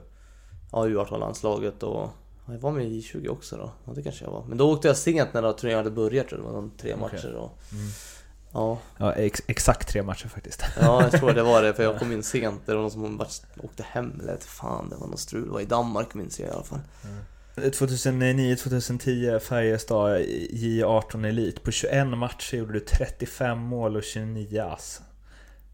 ja, 0.73 0.87
U18-landslaget 0.87 1.83
och 1.83 2.11
ja, 2.47 2.53
jag 2.53 2.59
var 2.59 2.73
med 2.73 2.87
i 2.87 3.03
20 3.03 3.29
också 3.29 3.57
då. 3.57 3.71
Ja, 3.85 3.93
det 3.93 4.03
kanske 4.03 4.25
jag 4.25 4.33
var. 4.33 4.45
Men 4.45 4.59
då 4.59 4.73
åkte 4.73 4.89
jag 4.89 4.97
sent 4.97 5.35
när 5.35 5.53
turneringen 5.53 5.85
hade 5.85 5.91
börjat 5.97 6.29
tror 6.29 6.41
jag. 6.41 6.49
Det 6.49 6.53
var 6.53 6.61
någon 6.61 6.71
tre 6.71 6.95
Okej. 6.95 7.01
matcher 7.01 7.35
och 7.35 7.59
Mm. 7.73 7.87
Ja, 8.55 8.79
Ja, 8.99 9.13
ex, 9.13 9.43
exakt 9.47 9.89
tre 9.89 10.03
matcher 10.03 10.29
faktiskt. 10.29 10.63
Ja, 10.81 11.03
jag 11.03 11.13
tror 11.13 11.33
det 11.33 11.43
var 11.43 11.63
det, 11.63 11.75
för 11.75 11.83
jag 11.83 11.99
kom 11.99 12.13
in 12.13 12.23
sent. 12.23 12.63
Det 12.67 12.75
var 12.75 12.81
någon 12.83 12.91
som 12.91 13.17
bara 13.17 13.29
åkte 13.63 13.83
hem, 13.83 14.21
eller 14.21 14.37
fan, 14.37 14.89
det 14.91 14.97
var 14.97 15.07
något 15.07 15.21
strul. 15.21 15.47
Det 15.47 15.53
var 15.53 15.61
i 15.61 15.65
Danmark 15.65 16.15
minns 16.15 16.41
jag 16.41 16.49
i 16.49 16.53
alla 16.53 16.65
fall. 16.65 16.81
2009-2010 17.57 19.39
Färjestad 19.39 20.21
J18 20.51 21.27
Elit. 21.27 21.63
På 21.63 21.71
21 21.71 22.07
matcher 22.07 22.57
gjorde 22.57 22.73
du 22.73 22.81
35 22.81 23.59
mål 23.59 23.97
och 23.97 24.03
29 24.03 24.61
ass. 24.61 25.01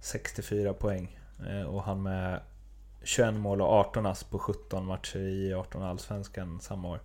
64 0.01 0.72
poäng. 0.74 1.18
Eh, 1.49 1.62
Och 1.66 1.83
han 1.83 2.03
med 2.03 2.41
21 3.03 3.35
mål 3.35 3.61
och 3.62 3.68
18 3.68 4.07
ass 4.07 4.24
på 4.24 4.39
17 4.39 4.87
matcher 4.87 5.18
i 5.18 5.53
J18 5.55 5.91
Allsvenskan 5.91 6.61
samma 6.61 6.89
år. 6.89 7.01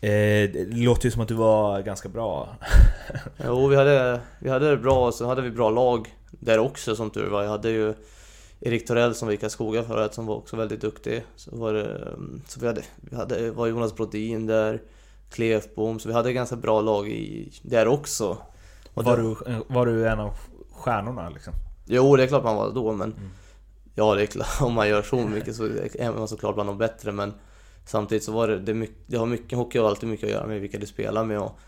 Eh, 0.00 0.50
Det 0.52 0.76
låter 0.76 1.04
ju 1.04 1.10
som 1.10 1.22
att 1.22 1.28
du 1.28 1.34
var 1.34 1.80
ganska 1.82 2.08
bra. 2.08 2.56
Jo, 3.44 3.66
vi 3.66 3.76
hade, 3.76 4.20
vi 4.38 4.50
hade 4.50 4.70
det 4.70 4.76
bra, 4.76 5.06
och 5.06 5.14
så 5.14 5.26
hade 5.26 5.42
vi 5.42 5.50
bra 5.50 5.70
lag 5.70 6.14
där 6.30 6.58
också 6.58 6.96
som 6.96 7.10
tur 7.10 7.30
var. 7.30 7.42
Jag 7.42 7.50
hade 7.50 7.70
ju 7.70 7.94
Erik 8.60 8.86
Torell 8.86 9.14
som 9.14 9.28
var 9.28 9.32
i 9.32 9.36
Karlskoga 9.36 9.82
förut 9.82 10.14
som 10.14 10.26
var 10.26 10.34
också 10.36 10.56
väldigt 10.56 10.80
duktig. 10.80 11.24
Så 11.36 11.56
var 11.56 11.72
det, 11.72 11.84
mm, 11.96 12.42
så 12.48 12.60
vi 12.60 12.66
hade, 12.66 12.82
vi 12.96 13.16
hade, 13.16 13.50
var 13.50 13.66
Jonas 13.66 13.94
Brodin 13.96 14.46
där, 14.46 14.82
Klefbom, 15.30 15.98
så 15.98 16.08
vi 16.08 16.14
hade 16.14 16.32
ganska 16.32 16.56
bra 16.56 16.80
lag 16.80 17.08
i, 17.08 17.52
där 17.62 17.88
också. 17.88 18.38
Och 18.94 19.04
Var 19.04 19.16
det- 19.16 19.22
du, 19.22 19.62
var 19.68 19.86
du 19.86 20.08
en 20.08 20.20
av 20.20 20.30
stjärnorna 20.72 21.28
liksom? 21.30 21.52
Jo, 21.86 22.16
det 22.16 22.22
är 22.22 22.26
klart 22.26 22.44
man 22.44 22.56
var 22.56 22.70
då, 22.74 22.92
men 22.92 23.12
Mm. 23.12 23.28
Ja, 23.94 24.14
det 24.14 24.22
är 24.22 24.26
klart, 24.26 24.48
om 24.60 24.74
man 24.74 24.88
gör 24.88 25.02
så 25.02 25.16
mycket 25.34 25.56
så 25.56 25.64
är 25.94 26.12
man 26.18 26.28
såklart 26.28 26.54
bland 26.54 26.68
de 26.68 26.78
bättre, 26.78 27.12
men 27.12 27.34
samtidigt 27.88 28.24
så 28.24 28.32
var 28.32 28.48
det, 28.48 28.58
det, 28.58 28.74
mycket, 28.74 28.96
det 29.06 29.16
har 29.16 29.26
mycket, 29.26 29.58
hockey 29.58 29.78
har 29.78 29.88
alltid 29.88 30.08
mycket 30.08 30.26
att 30.26 30.32
göra 30.32 30.46
med 30.46 30.60
vilka 30.60 30.78
du 30.78 30.86
spelar 30.86 31.24
med 31.24 31.38
och, 31.38 31.58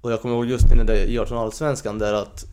och 0.00 0.12
jag 0.12 0.20
kommer 0.20 0.34
ihåg 0.34 0.46
just 0.46 0.72
i 0.72 0.76
den 0.76 0.86
där 0.86 0.94
i 0.94 1.18
18 1.18 1.38
allsvenskan 1.38 1.98
där 1.98 2.12
att, 2.12 2.44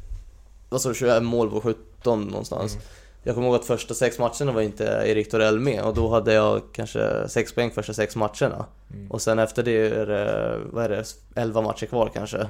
du, 0.83 0.93
21 0.95 1.23
mål 1.23 1.49
på 1.49 1.61
17 1.61 2.23
någonstans. 2.23 2.73
Mm. 2.73 2.85
Jag 3.23 3.35
kommer 3.35 3.47
ihåg 3.47 3.55
att 3.55 3.65
första 3.65 3.93
sex 3.93 4.19
matcherna 4.19 4.51
var 4.51 4.61
inte 4.61 4.83
Erik 4.83 5.31
Torell 5.31 5.59
med 5.59 5.81
och 5.81 5.93
då 5.93 6.09
hade 6.09 6.33
jag 6.33 6.61
kanske 6.73 7.29
sex 7.29 7.53
poäng 7.53 7.71
första 7.71 7.93
sex 7.93 8.15
matcherna. 8.15 8.65
Mm. 8.93 9.11
Och 9.11 9.21
sen 9.21 9.39
efter 9.39 9.63
det 9.63 9.87
är 9.87 10.05
det, 10.05 10.59
vad 10.71 10.85
är 10.85 10.89
det, 10.89 11.05
11 11.35 11.61
matcher 11.61 11.85
kvar 11.85 12.11
kanske. 12.13 12.47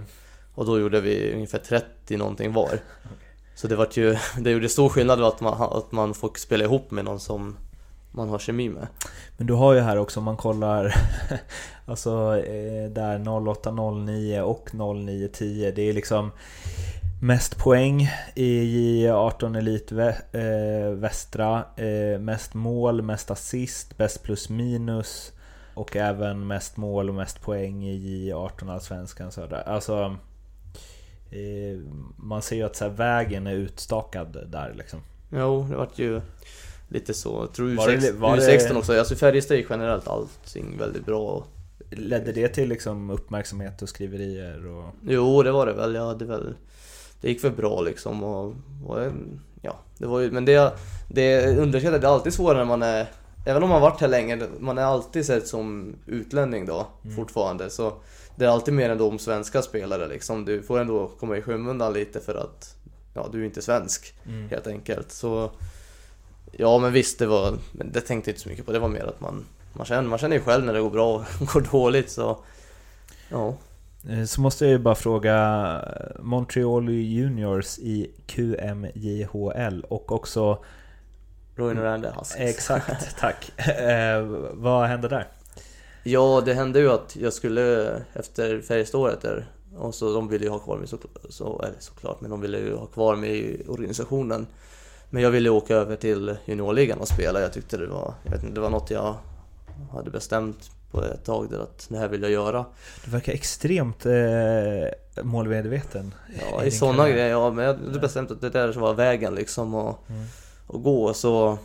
Och 0.56 0.66
då 0.66 0.80
gjorde 0.80 1.02
vi 1.02 1.34
ungefär 1.34 1.60
30 1.60 2.18
någonting 2.18 2.54
var. 2.54 2.80
Så 3.56 3.68
det 3.68 3.76
var 3.76 3.88
ju, 3.92 4.18
det 4.40 4.52
gjorde 4.52 4.70
stor 4.70 4.90
skillnad 4.90 5.24
att 5.24 5.42
man, 5.42 5.78
att 5.78 5.92
man 5.92 6.14
får 6.14 6.32
spela 6.36 6.64
ihop 6.64 6.92
med 6.92 7.06
någon 7.06 7.20
som 7.20 7.58
man 8.12 8.30
har 8.30 8.40
kemi 8.40 8.70
med. 8.70 8.88
Men 9.38 9.48
du 9.48 9.54
har 9.54 9.74
ju 9.74 9.80
här 9.80 9.98
också 9.98 10.20
om 10.20 10.24
man 10.24 10.38
kollar 10.38 10.96
Alltså 11.86 12.38
eh, 12.38 12.90
där 12.90 13.20
0809 13.20 14.42
och 14.42 14.70
0910 14.74 15.72
Det 15.76 15.82
är 15.82 15.94
liksom 15.94 16.32
Mest 17.22 17.58
poäng 17.58 18.10
i 18.36 18.66
J18 19.08 19.58
Elit 19.58 19.92
vä- 19.92 20.16
eh, 20.32 20.92
Västra 20.94 21.64
eh, 21.76 22.20
Mest 22.20 22.54
mål, 22.54 23.02
mest 23.02 23.32
assist, 23.32 23.98
bäst 23.98 24.24
plus 24.24 24.50
minus 24.50 25.32
Och 25.74 25.96
även 25.96 26.48
mest 26.48 26.78
mål 26.78 27.10
och 27.10 27.16
mest 27.16 27.42
poäng 27.42 27.84
i 27.86 28.32
J18 28.32 28.74
Allsvenskan 28.74 29.32
Södra 29.32 29.62
Alltså 29.62 30.16
Man 32.18 32.42
ser 32.42 32.56
ju 32.56 32.64
att 32.64 32.76
så 32.76 32.90
vägen 32.90 33.48
är 33.48 33.54
utstakad 33.54 34.38
där 34.48 34.74
liksom 34.78 35.00
Jo, 35.32 35.68
det 35.70 35.76
vart 35.76 36.00
ju 36.00 36.22
lite 36.90 37.14
så. 37.14 37.30
Jag 37.30 37.54
tror 37.54 37.76
Var 37.76 37.88
det- 37.88 37.98
U6, 37.98 38.18
var 38.18 38.38
det- 38.38 38.58
U16 38.58 38.78
också. 38.78 39.00
Alltså 39.00 39.16
Färjestad 39.16 39.58
gick 39.58 39.68
generellt 39.70 40.08
allting 40.08 40.78
väldigt 40.78 41.06
bra. 41.06 41.46
Ledde 41.92 42.32
det 42.32 42.48
till 42.48 42.70
liksom 42.70 43.10
uppmärksamhet 43.10 43.82
och 43.82 43.90
skriverier 43.90 44.68
och... 44.68 44.94
Jo, 45.02 45.44
det 45.44 45.52
var 45.52 45.66
det 45.66 45.74
väl. 45.74 45.96
Jag 45.96 46.06
hade 46.06 46.26
väl 46.26 46.54
det 47.22 47.30
gick 47.30 47.42
för 47.42 47.50
bra 47.50 47.82
liksom 47.82 48.24
och, 48.24 48.46
och 48.86 49.00
ja, 49.62 49.80
det 49.98 50.08
var 50.08 50.20
ju, 50.20 50.32
men 50.32 50.46
det, 50.46 50.74
det 51.10 51.58
underskattar, 51.58 52.00
det 52.00 52.08
är 52.08 52.12
alltid 52.12 52.34
svårare 52.34 52.58
när 52.58 52.66
man 52.66 52.84
är 52.84 53.08
Även 53.46 53.64
om 53.64 53.70
man 53.70 53.82
varit 53.82 54.02
här 54.02 54.08
länge, 54.08 54.48
man 54.60 54.78
är 54.78 54.82
alltid 54.82 55.26
sett 55.26 55.48
som 55.48 55.96
utlänning 56.06 56.66
då 56.66 56.88
mm. 57.04 57.16
fortfarande 57.16 57.70
så 57.70 57.94
Det 58.36 58.46
är 58.46 58.50
alltid 58.50 58.74
mer 58.74 58.90
än 58.90 58.98
de 58.98 59.20
svenska 59.20 59.62
spelare 59.62 60.08
liksom. 60.08 60.46
Du 60.46 60.62
får 60.62 60.80
ändå 60.80 61.08
komma 61.08 61.38
i 61.38 61.42
skymundan 61.42 61.94
lite 61.94 62.20
för 62.20 62.36
att 62.36 62.76
Ja, 63.14 63.30
du 63.32 63.42
är 63.42 63.46
inte 63.46 63.62
svensk 63.62 64.14
mm. 64.26 64.50
helt 64.50 64.68
enkelt 64.68 65.12
så 65.12 65.52
Ja 66.52 66.78
men 66.78 66.94
visst, 66.94 67.20
det 67.20 67.28
var, 67.28 67.58
men 67.72 67.92
det 67.92 68.02
tänkte 68.02 68.30
jag 68.30 68.34
inte 68.34 68.44
så 68.44 68.50
mycket 68.50 68.66
på. 68.66 68.72
Det 68.72 68.80
var 68.80 68.90
mer 68.90 69.04
att 69.04 69.22
man 69.22 69.46
man 69.74 69.86
känner, 69.86 70.10
man 70.10 70.20
känner 70.20 70.36
ju 70.36 70.42
själv 70.42 70.66
när 70.66 70.74
det 70.74 70.82
går 70.82 70.90
bra 70.90 71.16
och 71.16 71.48
går 71.54 71.62
dåligt 71.62 72.12
så 72.12 72.38
Ja 73.30 73.54
Eh, 74.08 74.26
så 74.26 74.42
måste 74.42 74.66
jag 74.66 74.72
ju 74.72 74.80
bara 74.80 74.96
fråga 74.96 75.86
Montreal 76.20 76.90
Juniors 76.90 77.80
i 77.80 78.12
QMJHL 78.26 79.84
och 79.90 80.12
också 80.12 80.64
Roy 81.56 81.74
Noranda 81.74 82.14
Exakt, 82.38 83.18
tack. 83.20 83.68
Eh, 83.68 84.22
vad 84.54 84.88
hände 84.88 85.08
där? 85.08 85.28
Ja, 86.04 86.42
det 86.46 86.54
hände 86.54 86.80
ju 86.80 86.92
att 86.92 87.16
jag 87.16 87.34
skulle 87.34 87.96
efter 88.14 88.62
Färjeståret 88.62 89.22
där 89.22 89.48
och 89.78 89.96
så 89.96 90.14
de 90.14 90.28
ville 90.28 90.46
ju 90.46 90.52
ha 90.52 90.60
kvar 90.60 90.78
mig 90.78 90.88
såklart, 90.88 91.14
så, 91.30 91.62
eller 91.64 91.80
såklart, 91.80 92.22
men 92.22 92.32
de 92.32 92.42
ville 92.42 92.58
ju 92.58 92.76
ha 92.76 92.86
kvar 92.86 93.16
mig 93.16 93.40
i 93.40 93.68
organisationen. 93.68 94.48
Men 95.10 95.24
jag 95.24 95.32
ville 95.32 95.50
åka 95.50 95.76
över 95.76 95.96
till 95.96 96.38
juniorligan 96.46 97.00
och 97.00 97.08
spela. 97.08 97.42
Jag 97.42 97.54
tyckte 97.54 97.78
det 97.78 97.88
var, 97.88 98.14
jag 98.24 98.32
vet 98.32 98.44
inte, 98.44 98.56
det 98.56 98.62
var 98.62 98.70
något 98.70 98.92
jag 98.92 99.16
hade 99.92 100.12
bestämt 100.12 100.72
på 100.92 101.04
ett 101.04 101.26
tag 101.26 101.50
där 101.50 101.60
att 101.60 101.88
det 101.90 101.98
här 101.98 102.08
vill 102.08 102.22
jag 102.22 102.32
göra. 102.32 102.66
Du 103.06 103.12
verkar 103.12 103.34
extremt 103.34 104.06
eh, 104.06 105.24
målmedveten. 105.24 106.14
Ja, 106.52 106.64
i, 106.64 106.68
i 106.68 106.72
sådana 106.72 107.10
grejer. 107.10 107.30
Ja, 107.30 107.52
men 107.52 107.66
jag 107.66 107.74
hade 107.74 108.00
bestämt 108.00 108.32
att 108.32 108.42
det 108.42 108.50
där 108.50 108.74
var 108.74 108.94
vägen 108.94 109.36
liksom 109.36 109.76
och, 109.76 110.06
mm. 110.10 110.26
och 110.68 110.84
gå. 110.84 111.14
Så 111.14 111.58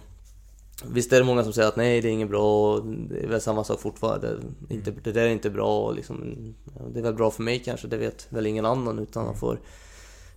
Visst 0.86 1.12
är 1.12 1.18
det 1.18 1.24
många 1.24 1.44
som 1.44 1.52
säger 1.52 1.68
att 1.68 1.76
nej, 1.76 2.00
det 2.00 2.08
är 2.08 2.12
inget 2.12 2.28
bra 2.28 2.72
och 2.72 2.86
det 2.86 3.24
är 3.24 3.28
väl 3.28 3.40
samma 3.40 3.64
sak 3.64 3.80
fortfarande. 3.80 4.36
Inte, 4.68 4.90
mm. 4.90 5.02
det 5.04 5.12
där 5.12 5.22
är 5.22 5.28
inte 5.28 5.50
bra 5.50 5.80
och 5.80 5.94
liksom, 5.94 6.34
det 6.92 6.98
är 6.98 7.02
väl 7.02 7.14
bra 7.14 7.30
för 7.30 7.42
mig 7.42 7.58
kanske, 7.58 7.88
det 7.88 7.96
vet 7.96 8.26
väl 8.28 8.46
ingen 8.46 8.66
annan 8.66 8.98
utan 8.98 9.22
man 9.22 9.30
mm. 9.30 9.40
får 9.40 9.60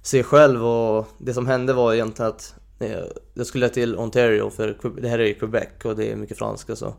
se 0.01 0.23
själv 0.23 0.65
och 0.65 1.07
det 1.17 1.33
som 1.33 1.47
hände 1.47 1.73
var 1.73 1.93
egentligen 1.93 2.31
att 2.31 2.55
jag 3.33 3.47
skulle 3.47 3.69
till 3.69 3.97
Ontario 3.97 4.49
för 4.49 4.77
det 5.01 5.09
här 5.09 5.19
är 5.19 5.25
ju 5.25 5.33
Quebec 5.33 5.67
och 5.83 5.95
det 5.95 6.11
är 6.11 6.15
mycket 6.15 6.37
franska 6.37 6.75
så 6.75 6.95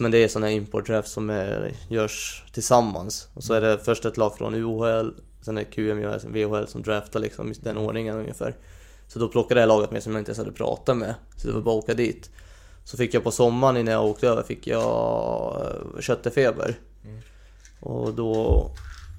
men 0.00 0.10
det 0.10 0.18
är 0.18 0.28
sådana 0.28 0.50
importdraft 0.50 1.08
som 1.08 1.30
är, 1.30 1.72
görs 1.88 2.44
tillsammans. 2.52 3.28
Och 3.34 3.44
så 3.44 3.54
är 3.54 3.60
det 3.60 3.78
först 3.78 4.04
ett 4.04 4.16
lag 4.16 4.36
från 4.36 4.54
UHL, 4.54 5.10
sen 5.40 5.58
är 5.58 5.64
det 5.64 5.70
QM 5.70 6.04
och 6.04 6.36
VHL 6.36 6.66
som 6.66 6.82
draftar 6.82 7.20
liksom 7.20 7.52
i 7.52 7.54
den 7.54 7.76
ordningen 7.76 8.16
ungefär. 8.16 8.56
Så 9.08 9.18
då 9.18 9.28
plockade 9.28 9.60
jag 9.60 9.68
laget 9.68 9.90
med 9.90 10.02
som 10.02 10.12
jag 10.12 10.20
inte 10.20 10.30
ens 10.30 10.38
hade 10.38 10.52
pratat 10.52 10.96
med. 10.96 11.14
Så 11.36 11.48
det 11.48 11.54
var 11.54 11.60
bara 11.60 11.78
att 11.78 11.84
åka 11.84 11.94
dit. 11.94 12.30
Så 12.84 12.96
fick 12.96 13.14
jag 13.14 13.24
på 13.24 13.30
sommaren 13.30 13.76
innan 13.76 13.94
jag 13.94 14.04
åkte 14.04 14.28
över, 14.28 14.42
fick 14.42 14.66
jag 14.66 15.60
eh, 15.60 16.00
köttefeber. 16.00 16.78
Mm. 17.04 17.20
Och 17.80 18.14
då, 18.14 18.70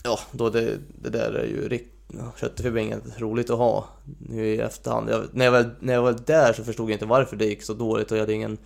ja, 0.03 0.19
då 0.31 0.49
det, 0.49 0.77
det 1.01 1.09
där 1.09 1.33
är 1.33 1.45
ju 1.45 1.69
riktigt 1.69 1.96
Köttefeber 2.39 2.79
är 2.79 2.83
inget 2.83 3.21
roligt 3.21 3.49
att 3.49 3.57
ha 3.57 3.87
nu 4.19 4.47
i 4.47 4.59
efterhand. 4.59 5.09
Jag, 5.09 5.23
när, 5.31 5.45
jag 5.45 5.51
väl, 5.51 5.69
när 5.79 5.93
jag 5.93 6.01
var 6.01 6.15
där 6.25 6.53
så 6.53 6.63
förstod 6.63 6.89
jag 6.89 6.95
inte 6.95 7.05
varför 7.05 7.35
det 7.35 7.45
gick 7.45 7.63
så 7.63 7.73
dåligt 7.73 8.11
och 8.11 8.17
jag 8.17 8.21
hade 8.21 8.33
ingen 8.33 8.57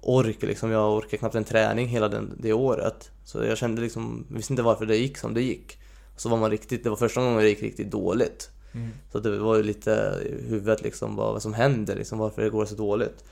ork 0.00 0.42
liksom. 0.42 0.70
Jag 0.70 0.96
orkade 0.96 1.16
knappt 1.16 1.34
en 1.34 1.44
träning 1.44 1.88
hela 1.88 2.08
den, 2.08 2.32
det 2.38 2.52
året. 2.52 3.10
Så 3.24 3.44
jag 3.44 3.58
kände 3.58 3.82
liksom, 3.82 4.26
visste 4.28 4.52
inte 4.52 4.62
varför 4.62 4.86
det 4.86 4.96
gick 4.96 5.18
som 5.18 5.34
det 5.34 5.42
gick. 5.42 5.78
Så 6.16 6.28
var 6.28 6.36
man 6.36 6.50
riktigt, 6.50 6.84
det 6.84 6.90
var 6.90 6.96
första 6.96 7.20
gången 7.20 7.38
det 7.38 7.48
gick 7.48 7.62
riktigt 7.62 7.90
dåligt. 7.90 8.50
Mm. 8.72 8.90
Så 9.12 9.18
det 9.18 9.38
var 9.38 9.56
ju 9.56 9.62
lite 9.62 10.20
i 10.24 10.48
huvudet 10.48 10.82
liksom, 10.82 11.16
vad, 11.16 11.32
vad 11.32 11.42
som 11.42 11.54
händer 11.54 11.96
liksom, 11.96 12.18
varför 12.18 12.42
det 12.42 12.50
går 12.50 12.64
så 12.64 12.74
dåligt. 12.74 13.24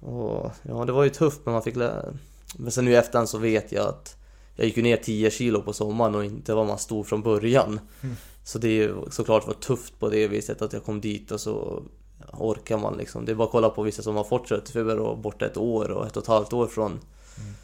Och 0.00 0.50
ja, 0.62 0.84
det 0.84 0.92
var 0.92 1.04
ju 1.04 1.10
tufft 1.10 1.40
men 1.44 1.52
man 1.52 1.62
fick 1.62 1.76
lära. 1.76 2.04
Men 2.56 2.72
sen 2.72 2.84
nu 2.84 2.90
i 2.90 2.96
efterhand 2.96 3.28
så 3.28 3.38
vet 3.38 3.72
jag 3.72 3.88
att 3.88 4.16
jag 4.56 4.66
gick 4.66 4.76
ju 4.76 4.82
ner 4.82 4.96
10 4.96 5.30
kilo 5.30 5.62
på 5.62 5.72
sommaren 5.72 6.14
och 6.14 6.24
inte 6.24 6.54
var 6.54 6.64
man 6.64 6.78
stor 6.78 7.04
från 7.04 7.22
början. 7.22 7.80
Mm. 8.02 8.16
Så 8.46 8.58
det 8.58 8.68
är 8.68 8.72
ju 8.72 8.94
såklart 9.10 9.46
var 9.46 9.54
tufft 9.54 9.98
på 9.98 10.08
det 10.08 10.28
viset 10.28 10.62
att 10.62 10.72
jag 10.72 10.84
kom 10.84 11.00
dit 11.00 11.30
och 11.30 11.40
så 11.40 11.82
orkar 12.32 12.78
man 12.78 12.96
liksom. 12.96 13.24
Det 13.24 13.32
är 13.32 13.36
bara 13.36 13.44
att 13.44 13.50
kolla 13.50 13.70
på 13.70 13.82
vissa 13.82 14.02
som 14.02 14.16
har 14.16 14.24
fått 14.24 14.48
köttfeber 14.48 14.98
och 14.98 15.18
borta 15.18 15.46
ett 15.46 15.56
år 15.56 15.90
och 15.90 16.06
ett 16.06 16.16
och 16.16 16.22
ett 16.22 16.28
halvt 16.28 16.52
år 16.52 16.66
från 16.66 16.90
mm. 16.90 17.54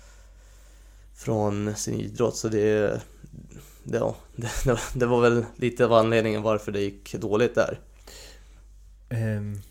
Från 1.15 1.77
sin 1.77 2.01
idrott 2.01 2.37
så 2.37 2.49
det, 2.49 3.01
det, 3.85 3.99
ja, 3.99 4.17
det, 4.37 4.79
det 4.95 5.07
var 5.07 5.21
väl 5.21 5.45
lite 5.57 5.85
av 5.85 5.93
anledningen 5.93 6.43
varför 6.43 6.73
det 6.73 6.81
gick 6.81 7.15
dåligt 7.15 7.55
där. 7.55 7.81
Um, 9.11 9.63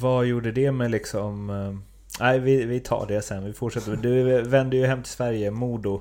vad 0.00 0.26
gjorde 0.26 0.52
det 0.52 0.72
med 0.72 0.90
liksom... 0.90 1.50
Uh, 1.50 1.78
nej, 2.20 2.40
vi, 2.40 2.64
vi 2.64 2.80
tar 2.80 3.06
det 3.06 3.22
sen. 3.22 3.44
Vi 3.44 3.52
fortsätter. 3.52 3.96
Du 3.96 4.42
vände 4.42 4.76
ju 4.76 4.86
hem 4.86 5.02
till 5.02 5.12
Sverige, 5.12 5.50
Modo. 5.50 6.00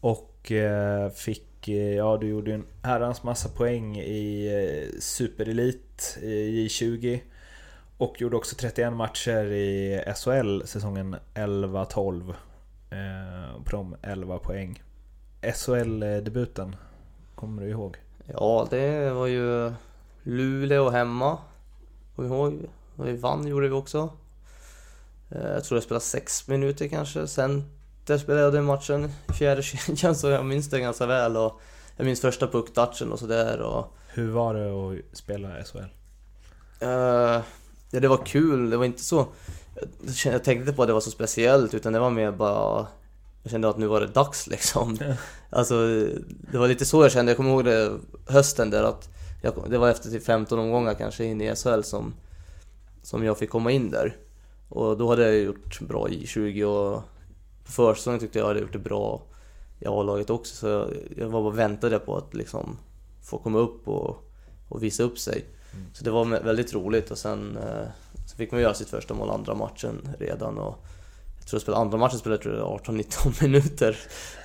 Och 0.00 0.50
uh, 0.50 1.10
fick 1.10 1.46
Eh, 1.68 1.94
ja 1.96 2.16
du 2.16 2.28
gjorde 2.28 2.54
en 2.54 2.66
herrans 2.82 3.22
massa 3.22 3.48
poäng 3.48 3.98
i 3.98 4.46
eh, 4.46 5.00
Superelit 5.00 6.18
i 6.22 6.66
J20 6.66 7.20
och 7.98 8.20
gjorde 8.20 8.36
också 8.36 8.56
31 8.56 8.92
matcher 8.92 9.44
i 9.44 10.00
SHL 10.16 10.62
säsongen 10.64 11.16
11-12 11.34 12.34
eh, 12.90 13.62
på 13.64 13.70
de 13.70 13.96
11 14.02 14.38
poäng. 14.38 14.82
SHL-debuten, 15.42 16.76
kommer 17.34 17.62
du 17.62 17.68
ihåg? 17.68 17.96
Ja, 18.26 18.66
det 18.70 19.10
var 19.10 19.26
ju 19.26 19.72
Luleå 20.22 20.90
hemma. 20.90 21.38
Kommer 22.16 22.28
ihåg? 22.28 22.68
Och 22.96 23.06
vi 23.06 23.16
vann 23.16 23.46
gjorde 23.46 23.68
vi 23.68 23.74
också. 23.74 24.10
Jag 25.28 25.64
tror 25.64 25.76
jag 25.76 25.82
spelade 25.82 26.04
6 26.04 26.48
minuter 26.48 26.88
kanske. 26.88 27.26
Sen 27.26 27.64
där 28.06 28.18
spelade 28.18 28.44
jag 28.44 28.52
den 28.52 28.64
matchen 28.64 29.10
i 29.28 29.32
fjärde 29.32 29.62
kedjan 29.62 30.16
så 30.16 30.28
jag 30.28 30.44
minns 30.44 30.70
det 30.70 30.80
ganska 30.80 31.06
väl. 31.06 31.36
Och 31.36 31.60
jag 31.96 32.04
minns 32.04 32.20
första 32.20 32.46
pucktouchen 32.46 33.12
och 33.12 33.18
sådär. 33.18 33.60
Och... 33.60 33.96
Hur 34.08 34.30
var 34.30 34.54
det 34.54 34.70
att 34.72 35.16
spela 35.16 35.48
SHL? 35.48 35.78
Uh, 35.78 35.84
eh, 36.80 37.42
ja, 37.90 38.00
det 38.00 38.08
var 38.08 38.26
kul. 38.26 38.70
Det 38.70 38.76
var 38.76 38.84
inte 38.84 39.02
så... 39.02 39.26
Jag 40.24 40.44
tänkte 40.44 40.52
inte 40.52 40.72
på 40.72 40.82
att 40.82 40.88
det 40.88 40.92
var 40.92 41.00
så 41.00 41.10
speciellt 41.10 41.74
utan 41.74 41.92
det 41.92 41.98
var 41.98 42.10
mer 42.10 42.32
bara... 42.32 42.86
Jag 43.42 43.50
kände 43.50 43.68
att 43.68 43.78
nu 43.78 43.86
var 43.86 44.00
det 44.00 44.06
dags 44.06 44.46
liksom. 44.46 44.98
alltså, 45.50 45.86
det 46.52 46.58
var 46.58 46.68
lite 46.68 46.84
så 46.84 47.02
jag 47.02 47.12
kände. 47.12 47.30
Jag 47.32 47.36
kommer 47.36 47.50
ihåg 47.50 47.64
det 47.64 47.98
hösten 48.26 48.70
där 48.70 48.82
att... 48.82 49.08
Jag, 49.42 49.54
det 49.70 49.78
var 49.78 49.88
efter 49.88 50.10
typ 50.10 50.24
15 50.24 50.58
omgångar 50.58 50.94
kanske 50.94 51.24
in 51.24 51.40
i 51.40 51.56
SHL 51.56 51.82
som... 51.82 52.14
Som 53.02 53.24
jag 53.24 53.38
fick 53.38 53.50
komma 53.50 53.70
in 53.70 53.90
där. 53.90 54.16
Och 54.68 54.96
då 54.96 55.08
hade 55.08 55.22
jag 55.22 55.42
gjort 55.42 55.80
bra 55.80 56.08
i 56.08 56.26
20 56.26 56.64
och 56.64 57.02
på 57.66 57.72
försäsongen 57.72 58.20
tyckte 58.20 58.38
jag 58.38 58.46
hade 58.46 58.60
gjort 58.60 58.72
det 58.72 58.78
bra 58.78 59.22
i 59.80 59.86
A-laget 59.86 60.30
också. 60.30 60.54
Så 60.54 60.66
jag, 60.66 60.90
jag 61.16 61.28
var 61.28 61.42
bara 61.42 61.54
väntade 61.54 61.98
på 61.98 62.16
att 62.16 62.34
liksom 62.34 62.78
få 63.22 63.38
komma 63.38 63.58
upp 63.58 63.88
och, 63.88 64.30
och 64.68 64.82
visa 64.82 65.02
upp 65.02 65.18
sig. 65.18 65.44
Mm. 65.72 65.86
Så 65.92 66.04
det 66.04 66.10
var 66.10 66.24
väldigt 66.24 66.74
roligt 66.74 67.10
och 67.10 67.18
sen 67.18 67.56
eh, 67.56 67.88
så 68.26 68.36
fick 68.36 68.52
man 68.52 68.60
göra 68.60 68.74
sitt 68.74 68.88
första 68.88 69.14
mål 69.14 69.30
andra 69.30 69.54
matchen 69.54 70.08
redan. 70.18 70.58
Och 70.58 70.84
jag 71.38 71.46
tror 71.46 71.56
jag 71.56 71.62
spelade 71.62 71.82
andra 71.82 71.98
matchen 71.98 72.18
spelade 72.18 72.56
jag 72.56 72.80
18-19 72.80 73.42
minuter. 73.42 73.98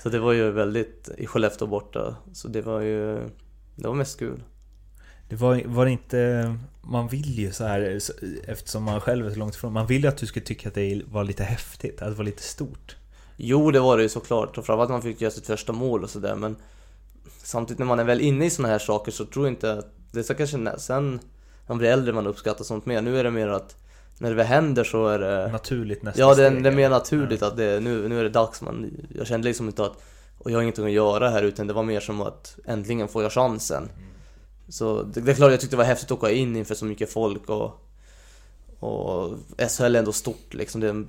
Så 0.03 0.09
det 0.09 0.19
var 0.19 0.31
ju 0.31 0.51
väldigt, 0.51 1.09
i 1.17 1.27
Skellefteå 1.27 1.67
borta. 1.67 2.15
Så 2.33 2.47
det 2.47 2.61
var 2.61 2.79
ju, 2.79 3.29
det 3.75 3.87
var 3.87 3.95
mest 3.95 4.19
kul. 4.19 4.43
Det 5.29 5.35
var, 5.35 5.61
var 5.65 5.85
det 5.85 5.91
inte, 5.91 6.55
man 6.81 7.07
vill 7.07 7.39
ju 7.39 7.51
så 7.51 7.63
här 7.63 7.99
eftersom 8.47 8.83
man 8.83 9.01
själv 9.01 9.25
är 9.27 9.31
så 9.31 9.39
långt 9.39 9.55
ifrån, 9.55 9.73
man 9.73 9.87
vill 9.87 10.01
ju 10.01 10.07
att 10.07 10.17
du 10.17 10.25
skulle 10.25 10.45
tycka 10.45 10.69
att 10.69 10.75
det 10.75 11.01
var 11.07 11.23
lite 11.23 11.43
häftigt, 11.43 12.01
att 12.01 12.09
det 12.09 12.15
var 12.15 12.23
lite 12.23 12.43
stort. 12.43 12.95
Jo, 13.43 13.71
det 13.71 13.79
var 13.79 13.97
det 13.97 14.03
ju 14.03 14.09
såklart. 14.09 14.57
Och 14.57 14.65
framförallt 14.65 14.91
man 14.91 15.01
fick 15.01 15.21
göra 15.21 15.31
sitt 15.31 15.47
första 15.47 15.73
mål 15.73 16.03
och 16.03 16.09
sådär. 16.09 16.35
Men 16.35 16.55
samtidigt 17.43 17.79
när 17.79 17.85
man 17.85 17.99
är 17.99 18.03
väl 18.03 18.21
inne 18.21 18.45
i 18.45 18.49
såna 18.49 18.67
här 18.67 18.79
saker 18.79 19.11
så 19.11 19.25
tror 19.25 19.45
jag 19.45 19.51
inte 19.51 19.73
att... 19.73 19.87
Det 20.11 20.23
så 20.23 20.33
kanske 20.33 20.77
sen 20.77 21.11
när 21.11 21.19
man 21.67 21.77
blir 21.77 21.89
äldre 21.89 22.13
man 22.13 22.27
uppskattar 22.27 22.63
sånt 22.63 22.85
mer. 22.85 23.01
Nu 23.01 23.19
är 23.19 23.23
det 23.23 23.31
mer 23.31 23.47
att 23.47 23.75
när 24.17 24.29
det 24.29 24.35
väl 24.35 24.45
händer 24.45 24.83
så 24.83 25.07
är 25.07 25.19
det... 25.19 25.51
Naturligt 25.51 26.03
nästa 26.03 26.21
Ja, 26.21 26.35
det 26.35 26.45
är, 26.45 26.51
det 26.51 26.69
är 26.69 26.73
mer 26.73 26.89
naturligt 26.89 27.43
att 27.43 27.57
det, 27.57 27.79
nu, 27.79 28.09
nu 28.09 28.19
är 28.19 28.23
det 28.23 28.29
dags. 28.29 28.61
Man, 28.61 28.91
jag 29.15 29.27
kände 29.27 29.47
liksom 29.47 29.67
inte 29.67 29.85
att 29.85 30.01
och 30.37 30.51
jag 30.51 30.57
har 30.57 30.61
ingenting 30.61 30.85
att 30.85 30.91
göra 30.91 31.29
här 31.29 31.43
utan 31.43 31.67
det 31.67 31.73
var 31.73 31.83
mer 31.83 31.99
som 31.99 32.21
att 32.21 32.59
äntligen 32.65 33.07
får 33.07 33.23
jag 33.23 33.31
chansen. 33.31 33.83
Mm. 33.83 34.09
Så 34.69 35.03
det, 35.03 35.21
det 35.21 35.31
är 35.31 35.35
klart 35.35 35.51
jag 35.51 35.59
tyckte 35.59 35.75
det 35.75 35.77
var 35.77 35.85
häftigt 35.85 36.11
att 36.11 36.17
åka 36.17 36.31
in 36.31 36.55
inför 36.55 36.75
så 36.75 36.85
mycket 36.85 37.13
folk 37.13 37.49
och 37.49 37.90
och 38.81 39.37
SHL 39.57 39.95
är 39.95 39.99
ändå 39.99 40.11
stort 40.11 40.53
liksom, 40.53 40.81
det 40.81 40.87
är 40.89 41.05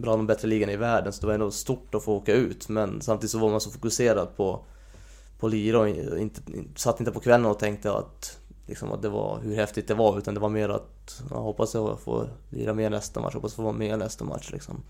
bland 0.00 0.18
de 0.18 0.26
bättre 0.26 0.48
ligan 0.48 0.70
i 0.70 0.76
världen 0.76 1.12
så 1.12 1.20
det 1.20 1.26
var 1.26 1.34
ändå 1.34 1.50
stort 1.50 1.94
att 1.94 2.04
få 2.04 2.16
åka 2.16 2.34
ut 2.34 2.68
men 2.68 3.00
samtidigt 3.00 3.30
så 3.30 3.38
var 3.38 3.50
man 3.50 3.60
så 3.60 3.70
fokuserad 3.70 4.36
på, 4.36 4.64
på 5.38 5.48
lira 5.48 5.78
och 5.78 5.88
inte, 5.88 6.40
satt 6.76 7.00
inte 7.00 7.12
på 7.12 7.20
kvällen 7.20 7.46
och 7.46 7.58
tänkte 7.58 7.92
att, 7.92 8.38
liksom, 8.66 8.92
att 8.92 9.02
det 9.02 9.08
var 9.08 9.38
hur 9.42 9.56
häftigt 9.56 9.88
det 9.88 9.94
var 9.94 10.18
utan 10.18 10.34
det 10.34 10.40
var 10.40 10.48
mer 10.48 10.68
att 10.68 11.22
jag 11.30 11.36
hoppas 11.36 11.74
jag 11.74 12.00
får 12.00 12.28
lira 12.50 12.74
mer 12.74 12.90
nästa 12.90 13.20
match, 13.20 13.34
hoppas 13.34 13.52
jag 13.52 13.56
får 13.56 13.62
vara 13.62 13.72
med 13.72 13.98
nästa 13.98 14.24
match 14.24 14.50
liksom. 14.52 14.82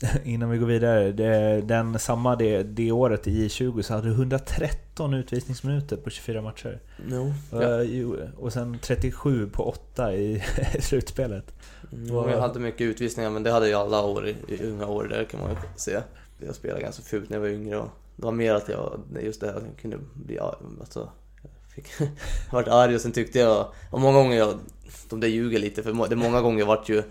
Innan 0.24 0.50
vi 0.50 0.58
går 0.58 0.66
vidare. 0.66 1.12
Det, 1.12 1.60
den, 1.60 1.98
samma 1.98 2.36
det, 2.36 2.62
det 2.62 2.92
året 2.92 3.26
i 3.26 3.48
J20 3.48 3.82
så 3.82 3.94
hade 3.94 4.08
du 4.08 4.12
113 4.14 5.14
utvisningsminuter 5.14 5.96
på 5.96 6.10
24 6.10 6.42
matcher. 6.42 6.80
No. 7.06 7.34
Och, 7.50 7.62
Ja. 7.62 8.26
och 8.36 8.52
sen 8.52 8.78
37 8.82 9.48
på 9.48 9.62
8 9.68 10.14
i 10.14 10.42
slutspelet. 10.80 11.54
Mm, 11.92 12.06
jag 12.14 12.40
hade 12.40 12.60
mycket 12.60 12.80
utvisningar 12.80 13.30
men 13.30 13.42
det 13.42 13.50
hade 13.50 13.68
jag 13.68 13.80
alla 13.80 14.02
år 14.02 14.28
i, 14.28 14.36
i 14.48 14.66
unga 14.66 14.86
år 14.86 15.04
där 15.10 15.24
kan 15.24 15.40
man 15.40 15.50
ju 15.50 15.56
se. 15.76 16.00
Jag 16.46 16.54
spelade 16.54 16.82
ganska 16.82 17.02
fult 17.02 17.30
när 17.30 17.36
jag 17.36 17.42
var 17.42 17.48
yngre 17.48 17.76
och 17.76 17.88
det 18.16 18.24
var 18.24 18.32
mer 18.32 18.54
att 18.54 18.68
jag, 18.68 19.00
just 19.22 19.40
det 19.40 19.46
här, 19.46 19.54
jag 19.54 19.76
kunde 19.80 19.98
bli 20.14 20.38
alltså, 20.38 21.10
fick, 21.74 21.86
jag 22.00 22.08
vart 22.52 22.68
arg 22.68 22.94
och 22.94 23.00
sen 23.00 23.12
tyckte 23.12 23.38
jag, 23.38 23.66
och 23.90 24.00
många 24.00 24.18
gånger 24.18 24.38
jag, 24.38 24.54
de 25.10 25.20
där 25.20 25.28
ljuger 25.28 25.58
lite 25.58 25.82
för 25.82 26.08
det 26.08 26.14
är 26.14 26.16
många 26.16 26.40
gånger 26.40 26.58
jag 26.58 26.66
vart 26.66 26.88
ju 26.88 27.02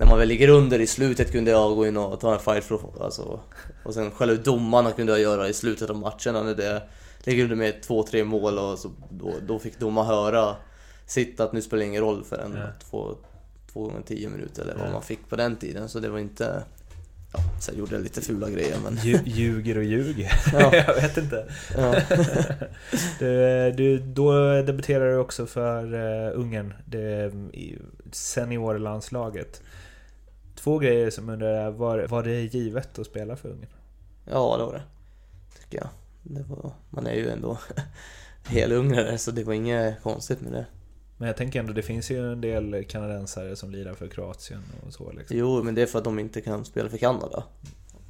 när 0.00 0.06
man 0.06 0.18
väl 0.18 0.28
ligger 0.28 0.48
under 0.48 0.78
i 0.80 0.86
slutet 0.86 1.32
kunde 1.32 1.50
jag 1.50 1.76
gå 1.76 1.86
in 1.86 1.96
och 1.96 2.20
ta 2.20 2.32
en 2.34 2.40
fight 2.40 2.64
för 2.64 2.74
att- 2.74 3.00
alltså, 3.00 3.40
och 3.84 3.94
sen 3.94 4.10
skälla 4.10 4.32
ut 4.32 4.44
domarna 4.44 4.92
kunde 4.92 5.12
jag 5.12 5.20
göra 5.20 5.48
i 5.48 5.52
slutet 5.52 5.90
av 5.90 5.96
matcherna 5.96 6.42
när 6.42 6.54
det 6.54 6.82
ligger 7.24 7.42
under 7.42 7.56
med 7.56 7.82
två, 7.82 8.02
tre 8.02 8.24
mål 8.24 8.58
och 8.58 8.78
så, 8.78 8.90
då, 9.10 9.34
då 9.46 9.58
fick 9.58 9.78
domaren 9.78 10.06
höra 10.08 10.56
sitt 11.06 11.40
att 11.40 11.52
nu 11.52 11.62
spelar 11.62 11.80
det 11.80 11.86
ingen 11.88 12.02
roll 12.02 12.24
förrän 12.24 12.54
Ja. 12.56 12.66
två, 12.90 13.14
två 13.72 13.82
gånger 13.82 14.02
tio 14.06 14.28
minuter 14.28 14.62
eller 14.62 14.74
vad 14.74 14.88
Ja. 14.88 14.92
man 14.92 15.02
fick 15.02 15.28
på 15.28 15.36
den 15.36 15.56
tiden 15.56 15.88
så 15.88 15.98
det 16.00 16.08
var 16.08 16.18
inte 16.18 16.62
Ja, 17.32 17.38
sen 17.60 17.78
gjorde 17.78 17.94
jag 17.94 18.02
lite 18.02 18.20
fula 18.20 18.50
grejer 18.50 18.76
men 18.84 18.94
Lju- 18.96 19.22
Ljuger 19.24 19.76
och 19.78 19.84
ljuger. 19.84 20.32
Ja. 20.52 20.74
jag 20.86 20.94
vet 20.94 21.16
inte. 21.16 21.44
ja. 21.76 21.94
Du, 23.18 23.70
du, 23.76 23.98
då 23.98 24.32
debuterade 24.62 25.10
du 25.10 25.16
också 25.18 25.46
för 25.46 25.94
uh, 25.94 26.40
Ungern, 26.40 26.74
det, 26.86 27.32
seniorlandslaget. 28.12 29.62
Två 30.54 30.78
grejer 30.78 31.10
som 31.10 31.28
undrar, 31.28 31.70
var, 31.70 31.98
var 32.08 32.22
det 32.22 32.40
givet 32.40 32.98
att 32.98 33.06
spela 33.06 33.36
för 33.36 33.48
Ungern? 33.48 33.70
ja, 34.24 34.56
det 34.58 34.64
var 34.64 34.72
det. 34.72 34.82
Tycker 35.60 35.78
jag. 35.78 35.88
Det 36.22 36.42
var, 36.48 36.72
man 36.90 37.06
är 37.06 37.14
ju 37.14 37.30
ändå 37.30 37.58
helungrare 38.46 39.18
så 39.18 39.30
det 39.30 39.44
var 39.44 39.52
inget 39.54 40.02
konstigt 40.02 40.40
med 40.40 40.52
det. 40.52 40.66
Men 41.16 41.26
jag 41.26 41.36
tänker 41.36 41.60
ändå, 41.60 41.72
det 41.72 41.82
finns 41.82 42.10
ju 42.10 42.32
en 42.32 42.40
del 42.40 42.84
kanadensare 42.84 43.56
som 43.56 43.70
lirar 43.70 43.94
för 43.94 44.08
Kroatien 44.08 44.62
och 44.86 44.92
så 44.92 45.12
liksom. 45.12 45.36
Jo, 45.36 45.62
men 45.62 45.74
det 45.74 45.82
är 45.82 45.86
för 45.86 45.98
att 45.98 46.04
de 46.04 46.18
inte 46.18 46.40
kan 46.40 46.64
spela 46.64 46.88
för 46.88 46.98
Kanada. 46.98 47.44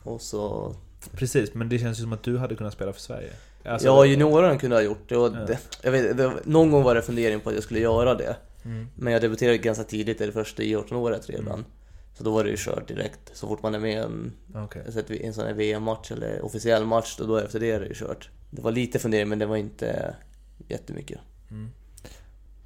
Och 0.03 0.21
så... 0.21 0.75
Precis, 1.13 1.55
men 1.55 1.69
det 1.69 1.79
känns 1.79 1.99
ju 1.99 2.03
som 2.03 2.13
att 2.13 2.23
du 2.23 2.39
hade 2.39 2.55
kunnat 2.57 2.73
spela 2.73 2.93
för 2.93 3.01
Sverige. 3.01 3.31
Alltså- 3.65 3.87
ja, 3.89 4.05
junioren 4.05 4.59
kunde 4.59 4.77
jag 4.77 4.83
ha 4.83 4.87
gjort 4.87 5.09
det 5.09 5.17
och 5.17 5.27
Ja. 5.37 5.45
det, 5.47 5.59
jag 5.83 5.93
vet, 5.93 6.17
det, 6.17 6.33
någon 6.45 6.71
gång 6.71 6.83
var 6.83 6.95
det 6.95 7.03
fundering 7.03 7.41
på 7.41 7.49
att 7.49 7.55
jag 7.55 7.65
skulle 7.65 7.81
göra 7.81 8.15
det. 8.15 8.37
Mm. 8.65 8.89
Men 8.95 9.13
jag 9.13 9.23
debuterade 9.23 9.59
ganska 9.59 9.85
tidigt, 9.85 10.21
i 10.21 10.27
det 10.27 10.33
första 10.33 10.63
I18-året 10.63 11.31
redan. 11.31 11.47
Mm. 11.55 11.65
Så 12.15 12.25
då 12.25 12.31
var 12.31 12.45
det 12.45 12.51
ju 12.51 12.57
kört 12.59 12.89
direkt. 12.89 13.31
Så 13.33 13.49
fort 13.49 13.63
man 13.63 13.75
är 13.75 13.79
med 13.79 13.93
i 15.09 15.25
en, 15.25 15.35
sån 15.35 15.47
här 15.47 15.55
VM-match 15.55 16.13
eller 16.13 16.45
officiell 16.45 16.87
match, 16.87 17.17
då, 17.19 17.27
då 17.27 17.37
efter 17.37 17.61
det 17.61 17.71
är 17.71 17.81
det 17.81 17.87
ju 17.87 17.95
kört. 17.95 18.31
Det 18.51 18.63
var 18.63 18.73
lite 18.73 18.99
fundering, 18.99 19.29
men 19.29 19.39
det 19.39 19.47
var 19.47 19.57
inte 19.57 20.15
jättemycket. 20.69 21.19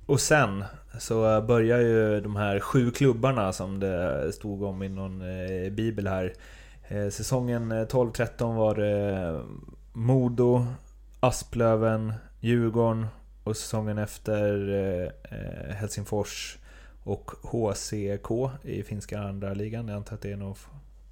Och 0.06 0.20
sen 0.20 0.64
så 0.98 1.42
börjar 1.42 1.78
ju 1.78 2.20
de 2.20 2.36
här 2.36 2.60
sju 2.60 2.90
klubbarna 2.90 3.52
som 3.52 3.80
det 3.80 4.32
stod 4.32 4.62
om 4.62 4.82
i 4.82 4.88
någon 4.88 5.20
eh, 5.20 5.70
bibel 5.70 6.06
här. 6.06 6.34
Eh, 6.88 7.08
säsongen 7.08 7.72
eh, 7.72 7.86
12-13 7.86 8.56
var 8.56 8.74
det 8.74 9.40
Modo, 9.92 10.66
Asplöven, 11.20 12.12
Djurgården 12.40 13.06
och 13.44 13.56
säsongen 13.56 13.98
efter 13.98 14.68
eh, 14.68 15.38
eh, 15.38 15.74
Helsingfors 15.74 16.58
och 17.04 17.30
HCK 17.42 18.30
i 18.62 18.82
finska 18.82 19.20
andra 19.20 19.54
ligan. 19.54 19.88
Jag 19.88 19.96
antar 19.96 20.14
att 20.14 20.22
det 20.22 20.32
är 20.32 20.36
någon 20.36 20.52
f- 20.52 20.66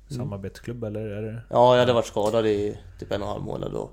samarbetsklubb 0.08 0.84
eller 0.84 1.00
är 1.00 1.22
det? 1.22 1.40
Ja, 1.50 1.72
jag 1.74 1.80
hade 1.80 1.92
varit 1.92 2.06
skadad 2.06 2.46
i 2.46 2.78
typ 2.98 3.12
en 3.12 3.22
och 3.22 3.28
en 3.28 3.32
halv 3.32 3.44
månad 3.44 3.72
då. 3.72 3.90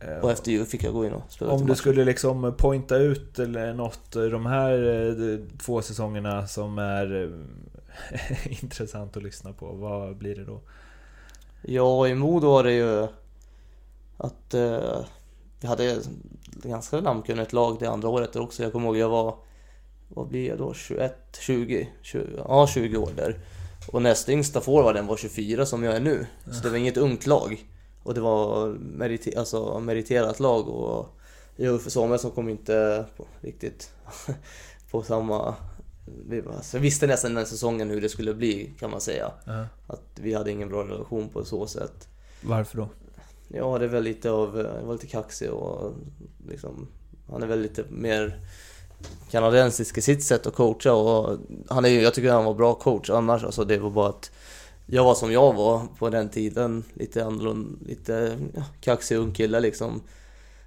Eh, 0.00 0.18
Och 0.18 0.30
efter 0.30 0.50
jul 0.50 0.66
fick 0.66 0.84
jag 0.84 0.92
gå 0.92 1.06
in 1.06 1.12
och 1.12 1.22
spela 1.28 1.50
Om 1.52 1.66
du 1.66 1.74
skulle 1.74 2.04
liksom 2.04 2.54
pointa 2.58 2.96
ut 2.96 3.38
eller 3.38 3.74
något 3.74 4.12
de 4.12 4.46
här 4.46 4.72
eh, 5.10 5.38
två 5.58 5.82
säsongerna 5.82 6.46
som 6.46 6.78
är 6.78 7.22
eh, 7.24 8.52
intressant 8.62 9.16
att 9.16 9.22
lyssna 9.22 9.52
på, 9.52 9.66
vad 9.66 10.16
blir 10.16 10.34
det 10.36 10.44
då? 10.44 10.60
Ja, 11.62 12.08
i 12.08 12.14
Modo 12.14 12.46
var 12.50 12.64
det 12.64 12.72
ju 12.72 13.06
att 14.16 14.54
eh, 14.54 15.00
vi 15.60 15.68
hade 15.68 15.96
ganska 16.62 17.00
namnkunnigt 17.00 17.52
lag 17.52 17.76
det 17.80 17.86
andra 17.86 18.08
året 18.08 18.36
också. 18.36 18.62
Jag 18.62 18.72
kommer 18.72 18.86
ihåg 18.86 18.96
jag 18.96 19.08
var, 19.08 19.34
vad 20.18 20.28
blir 20.28 20.48
jag 20.48 20.58
då, 20.58 20.74
21, 20.74 21.38
20, 21.40 21.88
20 22.02 22.26
ja 22.36 22.66
20 22.66 22.96
år 22.96 23.10
där. 23.16 23.38
Och 23.92 24.02
näst 24.02 24.28
yngsta 24.28 24.60
forwarden 24.60 25.06
var 25.06 25.16
24 25.16 25.66
som 25.66 25.82
jag 25.82 25.96
är 25.96 26.00
nu. 26.00 26.26
Så 26.52 26.62
det 26.62 26.70
var 26.70 26.76
inget 26.76 26.96
ungt 26.96 27.26
lag. 27.26 27.66
Och 28.02 28.14
det 28.14 28.20
var 28.20 28.68
merite, 28.68 29.38
alltså, 29.38 29.80
meriterat 29.80 30.40
lag 30.40 30.68
och 30.68 31.18
Uffe 31.56 31.90
Samuelsson 31.90 32.30
kom 32.30 32.48
inte 32.48 33.06
på, 33.16 33.26
riktigt 33.40 33.92
på 34.90 35.02
samma... 35.02 35.54
Vi, 36.28 36.42
alltså, 36.56 36.78
visste 36.78 37.06
nästan 37.06 37.34
den 37.34 37.46
säsongen 37.46 37.90
hur 37.90 38.00
det 38.00 38.08
skulle 38.08 38.34
bli 38.34 38.74
kan 38.78 38.90
man 38.90 39.00
säga. 39.00 39.32
Att 39.86 40.04
vi 40.14 40.34
hade 40.34 40.50
ingen 40.50 40.68
bra 40.68 40.84
relation 40.84 41.28
på 41.28 41.44
så 41.44 41.66
sätt. 41.66 42.08
Varför 42.40 42.78
då? 42.78 42.88
Ja, 43.48 43.78
det 43.78 43.84
är 43.84 43.88
väl 43.88 44.04
lite 44.04 44.30
av, 44.30 44.58
jag 44.58 44.86
var 44.86 44.92
lite 44.92 45.06
kaxig 45.06 45.50
och 45.50 45.92
liksom, 46.48 46.88
han 47.30 47.42
är 47.42 47.46
väl 47.46 47.60
lite 47.60 47.84
mer 47.90 48.40
kanadensisk 49.30 49.98
i 49.98 50.00
sitt 50.00 50.24
sätt 50.24 50.46
att 50.46 50.54
coacha 50.54 50.92
och 50.92 51.38
han 51.68 51.84
är 51.84 51.88
jag 51.88 52.14
tycker 52.14 52.30
han 52.32 52.44
var 52.44 52.54
bra 52.54 52.74
coach 52.74 53.10
annars, 53.10 53.44
alltså 53.44 53.64
det 53.64 53.78
var 53.78 53.90
bara 53.90 54.08
att 54.08 54.30
jag 54.90 55.04
var 55.04 55.14
som 55.14 55.32
jag 55.32 55.52
var 55.52 55.82
på 55.98 56.10
den 56.10 56.28
tiden, 56.28 56.84
lite 56.94 57.24
annorlunda, 57.24 57.78
lite 57.86 58.36
ja, 58.54 58.62
kaxig 58.80 59.16
ung 59.16 59.32
kille 59.32 59.60
liksom. 59.60 60.02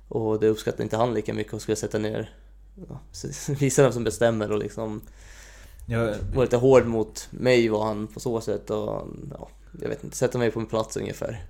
Och 0.08 0.40
det 0.40 0.48
uppskattade 0.48 0.84
inte 0.84 0.98
han 0.98 1.14
lika 1.14 1.34
mycket 1.34 1.54
och 1.54 1.62
skulle 1.62 1.76
sätta 1.76 1.98
ner, 1.98 2.30
ja, 2.90 3.00
visa 3.60 3.84
vem 3.84 3.92
som 3.92 4.04
bestämmer 4.04 4.52
och 4.52 4.60
liksom 4.60 5.02
Jag, 5.86 6.16
var 6.36 6.44
lite 6.44 6.58
hård 6.58 6.86
mot 6.86 7.28
mig 7.32 7.70
var 7.70 7.86
han 7.86 8.08
på 8.08 8.20
så 8.20 8.42
sätt 8.42 8.70
och 8.70 9.08
ja, 9.32 9.50
jag 9.82 9.90
vet 9.90 10.04
inte, 10.04 10.18
sätta 10.18 10.38
mig 10.38 10.52
på 10.52 10.60
min 10.60 10.68
plats 10.70 10.98
ungefär. 10.98 11.44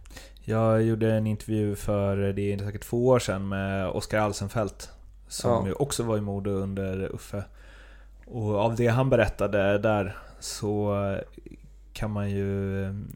jag 0.44 0.84
gjorde 0.84 1.14
en 1.14 1.28
intervju 1.28 1.76
för, 1.76 2.18
det 2.18 2.54
är 2.54 2.58
säkert 2.58 2.84
två 2.84 3.08
år 3.08 3.20
sedan, 3.20 3.50
med 3.50 3.90
Oskar 3.90 4.20
Alsenfelt. 4.20 4.90
Som 5.32 5.68
ju 5.68 5.74
också 5.74 6.04
var 6.04 6.18
i 6.18 6.22
Modo 6.22 6.52
under 6.52 7.16
Uffe. 7.16 7.44
Och 8.26 8.56
av 8.56 8.76
det 8.76 8.88
han 8.88 9.10
berättade 9.10 9.78
där 9.78 10.18
så 10.40 10.96
kan 11.94 12.12
man 12.12 12.30
ju 12.30 12.84
mm, 12.86 13.08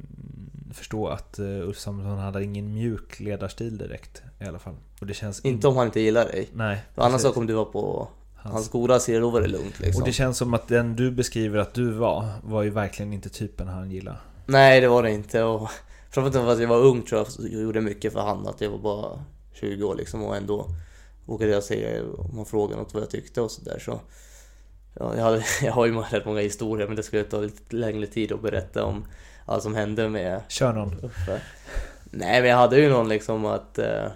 förstå 0.74 1.08
att 1.08 1.40
eh, 1.40 1.46
Ulf 1.46 1.78
Samuelsson 1.80 2.18
hade 2.18 2.44
ingen 2.44 2.74
mjuk 2.74 3.20
ledarstil 3.20 3.78
direkt 3.78 4.24
i 4.40 4.46
alla 4.46 4.60
fall. 4.60 4.74
Och 5.00 5.08
det 5.08 5.14
känns 5.14 5.40
Inte 5.46 5.68
om 5.68 5.78
han 5.78 5.86
inte 5.86 6.00
gillar 6.00 6.26
dig. 6.26 6.50
Nej. 6.54 6.84
För 6.96 7.02
annars 7.02 7.22
så 7.22 7.32
kommer 7.32 7.48
du 7.48 7.54
vara 7.54 7.66
på 7.66 8.08
Hans- 8.36 8.54
hans 8.54 8.70
goda 8.70 9.00
sida, 9.00 9.20
då 9.20 9.30
var 9.30 9.42
det 9.42 9.48
lugnt 9.48 9.80
liksom. 9.80 10.02
Och 10.02 10.08
det 10.08 10.14
känns 10.14 10.38
som 10.38 10.54
att 10.54 10.68
den 10.68 10.96
du 10.96 11.12
beskriver 11.12 11.60
att 11.60 11.74
du 11.74 11.92
var, 11.92 12.30
var 12.44 12.64
ju 12.64 12.70
verkligen 12.70 13.14
inte 13.14 13.30
typen 13.30 13.68
han 13.68 13.92
gillar. 13.92 14.22
Nej, 14.46 14.82
det 14.82 14.88
var 14.88 15.04
det 15.04 15.12
inte. 15.12 15.44
Och 15.44 15.70
framförallt 16.10 16.46
för 16.46 16.54
att 16.54 16.60
jag 16.60 16.68
var 16.68 16.78
ung 16.78 17.02
tror 17.02 17.22
jag 17.22 17.52
jag 17.52 17.62
gjorde 17.62 17.82
mycket 17.82 18.14
för 18.14 18.20
han. 18.20 18.48
Att 18.48 18.62
jag 18.62 18.70
var 18.70 18.78
bara 18.78 19.20
20 19.54 19.84
år 19.84 19.96
liksom 19.96 20.24
och 20.24 20.36
ändå 20.36 20.68
vågade 21.26 21.52
jag 21.52 21.64
säga 21.64 22.04
om 22.18 22.36
han 22.36 22.46
frågade 22.46 22.82
något 22.82 22.94
vad 22.94 23.04
jag 23.04 23.10
tyckte 23.10 23.42
och 23.42 23.52
sådär 23.52 23.80
så. 23.80 24.00
Ja, 24.94 25.16
jag, 25.16 25.24
hade, 25.24 25.44
jag 25.62 25.72
har 25.72 25.86
ju 25.86 25.94
rätt 25.94 26.26
många 26.26 26.42
historier 26.42 26.88
men 26.88 26.96
det 26.96 27.04
skulle 27.04 27.24
ta 27.24 27.40
lite 27.40 27.76
längre 27.76 28.08
tid 28.08 28.32
att 28.32 28.42
berätta 28.42 28.84
om 28.84 29.06
allt 29.46 29.64
som 29.64 29.76
hände 29.76 30.10
med 30.10 30.42
Kör 30.48 30.74
någon. 30.74 31.00
Uffe. 31.04 31.42
Nej 32.04 32.42
men 32.42 32.50
jag 32.50 32.58
hade 32.58 32.80
ju 32.80 32.90
någon 32.90 33.10
liksom 33.10 33.46
att 33.46 33.78
eh, 33.78 34.08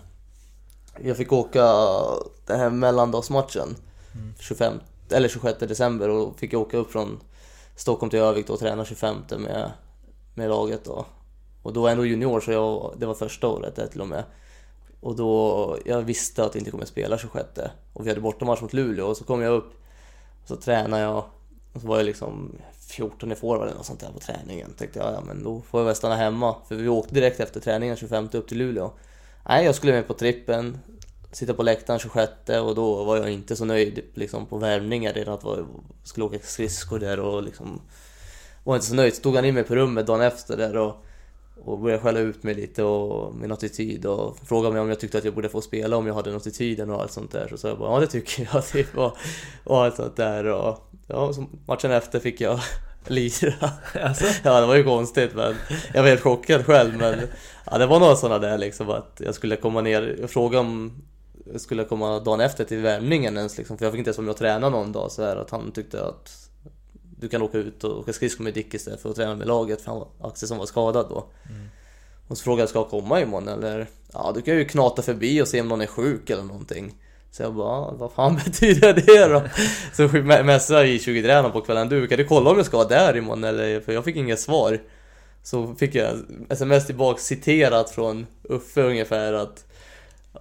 jag 1.03 1.17
fick 1.17 1.33
åka 1.33 1.65
den 2.45 2.59
här 2.59 2.69
mellandagsmatchen 2.69 3.75
25 4.39 4.79
eller 5.11 5.29
26 5.29 5.59
december 5.59 6.09
och 6.09 6.39
fick 6.39 6.53
åka 6.53 6.77
upp 6.77 6.91
från 6.91 7.19
Stockholm 7.75 8.09
till 8.09 8.19
Övik 8.19 8.49
och 8.49 8.59
träna 8.59 8.85
25 8.85 9.17
med, 9.37 9.71
med 10.33 10.49
laget 10.49 10.85
då. 10.85 11.05
Och 11.61 11.73
då 11.73 11.81
var 11.81 11.89
jag 11.89 11.91
ändå 11.91 12.05
junior 12.05 12.39
så 12.39 12.51
jag, 12.51 12.93
det 12.97 13.05
var 13.05 13.13
första 13.13 13.47
året 13.47 13.75
där 13.75 13.87
till 13.87 14.01
och 14.01 14.07
med. 14.07 14.23
Och 15.01 15.15
då, 15.15 15.77
jag 15.85 16.01
visste 16.01 16.43
att 16.43 16.55
jag 16.55 16.61
inte 16.61 16.71
kommer 16.71 16.85
spela 16.85 17.17
26 17.17 17.47
och 17.93 18.05
vi 18.05 18.09
hade 18.09 18.21
bortamatch 18.21 18.61
mot 18.61 18.73
Luleå 18.73 19.07
och 19.07 19.17
så 19.17 19.23
kom 19.23 19.41
jag 19.41 19.53
upp 19.53 19.73
så 20.45 20.55
tränade 20.55 21.03
jag 21.03 21.23
och 21.73 21.81
så 21.81 21.87
var 21.87 21.97
jag 21.97 22.05
liksom 22.05 22.55
14 22.79 23.31
i 23.31 23.35
forward 23.35 23.67
eller 23.67 23.77
något 23.77 23.85
sånt 23.85 23.99
där 23.99 24.11
på 24.11 24.19
träningen. 24.19 24.73
Tänkte 24.77 24.99
jag, 24.99 25.13
ja 25.13 25.21
men 25.21 25.43
då 25.43 25.61
får 25.61 25.79
jag 25.79 25.85
väl 25.85 25.95
stanna 25.95 26.15
hemma. 26.15 26.55
För 26.67 26.75
vi 26.75 26.87
åkte 26.87 27.13
direkt 27.13 27.39
efter 27.39 27.59
träningen 27.59 27.95
25 27.95 28.29
upp 28.33 28.47
till 28.47 28.57
Luleå. 28.57 28.91
Nej, 29.47 29.65
jag 29.65 29.75
skulle 29.75 29.93
med 29.93 30.07
på 30.07 30.13
trippen, 30.13 30.77
sitta 31.31 31.53
på 31.53 31.63
läktaren 31.63 31.99
26 31.99 32.31
och 32.63 32.75
då 32.75 33.03
var 33.03 33.17
jag 33.17 33.29
inte 33.29 33.55
så 33.55 33.65
nöjd 33.65 34.03
liksom 34.13 34.45
på 34.45 34.57
värmningar 34.57 35.13
redan 35.13 35.33
att 35.33 35.43
jag 35.43 35.67
skulle 36.03 36.25
åka 36.25 36.39
skridskor 36.41 36.99
där 36.99 37.19
och 37.19 37.43
liksom 37.43 37.81
var 38.63 38.75
inte 38.75 38.87
så 38.87 38.95
nöjd. 38.95 39.15
Så 39.15 39.21
tog 39.21 39.35
han 39.35 39.45
in 39.45 39.53
mig 39.53 39.63
på 39.63 39.75
rummet 39.75 40.07
dagen 40.07 40.21
efter 40.21 40.57
där 40.57 40.77
och, 40.77 41.03
och 41.65 41.79
började 41.79 42.03
skälla 42.03 42.19
ut 42.19 42.43
mig 42.43 42.55
lite 42.55 42.83
och 42.83 43.35
min 43.35 43.51
attityd 43.51 44.05
och 44.05 44.37
frågade 44.45 44.73
mig 44.73 44.81
om 44.81 44.89
jag 44.89 44.99
tyckte 44.99 45.17
att 45.17 45.25
jag 45.25 45.35
borde 45.35 45.49
få 45.49 45.61
spela 45.61 45.97
om 45.97 46.07
jag 46.07 46.13
hade 46.13 46.31
något 46.31 46.41
attityden 46.41 46.89
och 46.89 47.01
allt 47.01 47.11
sånt 47.11 47.31
där. 47.31 47.47
Så 47.47 47.57
sa 47.57 47.67
jag 47.67 47.79
bara 47.79 47.93
ja 47.93 47.99
det 47.99 48.07
tycker 48.07 48.49
jag 48.53 48.67
typ 48.71 48.97
och, 48.97 49.17
och 49.63 49.83
allt 49.83 49.95
sånt 49.95 50.15
där 50.15 50.45
och 50.45 50.89
ja, 51.07 51.33
så 51.33 51.45
matchen 51.65 51.91
efter 51.91 52.19
fick 52.19 52.41
jag 52.41 52.59
lira. 53.07 53.69
Alltså? 54.03 54.25
Ja, 54.43 54.61
det 54.61 54.67
var 54.67 54.75
ju 54.75 54.83
konstigt 54.83 55.35
men 55.35 55.55
jag 55.93 56.01
var 56.01 56.09
helt 56.09 56.21
chockad 56.21 56.65
själv 56.65 56.97
men 56.97 57.19
ja, 57.65 57.77
det 57.77 57.85
var 57.85 57.99
några 57.99 58.15
sådana 58.15 58.39
där 58.39 58.57
liksom 58.57 58.89
att 58.89 59.21
jag 59.25 59.35
skulle 59.35 59.55
komma 59.55 59.81
ner, 59.81 60.17
jag 60.21 60.29
frågade 60.29 60.59
om 60.59 61.01
jag 61.51 61.61
skulle 61.61 61.83
komma 61.83 62.19
dagen 62.19 62.39
efter 62.39 62.63
till 62.63 62.77
värmningen 62.77 63.37
ens 63.37 63.57
liksom, 63.57 63.77
för 63.77 63.85
jag 63.85 63.93
fick 63.93 63.99
inte 63.99 64.07
ens 64.09 64.17
vara 64.17 64.25
med 64.25 64.31
och 64.31 64.37
träna 64.37 64.69
någon 64.69 64.91
dag 64.91 65.11
så 65.11 65.23
här 65.23 65.35
att 65.35 65.49
han 65.49 65.71
tyckte 65.71 66.05
att 66.05 66.48
du 67.19 67.27
kan 67.27 67.41
åka 67.41 67.57
ut 67.57 67.83
och 67.83 67.99
åka 67.99 68.13
skridskor 68.13 68.43
med 68.43 68.53
Dick 68.53 68.73
istället 68.73 69.01
för 69.01 69.09
att 69.09 69.15
träna 69.15 69.35
med 69.35 69.47
laget 69.47 69.81
för 69.81 69.91
han 69.91 69.99
var 69.99 70.29
Axel 70.29 70.47
som 70.47 70.57
var 70.57 70.65
skadad 70.65 71.05
då. 71.09 71.25
Mm. 71.49 71.67
Och 72.27 72.37
så 72.37 72.43
frågade 72.43 72.61
jag, 72.61 72.69
ska 72.69 72.79
jag 72.79 72.89
komma 72.89 73.21
imorgon 73.21 73.47
eller? 73.47 73.87
Ja, 74.13 74.31
du 74.35 74.41
kan 74.41 74.55
ju 74.57 74.65
knata 74.65 75.01
förbi 75.01 75.41
och 75.41 75.47
se 75.47 75.61
om 75.61 75.67
någon 75.67 75.81
är 75.81 75.87
sjuk 75.87 76.29
eller 76.29 76.43
någonting. 76.43 76.93
Så 77.31 77.43
jag 77.43 77.53
bara, 77.53 77.91
vad 77.91 78.11
fan 78.11 78.35
betyder 78.45 78.93
det 78.93 79.27
då? 79.27 79.43
Så 79.93 80.17
messade 80.43 80.79
jag 80.79 80.89
i 80.89 80.99
20 80.99 81.23
tränaren 81.23 81.51
på 81.51 81.61
kvällen, 81.61 81.89
du 81.89 82.07
kan 82.07 82.17
du 82.17 82.25
kolla 82.25 82.49
om 82.49 82.57
jag 82.57 82.65
ska 82.65 82.77
vara 82.77 82.87
där 82.87 83.17
imorgon 83.17 83.43
eller? 83.43 83.79
För 83.79 83.93
jag 83.93 84.05
fick 84.05 84.15
inget 84.15 84.39
svar. 84.39 84.79
Så 85.43 85.75
fick 85.75 85.95
jag 85.95 86.17
sms 86.49 86.85
tillbaka 86.85 87.19
citerat 87.19 87.89
från 87.89 88.27
Uffe 88.43 88.81
ungefär 88.81 89.33
att 89.33 89.65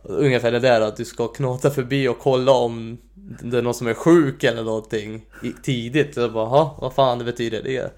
Ungefär 0.03 0.53
det 0.53 0.59
där 0.59 0.81
att 0.81 0.97
du 0.97 1.05
ska 1.05 1.29
knata 1.29 1.70
förbi 1.70 2.09
och 2.09 2.18
kolla 2.18 2.53
om 2.53 2.99
det 3.29 3.59
är 3.59 3.62
någon 3.62 3.74
som 3.74 3.87
är 3.87 3.95
sjuk 3.95 4.45
eller 4.45 4.62
någonting 4.62 5.26
tidigt. 5.62 6.14
Så 6.14 6.20
jag 6.20 6.33
bara, 6.33 6.70
vad 6.79 6.95
fan 6.95 7.18
det 7.18 7.24
betyder 7.24 7.62
det? 7.62 7.93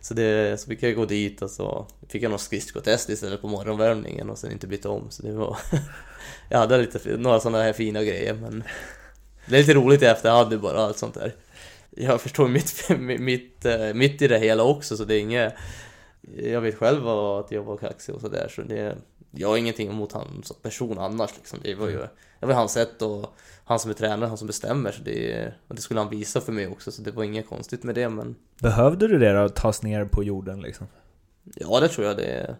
Så, 0.00 0.14
det, 0.14 0.60
så 0.60 0.66
fick 0.66 0.82
jag 0.82 0.94
gå 0.94 1.04
dit 1.04 1.42
och 1.42 1.50
så 1.50 1.86
fick 2.08 2.22
jag 2.22 2.30
någon 2.30 2.38
skridskotest 2.38 3.08
istället 3.08 3.40
på 3.40 3.48
morgonvärmningen 3.48 4.30
och 4.30 4.38
sen 4.38 4.52
inte 4.52 4.66
byta 4.66 4.90
om. 4.90 5.10
Så 5.10 5.22
det 5.22 5.32
var... 5.32 5.58
jag 6.48 6.58
hade 6.58 6.78
lite, 6.78 7.16
några 7.16 7.40
sådana 7.40 7.62
här 7.62 7.72
fina 7.72 8.02
grejer 8.02 8.34
men 8.34 8.64
det 9.46 9.56
är 9.56 9.60
lite 9.60 9.74
roligt 9.74 10.02
i 10.02 10.06
efterhand 10.06 10.60
bara 10.60 10.80
allt 10.80 10.98
sånt 10.98 11.14
där. 11.14 11.34
Jag 11.90 12.20
förstår 12.20 12.48
mitt, 12.48 12.88
mitt, 13.20 13.64
eh, 13.64 13.94
mitt 13.94 14.22
i 14.22 14.28
det 14.28 14.38
hela 14.38 14.62
också 14.62 14.96
så 14.96 15.04
det 15.04 15.14
är 15.14 15.20
inget... 15.20 15.54
Jag 16.36 16.60
vet 16.60 16.78
själv 16.78 17.08
att 17.08 17.52
jag 17.52 17.62
var 17.62 17.76
kaxig 17.76 18.14
och 18.14 18.20
sådär 18.20 18.52
så 18.56 18.62
det... 18.62 18.96
Jag 19.30 19.48
har 19.48 19.56
ingenting 19.56 19.88
emot 19.88 20.12
honom 20.12 20.42
som 20.42 20.56
person 20.62 20.98
annars 20.98 21.30
liksom. 21.36 21.58
Det 21.62 21.74
var 21.74 21.88
ju... 21.88 21.98
Det 22.40 22.46
var 22.46 22.54
hans 22.54 22.72
sätt 22.72 23.02
att 23.02 23.32
han 23.70 23.78
som 23.78 23.90
är 23.90 23.94
tränare, 23.94 24.28
han 24.28 24.38
som 24.38 24.46
bestämmer. 24.46 24.92
Så 24.92 25.02
det, 25.02 25.52
och 25.68 25.74
det 25.74 25.80
skulle 25.80 26.00
han 26.00 26.10
visa 26.10 26.40
för 26.40 26.52
mig 26.52 26.68
också, 26.68 26.92
så 26.92 27.02
det 27.02 27.10
var 27.10 27.24
inget 27.24 27.48
konstigt 27.48 27.82
med 27.82 27.94
det 27.94 28.08
men... 28.08 28.36
Behövde 28.60 29.08
du 29.08 29.18
det 29.18 29.32
då, 29.32 29.38
att 29.38 29.56
tas 29.56 29.82
ner 29.82 30.04
på 30.04 30.24
jorden 30.24 30.60
liksom? 30.60 30.86
Ja, 31.54 31.80
det 31.80 31.88
tror 31.88 32.06
jag 32.06 32.16
det. 32.16 32.56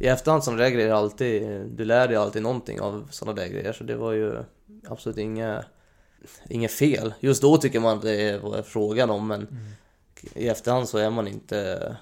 I 0.00 0.06
efterhand 0.06 0.44
som 0.44 0.56
där 0.56 0.70
grejer 0.70 0.92
alltid, 0.92 1.42
du 1.76 1.84
lär 1.84 2.08
dig 2.08 2.16
alltid 2.16 2.42
någonting 2.42 2.80
av 2.80 3.08
sådana 3.10 3.40
där 3.40 3.48
grejer, 3.48 3.72
så 3.72 3.84
det 3.84 3.96
var 3.96 4.12
ju 4.12 4.34
absolut 4.88 5.18
inget, 5.18 5.64
inget 6.48 6.72
fel. 6.72 7.14
Just 7.20 7.42
då 7.42 7.56
tycker 7.56 7.80
man 7.80 8.00
det 8.00 8.42
var 8.42 8.62
frågan 8.62 9.10
om, 9.10 9.26
men 9.26 9.40
mm. 9.40 9.62
i 10.34 10.48
efterhand 10.48 10.88
så 10.88 10.98
är 10.98 11.10
man 11.10 11.28
inte, 11.28 11.96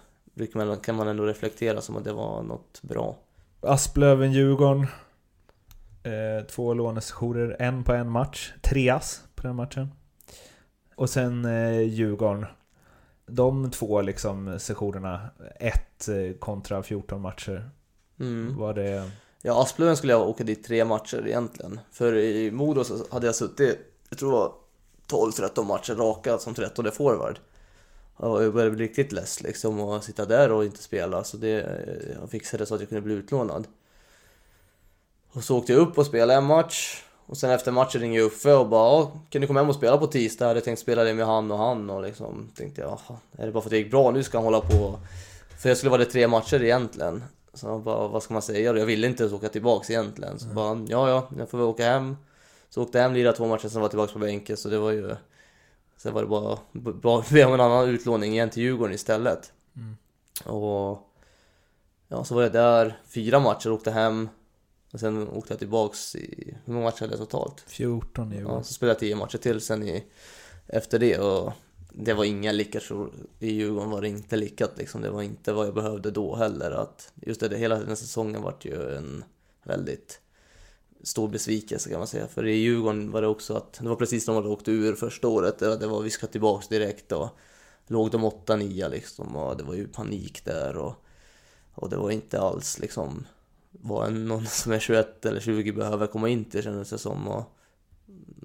kan 0.83 0.95
man 0.95 1.09
ändå 1.09 1.25
reflektera 1.25 1.81
som 1.81 1.97
att 1.97 2.05
det 2.05 2.13
var 2.13 2.43
något 2.43 2.83
bra. 2.83 3.19
Asplöven, 3.61 4.33
Djurgården, 4.33 4.87
eh, 6.03 6.47
två 6.47 6.75
lånesessioner, 6.75 7.57
en 7.59 7.85
på 7.85 7.93
en 7.93 8.11
match. 8.11 8.53
Treas 8.63 9.23
på 9.35 9.47
den 9.47 9.57
matchen. 9.57 9.89
Och 10.95 11.11
sen 11.11 11.45
eh, 11.45 11.81
Djurgården. 11.81 12.47
De 13.27 13.71
två 13.71 14.03
liksom 14.03 14.59
sessionerna, 14.61 15.31
ett 15.61 16.09
eh, 16.09 16.39
kontra 16.39 16.83
14 16.83 17.21
matcher. 17.21 17.71
Mm. 18.21 18.57
Var 18.57 18.75
det... 18.75 19.11
Ja, 19.43 19.63
Asplöven 19.63 19.97
skulle 19.97 20.13
jag 20.13 20.29
åka 20.29 20.45
dit 20.45 20.65
tre 20.65 20.85
matcher 20.85 21.27
egentligen. 21.27 21.81
För 21.91 22.17
i 22.17 22.51
Modo 22.51 22.85
så 22.85 23.05
hade 23.11 23.27
jag 23.27 23.35
suttit, 23.35 23.79
jag 24.09 24.19
tror 24.19 24.31
det 24.31 24.37
var 24.37 24.53
12-13 25.09 25.65
matcher 25.65 25.95
raka 25.95 26.39
som 26.39 26.55
13 26.55 26.93
forward. 26.93 27.39
Och 28.17 28.45
jag 28.45 28.53
började 28.53 28.77
bli 28.77 28.85
riktigt 28.85 29.13
less 29.13 29.43
liksom 29.43 29.81
att 29.81 30.05
sitta 30.05 30.25
där 30.25 30.53
och 30.53 30.65
inte 30.65 30.83
spela. 30.83 31.25
Så 31.25 31.37
det, 31.37 31.83
jag 32.21 32.31
fixade 32.31 32.67
så 32.67 32.75
att 32.75 32.81
jag 32.81 32.89
kunde 32.89 33.03
bli 33.03 33.15
utlånad. 33.15 33.67
Och 35.33 35.45
så 35.45 35.59
åkte 35.59 35.73
jag 35.73 35.81
upp 35.81 35.99
och 35.99 36.07
spelade 36.07 36.35
en 36.35 36.45
match. 36.45 37.05
Och 37.27 37.37
sen 37.37 37.51
efter 37.51 37.73
matchen 37.73 38.01
ringde 38.01 38.19
jag 38.19 38.27
Uffe 38.27 38.53
och 38.53 38.69
bara 38.69 39.07
kan 39.29 39.41
du 39.41 39.47
komma 39.47 39.61
hem 39.61 39.69
och 39.69 39.75
spela 39.75 39.99
på 39.99 40.07
tisdag? 40.07 40.45
Jag 40.45 40.49
hade 40.49 40.61
tänkt 40.61 40.79
spela 40.79 41.05
det 41.05 41.15
med 41.15 41.27
han 41.27 41.51
och 41.51 41.59
han 41.59 41.91
och 41.91 42.03
liksom 42.03 42.51
tänkte 42.57 42.81
jag 42.81 42.99
är 43.39 43.47
det 43.47 43.53
bara 43.53 43.61
för 43.61 43.69
att 43.69 43.71
det 43.71 43.79
gick 43.79 43.91
bra 43.91 44.11
nu 44.11 44.23
ska 44.23 44.39
han 44.39 44.45
hålla 44.45 44.61
på? 44.61 44.99
För 45.59 45.69
jag 45.69 45.79
skulle 45.79 45.91
vara 45.91 46.05
det 46.05 46.11
tre 46.11 46.29
matcher 46.29 46.63
egentligen. 46.63 47.25
Så 47.55 47.79
bara, 47.79 48.09
vad 48.09 48.23
ska 48.23 48.35
man 48.35 48.43
säga 48.43 48.77
Jag 48.77 48.87
ville 48.87 49.07
inte 49.07 49.23
ens 49.23 49.35
åka 49.35 49.49
tillbaks 49.49 49.91
egentligen. 49.91 50.39
Så 50.39 50.45
mm. 50.45 50.55
bara, 50.55 50.87
ja 50.89 51.09
ja, 51.09 51.29
jag 51.39 51.51
får 51.51 51.59
väl 51.59 51.67
åka 51.67 51.85
hem. 51.85 52.17
Så 52.71 52.83
åkte 52.83 52.99
jag 52.99 53.03
hem, 53.03 53.15
lirade 53.15 53.37
två 53.37 53.47
matcher, 53.47 53.69
sen 53.69 53.81
var 53.81 53.85
jag 53.85 53.91
tillbaka 53.91 54.13
på 54.13 54.19
bänken. 54.19 54.57
Så 54.57 54.69
det 54.69 54.79
var 54.79 54.91
ju... 54.91 55.17
Sen 55.97 56.15
var 56.15 56.23
det 56.23 56.29
bara, 56.29 56.59
bara 56.73 57.25
be 57.31 57.45
om 57.45 57.55
en 57.55 57.61
annan 57.61 57.89
utlåning 57.89 58.33
igen 58.33 58.51
till 58.51 58.63
Djurgården 58.63 58.95
istället. 58.95 59.53
Mm. 59.77 59.97
Och... 60.57 61.07
Ja, 62.09 62.25
så 62.25 62.35
var 62.35 62.43
jag 62.43 62.53
där 62.53 63.01
fyra 63.09 63.41
matcher, 63.41 63.73
åkte 63.73 63.91
hem. 63.91 64.29
Och 64.93 65.01
sen 65.01 65.29
åkte 65.29 65.53
jag 65.53 65.59
tillbaks 65.59 66.17
i, 66.17 66.55
hur 66.65 66.73
många 66.73 66.85
matcher 66.85 67.01
hade 67.01 67.13
jag 67.13 67.31
totalt? 67.31 67.65
14 67.67 68.33
i 68.33 68.41
Ja, 68.41 68.63
så 68.63 68.75
spelade 68.75 68.93
jag 68.93 69.01
10 69.01 69.17
matcher 69.17 69.39
till 69.39 69.61
sen 69.61 69.83
i, 69.83 70.05
efter 70.67 70.99
det 70.99 71.19
och 71.19 71.53
det 71.93 72.15
var 72.15 72.25
inga 72.25 72.53
lyckat 72.53 72.83
i 73.39 73.53
Djurgården 73.53 73.91
var 73.91 74.01
det 74.01 74.09
inte 74.09 74.37
lyckat 74.37 74.79
liksom. 74.79 75.03
Det 75.03 75.11
var 75.11 75.23
inte 75.23 75.53
vad 75.53 75.67
jag 75.67 75.75
behövde 75.75 76.11
då 76.11 76.37
heller. 76.37 76.71
Att 76.71 77.13
just 77.15 77.41
det, 77.41 77.59
hela 77.59 77.79
den 77.79 77.97
säsongen 77.97 78.43
vart 78.43 78.65
ju 78.65 78.97
en 78.97 79.25
väldigt 79.63 80.21
stor 81.03 81.29
besvikelse 81.29 81.91
kan 81.91 81.99
man 81.99 82.07
säga. 82.07 82.27
För 82.27 82.47
i 82.47 82.57
Djurgården 82.57 83.11
var 83.11 83.23
det 83.23 83.29
också 83.29 83.55
att, 83.55 83.73
det 83.73 83.89
var 83.89 83.97
precis 83.97 84.27
när 84.27 84.35
de 84.35 84.43
hade 84.43 84.55
åkt 84.55 84.69
ur 84.69 84.95
första 84.95 85.29
året. 85.29 85.59
Det 85.59 85.87
var 85.87 86.03
vi 86.03 86.11
ska 86.11 86.27
tillbaks 86.27 86.69
direkt 86.69 87.13
och 87.13 87.29
låg 87.87 88.11
de 88.11 88.25
8-9 88.25 88.91
liksom 88.91 89.37
och 89.37 89.57
det 89.57 89.65
var 89.65 89.75
ju 89.75 89.89
panik 89.89 90.45
där 90.45 90.77
och, 90.77 90.95
och 91.75 91.91
det 91.91 91.97
var 91.97 92.11
inte 92.11 92.41
alls 92.41 92.79
liksom 92.79 93.27
vad 93.71 94.13
någon 94.13 94.47
som 94.47 94.73
är 94.73 94.79
21 94.79 95.27
eller 95.27 95.41
20 95.41 95.73
behöver 95.73 96.07
komma 96.07 96.29
in 96.29 96.45
till 96.45 96.63
kändes 96.63 96.91
det 96.91 96.99
som. 96.99 97.29
Och, 97.29 97.45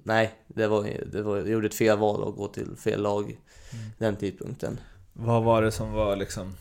nej, 0.04 0.32
det 0.46 0.66
var, 0.66 0.90
det 1.12 1.22
var, 1.22 1.36
jag 1.36 1.48
gjorde 1.48 1.66
ett 1.66 1.74
fel 1.74 1.98
val 1.98 2.28
att 2.28 2.36
gå 2.36 2.48
till 2.48 2.76
fel 2.76 3.02
lag 3.02 3.24
mm. 3.24 3.84
den 3.98 4.16
tidpunkten. 4.16 4.78
Vad 5.12 5.42
var 5.42 5.62
det 5.62 5.72
som 5.72 5.92
var 5.92 6.16
liksom? 6.16 6.52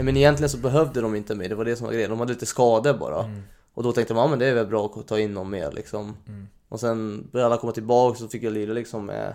Men 0.00 0.16
egentligen 0.16 0.50
så 0.50 0.58
behövde 0.58 1.00
de 1.00 1.14
inte 1.14 1.34
mig, 1.34 1.48
det 1.48 1.54
var 1.54 1.64
det 1.64 1.76
som 1.76 1.86
var 1.86 1.94
grejen. 1.94 2.10
De 2.10 2.20
hade 2.20 2.32
lite 2.32 2.46
skador 2.46 2.94
bara. 2.94 3.24
Mm. 3.24 3.42
Och 3.74 3.82
då 3.82 3.92
tänkte 3.92 4.14
man, 4.14 4.22
ja 4.22 4.30
men 4.30 4.38
det 4.38 4.46
är 4.46 4.54
väl 4.54 4.66
bra 4.66 4.86
att 4.86 5.08
ta 5.08 5.18
in 5.18 5.34
någon 5.34 5.50
mer 5.50 5.72
liksom. 5.72 6.16
Mm. 6.28 6.48
Och 6.68 6.80
sen 6.80 7.28
började 7.32 7.46
alla 7.46 7.60
komma 7.60 7.72
tillbaka 7.72 8.18
så 8.18 8.28
fick 8.28 8.42
jag 8.42 8.52
lira 8.52 8.72
liksom 8.72 9.06
med 9.06 9.34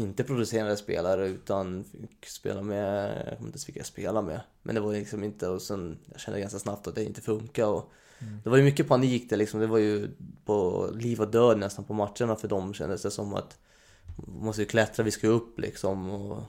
inte 0.00 0.24
producerande 0.24 0.76
spelare 0.76 1.28
utan 1.28 1.84
fick 1.84 2.26
spela 2.26 2.62
med, 2.62 3.08
jag 3.08 3.36
kommer 3.36 3.48
inte 3.48 3.48
ens 3.48 3.68
vilka 3.68 3.80
jag 3.80 3.86
spelade 3.86 4.26
med. 4.26 4.40
Men 4.62 4.74
det 4.74 4.80
var 4.80 4.92
liksom 4.92 5.24
inte, 5.24 5.48
och 5.48 5.62
sen 5.62 5.98
jag 6.12 6.20
kände 6.20 6.40
ganska 6.40 6.58
snabbt 6.58 6.86
att 6.86 6.94
det 6.94 7.04
inte 7.04 7.20
funkar 7.20 7.66
och 7.66 7.92
mm. 8.18 8.40
Det 8.44 8.50
var 8.50 8.56
ju 8.56 8.62
mycket 8.62 8.88
panik 8.88 9.30
det 9.30 9.36
liksom, 9.36 9.60
det 9.60 9.66
var 9.66 9.78
ju 9.78 10.10
på 10.44 10.88
liv 10.94 11.20
och 11.20 11.30
död 11.30 11.58
nästan 11.58 11.84
på 11.84 11.94
matcherna 11.94 12.36
för 12.36 12.48
dem 12.48 12.74
kändes 12.74 13.02
det 13.02 13.10
som 13.10 13.34
att 13.34 13.58
vi 14.16 14.44
måste 14.44 14.62
ju 14.62 14.66
klättra, 14.66 15.02
vi 15.02 15.10
ska 15.10 15.28
upp 15.28 15.58
liksom 15.58 16.10
och 16.10 16.42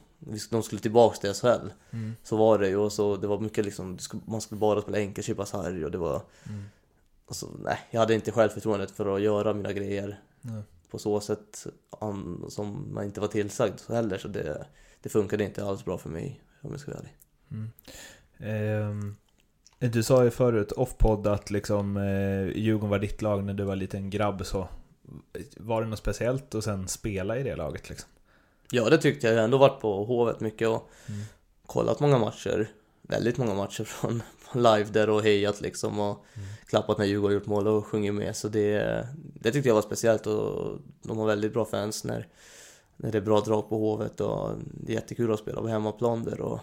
de 0.49 0.63
skulle 0.63 0.81
tillbaks 0.81 1.19
till 1.19 1.33
SHL. 1.33 1.47
Mm. 1.91 2.15
Så 2.23 2.37
var 2.37 2.59
det 2.59 2.67
ju 2.67 2.77
och 2.77 2.93
så 2.93 3.17
det 3.17 3.27
var 3.27 3.39
mycket 3.39 3.65
liksom, 3.65 3.97
man 4.25 4.41
skulle 4.41 4.59
bara 4.59 4.81
spela 4.81 4.97
enkelchippas 4.97 5.53
här 5.53 5.85
och 5.85 5.91
det 5.91 5.97
var 5.97 6.21
mm. 6.49 6.63
och 7.25 7.35
så, 7.35 7.47
nej, 7.63 7.79
jag 7.91 7.99
hade 7.99 8.13
inte 8.13 8.31
självförtroendet 8.31 8.91
för 8.91 9.15
att 9.15 9.21
göra 9.21 9.53
mina 9.53 9.73
grejer. 9.73 10.19
Nej 10.41 10.63
på 10.91 10.99
så 10.99 11.19
sätt 11.19 11.67
som 12.49 12.93
man 12.93 13.03
inte 13.03 13.21
var 13.21 13.27
tillsagd 13.27 13.79
heller. 13.89 14.17
Så 14.17 14.27
det, 14.27 14.65
det 15.01 15.09
funkade 15.09 15.43
inte 15.43 15.65
alls 15.65 15.85
bra 15.85 15.97
för 15.97 16.09
mig 16.09 16.41
om 16.61 16.71
jag 16.71 16.79
ska 16.79 16.91
vara 16.91 16.99
ärlig. 16.99 17.15
Mm. 17.51 19.15
Eh, 19.79 19.89
du 19.89 20.03
sa 20.03 20.23
ju 20.23 20.29
förut 20.29 20.71
off-podd 20.71 21.27
att 21.27 21.49
liksom, 21.49 21.97
eh, 21.97 22.57
Djurgården 22.57 22.89
var 22.89 22.99
ditt 22.99 23.21
lag 23.21 23.43
när 23.43 23.53
du 23.53 23.63
var 23.63 23.75
liten 23.75 24.09
grabb. 24.09 24.45
Så 24.45 24.67
var 25.57 25.81
det 25.81 25.87
något 25.87 25.99
speciellt 25.99 26.55
att 26.55 26.63
sen 26.63 26.87
spela 26.87 27.37
i 27.37 27.43
det 27.43 27.55
laget? 27.55 27.89
Liksom? 27.89 28.09
Ja, 28.71 28.89
det 28.89 28.97
tyckte 28.97 29.27
jag. 29.27 29.33
Jag 29.33 29.39
har 29.39 29.43
ändå 29.43 29.57
varit 29.57 29.81
på 29.81 30.05
Hovet 30.05 30.39
mycket 30.39 30.67
och 30.67 30.89
mm. 31.07 31.21
kollat 31.65 31.99
många 31.99 32.17
matcher. 32.17 32.69
Väldigt 33.01 33.37
många 33.37 33.53
matcher 33.53 33.83
från 33.87 34.23
live 34.55 34.89
där 34.91 35.09
och 35.09 35.23
hejat 35.23 35.61
liksom. 35.61 35.99
Och, 35.99 36.25
mm 36.33 36.47
klappat 36.71 36.97
när 36.97 37.05
Djurgården 37.05 37.35
gjort 37.35 37.45
mål 37.45 37.67
och 37.67 37.85
sjungit 37.85 38.13
med. 38.13 38.35
Så 38.35 38.47
det, 38.47 39.07
det 39.15 39.51
tyckte 39.51 39.69
jag 39.69 39.75
var 39.75 39.81
speciellt 39.81 40.27
och 40.27 40.79
de 41.03 41.17
har 41.17 41.27
väldigt 41.27 41.53
bra 41.53 41.65
fans 41.65 42.03
när, 42.03 42.27
när 42.97 43.11
det 43.11 43.17
är 43.17 43.21
bra 43.21 43.39
drag 43.39 43.69
på 43.69 43.77
Hovet 43.77 44.21
och 44.21 44.51
det 44.73 44.91
är 44.91 44.95
jättekul 44.95 45.33
att 45.33 45.39
spela 45.39 45.61
på 45.61 45.67
hemmaplan 45.67 46.23
där. 46.23 46.41
Och 46.41 46.59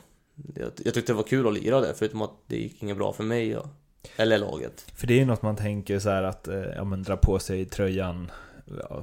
jag, 0.55 0.71
jag 0.85 0.95
tyckte 0.95 1.13
det 1.13 1.17
var 1.17 1.23
kul 1.23 1.47
att 1.47 1.55
lira 1.55 1.81
där 1.81 1.93
förutom 1.97 2.23
att 2.23 2.33
det 2.47 2.57
gick 2.57 2.83
inget 2.83 2.97
bra 2.97 3.13
för 3.13 3.25
mig 3.25 3.57
och, 3.57 3.67
eller 4.17 4.39
laget. 4.39 4.81
För 4.95 5.07
det 5.07 5.15
är 5.15 5.19
ju 5.19 5.25
något 5.25 5.43
man 5.43 5.57
tänker 5.57 5.99
så 5.99 6.11
att, 6.11 6.49
eh, 6.49 6.63
ja 6.77 6.85
men 6.85 7.03
dra 7.03 7.17
på 7.17 7.39
sig 7.39 7.65
tröjan 7.65 8.31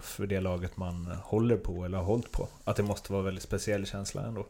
för 0.01 0.27
det 0.27 0.41
laget 0.41 0.77
man 0.77 1.05
håller 1.23 1.57
på 1.57 1.85
eller 1.85 1.97
har 1.97 2.05
hållit 2.05 2.31
på. 2.31 2.47
Att 2.63 2.75
det 2.75 2.83
måste 2.83 3.11
vara 3.11 3.19
en 3.19 3.25
väldigt 3.25 3.43
speciell 3.43 3.85
känsla 3.85 4.21
ändå. 4.21 4.45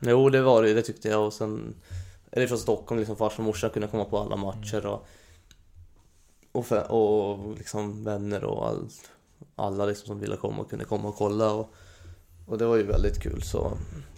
Jo, 0.00 0.30
det 0.30 0.42
var 0.42 0.62
det, 0.62 0.74
det 0.74 0.82
tyckte 0.82 1.08
jag 1.08 1.26
och 1.26 1.32
sen 1.32 1.74
det 2.30 2.48
från 2.48 2.58
Stockholm, 2.58 2.98
liksom 2.98 3.16
farsan 3.16 3.38
och 3.38 3.44
morsan 3.46 3.70
kunde 3.70 3.88
komma 3.88 4.04
på 4.04 4.18
alla 4.18 4.36
matcher 4.36 4.86
och 4.86 5.06
och, 6.52 6.66
för, 6.66 6.92
och 6.92 7.56
liksom 7.58 8.04
vänner 8.04 8.44
och 8.44 8.68
all, 8.68 8.88
alla 9.56 9.86
liksom 9.86 10.06
som 10.06 10.20
ville 10.20 10.36
komma 10.36 10.64
kunde 10.64 10.84
komma 10.84 11.08
och 11.08 11.16
kolla. 11.16 11.52
Och, 11.52 11.74
Och 12.46 12.58
det 12.58 12.66
var 12.66 12.76
ju 12.76 12.82
väldigt 12.82 13.22
kul 13.22 13.42
så 13.42 13.72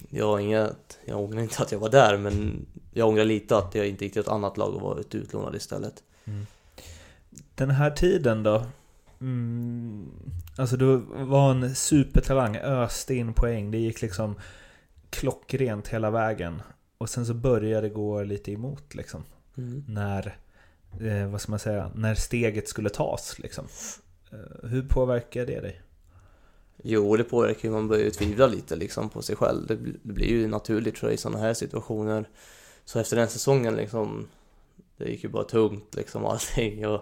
jag 0.08 0.40
inget, 0.40 0.98
jag 1.04 1.20
ångrar 1.20 1.40
inte 1.40 1.62
att 1.62 1.72
jag 1.72 1.78
var 1.78 1.88
där 1.88 2.18
men 2.18 2.66
jag 2.92 3.08
ångrar 3.08 3.24
lite 3.24 3.56
att 3.56 3.74
jag 3.74 3.88
inte 3.88 4.04
gick 4.04 4.12
till 4.12 4.22
ett 4.22 4.28
annat 4.28 4.56
lag 4.56 4.74
och 4.74 4.80
var 4.80 5.04
utlånad 5.10 5.54
istället. 5.54 6.02
Den 7.54 7.70
här 7.70 7.90
tiden 7.90 8.42
då? 8.42 8.66
Mm, 9.20 10.10
alltså 10.56 10.76
du 10.76 10.96
var 11.10 11.50
en 11.50 11.74
supertalang, 11.74 12.56
öste 12.56 13.14
in 13.14 13.34
poäng. 13.34 13.70
Det 13.70 13.78
gick 13.78 14.02
liksom 14.02 14.34
klockrent 15.10 15.88
hela 15.88 16.10
vägen. 16.10 16.62
Och 17.00 17.08
sen 17.08 17.26
så 17.26 17.34
började 17.34 17.88
det 17.88 17.94
gå 17.94 18.22
lite 18.22 18.52
emot 18.52 18.94
liksom. 18.94 19.24
Mm. 19.56 19.84
När, 19.88 20.36
eh, 21.00 21.28
vad 21.30 21.40
ska 21.40 21.52
man 21.52 21.58
säga, 21.58 21.90
när 21.94 22.14
steget 22.14 22.68
skulle 22.68 22.90
tas 22.90 23.38
liksom. 23.38 23.64
Eh, 24.32 24.68
hur 24.68 24.82
påverkar 24.82 25.46
det 25.46 25.60
dig? 25.60 25.80
Jo, 26.82 27.16
det 27.16 27.24
påverkar 27.24 27.68
ju, 27.68 27.74
man 27.74 27.88
börjar 27.88 28.04
ju 28.04 28.10
tvivla 28.10 28.46
lite 28.46 28.76
liksom 28.76 29.08
på 29.08 29.22
sig 29.22 29.36
själv. 29.36 29.66
Det, 29.66 29.74
bl- 29.76 29.98
det 30.02 30.12
blir 30.12 30.26
ju 30.28 30.46
naturligt 30.46 30.96
tror 30.96 31.10
jag 31.10 31.14
i 31.14 31.18
sådana 31.20 31.38
här 31.38 31.54
situationer. 31.54 32.28
Så 32.84 32.98
efter 32.98 33.16
den 33.16 33.28
säsongen 33.28 33.76
liksom, 33.76 34.28
det 34.96 35.08
gick 35.10 35.24
ju 35.24 35.30
bara 35.30 35.44
tungt 35.44 35.94
liksom 35.94 36.24
allting. 36.26 36.86
Och, 36.86 37.00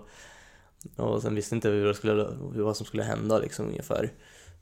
och 0.96 1.22
sen 1.22 1.34
visste 1.34 1.54
inte 1.54 1.68
hur 1.68 1.86
det 1.86 1.94
skulle, 1.94 2.12
hur- 2.54 2.62
vad 2.62 2.76
som 2.76 2.86
skulle 2.86 3.02
hända 3.02 3.38
liksom 3.38 3.66
ungefär. 3.66 4.12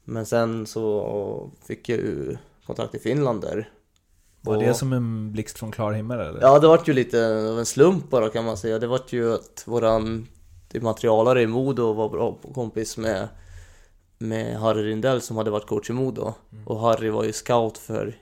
Men 0.05 0.27
sen 0.27 0.67
så 0.67 1.51
fick 1.67 1.89
jag 1.89 1.99
ju 1.99 2.37
kontrakt 2.67 2.95
i 2.95 2.99
Finland 2.99 3.41
där. 3.41 3.71
Var 4.47 4.59
det 4.59 4.75
som 4.75 4.93
en 4.93 5.33
blixt 5.33 5.59
från 5.59 5.73
klar 5.73 5.93
himmel 5.93 6.21
eller? 6.21 6.41
Ja, 6.41 6.59
det 6.59 6.69
vart 6.69 6.89
ju 6.89 6.93
lite 6.93 7.27
av 7.51 7.59
en 7.59 7.67
slump 7.67 8.11
bara 8.11 8.29
kan 8.29 8.45
man 8.45 8.57
säga. 8.57 8.79
Det 8.79 8.87
vart 8.87 9.13
ju 9.13 9.35
att 9.35 9.63
våran 9.67 10.27
materialare 10.81 11.43
i 11.43 11.47
Modo 11.47 11.93
var 11.93 12.09
bra 12.09 12.39
kompis 12.55 12.97
med, 12.97 13.29
med 14.19 14.61
Harry 14.61 14.83
Rindell 14.83 15.21
som 15.21 15.37
hade 15.37 15.51
varit 15.51 15.67
coach 15.67 15.91
i 15.91 15.93
Modo. 15.93 16.35
Och 16.65 16.81
Harry 16.81 17.11
var 17.11 17.25
ju 17.25 17.33
scout 17.33 17.79
för 17.79 18.19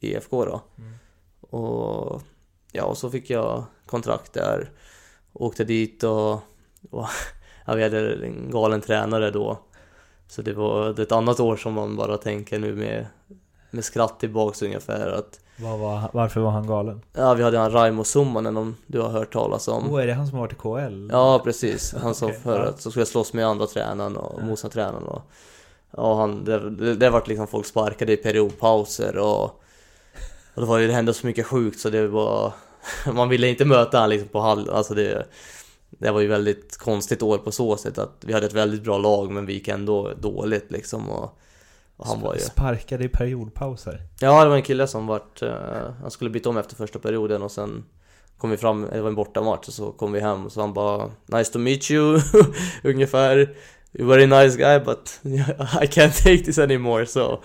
IFK 0.00 0.44
då. 0.44 0.60
Mm. 0.78 0.92
Och 1.40 2.22
ja, 2.72 2.84
och 2.84 2.98
så 2.98 3.10
fick 3.10 3.30
jag 3.30 3.64
kontrakt 3.86 4.32
där. 4.32 4.70
Åkte 5.32 5.64
dit 5.64 6.02
och, 6.02 6.32
och 6.90 7.06
ja, 7.66 7.74
vi 7.74 7.82
hade 7.82 8.26
en 8.26 8.50
galen 8.50 8.80
tränare 8.80 9.30
då. 9.30 9.58
Så 10.28 10.42
det 10.42 10.52
var 10.52 10.92
det 10.92 11.02
ett 11.02 11.12
annat 11.12 11.40
år 11.40 11.56
som 11.56 11.74
man 11.74 11.96
bara 11.96 12.16
tänker 12.16 12.58
nu 12.58 12.74
med, 12.74 13.06
med 13.70 13.84
skratt 13.84 14.20
tillbaks 14.20 14.62
ungefär 14.62 15.10
att 15.10 15.40
Vad 15.56 15.78
var, 15.78 16.10
varför 16.12 16.40
var 16.40 16.50
han 16.50 16.66
galen? 16.66 17.02
Ja, 17.12 17.34
vi 17.34 17.42
hade 17.42 17.58
han 17.58 17.72
Raimo 17.72 18.04
Summanen 18.04 18.56
om 18.56 18.76
du 18.86 19.00
har 19.00 19.08
hört 19.08 19.32
talas 19.32 19.68
om. 19.68 19.92
Åh, 19.92 20.02
är 20.02 20.06
det 20.06 20.12
han 20.12 20.26
som 20.26 20.38
har 20.38 20.46
varit 20.46 20.52
i 20.52 20.56
KL? 20.56 21.08
Ja, 21.12 21.40
precis. 21.44 21.94
Han 22.02 22.14
som 22.14 22.28
Okej, 22.28 22.40
förut 22.42 22.74
så 22.78 22.90
skulle 22.90 23.06
slåss 23.06 23.32
med 23.32 23.46
andra 23.46 23.66
tränaren 23.66 24.16
och 24.16 24.42
motståndartränaren 24.42 25.04
och 25.04 25.22
Ja, 25.96 26.16
han, 26.16 26.44
det, 26.44 26.70
det, 26.70 26.94
det 26.94 27.10
vart 27.10 27.28
liksom 27.28 27.46
folk 27.46 27.66
sparkade 27.66 28.12
i 28.12 28.16
periodpauser 28.16 29.16
och, 29.16 29.42
och 30.54 30.62
det 30.62 30.64
var 30.64 30.80
det 30.80 30.92
hände 30.92 31.14
så 31.14 31.26
mycket 31.26 31.46
sjukt 31.46 31.80
så 31.80 31.90
det 31.90 32.08
var 32.08 32.52
Man 33.12 33.28
ville 33.28 33.48
inte 33.48 33.64
möta 33.64 33.98
han 33.98 34.10
liksom 34.10 34.28
på 34.28 34.40
hall, 34.40 34.70
alltså 34.70 34.94
det 34.94 35.26
Det 35.90 36.10
var 36.10 36.20
ju 36.20 36.26
väldigt 36.26 36.76
konstigt 36.76 37.22
år 37.22 37.38
på 37.38 37.52
så 37.52 37.76
sätt 37.76 37.98
att 37.98 38.16
vi 38.20 38.32
hade 38.32 38.46
ett 38.46 38.52
väldigt 38.52 38.82
bra 38.82 38.98
lag 38.98 39.30
men 39.30 39.46
vi 39.46 39.52
gick 39.52 39.68
ändå 39.68 40.10
dåligt 40.20 40.70
liksom 40.70 41.10
och, 41.10 41.38
och 42.02 42.08
han 42.08 42.20
var 42.20 42.34
ju 42.34 42.40
Sparkade 42.40 43.04
i 43.04 43.08
periodpauser? 43.08 44.02
Ja, 44.20 44.42
det 44.42 44.48
var 44.48 44.56
en 44.56 44.62
kille 44.62 44.86
som 44.86 45.06
vart, 45.06 45.42
eh, 45.42 45.54
han 46.00 46.10
skulle 46.10 46.30
byta 46.30 46.48
om 46.48 46.56
efter 46.56 46.76
första 46.76 46.98
perioden 46.98 47.42
och 47.42 47.50
sen 47.50 47.84
kom 48.38 48.50
vi 48.50 48.56
fram, 48.56 48.88
det 48.92 49.00
var 49.00 49.08
en 49.08 49.14
bortamatch 49.14 49.68
och 49.68 49.74
så 49.74 49.92
kom 49.92 50.12
vi 50.12 50.20
hem 50.20 50.46
och 50.46 50.52
så 50.52 50.60
han 50.60 50.72
bara 50.72 51.10
Nice 51.26 51.52
to 51.52 51.58
meet 51.58 51.90
you, 51.90 52.20
ungefär. 52.84 53.56
You're 53.92 54.06
very 54.06 54.26
nice 54.26 54.58
guy 54.58 54.78
but 54.78 55.20
I 55.82 55.86
can't 55.86 56.22
take 56.22 56.44
this 56.44 56.58
anymore 56.58 57.06
så. 57.06 57.40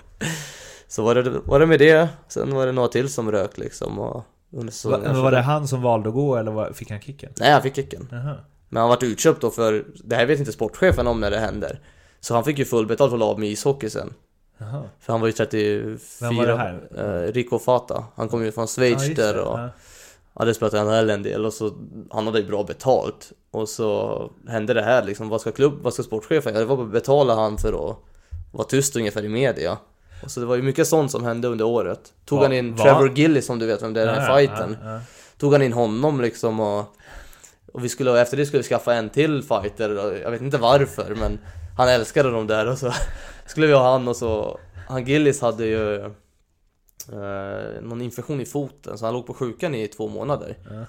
Så 0.88 1.04
var 1.04 1.16
det, 1.16 1.30
var 1.46 1.60
det 1.60 1.66
med 1.66 1.80
det, 1.80 2.10
sen 2.28 2.56
var 2.56 2.66
det 2.66 2.72
några 2.72 2.88
till 2.88 3.10
som 3.10 3.32
rök 3.32 3.58
liksom 3.58 4.00
och 4.00 4.24
under 4.52 4.90
Va, 4.90 5.22
var 5.22 5.32
det 5.32 5.42
han 5.42 5.68
som 5.68 5.82
valde 5.82 6.10
att 6.10 6.16
gå 6.16 6.36
eller 6.36 6.52
var, 6.52 6.74
fick 6.74 6.92
han 6.92 7.02
kicken? 7.02 7.32
Nej, 7.40 7.52
han 7.52 7.62
fick 7.62 7.76
kicken. 7.76 8.08
Jaha. 8.12 8.36
Men 8.70 8.82
han 8.82 8.90
vart 8.90 9.04
utköpt 9.04 9.42
då 9.42 9.50
för, 9.50 9.86
det 10.04 10.16
här 10.16 10.26
vet 10.26 10.40
inte 10.40 10.52
sportchefen 10.52 11.08
om 11.08 11.20
när 11.20 11.32
det 11.32 11.40
händer. 11.40 11.82
Så 12.20 12.34
han 12.34 12.44
fick 12.44 12.60
ju 12.60 12.66
fullbetalt 12.66 13.14
och 13.14 13.20
la 13.20 13.26
av 13.26 13.40
med 13.40 13.50
ishockey 13.50 13.90
sen 13.90 14.14
Jaha. 14.58 14.84
För 15.00 15.14
han 15.14 15.22
var 15.22 15.28
ju 15.28 15.34
34 15.34 15.98
Vem 16.22 16.38
var 16.38 16.46
det 16.48 16.58
här? 16.58 16.88
Eh, 17.28 17.32
Rico 17.34 17.60
Fata, 17.60 18.06
han 18.16 18.30
kom 18.30 18.44
ju 18.46 18.52
från 18.52 18.68
Schweiz 18.68 19.04
just 19.08 19.16
där 19.16 19.38
och 19.38 19.60
Ja. 19.60 19.70
hade 20.34 20.54
spelat 20.54 20.74
i 20.74 20.78
NHL 20.78 21.10
en 21.10 21.24
del 21.24 21.46
och 21.46 21.54
så 21.54 21.72
Han 22.12 22.26
hade 22.26 22.40
ju 22.40 22.46
bra 22.48 22.64
betalt 22.64 23.32
Och 23.52 23.70
så 23.70 24.32
hände 24.48 24.74
det 24.74 24.82
här 24.84 25.04
liksom, 25.04 25.30
vad 25.30 25.42
ska 25.42 25.52
klubb, 25.52 25.74
vad 25.82 25.94
ska 25.94 26.04
sportchefen 26.04 26.54
göra? 26.54 26.64
Det 26.64 26.70
var 26.70 26.78
bara 26.78 26.88
betala 26.88 27.36
han 27.36 27.58
för 27.58 27.90
att 27.90 27.98
vara 28.52 28.68
tyst 28.68 28.96
ungefär 28.96 29.26
i 29.26 29.30
media 29.30 29.78
och 30.24 30.32
så 30.32 30.40
det 30.40 30.46
var 30.46 30.56
ju 30.56 30.62
mycket 30.62 30.88
sånt 30.88 31.12
som 31.12 31.24
hände 31.24 31.48
under 31.48 31.66
året 31.66 32.14
Tog 32.26 32.38
Va- 32.40 32.46
han 32.46 32.54
in 32.54 32.76
va? 32.76 32.84
Trevor 32.84 33.10
Gillis 33.18 33.46
som 33.46 33.60
du 33.60 33.66
vet 33.66 33.82
vem 33.82 33.94
det 33.94 34.02
är, 34.02 34.06
den 34.06 34.16
här 34.16 34.30
Ja, 34.30 34.38
fighten 34.38 34.78
ja, 34.84 34.92
ja. 34.94 35.00
Tog 35.38 35.52
han 35.54 35.62
in 35.62 35.74
honom 35.74 36.22
liksom 36.22 36.60
och 36.60 36.86
Och 37.74 37.84
vi 37.84 37.90
skulle, 37.90 38.22
efter 38.22 38.38
det 38.38 38.46
skulle 38.46 38.62
vi 38.64 38.68
skaffa 38.70 38.94
en 38.94 39.10
till 39.10 39.44
fighter 39.44 40.20
Jag 40.24 40.32
vet 40.32 40.42
inte 40.42 40.58
varför 40.58 41.16
men 41.16 41.40
Han 41.78 41.90
älskade 41.90 42.32
dem 42.32 42.48
där 42.48 42.68
och 42.68 42.78
så 42.78 42.94
Skulle 43.48 43.68
vi 43.68 43.74
ha 43.74 43.92
han 43.92 44.08
och 44.08 44.16
så 44.16 44.60
Han 44.88 45.06
Gillis 45.06 45.42
hade 45.42 45.66
ju 45.66 45.96
eh, 45.96 47.82
Någon 47.82 48.02
infektion 48.02 48.42
i 48.42 48.46
foten 48.46 48.98
så 48.98 49.06
han 49.06 49.14
låg 49.14 49.26
på 49.26 49.34
sjukan 49.34 49.76
i 49.76 49.88
två 49.88 50.08
månader 50.08 50.58
Ja. 50.70 50.86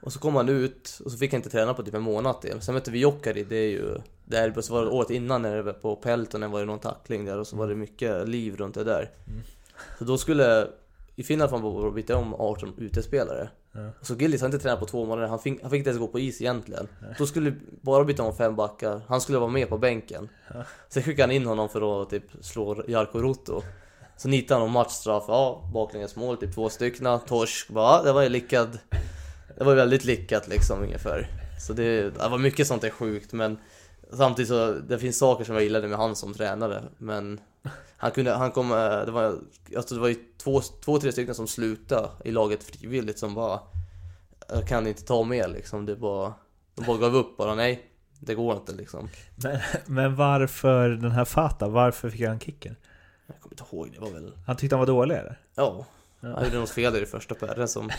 Och 0.00 0.12
så 0.12 0.18
kom 0.18 0.36
han 0.36 0.48
ut 0.48 1.00
och 1.04 1.12
så 1.12 1.18
fick 1.18 1.32
han 1.32 1.38
inte 1.38 1.50
träna 1.50 1.74
på 1.74 1.82
typ 1.82 1.94
en 1.94 2.02
månad 2.02 2.40
till 2.40 2.60
Sen 2.60 2.74
mötte 2.74 2.90
vi 2.90 2.98
Jokkari, 2.98 3.44
det 3.44 3.56
är 3.56 3.70
ju 3.70 3.98
Där 4.24 4.60
så 4.60 4.74
var 4.74 4.84
det 4.84 4.90
året 4.90 5.10
innan 5.10 5.42
när 5.42 5.56
det 5.56 5.62
var 5.62 5.72
på 5.72 5.96
Peltonen 5.96 6.50
var 6.50 6.60
det 6.60 6.66
någon 6.66 6.78
tackling 6.78 7.24
där 7.24 7.38
och 7.38 7.46
så 7.46 7.56
var 7.56 7.68
det 7.68 7.74
mycket 7.74 8.28
liv 8.28 8.56
runt 8.56 8.74
det 8.74 8.84
där 8.84 9.10
Mm. 9.26 9.40
Så 9.98 10.04
då 10.04 10.18
skulle 10.18 10.68
I 11.16 11.22
Finland 11.22 11.50
får 11.50 11.58
man 11.58 11.94
byta 11.94 12.16
om 12.16 12.34
18 12.34 12.74
utespelare 12.78 13.50
Ja. 13.72 13.90
Så 14.02 14.14
Gillis 14.14 14.40
har 14.40 14.46
inte 14.46 14.58
tränat 14.58 14.80
på 14.80 14.86
två 14.86 15.06
månader, 15.06 15.28
han 15.28 15.38
fick, 15.38 15.62
han 15.62 15.70
fick 15.70 15.78
inte 15.78 15.90
ens 15.90 16.00
gå 16.00 16.08
på 16.08 16.18
is 16.18 16.40
egentligen. 16.40 16.88
Då 17.18 17.26
skulle 17.26 17.54
bara 17.82 18.04
byta 18.04 18.22
om 18.22 18.36
fem 18.36 18.56
backar, 18.56 19.00
han 19.06 19.20
skulle 19.20 19.38
vara 19.38 19.50
med 19.50 19.68
på 19.68 19.78
bänken. 19.78 20.28
Ja. 20.54 20.64
Sen 20.88 21.02
skickade 21.02 21.22
han 21.22 21.30
in 21.30 21.46
honom 21.46 21.68
för 21.68 22.02
att 22.02 22.10
typ 22.10 22.24
slå 22.40 22.84
Jarkko 22.88 23.18
Rutto 23.18 23.62
Så 24.16 24.28
nitade 24.28 24.60
han 24.60 24.68
om 24.68 24.72
matchstraff, 24.72 25.24
ja 25.28 25.70
baklängesmål, 25.74 26.36
typ 26.36 26.54
två 26.54 26.68
stycken, 26.68 27.18
torsk, 27.26 27.68
bara, 27.68 28.02
det 28.02 28.12
var 28.12 28.22
ju 28.22 28.28
lyckad. 28.28 28.78
Det 29.58 29.64
var 29.64 29.74
väldigt 29.74 30.04
lyckat 30.04 30.48
liksom 30.48 30.82
ungefär. 30.82 31.28
Så 31.60 31.72
det, 31.72 32.10
det 32.10 32.28
var 32.28 32.38
mycket 32.38 32.66
sånt 32.66 32.84
är 32.84 32.90
sjukt 32.90 33.32
men 33.32 33.58
Samtidigt 34.12 34.48
så, 34.48 34.72
det 34.72 34.98
finns 34.98 35.18
saker 35.18 35.44
som 35.44 35.54
jag 35.54 35.64
gillade 35.64 35.88
med 35.88 35.98
han 35.98 36.16
som 36.16 36.34
tränare 36.34 36.82
men 36.98 37.40
Han 37.96 38.10
kunde, 38.10 38.32
han 38.32 38.50
kom, 38.50 38.72
eh, 38.72 38.76
det 39.04 39.10
var, 39.10 39.38
alltså 39.76 39.94
det 39.94 40.00
var 40.00 40.08
ju 40.08 40.16
två, 40.38 40.60
två, 40.60 40.98
tre 41.00 41.12
stycken 41.12 41.34
som 41.34 41.46
slutade 41.46 42.08
i 42.24 42.30
laget 42.30 42.62
frivilligt 42.64 43.18
som 43.18 43.34
bara 43.34 43.60
Jag 44.48 44.68
kan 44.68 44.86
inte 44.86 45.02
ta 45.04 45.24
mer 45.24 45.48
liksom, 45.48 45.86
det 45.86 45.96
bara 45.96 46.34
De 46.74 46.84
bara 46.86 46.98
gav 46.98 47.16
upp 47.16 47.36
bara, 47.36 47.54
nej 47.54 47.90
Det 48.20 48.34
går 48.34 48.56
inte 48.56 48.72
liksom 48.72 49.08
Men, 49.36 49.58
men 49.86 50.16
varför 50.16 50.88
den 50.88 51.10
här 51.10 51.24
Fata, 51.24 51.68
varför 51.68 52.10
fick 52.10 52.20
han 52.26 52.40
kicken? 52.40 52.76
Jag 53.26 53.40
kommer 53.40 53.54
inte 53.54 53.76
ihåg, 53.76 53.90
det 53.94 54.00
var 54.00 54.10
väl 54.10 54.32
Han 54.46 54.56
tyckte 54.56 54.76
han 54.76 54.80
var 54.80 54.86
dålig 54.86 55.14
eller? 55.14 55.38
Ja, 55.54 55.86
Ja. 56.20 56.28
han 56.34 56.44
gjorde 56.44 56.58
något 56.58 56.70
fel 56.70 56.96
i 56.96 57.00
det 57.00 57.06
första 57.06 57.34
pärren 57.34 57.68
som 57.68 57.90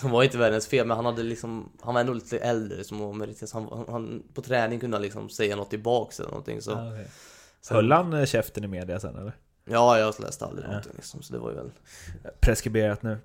Som 0.00 0.10
var 0.10 0.22
inte 0.22 0.38
världens 0.38 0.66
fel, 0.66 0.86
men 0.86 0.96
han 0.96 1.06
hade 1.06 1.22
liksom 1.22 1.68
Han 1.82 1.94
var 1.94 2.00
ändå 2.00 2.12
lite 2.12 2.38
äldre 2.38 2.84
som 2.84 2.98
var 2.98 3.12
meritis. 3.12 3.52
han, 3.52 3.84
han, 3.88 4.22
På 4.34 4.42
träning 4.42 4.80
kunde 4.80 4.96
han 4.96 5.02
liksom 5.02 5.28
säga 5.28 5.56
något 5.56 5.70
tillbaks 5.70 6.20
eller 6.20 6.30
någonting 6.30 6.62
så 6.62 6.70
Ja, 6.70 6.88
okej. 6.92 7.08
Sen- 7.68 7.74
Höll 7.76 7.92
han 7.92 8.12
eh, 8.12 8.24
käften 8.24 8.64
i 8.64 8.66
media 8.66 9.00
sen 9.00 9.16
eller? 9.16 9.32
Ja, 9.70 9.98
jag 9.98 10.14
läste 10.20 10.44
aldrig 10.44 10.64
Ja. 10.64 10.68
någonting 10.68 10.92
liksom, 10.96 11.22
så 11.22 11.32
det 11.32 11.38
var 11.38 11.50
ju 11.50 11.56
väl 11.56 11.70
Preskriberat 12.40 13.02
nu. 13.02 13.18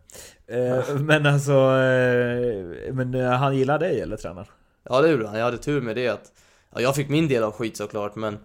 Eh, 0.48 0.96
men 1.00 1.26
alltså, 1.26 1.52
eh, 1.54 2.94
men 2.94 3.14
eh, 3.14 3.30
han 3.30 3.58
gillar 3.58 3.80
dig 3.80 4.02
eller 4.02 4.18
tränaren? 4.18 4.48
Ja 4.90 5.02
det 5.02 5.10
gjorde 5.10 5.28
han, 5.28 5.38
jag 5.38 5.46
hade 5.46 5.58
tur 5.58 5.82
med 5.82 5.96
det 5.96 6.08
att 6.08 6.32
Ja, 6.76 6.82
jag 6.82 6.96
fick 6.96 7.10
min 7.10 7.28
del 7.28 7.44
av 7.44 7.52
skit 7.52 7.78
såklart 7.78 8.16
men 8.16 8.38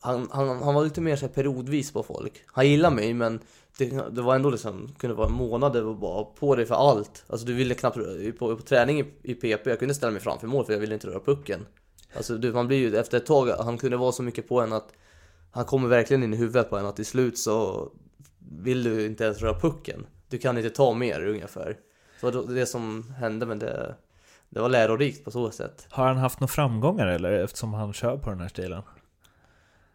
han, 0.00 0.28
han, 0.32 0.48
han 0.62 0.74
var 0.74 0.84
lite 0.84 1.00
mer 1.00 1.16
så 1.16 1.28
periodvis 1.28 1.92
på 1.92 2.02
folk 2.02 2.42
Han 2.46 2.68
gillade 2.68 2.96
mig 2.96 3.14
men 3.14 3.40
det, 3.78 4.10
det 4.10 4.22
var 4.22 4.34
ändå 4.34 4.50
liksom, 4.50 4.94
kunde 4.98 5.16
vara 5.16 5.28
månader 5.28 5.84
och 5.86 5.96
bara 5.96 6.24
på 6.24 6.56
dig 6.56 6.66
för 6.66 6.74
allt 6.74 7.24
Alltså 7.28 7.46
du 7.46 7.54
ville 7.54 7.74
knappt, 7.74 7.96
på, 8.38 8.56
på 8.56 8.62
träning 8.62 9.00
i, 9.00 9.04
i 9.22 9.34
PP, 9.34 9.66
jag 9.70 9.78
kunde 9.78 9.94
ställa 9.94 10.12
mig 10.12 10.20
framför 10.20 10.46
mål 10.46 10.64
för 10.64 10.72
jag 10.72 10.80
ville 10.80 10.94
inte 10.94 11.06
röra 11.06 11.20
pucken 11.20 11.66
Alltså 12.16 12.36
du, 12.36 12.52
man 12.52 12.66
blir 12.66 12.78
ju 12.78 12.96
efter 12.96 13.16
ett 13.16 13.26
tag, 13.26 13.48
han 13.48 13.78
kunde 13.78 13.96
vara 13.96 14.12
så 14.12 14.22
mycket 14.22 14.48
på 14.48 14.60
en 14.60 14.72
att 14.72 14.92
Han 15.54 15.64
kommer 15.64 15.88
verkligen 15.88 16.22
in 16.22 16.34
i 16.34 16.36
huvudet 16.36 16.70
på 16.70 16.78
en 16.78 16.86
att 16.86 16.96
till 16.96 17.06
slut 17.06 17.38
så 17.38 17.88
Vill 18.38 18.84
du 18.84 19.06
inte 19.06 19.24
ens 19.24 19.42
röra 19.42 19.60
pucken 19.60 20.06
Du 20.28 20.38
kan 20.38 20.58
inte 20.58 20.70
ta 20.70 20.94
mer 20.94 21.26
ungefär 21.26 21.76
Så 22.20 22.30
det 22.30 22.38
var 22.38 22.54
det 22.54 22.66
som 22.66 23.14
hände 23.18 23.46
men 23.46 23.58
det 23.58 23.94
Det 24.48 24.60
var 24.60 24.68
lärorikt 24.68 25.24
på 25.24 25.30
så 25.30 25.50
sätt 25.50 25.86
Har 25.90 26.06
han 26.06 26.16
haft 26.16 26.40
några 26.40 26.48
framgångar 26.48 27.06
eller? 27.06 27.30
Eftersom 27.32 27.74
han 27.74 27.92
kör 27.92 28.16
på 28.16 28.30
den 28.30 28.40
här 28.40 28.48
stilen? 28.48 28.82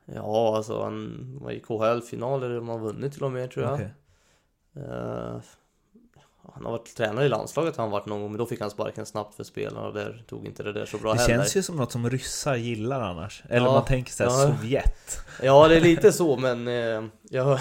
Ja, 0.06 0.58
alltså 0.58 0.84
han 0.84 1.38
var 1.42 1.52
i 1.52 1.60
KHL-finaler 1.60 2.60
man 2.60 2.80
har 2.80 2.86
vunnit 2.86 3.14
till 3.14 3.24
och 3.24 3.32
med 3.32 3.52
tror 3.52 3.66
jag. 3.66 3.74
Okej. 3.74 3.94
Eh, 4.76 5.40
han 6.54 6.66
har 6.66 6.72
varit 6.72 6.96
tränare 6.96 7.26
i 7.26 7.30
landslaget 7.30 7.76
har 7.78 7.84
han 7.84 7.92
varit 7.92 8.06
någon 8.06 8.22
gång, 8.22 8.32
men 8.32 8.38
då 8.38 8.46
fick 8.46 8.62
han 8.62 8.70
sparken 8.70 9.06
snabbt 9.06 9.36
för 9.36 9.44
spelarna 9.44 9.88
och 9.88 9.94
där 9.94 10.24
tog 10.30 10.46
inte 10.46 10.64
det 10.64 10.74
där 10.74 10.86
så 10.86 10.98
bra 10.98 11.14
Det 11.14 11.20
heller. 11.20 11.36
känns 11.36 11.56
ju 11.58 11.64
som 11.64 11.76
något 11.76 11.92
som 11.92 12.10
ryssar 12.10 12.56
gillar 12.56 13.02
annars. 13.02 13.44
Eller 13.50 13.66
Ja, 13.66 13.72
man 13.74 13.86
tänker 13.86 14.12
såhär 14.12 14.30
ja. 14.32 14.56
Sovjet. 14.58 15.20
Ja, 15.44 15.68
det 15.68 15.76
är 15.76 15.82
lite 15.82 16.12
så, 16.12 16.38
men 16.38 16.68
eh, 16.68 17.04
jag, 17.30 17.60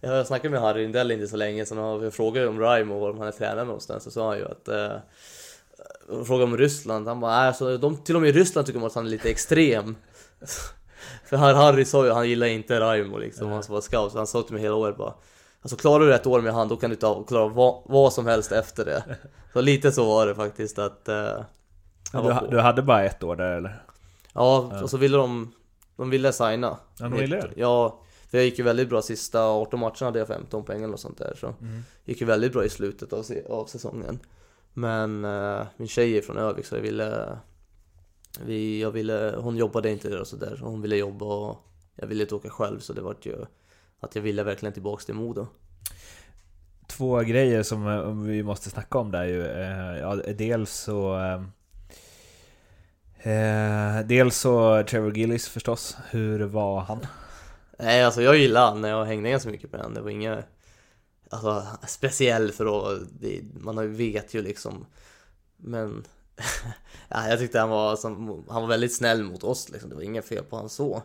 Jag 0.00 0.26
snackade 0.26 0.50
med 0.50 0.60
Harry 0.60 0.82
Rindell 0.84 1.10
inte 1.10 1.28
så 1.28 1.36
länge 1.36 1.66
sedan 1.66 1.78
och 1.78 2.04
jag 2.04 2.14
frågade 2.14 2.48
om 2.48 2.60
Raimo 2.60 2.94
och 2.94 3.00
var 3.00 3.14
han 3.14 3.28
är 3.28 3.32
tränare 3.32 3.64
någonstans 3.64 4.04
så 4.04 4.10
sa 4.10 4.28
han 4.28 4.38
ju 4.38 4.44
att 4.44 4.68
eh, 4.68 4.90
frågade 6.24 6.44
om 6.44 6.56
Ryssland, 6.56 7.08
han 7.08 7.20
bara 7.20 7.34
alltså, 7.34 7.78
de, 7.78 7.96
till 7.96 8.16
och 8.16 8.22
med 8.22 8.30
i 8.30 8.32
Ryssland 8.32 8.66
tycker 8.66 8.80
man 8.80 8.86
att 8.86 8.94
han 8.94 9.06
är 9.06 9.10
lite 9.10 9.30
extrem 9.30 9.96
För 11.24 11.36
Harry 11.36 11.84
sa 11.84 12.04
ju 12.04 12.10
att 12.10 12.16
han 12.16 12.28
gillar 12.28 12.46
inte 12.46 12.80
Raimo 12.80 13.18
liksom, 13.18 13.48
han 13.48 13.62
som 13.62 13.74
var 13.74 13.80
scout, 13.80 14.12
så 14.12 14.18
han 14.18 14.26
sa 14.26 14.42
till 14.42 14.52
mig 14.52 14.62
hela 14.62 14.74
året 14.74 14.96
bara 14.96 15.14
Alltså 15.62 15.76
klarar 15.76 16.06
du 16.06 16.14
ett 16.14 16.26
år 16.26 16.40
med 16.40 16.52
han 16.52 16.68
då 16.68 16.76
kan 16.76 16.90
du 16.90 16.96
ta, 16.96 17.22
klara 17.24 17.48
vad, 17.48 17.82
vad 17.84 18.12
som 18.12 18.26
helst 18.26 18.52
efter 18.52 18.84
det 18.84 19.04
Så 19.52 19.60
lite 19.60 19.92
så 19.92 20.04
var 20.04 20.26
det 20.26 20.34
faktiskt 20.34 20.78
att 20.78 21.08
eh, 21.08 21.40
Du, 22.12 22.48
du 22.50 22.60
hade 22.60 22.82
bara 22.82 23.04
ett 23.04 23.22
år 23.22 23.36
där 23.36 23.56
eller? 23.56 23.82
Ja, 24.32 24.80
och 24.82 24.90
så 24.90 24.96
ville 24.96 25.16
de 25.16 25.52
De 25.96 26.10
ville 26.10 26.32
signa 26.32 26.78
Ja, 26.98 27.08
de 27.08 27.12
ville 27.12 27.36
det? 27.36 27.50
Ja, 27.56 28.00
för 28.30 28.38
jag 28.38 28.44
gick 28.44 28.58
ju 28.58 28.64
väldigt 28.64 28.88
bra 28.88 29.02
sista 29.02 29.44
18 29.44 29.80
matcherna 29.80 29.96
hade 30.00 30.18
jag 30.18 30.28
15 30.28 30.64
poäng 30.64 30.82
eller 30.82 30.96
sånt 30.96 31.18
där 31.18 31.34
så 31.40 31.46
Mm. 31.46 31.82
Gick 32.04 32.20
ju 32.20 32.26
väldigt 32.26 32.52
bra 32.52 32.64
i 32.64 32.68
slutet 32.68 33.12
av, 33.12 33.24
av 33.48 33.66
säsongen 33.66 34.18
Men 34.72 35.24
eh, 35.24 35.66
min 35.76 35.88
tjej 35.88 36.18
är 36.18 36.22
från 36.22 36.38
Övik 36.38 36.66
så 36.66 36.74
jag 36.74 36.82
ville 36.82 37.38
vi, 38.44 38.80
jag 38.80 38.90
ville, 38.90 39.34
hon 39.38 39.56
jobbade 39.56 39.90
inte 39.90 40.08
där 40.08 40.20
och 40.20 40.26
sådär 40.26 40.56
så 40.58 40.64
hon 40.64 40.82
ville 40.82 40.96
jobba 40.96 41.24
och 41.26 41.58
jag 41.94 42.06
ville 42.06 42.22
inte 42.22 42.34
åka 42.34 42.50
själv 42.50 42.78
så 42.78 42.92
det 42.92 43.00
vart 43.00 43.26
ju 43.26 43.36
att 44.02 44.14
jag 44.16 44.22
ville 44.22 44.42
verkligen 44.42 44.72
tillbaks 44.72 45.04
till 45.06 45.14
Modo. 45.14 45.46
Två 46.86 47.20
grejer 47.20 47.62
som 47.62 47.86
eh, 47.88 48.12
vi 48.12 48.42
måste 48.42 48.70
snacka 48.70 48.98
om 48.98 49.10
där 49.10 49.24
ju. 49.24 49.46
Eh, 49.46 49.98
Ja, 49.98 50.14
dels 50.16 50.70
så... 50.72 51.18
eh, 51.18 51.42
eh, 53.32 54.00
dels 54.06 54.36
så 54.38 54.82
Trevor 54.88 55.16
Gillis 55.18 55.48
förstås. 55.48 55.96
Hur 56.10 56.40
var 56.40 56.80
han? 56.80 57.06
Nej 57.78 58.04
alltså 58.04 58.22
jag 58.22 58.36
gillar 58.36 58.70
han 58.70 58.84
jag 58.84 59.04
hängde 59.04 59.30
ganska 59.30 59.50
mycket 59.50 59.72
med 59.72 59.80
honom. 59.80 59.94
Det 59.94 60.00
var 60.00 60.10
inget 60.10 60.46
alltså, 61.30 61.66
speciell 61.86 62.52
för 62.52 62.92
att 62.92 63.02
det, 63.20 63.40
man 63.54 63.96
vet 63.96 64.34
ju 64.34 64.42
liksom. 64.42 64.86
Men 65.56 66.04
ja, 67.08 67.28
jag 67.28 67.38
tyckte 67.38 67.60
han 67.60 67.68
var, 67.70 67.96
som, 67.96 68.44
han 68.48 68.62
var 68.62 68.68
väldigt 68.68 68.94
snäll 68.96 69.22
mot 69.24 69.44
oss 69.44 69.70
liksom. 69.70 69.90
Det 69.90 69.96
var 69.96 70.02
inget 70.02 70.24
fel 70.28 70.44
på 70.44 70.56
han 70.56 70.68
så. 70.68 71.02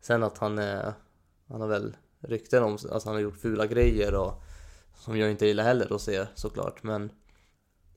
Sen 0.00 0.22
att 0.22 0.38
han, 0.38 0.58
eh, 0.58 0.92
han 1.48 1.60
har 1.60 1.68
väl 1.68 1.96
rykten 2.22 2.62
om 2.62 2.72
alltså 2.72 3.08
han 3.08 3.14
har 3.14 3.20
gjort 3.20 3.40
fula 3.40 3.66
grejer 3.66 4.14
och 4.14 4.42
som 4.94 5.18
jag 5.18 5.30
inte 5.30 5.46
gillar 5.46 5.64
heller 5.64 5.94
att 5.94 6.00
se 6.00 6.26
såklart. 6.34 6.82
Men 6.82 7.10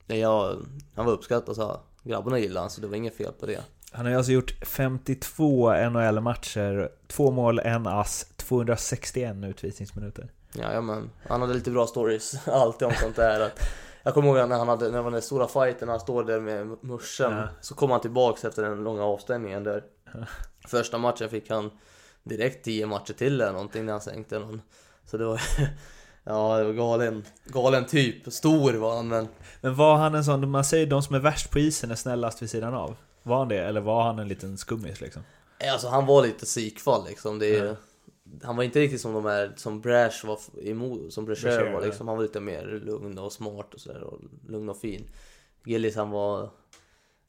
jag, 0.06 0.56
han 0.94 1.06
var 1.06 1.12
uppskattad 1.12 1.56
så 1.56 1.80
grabbarna 2.02 2.38
gillade 2.38 2.60
han 2.60 2.70
så 2.70 2.80
det 2.80 2.86
var 2.86 2.96
inget 2.96 3.16
fel 3.16 3.32
på 3.40 3.46
det. 3.46 3.60
Han 3.92 4.04
har 4.04 4.10
ju 4.10 4.16
alltså 4.16 4.32
gjort 4.32 4.64
52 4.64 5.72
NHL-matcher, 5.72 6.88
två 7.06 7.30
mål, 7.30 7.58
en 7.58 7.86
ass, 7.86 8.26
261 8.36 9.36
utvisningsminuter. 9.44 10.32
Ja, 10.54 10.80
men 10.80 11.10
han 11.28 11.40
hade 11.40 11.54
lite 11.54 11.70
bra 11.70 11.86
stories 11.86 12.48
alltid 12.48 12.88
om 12.88 12.94
sånt 12.94 13.16
där. 13.16 13.40
Att, 13.40 13.60
jag 14.02 14.14
kommer 14.14 14.28
ihåg 14.28 14.48
när 14.48 14.58
han 14.58 14.68
hade, 14.68 14.84
när 14.84 14.96
det 14.96 15.02
var 15.02 15.10
den 15.10 15.22
stora 15.22 15.48
fighten, 15.48 15.88
han 15.88 16.00
står 16.00 16.24
där 16.24 16.40
med 16.40 16.76
morsan. 16.80 17.32
Ja. 17.32 17.48
Så 17.60 17.74
kom 17.74 17.90
han 17.90 18.00
tillbaks 18.00 18.44
efter 18.44 18.62
den 18.62 18.84
långa 18.84 19.04
avstängningen 19.04 19.64
där. 19.64 19.84
Första 20.68 20.98
matchen 20.98 21.28
fick 21.28 21.50
han 21.50 21.70
direkt 22.28 22.64
10 22.64 22.86
matcher 22.86 23.12
till 23.12 23.40
eller 23.40 23.52
någonting 23.52 23.84
när 23.86 23.92
han 23.92 24.00
sänkte 24.02 24.38
någon. 24.38 24.62
Så 25.04 25.16
det 25.16 25.24
var, 25.24 25.40
ja 26.24 26.58
det 26.58 26.64
var 26.64 26.72
galen, 26.72 27.24
galen 27.44 27.86
typ. 27.86 28.32
Stor 28.32 28.72
var 28.74 28.96
han 28.96 29.08
men 29.08 29.28
Men 29.60 29.74
var 29.74 29.96
han 29.96 30.14
en 30.14 30.24
sån, 30.24 30.50
man 30.50 30.64
säger 30.64 30.86
de 30.86 31.02
som 31.02 31.14
är 31.14 31.20
värst 31.20 31.50
på 31.50 31.58
isen 31.58 31.90
är 31.90 31.94
snällast 31.94 32.42
vid 32.42 32.50
sidan 32.50 32.74
av? 32.74 32.96
Var 33.22 33.38
han 33.38 33.48
det? 33.48 33.58
Eller 33.58 33.80
var 33.80 34.02
han 34.02 34.18
en 34.18 34.28
liten 34.28 34.58
skummis 34.58 35.00
liksom? 35.00 35.22
Alltså 35.72 35.88
han 35.88 36.06
var 36.06 36.22
lite 36.22 36.44
psykfall 36.44 37.04
liksom. 37.08 37.38
Det, 37.38 37.56
är- 37.56 37.64
Ja. 37.66 37.76
Han 38.42 38.56
var 38.56 38.64
inte 38.64 38.80
riktigt 38.80 39.00
som 39.00 39.12
de 39.14 39.24
här 39.24 39.52
som 39.56 39.80
Brash 39.80 40.26
var 40.26 40.38
emot, 40.62 41.12
som 41.12 41.24
Brasher 41.24 41.72
var 41.72 41.80
liksom. 41.86 42.08
Han 42.08 42.16
var 42.16 42.22
lite 42.24 42.40
mer 42.40 42.80
lugn 42.84 43.18
och 43.18 43.32
smart 43.32 43.74
och 43.74 43.80
sådär 43.80 44.00
och 44.02 44.20
lugn 44.48 44.68
och 44.68 44.76
fin. 44.80 45.08
Gillis 45.64 45.96
han 45.96 46.10
var 46.10 46.50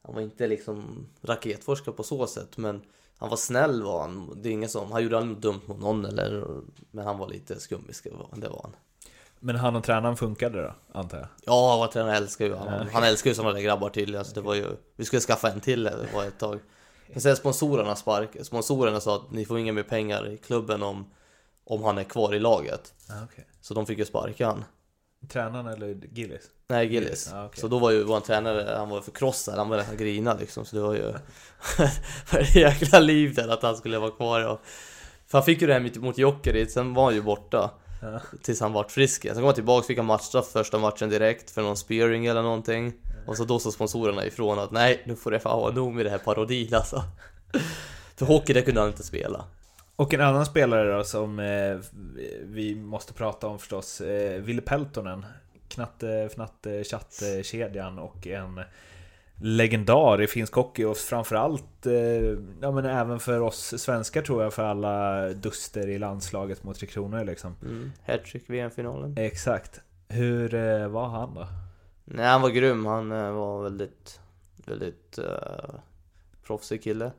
Han 0.02 0.14
var 0.14 0.20
inte 0.22 0.46
liksom 0.46 1.06
raketforskare 1.22 1.94
på 1.94 2.02
så 2.02 2.26
sätt 2.26 2.56
men 2.56 2.82
Han 3.18 3.28
var 3.28 3.36
snäll 3.36 3.82
var 3.82 4.00
han. 4.00 4.42
Det 4.42 4.48
är 4.48 4.52
ingen 4.52 4.68
som, 4.68 4.92
han 4.92 5.02
gjorde 5.02 5.18
aldrig 5.18 5.38
dumt 5.38 5.60
mot 5.66 5.78
någon 5.80 6.04
eller 6.04 6.44
Men 6.90 7.04
han 7.06 7.18
var 7.18 7.28
lite 7.28 7.60
skummisk, 7.60 8.04
det 8.04 8.10
var- 8.10 8.28
det 8.40 8.48
var 8.48 8.60
han. 8.62 8.76
Men 9.40 9.56
han 9.56 9.76
och 9.76 9.84
tränaren 9.84 10.16
funkade 10.16 10.62
då, 10.62 10.74
antar 10.98 11.18
jag? 11.18 11.26
Ja, 11.44 11.76
vad 11.78 11.90
tränaren 11.90 12.14
älskar 12.16 12.44
ju 12.46 12.54
han. 12.54 12.88
Han 12.92 13.04
älskar 13.04 13.30
ju 13.30 13.34
sådana 13.34 13.54
där 13.54 13.60
grabbar 13.60 13.90
tydligen. 13.90 14.18
Alltså, 14.18 14.34
det 14.34 14.40
var 14.40 14.54
ju, 14.54 14.66
vi 14.96 15.04
skulle 15.04 15.20
skaffa 15.20 15.50
en 15.50 15.60
till 15.60 15.82
det 15.84 16.08
var 16.14 16.24
ett 16.24 16.38
tag. 16.38 16.58
Men 17.12 17.20
sen 17.20 17.36
sponsorerna 17.36 17.96
spark, 17.96 18.30
sponsorerna 18.42 19.00
sa 19.00 19.16
att 19.16 19.30
ni 19.30 19.44
får 19.44 19.58
inga 19.58 19.72
mer 19.72 19.82
pengar 19.82 20.28
i 20.28 20.36
klubben 20.36 20.82
om, 20.82 21.06
om 21.64 21.82
han 21.82 21.98
är 21.98 22.04
kvar 22.04 22.34
i 22.34 22.38
laget. 22.38 22.94
Ja, 23.08 23.14
okej. 23.24 23.46
Så 23.60 23.74
de 23.74 23.86
fick 23.86 23.98
ju 23.98 24.04
sparka 24.04 24.46
han. 24.46 24.64
Tränaren 25.28 25.66
eller 25.66 25.88
Gillis? 26.12 26.42
Nej, 26.70 26.92
Gillis. 26.92 27.28
Ja, 27.32 27.44
okej. 27.46 27.60
Så 27.60 27.68
då 27.68 27.78
var 27.78 27.90
ju 27.90 28.04
vår 28.04 28.20
tränare, 28.20 28.76
han 28.76 28.88
var 28.88 29.00
förkrossad, 29.00 29.58
han 29.58 29.68
var 29.68 29.76
nästan 29.76 29.96
grina 29.96 30.34
liksom. 30.34 30.64
Så 30.64 30.76
det 30.76 30.82
var 30.82 30.94
ju 30.94 31.12
för 32.26 32.38
ett 32.38 32.54
jäkla 32.54 32.98
liv 32.98 33.34
där 33.34 33.48
att 33.48 33.62
han 33.62 33.76
skulle 33.76 33.98
vara 33.98 34.10
kvar. 34.10 34.46
Och, 34.46 34.60
för 35.26 35.38
han 35.38 35.44
fick 35.44 35.60
ju 35.60 35.66
det 35.66 35.72
här 35.72 36.00
mot 36.00 36.18
Jokerit, 36.18 36.72
sen 36.72 36.94
var 36.94 37.04
han 37.04 37.14
ju 37.14 37.22
borta. 37.22 37.70
Ja. 38.02 38.20
Tills 38.42 38.60
han 38.60 38.72
vart 38.72 38.90
frisk. 38.90 39.22
Sen 39.22 39.34
kom 39.34 39.44
han 39.44 39.54
tillbaka, 39.54 39.86
fick 39.86 39.96
han 39.96 40.06
matchstraff 40.06 40.46
första 40.46 40.78
matchen 40.78 41.08
direkt 41.08 41.50
för 41.50 41.62
någon 41.62 41.76
spearing 41.76 42.26
eller 42.26 42.42
någonting. 42.42 42.92
Och 43.26 43.36
så 43.36 43.44
då 43.44 43.58
sa 43.58 43.70
sponsorerna 43.70 44.26
ifrån 44.26 44.58
att 44.58 44.70
nej, 44.70 45.02
nu 45.06 45.16
får 45.16 45.30
det 45.30 45.40
fan 45.40 45.60
vara 45.60 45.72
nog 45.72 45.94
med 45.94 46.06
det 46.06 46.10
här 46.10 46.18
parodin 46.18 46.74
alltså. 46.74 47.02
För 48.16 48.26
hockey, 48.26 48.52
det 48.52 48.62
kunde 48.62 48.80
han 48.80 48.90
inte 48.90 49.02
spela. 49.02 49.44
Och 49.96 50.14
en 50.14 50.20
annan 50.20 50.46
spelare 50.46 50.96
då 50.96 51.04
som 51.04 51.38
eh, 51.38 51.76
vi 52.42 52.74
måste 52.74 53.12
prata 53.12 53.46
om 53.46 53.58
förstås, 53.58 54.00
eh, 54.00 54.40
Ville 54.40 54.62
Peltonen. 54.62 55.26
Knatte, 55.68 56.28
fnatte, 56.32 56.84
chatte-kedjan 56.84 57.98
och 57.98 58.26
en 58.26 58.60
legendar 59.40 60.22
i 60.22 60.26
finsk 60.26 60.54
hockey 60.54 60.84
och 60.84 60.96
framförallt, 60.96 61.86
eh, 61.86 61.92
ja 62.60 62.70
men 62.70 62.84
även 62.84 63.20
för 63.20 63.40
oss 63.40 63.74
svenskar 63.82 64.22
tror 64.22 64.42
jag, 64.42 64.54
för 64.54 64.64
alla 64.64 65.28
duster 65.28 65.88
i 65.88 65.98
landslaget 65.98 66.64
mot 66.64 66.78
Tre 66.78 66.86
Kronor 66.86 67.24
liksom. 67.24 67.56
Mm. 67.62 67.92
Hattrick 68.06 68.50
VM-finalen. 68.50 69.14
Exakt. 69.18 69.80
Hur 70.08 70.54
eh, 70.54 70.88
var 70.88 71.08
han 71.08 71.34
då? 71.34 71.46
Nej, 72.04 72.26
han 72.26 72.42
var 72.42 72.50
grym. 72.50 72.86
Han 72.86 73.12
eh, 73.12 73.32
var 73.32 73.62
väldigt, 73.62 74.20
väldigt 74.66 75.18
uh, 75.18 75.74
proffsig 76.46 76.82
kille. 76.82 77.12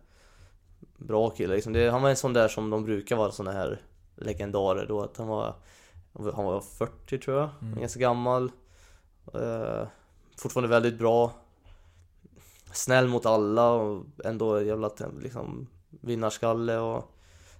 Bra 0.97 1.29
kille 1.29 1.55
liksom. 1.55 1.73
Det, 1.73 1.89
han 1.89 2.01
var 2.01 2.09
en 2.09 2.15
sån 2.15 2.33
där 2.33 2.47
som 2.47 2.69
de 2.69 2.85
brukar 2.85 3.15
vara 3.15 3.31
såna 3.31 3.51
här 3.51 3.81
legendarer 4.15 4.85
då. 4.87 5.01
Att 5.01 5.17
han 5.17 5.27
var, 5.27 5.55
han 6.13 6.45
var 6.45 6.61
40 6.61 7.17
tror 7.17 7.37
jag. 7.37 7.49
Mm. 7.61 7.79
Ganska 7.79 7.99
gammal. 7.99 8.51
Eh, 9.33 9.87
fortfarande 10.37 10.69
väldigt 10.69 10.99
bra. 10.99 11.33
Snäll 12.73 13.07
mot 13.07 13.25
alla 13.25 13.71
och 13.71 14.03
ändå 14.25 14.61
jävla 14.61 14.91
liksom 15.21 15.67
vinnarskalle 15.89 16.77
och 16.77 17.11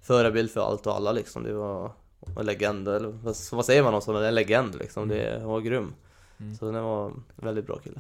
förebild 0.02 0.52
för 0.52 0.62
allt 0.62 0.88
och 0.88 0.96
alla 0.96 1.12
liksom. 1.12 1.44
Det 1.44 1.54
var 1.54 1.92
en 2.40 2.46
legend, 2.46 2.88
eller 2.88 3.10
vad, 3.52 3.66
säger 3.66 3.84
man 3.84 3.94
om 3.94 4.02
sådana? 4.02 4.28
En 4.28 4.36
legend 4.36 4.76
liksom. 4.76 5.08
Det 5.08 5.42
var 5.46 5.62
grym. 5.62 5.94
Mm. 6.40 6.56
Så 6.56 6.72
den 6.72 6.84
var 6.84 7.06
en 7.06 7.24
väldigt 7.36 7.68
bra 7.68 7.78
kille. 7.78 8.00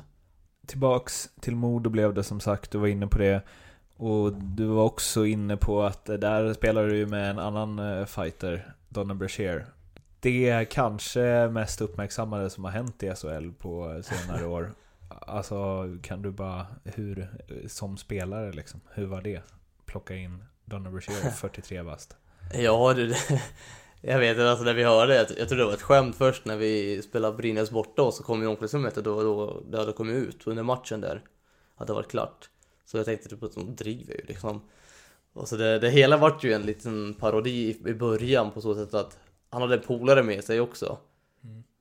Tillbaks 0.66 1.30
till 1.40 1.56
Modo 1.56 1.90
blev 1.90 2.14
det 2.14 2.24
som 2.24 2.40
sagt, 2.40 2.72
du 2.72 2.78
var 2.78 2.88
inne 2.88 3.08
på 3.08 3.18
det. 3.18 3.42
Och 3.98 4.34
du 4.34 4.66
var 4.66 4.84
också 4.84 5.26
inne 5.26 5.58
på 5.58 5.84
att 5.84 6.06
där 6.06 6.54
spelar 6.54 6.88
du 6.88 7.06
med 7.06 7.30
en 7.30 7.40
annan 7.40 7.80
eh, 7.80 8.06
fighter, 8.06 8.74
Donna 8.90 9.16
Brashear. 9.16 9.66
Det 10.20 10.70
kanske 10.70 11.50
mest 11.52 11.82
uppmärksammade 11.82 12.50
som 12.50 12.64
har 12.64 12.72
hänt 12.72 13.04
i 13.04 13.16
SHL 13.16 13.52
på 13.60 14.02
senare 14.04 14.46
år. 14.46 14.74
Alltså, 15.10 15.88
kan 16.04 16.22
du 16.22 16.32
bara, 16.32 16.68
hur, 16.84 17.28
som 17.68 17.98
spelare 17.98 18.52
liksom, 18.52 18.82
hur 18.94 19.06
var 19.06 19.22
det? 19.22 19.42
Plocka 19.86 20.16
in 20.16 20.44
Donna 20.66 20.92
Brashear, 20.92 21.32
43 21.32 21.84
bast. 21.84 22.16
Ja 22.54 22.94
du, 22.94 23.16
jag 24.02 24.20
vet 24.20 24.30
inte, 24.30 24.50
alltså 24.50 24.66
när 24.66 24.74
vi 24.74 24.84
hörde, 24.84 25.16
jag, 25.16 25.28
jag 25.38 25.50
tror 25.50 25.58
det 25.58 25.66
var 25.66 25.74
ett 25.74 25.82
skämt 25.82 26.16
först 26.16 26.46
när 26.46 26.58
vi 26.58 27.02
spelade 27.02 27.38
Brynäs 27.38 27.72
borta 27.72 28.02
och 28.02 28.14
så 28.14 28.24
kom 28.24 28.40
vi 28.40 28.46
i 28.46 28.48
omklädningsrummet 28.48 28.98
och 28.98 29.04
då, 29.04 29.24
då 29.24 29.64
det 29.70 29.78
hade 29.78 29.94
kommit 29.94 30.16
ut 30.16 30.48
under 30.48 30.64
matchen 30.64 31.02
där. 31.02 31.22
Att 31.76 31.88
det 31.88 31.94
var 31.94 32.04
klart. 32.04 32.50
Så 32.86 32.98
jag 32.98 33.06
tänkte 33.06 33.30
typ 33.30 33.44
att 33.44 33.56
de 33.56 33.76
driver 33.76 34.14
ju 34.14 34.22
liksom. 34.28 34.62
Och 35.34 35.48
så 35.48 35.56
det, 35.56 35.80
det 35.80 35.90
hela 35.90 36.18
vart 36.18 36.44
ju 36.44 36.54
en 36.54 36.62
liten 36.62 37.14
parodi 37.14 37.50
i, 37.50 37.90
i 37.90 37.94
början 37.94 38.52
på 38.52 38.62
så 38.62 38.76
sätt 38.76 38.94
att 38.94 39.18
han 39.50 39.62
hade 39.62 39.76
en 39.76 39.82
polare 39.82 40.24
med 40.24 40.44
sig 40.44 40.60
också. 40.60 40.98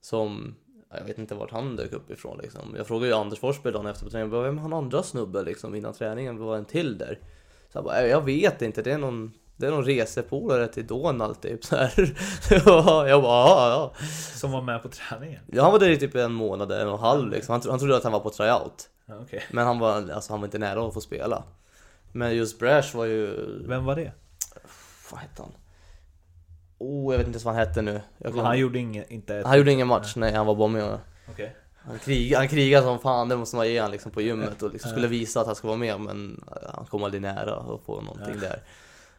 Som, 0.00 0.54
jag 0.90 1.04
vet 1.04 1.18
inte 1.18 1.34
vart 1.34 1.50
han 1.50 1.76
dök 1.76 1.92
upp 1.92 2.10
ifrån 2.10 2.38
liksom. 2.42 2.74
Jag 2.76 2.86
frågade 2.86 3.06
ju 3.06 3.12
Anders 3.14 3.38
Forsberg 3.38 3.72
dagen 3.72 3.86
efter 3.86 4.04
på 4.04 4.10
träningen, 4.10 4.30
bara, 4.30 4.42
vem 4.42 4.58
han 4.58 4.72
andra 4.72 5.02
snubbe 5.02 5.42
liksom 5.42 5.74
innan 5.74 5.92
träningen? 5.92 6.38
Var 6.38 6.56
en 6.56 6.64
till 6.64 6.98
där? 6.98 7.18
Så 7.72 7.78
jag 7.78 7.84
bara, 7.84 8.06
jag 8.06 8.24
vet 8.24 8.62
inte, 8.62 8.82
det 8.82 8.92
är 8.92 8.98
någon 8.98 9.32
det 9.56 9.66
är 9.66 9.70
någon 9.70 9.84
resepolare 9.84 10.66
till 10.68 10.86
Donald 10.86 11.40
typ 11.40 11.64
så 11.64 11.76
här. 11.76 12.16
Jag 12.50 12.64
bara, 12.64 13.08
ja, 13.08 13.68
ja. 13.70 14.06
Som 14.34 14.52
var 14.52 14.62
med 14.62 14.82
på 14.82 14.88
träningen? 14.88 15.40
ja. 15.46 15.62
Han 15.62 15.72
var 15.72 15.78
där 15.78 15.88
i 15.90 15.96
typ 15.96 16.14
en 16.14 16.32
månad, 16.32 16.72
en 16.72 16.88
och 16.88 16.94
en 16.94 17.00
halv 17.00 17.30
liksom. 17.30 17.52
Han, 17.52 17.60
tro- 17.60 17.70
han 17.70 17.78
trodde 17.78 17.96
att 17.96 18.02
han 18.02 18.12
var 18.12 18.20
på 18.20 18.30
tryout. 18.30 18.88
Ja, 19.06 19.14
Okej. 19.22 19.42
Men 19.50 19.66
han 19.66 19.78
var, 19.78 20.10
alltså, 20.12 20.32
han 20.32 20.40
var 20.40 20.46
inte 20.46 20.58
nära 20.58 20.86
att 20.88 20.94
få 20.94 21.00
spela. 21.00 21.42
Men 22.12 22.36
just 22.36 22.58
Brash 22.58 22.96
var 22.96 23.04
ju, 23.04 23.30
Vem 23.68 23.84
var 23.84 23.96
det? 23.96 24.12
vad 25.10 25.20
hette 25.20 25.42
han? 25.42 25.52
Oh, 26.78 27.12
jag 27.12 27.18
vet 27.18 27.26
inte 27.26 27.36
ens 27.36 27.44
vad 27.44 27.54
han 27.54 27.66
hette 27.66 27.82
nu. 27.82 28.00
Men 28.18 28.38
han 28.38 28.58
gjorde 28.58 28.78
ingen, 28.78 29.12
inte 29.12 29.36
ett... 29.36 29.46
han 29.46 29.58
gjorde 29.58 29.72
ingen 29.72 29.88
match, 29.88 30.16
nej 30.16 30.34
han 30.34 30.46
var 30.46 30.54
bara 30.54 30.68
med. 30.68 30.98
Okej. 31.30 31.56
Han, 31.76 31.98
krig, 31.98 32.34
han 32.34 32.48
krigade 32.48 32.86
som 32.86 32.98
fan, 32.98 33.28
det 33.28 33.36
måste 33.36 33.56
man 33.56 33.68
ge 33.68 33.80
han 33.80 33.90
liksom 33.90 34.12
på 34.12 34.22
gymmet 34.22 34.62
och 34.62 34.72
liksom 34.72 34.90
skulle 34.90 35.08
visa 35.08 35.40
att 35.40 35.46
han 35.46 35.56
ska 35.56 35.68
vara 35.68 35.78
med 35.78 36.00
men 36.00 36.44
han 36.74 36.86
kom 36.86 37.04
aldrig 37.04 37.22
nära 37.22 37.54
att 37.54 37.82
få 37.84 38.00
någonting 38.00 38.40
där. 38.40 38.62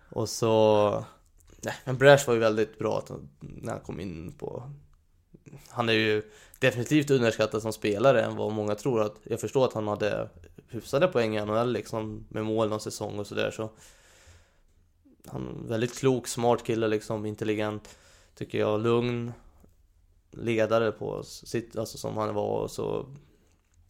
Och 0.10 0.30
så... 0.30 1.06
Nej, 1.62 1.74
men 1.86 1.98
Brash 1.98 2.28
var 2.28 2.34
ju 2.34 2.40
väldigt 2.40 2.80
bra 2.80 3.04
när 3.40 3.72
han 3.72 3.82
kom 3.82 4.00
in 4.00 4.32
på... 4.32 4.64
Han 5.70 5.90
är 5.90 5.94
ju 5.94 6.22
definitivt 6.60 7.10
underskattad 7.10 7.62
som 7.62 7.74
spelare 7.74 8.22
än 8.22 8.36
vad 8.36 8.52
många 8.52 8.76
tror. 8.76 9.02
Att, 9.02 9.16
jag 9.24 9.40
förstår 9.40 9.66
att 9.66 9.74
han 9.74 9.88
hade 9.88 10.30
hyfsade 10.70 11.08
poäng 11.08 11.38
i 11.38 11.46
NHL 11.46 11.72
liksom 11.72 12.26
med 12.30 12.46
mål 12.46 12.70
någon 12.70 12.80
säsong 12.80 13.20
och 13.20 13.28
sådär 13.28 13.52
så... 13.52 13.70
Han 15.32 15.48
är 15.48 15.50
en 15.50 15.68
väldigt 15.68 16.00
klok, 16.00 16.28
smart 16.28 16.64
kille 16.64 16.88
liksom, 16.88 17.26
intelligent. 17.26 17.98
Tycker 18.36 18.60
jag, 18.60 18.82
lugn 18.82 19.32
ledare 20.32 20.92
på 20.92 21.24
sitt, 21.24 21.78
alltså 21.78 21.98
som 21.98 22.18
han 22.18 22.36
var 22.36 22.62
och 22.62 22.72
så 22.72 23.06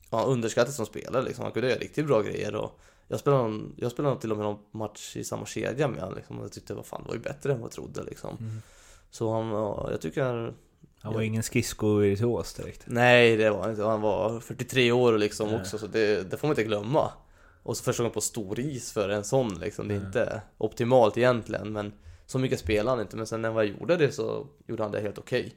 ja, 0.09 0.23
underskattad 0.23 0.73
som 0.73 0.85
spelare 0.85 1.23
liksom. 1.23 1.43
Han 1.43 1.51
kunde 1.51 1.69
göra 1.69 1.79
riktigt 1.79 2.07
bra 2.07 2.21
grejer 2.21 2.55
och 2.55 2.79
jag 3.07 3.19
spelade, 3.19 3.43
någon, 3.43 3.73
jag 3.77 3.91
spelade 3.91 4.21
till 4.21 4.31
och 4.31 4.37
med 4.37 4.45
någon 4.45 4.59
match 4.71 5.15
i 5.15 5.23
samma 5.23 5.45
kedja 5.45 5.87
med 5.87 5.99
honom 5.99 6.15
liksom, 6.15 6.37
och 6.37 6.43
jag 6.43 6.51
tyckte 6.51 6.73
vad 6.73 6.85
fan, 6.85 7.01
det 7.03 7.07
var 7.07 7.15
ju 7.15 7.21
bättre 7.21 7.51
än 7.51 7.59
vad 7.59 7.65
jag 7.65 7.71
trodde 7.71 8.03
liksom. 8.03 8.37
Mm. 8.39 8.61
Så 9.11 9.33
han, 9.33 9.47
ja, 9.47 9.87
jag 9.91 10.01
tycker 10.01 10.53
Han 11.01 11.13
var 11.13 11.21
ingen 11.21 11.43
skridskovirtuos 11.43 12.53
direkt. 12.53 12.83
Nej, 12.85 13.37
det 13.37 13.49
var 13.49 13.61
han 13.61 13.69
inte. 13.69 13.83
Han 13.83 14.01
var 14.01 14.39
43 14.39 14.91
år 14.91 15.17
liksom 15.17 15.47
Nej. 15.49 15.59
också, 15.59 15.77
så 15.77 15.87
det, 15.87 16.31
det 16.31 16.37
får 16.37 16.47
man 16.47 16.51
inte 16.51 16.63
glömma. 16.63 17.11
Och 17.69 17.77
så 17.77 17.83
första 17.83 18.03
gången 18.03 18.13
på 18.13 18.21
stor 18.21 18.59
is 18.59 18.91
för 18.91 19.09
en 19.09 19.23
sån 19.23 19.59
liksom. 19.59 19.87
Det 19.87 19.93
är 19.93 19.99
Nej. 19.99 20.07
inte 20.07 20.41
optimalt 20.57 21.17
egentligen, 21.17 21.71
men 21.73 21.93
så 22.25 22.39
mycket 22.39 22.59
spelade 22.59 22.89
han 22.89 23.01
inte. 23.01 23.17
Men 23.17 23.27
sen 23.27 23.41
när 23.41 23.51
han 23.51 23.67
gjorde 23.67 23.97
det 23.97 24.11
så 24.11 24.47
gjorde 24.67 24.83
han 24.83 24.91
det 24.91 25.01
helt 25.01 25.17
okej. 25.17 25.55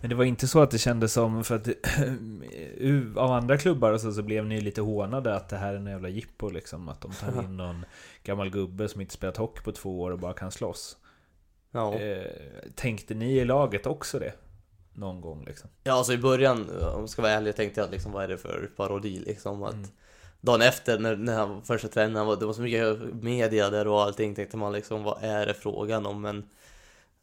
Men 0.00 0.10
det 0.10 0.16
var 0.16 0.24
inte 0.24 0.48
så 0.48 0.60
att 0.60 0.70
det 0.70 0.78
kändes 0.78 1.12
som, 1.12 1.44
för 1.44 1.56
att 1.56 1.68
av 3.16 3.32
andra 3.32 3.58
klubbar 3.58 3.92
och 3.92 4.00
så, 4.00 4.12
så 4.12 4.22
blev 4.22 4.46
ni 4.46 4.60
lite 4.60 4.80
hånade 4.80 5.34
att 5.34 5.48
det 5.48 5.56
här 5.56 5.72
är 5.72 5.76
en 5.76 5.86
jävla 5.86 6.08
jippo 6.08 6.50
liksom. 6.50 6.88
Att 6.88 7.00
de 7.00 7.12
tar 7.12 7.42
in 7.44 7.56
någon 7.56 7.84
gammal 8.24 8.50
gubbe 8.50 8.88
som 8.88 9.00
inte 9.00 9.14
spelat 9.14 9.36
hockey 9.36 9.62
på 9.62 9.72
två 9.72 10.00
år 10.00 10.10
och 10.10 10.18
bara 10.18 10.32
kan 10.32 10.50
slåss. 10.50 10.96
Ja. 11.70 11.94
Eh, 11.94 12.26
tänkte 12.74 13.14
ni 13.14 13.38
i 13.38 13.44
laget 13.44 13.86
också 13.86 14.18
det? 14.18 14.32
Någon 14.92 15.20
gång 15.20 15.44
liksom? 15.44 15.70
Ja, 15.84 15.92
alltså 15.92 16.12
i 16.12 16.18
början, 16.18 16.70
om 16.70 17.00
jag 17.00 17.08
ska 17.08 17.22
vara 17.22 17.32
ärlig, 17.32 17.56
tänkte 17.56 17.80
jag 17.80 17.90
liksom 17.90 18.12
vad 18.12 18.24
är 18.24 18.28
det 18.28 18.38
för 18.38 18.70
parodi 18.76 19.18
liksom 19.26 19.62
att 19.62 19.74
Mm. 19.74 19.88
Dagen 20.40 20.62
efter 20.62 20.98
när, 20.98 21.16
när 21.16 21.36
han 21.38 21.62
första 21.62 21.88
tränaren, 21.88 22.26
var- 22.26 22.36
det 22.36 22.46
var 22.46 22.52
så 22.52 22.62
mycket 22.62 22.98
media 23.22 23.70
där 23.70 23.88
och 23.88 24.02
allting 24.02 24.34
tänkte 24.34 24.56
man 24.56 24.72
liksom 24.72 25.02
vad 25.02 25.22
är 25.24 25.46
det 25.46 25.54
frågan 25.54 26.06
om 26.06 26.20
men 26.22 26.48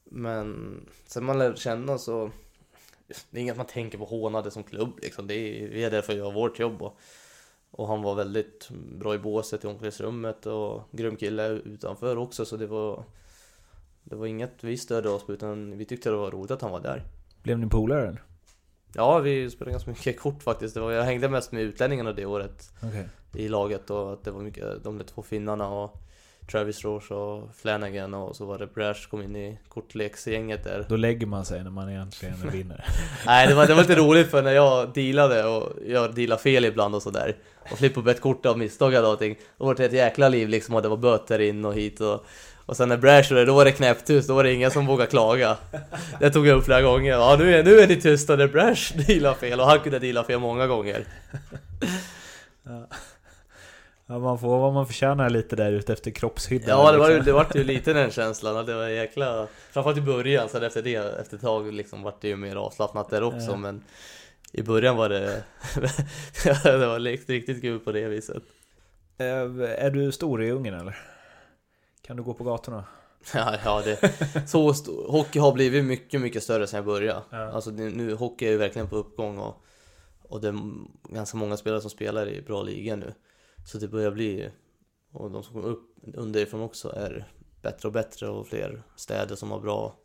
Men 0.04 0.82
sen 1.06 1.24
man 1.26 1.38
lär 1.40 1.56
känna 1.56 1.98
så 1.98 2.32
Det 3.30 3.38
är 3.40 3.42
inget 3.42 3.58
man 3.58 3.66
tänker 3.66 3.98
på 3.98 4.06
hånade 4.06 4.52
som 4.52 4.64
klubb 4.64 5.00
liksom, 5.02 5.28
det 5.28 5.34
är, 5.36 5.68
vi 5.70 5.84
är 5.84 5.92
där 5.92 6.02
för 6.02 6.14
att 6.14 6.20
göra 6.20 6.32
vårt 6.32 6.60
jobb 6.60 6.82
och, 6.82 6.98
och 7.72 7.88
han 7.88 8.02
var 8.02 8.16
väldigt 8.16 8.70
bra 8.72 9.16
i 9.16 9.20
båset 9.20 9.64
i 9.64 9.68
omklädningsrummet 9.68 10.46
och 10.46 10.82
grym 10.92 11.16
kille 11.16 11.48
utanför 11.50 12.18
också 12.18 12.46
så 12.46 12.58
det 12.58 12.68
var 12.68 13.04
Det 14.04 14.16
var 14.16 14.26
inget 14.28 14.64
vi 14.64 14.78
störde 14.78 15.10
oss 15.10 15.26
på 15.26 15.34
utan 15.34 15.78
vi 15.78 15.86
tyckte 15.86 16.10
det 16.10 16.16
var 16.16 16.32
roligt 16.32 16.52
att 16.52 16.62
han 16.62 16.72
var 16.72 16.80
där 16.80 17.04
Blev 17.44 17.60
ni 17.60 17.68
polare? 17.70 18.02
eller? 18.08 18.24
Ja, 18.98 19.20
vi 19.20 19.50
spelade 19.50 19.72
ganska 19.72 19.92
mycket 19.92 20.20
kort 20.20 20.44
faktiskt. 20.44 20.74
Det 20.74 20.80
var, 20.80 20.92
jag 20.92 21.04
hängde 21.04 21.30
mest 21.30 21.52
med 21.52 21.64
utlänningarna 21.64 22.14
det 22.14 22.26
året 22.26 22.72
Okej. 22.84 23.06
i 23.34 23.48
laget 23.50 23.90
och 23.90 24.14
att 24.14 24.24
det 24.24 24.32
var 24.32 24.42
mycket, 24.42 24.84
de 24.84 24.98
där 24.98 25.06
två 25.06 25.22
finnarna 25.22 25.70
och 25.70 26.02
Travis 26.52 26.84
Roche 26.84 27.16
och 27.16 27.56
Flanagan 27.56 28.14
och 28.14 28.36
så 28.36 28.46
var 28.46 28.58
det 28.58 28.68
Brash 28.68 29.10
kom 29.10 29.22
in 29.22 29.36
i 29.36 29.60
kortleksgänget 29.68 30.64
där. 30.64 30.86
Då 30.90 30.96
lägger 30.96 31.28
man 31.28 31.46
sig 31.46 31.64
när 31.64 31.72
man 31.72 31.90
egentligen 31.90 32.50
vinner. 32.52 32.86
Nej, 33.26 33.48
det 33.48 33.56
var, 33.56 33.68
det 33.68 33.74
var 33.74 33.82
lite 33.82 33.96
roligt 33.96 34.32
för 34.32 34.44
när 34.44 34.52
jag 34.52 34.94
dealade 34.94 35.46
och 35.46 35.74
jag 35.88 36.16
dealade 36.16 36.42
fel 36.42 36.66
ibland 36.66 36.96
och 36.96 37.02
sådär 37.04 37.36
och 37.72 37.78
flippade 37.78 38.12
ett 38.12 38.22
kort 38.22 38.46
av 38.46 38.58
misstag 38.58 38.94
och 38.94 39.10
allting. 39.10 39.36
Då 39.58 39.66
var 39.66 39.76
det 39.76 39.86
ett 39.86 39.94
jäkla 39.94 40.30
liv 40.30 40.50
liksom 40.50 40.76
och 40.76 40.82
det 40.82 40.90
var 40.90 40.98
böter 40.98 41.40
in 41.40 41.66
och 41.66 41.74
hit 41.74 42.02
och 42.02 42.26
och 42.68 42.78
sen 42.78 42.90
när 42.90 42.98
Brash 42.98 43.46
då 43.46 43.54
var 43.54 43.66
det 43.66 43.72
knäpptyst, 43.72 44.28
då 44.28 44.34
var 44.36 44.44
det 44.44 44.54
ingen 44.54 44.72
som 44.72 44.86
vågade 44.86 45.10
klaga. 45.10 45.58
Det 46.20 46.30
tog 46.30 46.48
jag 46.48 46.58
upp 46.58 46.66
flera 46.66 46.82
gånger. 46.82 47.12
Ja, 47.12 47.36
nu 47.40 47.56
är, 47.56 47.64
nu 47.64 47.80
är 47.80 47.88
ni 47.88 48.02
tysta 48.02 48.36
när 48.36 48.48
Brash 48.48 48.98
dealar 49.08 49.34
fel 49.34 49.60
och 49.60 49.66
han 49.66 49.80
kunde 49.80 50.00
deala 50.00 50.24
fel 50.24 50.40
många 50.40 50.68
gånger. 50.68 51.06
Ja, 54.08 54.20
man 54.20 54.40
får 54.40 54.60
vad 54.60 54.74
man 54.74 54.88
förtjänar 54.88 55.30
lite 55.30 55.56
där 55.56 55.72
ute 55.72 55.94
efter 55.94 56.12
kroppshyddan. 56.12 56.70
Ja, 56.70 56.92
det 56.92 56.98
var, 56.98 57.08
liksom. 57.08 57.26
det 57.26 57.32
var 57.32 57.48
ju 57.56 57.64
lite 57.64 57.94
den 57.94 58.12
känslan. 58.12 58.58
att 58.58 58.68
Det 58.68 58.74
var 58.74 58.88
jäkla... 58.88 59.48
Framförallt 59.72 59.98
i 59.98 60.02
början, 60.02 60.50
sen 60.50 60.64
efter 60.64 60.82
det, 60.82 60.96
efter 60.96 61.36
ett 61.36 61.42
tag 61.42 61.74
liksom 61.74 62.04
vart 62.04 62.22
det 62.22 62.28
ju 62.28 62.36
mer 62.36 62.56
avslappnat 62.56 63.10
där 63.10 63.24
också. 63.24 63.52
Ja. 63.52 63.58
Men 63.58 63.84
i 64.52 64.62
början 64.62 64.98
var 64.98 65.10
det... 65.10 65.44
det 66.64 66.88
var 66.88 67.00
riktigt, 67.00 67.30
riktigt 67.30 67.62
kul 67.62 67.80
på 67.80 67.92
det 67.92 68.08
viset. 68.08 68.44
Är 69.18 69.90
du 69.90 70.12
stor 70.12 70.44
i 70.44 70.52
Ungern 70.52 70.80
eller? 70.80 71.17
Kan 72.08 72.18
du 72.18 72.24
gå 72.24 72.34
på 72.34 72.44
gatorna? 72.44 72.86
Ja, 73.34 73.56
ja 73.64 73.82
det, 73.82 74.48
så 74.48 74.74
stor, 74.74 75.12
hockey 75.12 75.40
har 75.40 75.54
blivit 75.54 75.86
mycket, 75.86 76.22
mycket 76.22 76.44
större 76.44 76.68
sen 76.68 76.78
jag 76.78 76.86
började. 76.86 77.24
Ja. 77.30 77.38
Alltså 77.38 77.72
nu, 77.72 78.16
hockey 78.16 78.46
är 78.46 78.52
ju 78.52 78.58
verkligen 78.58 78.90
på 78.90 78.96
uppgång 78.96 79.38
och, 79.38 79.64
och 80.22 80.42
det 80.42 80.48
är 80.48 80.60
ganska 81.10 81.38
många 81.38 81.58
spelare 81.58 81.82
som 81.82 81.90
spelar 81.90 82.30
i 82.30 82.42
bra 82.42 82.64
liga 82.64 82.96
nu. 82.96 83.14
Så 83.66 83.78
det 83.78 83.88
börjar 83.88 84.12
bli, 84.12 84.52
och 85.12 85.32
de 85.32 85.44
som 85.44 85.54
kommer 85.54 85.68
upp 85.68 85.96
underifrån 86.14 86.62
också 86.62 86.90
är 86.90 87.28
bättre 87.62 87.88
och 87.88 87.94
bättre 87.94 88.30
och 88.30 88.48
fler 88.48 88.84
städer 88.96 89.36
som 89.36 89.52
har 89.52 89.60
bra 89.60 89.96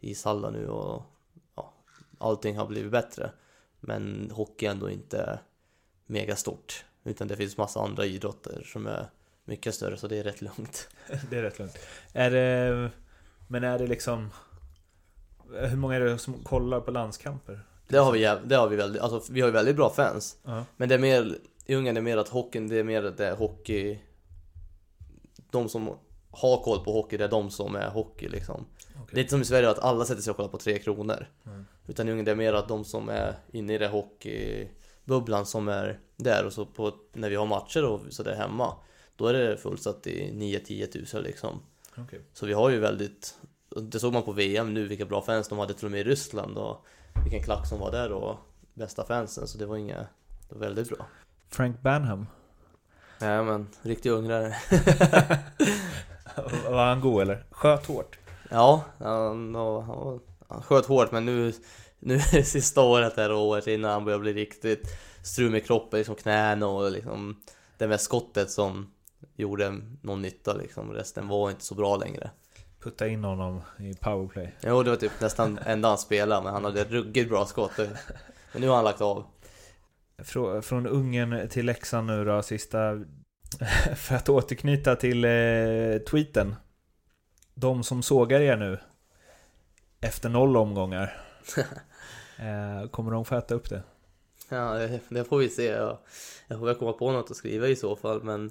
ishallar 0.00 0.50
nu 0.50 0.68
och 0.68 1.02
ja, 1.56 1.74
allting 2.18 2.56
har 2.56 2.66
blivit 2.66 2.92
bättre. 2.92 3.30
Men 3.80 4.30
hockey 4.30 4.66
är 4.66 4.70
ändå 4.70 4.90
inte 4.90 5.40
megastort. 6.06 6.84
Utan 7.04 7.28
det 7.28 7.36
finns 7.36 7.56
massa 7.56 7.80
andra 7.80 8.06
idrotter 8.06 8.62
som 8.66 8.86
är 8.86 9.10
mycket 9.52 9.74
större 9.74 9.96
så 9.96 10.08
det 10.08 10.18
är 10.18 10.22
rätt 10.22 10.42
lugnt. 10.42 10.88
Det 11.30 11.38
är 11.38 11.42
rätt 11.42 11.58
lugnt. 11.58 11.78
Är 12.12 12.30
det... 12.30 12.90
Men 13.48 13.64
är 13.64 13.78
det 13.78 13.86
liksom... 13.86 14.30
Hur 15.52 15.76
många 15.76 15.96
är 15.96 16.00
det 16.00 16.18
som 16.18 16.34
kollar 16.34 16.80
på 16.80 16.90
landskamper? 16.90 17.60
Det 17.88 17.98
har 17.98 18.12
vi, 18.12 18.36
det 18.44 18.56
har 18.56 18.68
vi 18.68 18.76
väldigt, 18.76 19.02
alltså 19.02 19.32
vi 19.32 19.40
har 19.40 19.48
ju 19.48 19.52
väldigt 19.52 19.76
bra 19.76 19.90
fans. 19.90 20.36
Ja. 20.44 20.64
Men 20.76 20.88
det 20.88 20.94
är 20.94 20.98
mer, 20.98 21.38
i 21.66 21.74
Ungern 21.74 21.96
är 21.96 22.00
det 22.00 22.04
mer 22.04 22.16
att 22.16 22.28
hockeyn, 22.28 22.68
det 22.68 22.78
är 22.78 22.84
mer 22.84 23.04
att 23.04 23.16
det 23.16 23.26
är 23.26 23.36
hockey 23.36 23.98
De 25.50 25.68
som 25.68 25.90
har 26.30 26.62
koll 26.62 26.84
på 26.84 26.92
hockey, 26.92 27.16
det 27.16 27.24
är 27.24 27.28
de 27.28 27.50
som 27.50 27.76
är 27.76 27.90
hockey 27.90 28.28
liksom 28.28 28.66
Det 29.10 29.16
är 29.16 29.20
inte 29.20 29.30
som 29.30 29.40
i 29.40 29.44
Sverige 29.44 29.70
att 29.70 29.78
alla 29.78 30.04
sätter 30.04 30.22
sig 30.22 30.30
och 30.30 30.36
kollar 30.36 30.48
på 30.48 30.58
Tre 30.58 30.78
Kronor 30.78 31.26
Mm. 31.46 31.66
Utan 31.86 32.08
i 32.08 32.10
Ungern 32.10 32.24
det 32.24 32.30
är 32.30 32.36
mer 32.36 32.52
att 32.52 32.68
de 32.68 32.84
som 32.84 33.08
är 33.08 33.34
inne 33.52 33.74
i 33.74 33.78
det 33.78 33.88
hockeybubblan 33.88 35.46
som 35.46 35.68
är 35.68 36.00
där 36.16 36.46
och 36.46 36.52
så 36.52 36.66
på, 36.66 36.92
när 37.12 37.30
vi 37.30 37.36
har 37.36 37.46
matcher 37.46 37.84
och 37.84 38.00
så 38.10 38.22
där 38.22 38.34
hemma 38.34 38.76
Då 39.16 39.26
är 39.26 39.32
det 39.32 39.56
fullsatt 39.56 40.06
i 40.06 40.32
9-10 40.32 40.86
tusen 40.86 41.22
liksom 41.22 41.62
Okej. 41.96 42.20
Så 42.32 42.46
vi 42.46 42.52
har 42.52 42.70
ju 42.70 42.78
väldigt 42.78 43.38
Det 43.68 44.00
såg 44.00 44.12
man 44.12 44.22
på 44.22 44.32
VM 44.32 44.74
nu 44.74 44.86
vilka 44.86 45.04
bra 45.04 45.22
fans 45.22 45.48
de 45.48 45.58
hade 45.58 45.74
till 45.74 45.84
och 45.84 45.90
med 45.90 46.00
i 46.00 46.04
Ryssland 46.04 46.58
och 46.58 46.86
Vilken 47.22 47.42
klack 47.42 47.68
som 47.68 47.80
var 47.80 47.90
där 47.90 48.12
och 48.12 48.36
Bästa 48.74 49.04
fansen 49.04 49.48
så 49.48 49.58
det 49.58 49.66
var 49.66 49.76
inga 49.76 50.06
Det 50.48 50.54
var 50.54 50.58
väldigt 50.58 50.88
bra 50.88 51.06
Frank 51.48 51.80
Banham. 51.80 52.26
Nej 53.18 53.44
men, 53.44 53.68
riktig 53.82 54.10
ungrare. 54.10 54.56
Var 56.70 56.86
han 56.86 57.00
god 57.00 57.22
eller? 57.22 57.44
Sköt 57.50 57.86
hårt. 57.86 58.18
Ja, 58.50 58.84
han, 58.98 59.54
han, 59.54 60.20
han, 60.48 60.62
sköt 60.62 60.86
hårt 60.86 61.12
men 61.12 61.24
nu, 61.24 61.52
nu 61.98 62.14
är 62.14 62.32
det 62.32 62.44
sista 62.44 62.80
året 62.80 63.16
där 63.16 63.32
och 63.32 63.46
året 63.46 63.66
innan 63.66 63.90
han 63.90 64.04
börjar 64.04 64.18
bli 64.18 64.32
riktigt 64.32 64.88
strul 65.22 65.50
med 65.50 65.66
kroppen, 65.66 65.98
liksom 65.98 66.14
knäna 66.14 66.66
och 66.66 66.90
liksom 66.90 67.40
det 67.78 67.88
med 67.88 68.00
skottet 68.00 68.50
som 68.50 68.92
gjorde 69.42 69.80
någon 70.02 70.22
nytta 70.22 70.54
liksom. 70.54 70.92
Resten 70.92 71.28
var 71.28 71.50
inte 71.50 71.64
så 71.64 71.74
bra 71.74 71.96
längre. 71.96 72.30
Putta 72.80 73.06
in 73.08 73.24
honom 73.24 73.60
i 73.78 73.94
powerplay. 73.94 74.54
Jo, 74.62 74.82
det 74.82 74.90
var 74.90 74.96
typ 74.96 75.20
nästan 75.20 75.58
enda 75.66 75.88
han 75.88 75.98
spelade 75.98 76.42
men 76.42 76.52
han 76.52 76.64
hade 76.64 76.84
ruggigt 76.84 77.28
bra 77.28 77.46
skott. 77.46 77.72
Men 78.52 78.60
nu 78.60 78.68
har 78.68 78.74
han 78.76 78.84
lagt 78.84 79.00
av. 79.00 79.24
Frå- 80.18 80.60
Från 80.60 80.86
Ungern 80.86 81.48
till 81.48 81.66
Leksand 81.66 82.06
nu 82.06 82.24
då, 82.24 82.42
sista... 82.42 83.00
För 83.96 84.14
att 84.14 84.28
återknyta 84.28 84.96
till 84.96 85.24
eh, 85.24 85.98
tweeten. 86.10 86.54
De 87.54 87.82
som 87.84 88.02
sågar 88.02 88.40
er 88.40 88.56
nu. 88.56 88.78
Efter 90.00 90.28
noll 90.28 90.56
omgångar. 90.56 91.22
eh, 92.38 92.88
kommer 92.90 93.10
de 93.10 93.24
få 93.24 93.36
äta 93.36 93.54
upp 93.54 93.68
det? 93.68 93.82
Ja, 94.48 94.74
det, 94.74 95.00
det 95.08 95.24
får 95.24 95.38
vi 95.38 95.48
se. 95.48 95.66
Jag, 95.66 95.98
jag 96.48 96.58
får 96.58 96.66
väl 96.66 96.74
komma 96.74 96.92
på 96.92 97.12
något 97.12 97.30
att 97.30 97.36
skriva 97.36 97.68
i 97.68 97.76
så 97.76 97.96
fall, 97.96 98.22
men 98.22 98.50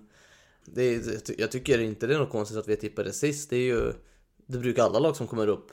är- 0.75 1.41
jag 1.41 1.51
tycker 1.51 1.79
inte 1.79 2.07
det 2.07 2.15
är 2.15 2.19
något 2.19 2.31
konstigt 2.31 2.57
att 2.57 2.67
vi 2.67 2.75
tippade 2.75 3.13
sist. 3.13 3.49
Det 3.49 3.55
är 3.55 3.65
ju, 3.65 3.93
det 4.45 4.57
brukar 4.57 4.83
alla 4.83 4.99
lag 4.99 5.15
som 5.15 5.27
kommer 5.27 5.47
upp 5.47 5.71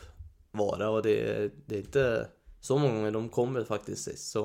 vara 0.51 0.91
och 0.91 1.03
det, 1.03 1.51
det 1.67 1.75
är 1.75 1.81
inte 1.81 2.29
så 2.61 2.79
många 2.79 2.95
gånger 2.95 3.11
de 3.11 3.29
kommer 3.29 3.65
faktiskt 3.65 4.05
sist. 4.05 4.31
Så, 4.31 4.45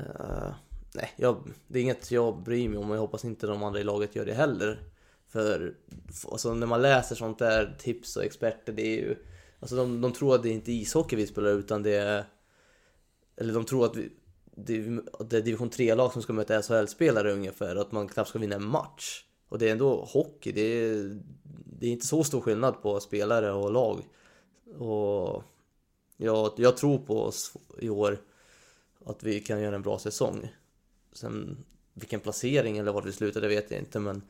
uh, 0.00 0.54
nej, 0.94 1.10
jag, 1.16 1.50
det 1.66 1.78
är 1.78 1.82
inget 1.82 2.10
jag 2.10 2.42
bryr 2.42 2.68
mig 2.68 2.78
om 2.78 2.90
och 2.90 2.96
jag 2.96 3.00
hoppas 3.00 3.24
inte 3.24 3.46
de 3.46 3.62
andra 3.62 3.80
i 3.80 3.84
laget 3.84 4.16
gör 4.16 4.26
det 4.26 4.34
heller. 4.34 4.82
För 5.28 5.74
alltså, 6.30 6.54
när 6.54 6.66
man 6.66 6.82
läser 6.82 7.14
sånt 7.14 7.38
där 7.38 7.76
tips 7.78 8.16
och 8.16 8.24
experter, 8.24 8.72
det 8.72 8.82
är 8.82 8.96
ju 8.96 9.16
Alltså 9.62 9.76
de, 9.76 10.00
de 10.00 10.12
tror 10.12 10.34
att 10.34 10.42
det 10.42 10.48
inte 10.48 10.72
är 10.72 10.74
ishockey 10.74 11.16
vi 11.16 11.26
spelar 11.26 11.50
utan 11.50 11.82
det 11.82 11.94
är... 11.96 12.24
Eller 13.36 13.54
de 13.54 13.64
tror 13.64 13.84
att 13.84 13.96
vi, 13.96 14.12
det, 14.54 14.74
är 15.36 15.40
division 15.40 15.70
3-lag 15.70 16.12
som 16.12 16.22
ska 16.22 16.32
möta 16.32 16.62
SHL-spelare 16.62 17.32
ungefär, 17.32 17.76
att 17.76 17.92
man 17.92 18.08
knappt 18.08 18.28
ska 18.28 18.38
vinna 18.38 18.56
en 18.56 18.64
match. 18.64 19.24
Och 19.48 19.58
det 19.58 19.68
är 19.68 19.72
ändå 19.72 20.04
hockey, 20.04 20.52
det 20.52 20.60
är, 20.60 21.20
det 21.78 21.86
är 21.86 21.90
inte 21.90 22.06
så 22.06 22.24
stor 22.24 22.40
skillnad 22.40 22.82
på 22.82 23.00
spelare 23.00 23.52
och 23.52 23.72
lag. 23.72 24.02
Och 24.78 25.42
jag, 26.16 26.52
jag 26.56 26.76
tror 26.76 26.98
på 26.98 27.22
oss 27.22 27.52
i 27.78 27.88
år, 27.88 28.18
att 29.04 29.22
vi 29.22 29.40
kan 29.40 29.60
göra 29.60 29.74
en 29.74 29.82
bra 29.82 29.98
säsong. 29.98 30.54
Sen 31.12 31.64
vilken 31.94 32.20
placering 32.20 32.78
eller 32.78 32.92
var 32.92 33.02
vi 33.02 33.12
slutar, 33.12 33.40
det 33.40 33.48
vet 33.48 33.70
jag 33.70 33.80
inte, 33.80 33.98
men 33.98 34.22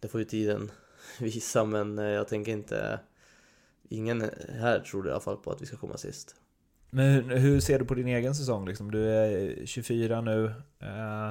det 0.00 0.08
får 0.08 0.20
ju 0.20 0.24
tiden 0.24 0.70
visa. 1.20 1.64
Men 1.64 1.98
eh, 1.98 2.04
jag 2.04 2.28
tänker 2.28 2.52
inte... 2.52 3.00
Ingen 3.88 4.30
här 4.48 4.80
tror 4.80 5.08
i 5.08 5.10
alla 5.10 5.20
fall 5.20 5.36
på 5.36 5.50
att 5.50 5.62
vi 5.62 5.66
ska 5.66 5.76
komma 5.76 5.96
sist. 5.96 6.36
Men 6.94 7.30
hur 7.30 7.60
ser 7.60 7.78
du 7.78 7.84
på 7.84 7.94
din 7.94 8.06
egen 8.06 8.34
säsong? 8.34 8.68
Liksom? 8.68 8.90
Du 8.90 9.08
är 9.08 9.66
24 9.66 10.20
nu. 10.20 10.54
Eh, 10.78 11.30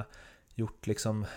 gjort 0.54 0.86
liksom 0.86 1.22
eh, 1.22 1.28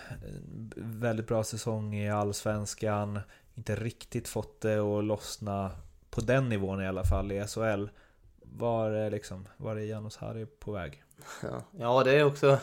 väldigt 0.76 1.26
bra 1.26 1.44
säsong 1.44 1.94
i 1.94 2.10
Allsvenskan. 2.10 3.20
Inte 3.54 3.76
riktigt 3.76 4.28
fått 4.28 4.60
det 4.60 4.78
att 4.78 5.04
lossna 5.04 5.70
på 6.10 6.20
den 6.20 6.48
nivån 6.48 6.82
i 6.82 6.86
alla 6.86 7.04
fall 7.04 7.32
i 7.32 7.46
SHL. 7.46 7.86
Var 8.42 8.90
är, 8.90 9.10
liksom, 9.10 9.48
var 9.56 9.76
är 9.76 9.80
Janos 9.80 10.16
Harry 10.16 10.46
på 10.46 10.72
väg? 10.72 11.02
Ja, 11.42 11.62
ja, 11.78 12.04
det 12.04 12.12
är 12.12 12.24
också 12.24 12.58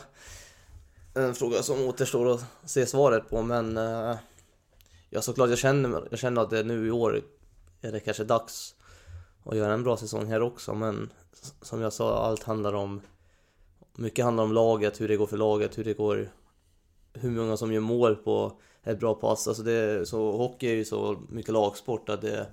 en 1.14 1.34
fråga 1.34 1.62
som 1.62 1.88
återstår 1.88 2.34
att 2.34 2.44
se 2.64 2.86
svaret 2.86 3.30
på 3.30 3.42
men 3.42 3.76
eh, 3.76 4.16
Ja 5.14 5.22
såklart 5.22 5.48
jag 5.48 5.58
känner, 5.58 6.08
jag 6.10 6.18
känner 6.18 6.42
att 6.42 6.50
det 6.50 6.62
nu 6.62 6.86
i 6.86 6.90
år 6.90 7.22
är 7.80 7.92
det 7.92 8.00
kanske 8.00 8.24
dags 8.24 8.74
och 9.44 9.56
göra 9.56 9.72
en 9.72 9.82
bra 9.82 9.96
säsong 9.96 10.26
här 10.26 10.42
också 10.42 10.74
men 10.74 11.12
som 11.62 11.80
jag 11.80 11.92
sa, 11.92 12.26
allt 12.26 12.42
handlar 12.42 12.72
om 12.72 13.00
mycket 13.96 14.24
handlar 14.24 14.44
om 14.44 14.52
laget, 14.52 15.00
hur 15.00 15.08
det 15.08 15.16
går 15.16 15.26
för 15.26 15.36
laget, 15.36 15.78
hur 15.78 15.84
det 15.84 15.94
går 15.94 16.28
hur 17.12 17.30
många 17.30 17.56
som 17.56 17.72
gör 17.72 17.80
mål 17.80 18.16
på 18.16 18.52
ett 18.82 19.00
bra 19.00 19.14
pass. 19.14 19.48
Alltså 19.48 19.62
det, 19.62 20.08
så 20.08 20.32
hockey 20.32 20.66
är 20.66 20.74
ju 20.74 20.84
så 20.84 21.22
mycket 21.28 21.52
lagsport 21.52 22.08
att 22.08 22.20
det, 22.20 22.46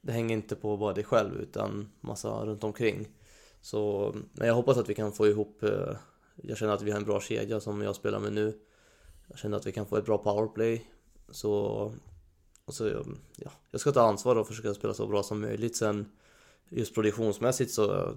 det 0.00 0.12
hänger 0.12 0.36
inte 0.36 0.56
på 0.56 0.76
bara 0.76 0.92
dig 0.92 1.04
själv 1.04 1.40
utan 1.40 1.88
massa 2.00 2.44
runt 2.44 2.64
omkring. 2.64 3.08
Så 3.60 4.12
men 4.32 4.48
jag 4.48 4.54
hoppas 4.54 4.76
att 4.76 4.88
vi 4.88 4.94
kan 4.94 5.12
få 5.12 5.26
ihop 5.26 5.62
eh, 5.62 5.96
Jag 6.36 6.56
känner 6.56 6.72
att 6.72 6.82
vi 6.82 6.90
har 6.90 6.98
en 6.98 7.04
bra 7.04 7.20
kedja 7.20 7.60
som 7.60 7.82
jag 7.82 7.96
spelar 7.96 8.20
med 8.20 8.32
nu. 8.32 8.58
Jag 9.28 9.38
känner 9.38 9.56
att 9.56 9.66
vi 9.66 9.72
kan 9.72 9.86
få 9.86 9.96
ett 9.96 10.04
bra 10.04 10.18
powerplay. 10.18 10.90
Så, 11.30 11.92
och 12.64 12.74
så 12.74 12.88
um, 12.88 13.18
ja, 13.36 13.50
jag 13.70 13.80
ska 13.80 13.92
ta 13.92 14.08
ansvar 14.08 14.36
och 14.36 14.48
försöka 14.48 14.74
spela 14.74 14.94
så 14.94 15.06
bra 15.06 15.22
som 15.22 15.40
möjligt. 15.40 15.76
Sen 15.76 16.06
just 16.68 16.94
produktionsmässigt 16.94 17.70
så 17.70 18.14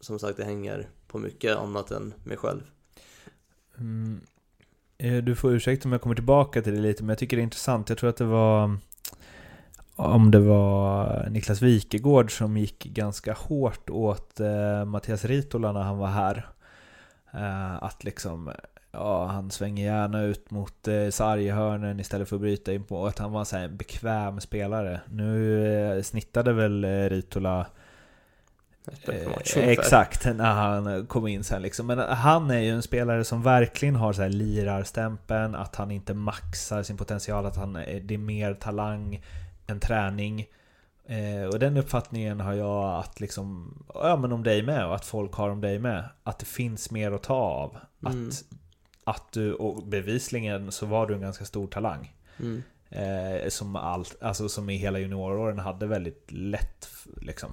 som 0.00 0.18
sagt 0.18 0.36
det 0.36 0.44
hänger 0.44 0.88
på 1.06 1.18
mycket 1.18 1.56
annat 1.56 1.90
än 1.90 2.14
mig 2.24 2.36
själv. 2.36 2.62
Mm. 3.78 4.20
Eh, 4.98 5.16
du 5.16 5.36
får 5.36 5.52
ursäkta 5.52 5.88
om 5.88 5.92
jag 5.92 6.02
kommer 6.02 6.14
tillbaka 6.14 6.62
till 6.62 6.74
det 6.74 6.80
lite, 6.80 7.02
men 7.02 7.08
jag 7.08 7.18
tycker 7.18 7.36
det 7.36 7.40
är 7.40 7.44
intressant. 7.44 7.88
Jag 7.88 7.98
tror 7.98 8.10
att 8.10 8.16
det 8.16 8.24
var 8.24 8.78
om 9.96 10.30
det 10.30 10.38
var 10.38 11.26
Niklas 11.30 11.62
Wikegård 11.62 12.38
som 12.38 12.56
gick 12.56 12.84
ganska 12.84 13.32
hårt 13.32 13.90
åt 13.90 14.40
eh, 14.40 14.84
Mattias 14.84 15.24
Ritola 15.24 15.72
när 15.72 15.82
han 15.82 15.98
var 15.98 16.06
här. 16.06 16.48
Eh, 17.32 17.82
att 17.82 18.04
liksom, 18.04 18.50
ja 18.92 19.26
han 19.26 19.50
svänger 19.50 19.84
gärna 19.84 20.22
ut 20.22 20.50
mot 20.50 20.88
eh, 20.88 21.08
sarghörnen 21.08 22.00
istället 22.00 22.28
för 22.28 22.36
att 22.36 22.42
bryta 22.42 22.72
in 22.72 22.84
på, 22.84 23.00
och 23.00 23.08
att 23.08 23.18
han 23.18 23.32
var 23.32 23.54
en 23.54 23.76
bekväm 23.76 24.40
spelare. 24.40 25.00
Nu 25.10 25.66
eh, 25.96 26.02
snittade 26.02 26.52
väl 26.52 26.84
eh, 26.84 26.88
Ritola 26.88 27.66
Eh, 29.56 29.68
exakt, 29.68 30.24
när 30.24 30.52
han 30.52 31.06
kom 31.06 31.26
in 31.26 31.44
sen 31.44 31.62
liksom. 31.62 31.86
Men 31.86 31.98
han 31.98 32.50
är 32.50 32.58
ju 32.58 32.70
en 32.70 32.82
spelare 32.82 33.24
som 33.24 33.42
verkligen 33.42 33.96
har 33.96 34.12
så 34.12 34.22
här 34.22 34.28
lirarstämpeln, 34.28 35.54
att 35.54 35.76
han 35.76 35.90
inte 35.90 36.14
maxar 36.14 36.82
sin 36.82 36.96
potential, 36.96 37.46
att 37.46 37.56
han 37.56 37.72
det 37.72 38.14
är 38.14 38.18
mer 38.18 38.54
talang 38.54 39.22
än 39.66 39.80
träning. 39.80 40.46
Eh, 41.06 41.48
och 41.52 41.58
den 41.58 41.76
uppfattningen 41.76 42.40
har 42.40 42.52
jag 42.52 42.98
att 42.98 43.20
liksom, 43.20 43.74
ja 43.94 44.16
men 44.16 44.32
om 44.32 44.42
dig 44.42 44.62
med 44.62 44.86
och 44.86 44.94
att 44.94 45.04
folk 45.04 45.34
har 45.34 45.50
om 45.50 45.60
dig 45.60 45.78
med. 45.78 46.04
Att 46.22 46.38
det 46.38 46.46
finns 46.46 46.90
mer 46.90 47.12
att 47.12 47.22
ta 47.22 47.34
av. 47.34 47.76
Mm. 48.06 48.28
Att, 48.28 48.44
att 49.04 49.32
du, 49.32 49.54
och 49.54 49.82
bevisligen 49.82 50.72
så 50.72 50.86
var 50.86 51.06
du 51.06 51.14
en 51.14 51.20
ganska 51.20 51.44
stor 51.44 51.66
talang. 51.66 52.16
Mm. 52.38 52.62
Eh, 52.90 53.48
som, 53.48 53.76
allt, 53.76 54.22
alltså 54.22 54.48
som 54.48 54.70
i 54.70 54.76
hela 54.76 54.98
junioråren 54.98 55.58
hade 55.58 55.86
väldigt 55.86 56.32
lätt 56.32 56.88
liksom. 57.20 57.50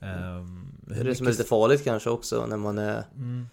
Um, 0.00 0.74
det 0.80 1.00
är 1.00 1.04
det 1.04 1.14
som 1.14 1.26
är 1.26 1.30
lite 1.30 1.44
farligt 1.44 1.84
kanske 1.84 2.10
också 2.10 2.46
när 2.46 2.56
man 2.56 2.78
är... 2.78 3.04
Mm. 3.14 3.48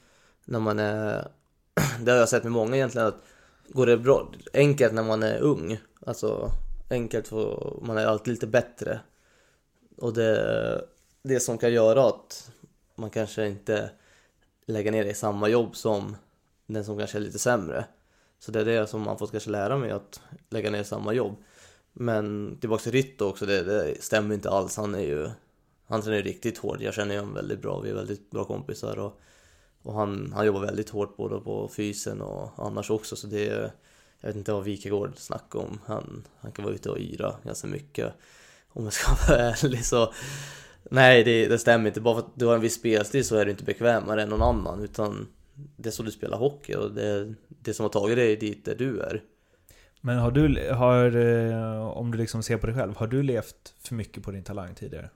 När 0.45 0.59
man 0.59 0.79
är... 0.79 1.27
Det 1.99 2.11
har 2.11 2.17
jag 2.17 2.29
sett 2.29 2.43
med 2.43 2.51
många 2.51 2.75
egentligen 2.75 3.07
att 3.07 3.23
går 3.67 3.85
det 3.85 3.97
bra, 3.97 4.31
enkelt 4.53 4.93
när 4.93 5.03
man 5.03 5.23
är 5.23 5.39
ung. 5.39 5.77
Alltså 6.05 6.51
enkelt 6.89 7.27
för 7.27 7.77
man 7.81 7.97
är 7.97 8.05
alltid 8.05 8.33
lite 8.33 8.47
bättre. 8.47 8.99
Och 9.97 10.13
det, 10.13 10.85
det 11.23 11.39
som 11.39 11.57
kan 11.57 11.73
göra 11.73 12.07
att 12.07 12.51
man 12.95 13.09
kanske 13.09 13.47
inte 13.47 13.89
lägger 14.65 14.91
ner 14.91 15.03
det 15.03 15.09
i 15.09 15.13
samma 15.13 15.47
jobb 15.47 15.75
som 15.75 16.15
den 16.65 16.85
som 16.85 16.97
kanske 16.97 17.17
är 17.17 17.21
lite 17.21 17.39
sämre. 17.39 17.85
Så 18.39 18.51
det 18.51 18.59
är 18.59 18.65
det 18.65 18.87
som 18.87 19.01
man 19.01 19.17
får 19.17 19.27
kanske 19.27 19.49
lära 19.49 19.77
mig 19.77 19.91
att 19.91 20.21
lägga 20.49 20.71
ner 20.71 20.83
samma 20.83 21.13
jobb. 21.13 21.35
Men 21.93 22.57
tillbaka 22.59 22.83
till 22.83 22.91
Ritto 22.91 23.25
också, 23.25 23.45
det, 23.45 23.63
det 23.63 24.03
stämmer 24.03 24.35
inte 24.35 24.49
alls. 24.49 24.77
Han 24.77 24.95
är 24.95 24.99
ju 24.99 25.29
han 25.87 26.01
tränar 26.01 26.21
riktigt 26.21 26.57
hårt, 26.57 26.81
jag 26.81 26.93
känner 26.93 27.17
honom 27.19 27.33
väldigt 27.33 27.61
bra, 27.61 27.79
vi 27.79 27.89
är 27.89 27.93
väldigt 27.93 28.31
bra 28.31 28.43
kompisar 28.43 28.99
och, 28.99 29.19
och 29.81 29.93
han, 29.93 30.31
han 30.35 30.45
jobbar 30.45 30.61
väldigt 30.61 30.89
hårt 30.89 31.17
både 31.17 31.39
på 31.39 31.69
fysen 31.75 32.21
och 32.21 32.49
annars 32.57 32.89
också 32.89 33.15
så 33.15 33.27
det 33.27 33.49
är, 33.49 33.71
jag 34.19 34.27
vet 34.29 34.35
inte 34.35 34.53
vad 34.53 34.63
Wikegård 34.63 35.17
snackar 35.17 35.59
om, 35.59 35.79
han, 35.85 36.23
han 36.39 36.51
kan 36.51 36.65
vara 36.65 36.75
ute 36.75 36.89
och 36.89 36.99
yra 36.99 37.35
ganska 37.43 37.67
mycket 37.67 38.13
om 38.69 38.83
jag 38.83 38.93
ska 38.93 39.11
vara 39.27 39.41
ärlig 39.41 39.85
så 39.85 40.13
Nej 40.83 41.23
det, 41.23 41.47
det 41.47 41.59
stämmer 41.59 41.87
inte, 41.87 42.01
bara 42.01 42.15
för 42.15 42.21
att 42.21 42.33
du 42.35 42.45
har 42.45 42.55
en 42.55 42.61
viss 42.61 42.75
spelstil 42.75 43.25
så 43.25 43.35
är 43.35 43.45
du 43.45 43.51
inte 43.51 43.63
bekvämare 43.63 44.23
än 44.23 44.29
någon 44.29 44.41
annan 44.41 44.83
utan 44.83 45.27
det 45.55 45.89
är 45.89 45.91
så 45.91 46.03
du 46.03 46.11
spelar 46.11 46.37
hockey 46.37 46.75
och 46.75 46.91
det 46.91 47.33
det 47.47 47.73
som 47.73 47.83
har 47.83 47.89
tagit 47.89 48.17
dig 48.17 48.35
dit 48.35 48.65
där 48.65 48.75
du 48.75 48.99
är. 48.99 49.23
Men 50.01 50.17
har 50.17 50.31
du, 50.31 50.71
har, 50.71 51.15
eh, 51.15 51.87
om 51.87 52.11
du 52.11 52.17
liksom 52.17 52.43
ser 52.43 52.57
på 52.57 52.67
dig 52.67 52.75
själv, 52.75 52.97
har 52.97 53.07
du 53.07 53.23
levt 53.23 53.75
för 53.79 53.95
mycket 53.95 54.23
på 54.23 54.31
din 54.31 54.43
talang 54.43 54.75
tidigare? 54.75 55.09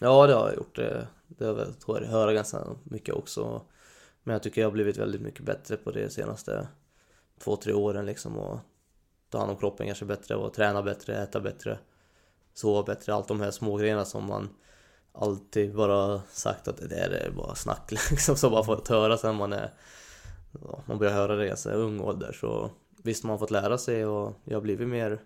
Ja, 0.00 0.26
det 0.26 0.34
har 0.34 0.46
jag 0.46 0.56
gjort. 0.56 0.76
Det, 0.76 1.06
det 1.26 1.44
har 1.44 1.58
jag 1.58 1.80
tror 1.80 2.02
jag 2.02 2.08
höra 2.08 2.32
ganska 2.32 2.66
mycket 2.84 3.14
också. 3.14 3.62
Men 4.22 4.32
jag 4.32 4.42
tycker 4.42 4.60
jag 4.60 4.68
har 4.68 4.72
blivit 4.72 4.96
väldigt 4.96 5.20
mycket 5.20 5.44
bättre 5.44 5.76
på 5.76 5.90
det 5.90 6.10
senaste 6.10 6.68
två, 7.38 7.56
tre 7.56 7.72
åren 7.72 8.06
liksom. 8.06 8.38
Och 8.38 8.58
ta 9.30 9.38
hand 9.38 9.50
om 9.50 9.56
kroppen 9.56 9.86
kanske 9.86 10.04
bättre 10.04 10.36
och 10.36 10.54
träna 10.54 10.82
bättre, 10.82 11.22
äta 11.22 11.40
bättre, 11.40 11.78
sova 12.54 12.82
bättre. 12.82 13.14
Allt 13.14 13.28
de 13.28 13.40
här 13.40 13.50
små 13.50 13.76
grejerna 13.76 14.04
som 14.04 14.24
man 14.24 14.48
alltid 15.18 15.74
bara 15.74 16.20
sagt 16.28 16.68
att 16.68 16.88
det 16.88 16.96
är 16.96 17.30
bara 17.30 17.54
snack 17.54 17.90
liksom. 18.10 18.36
Som 18.36 18.52
man 18.52 18.64
fått 18.64 18.88
höra 18.88 19.16
sen 19.16 19.36
man 19.36 19.52
är... 19.52 19.72
Man 20.86 20.98
börjar 20.98 21.12
höra 21.12 21.36
det 21.36 21.66
i 21.66 21.68
ung 21.68 22.00
ålder. 22.00 22.32
Så 22.40 22.70
visst, 23.02 23.24
man 23.24 23.30
har 23.30 23.38
fått 23.38 23.50
lära 23.50 23.78
sig 23.78 24.06
och 24.06 24.32
jag 24.44 24.56
har 24.56 24.62
blivit 24.62 24.88
mer 24.88 25.20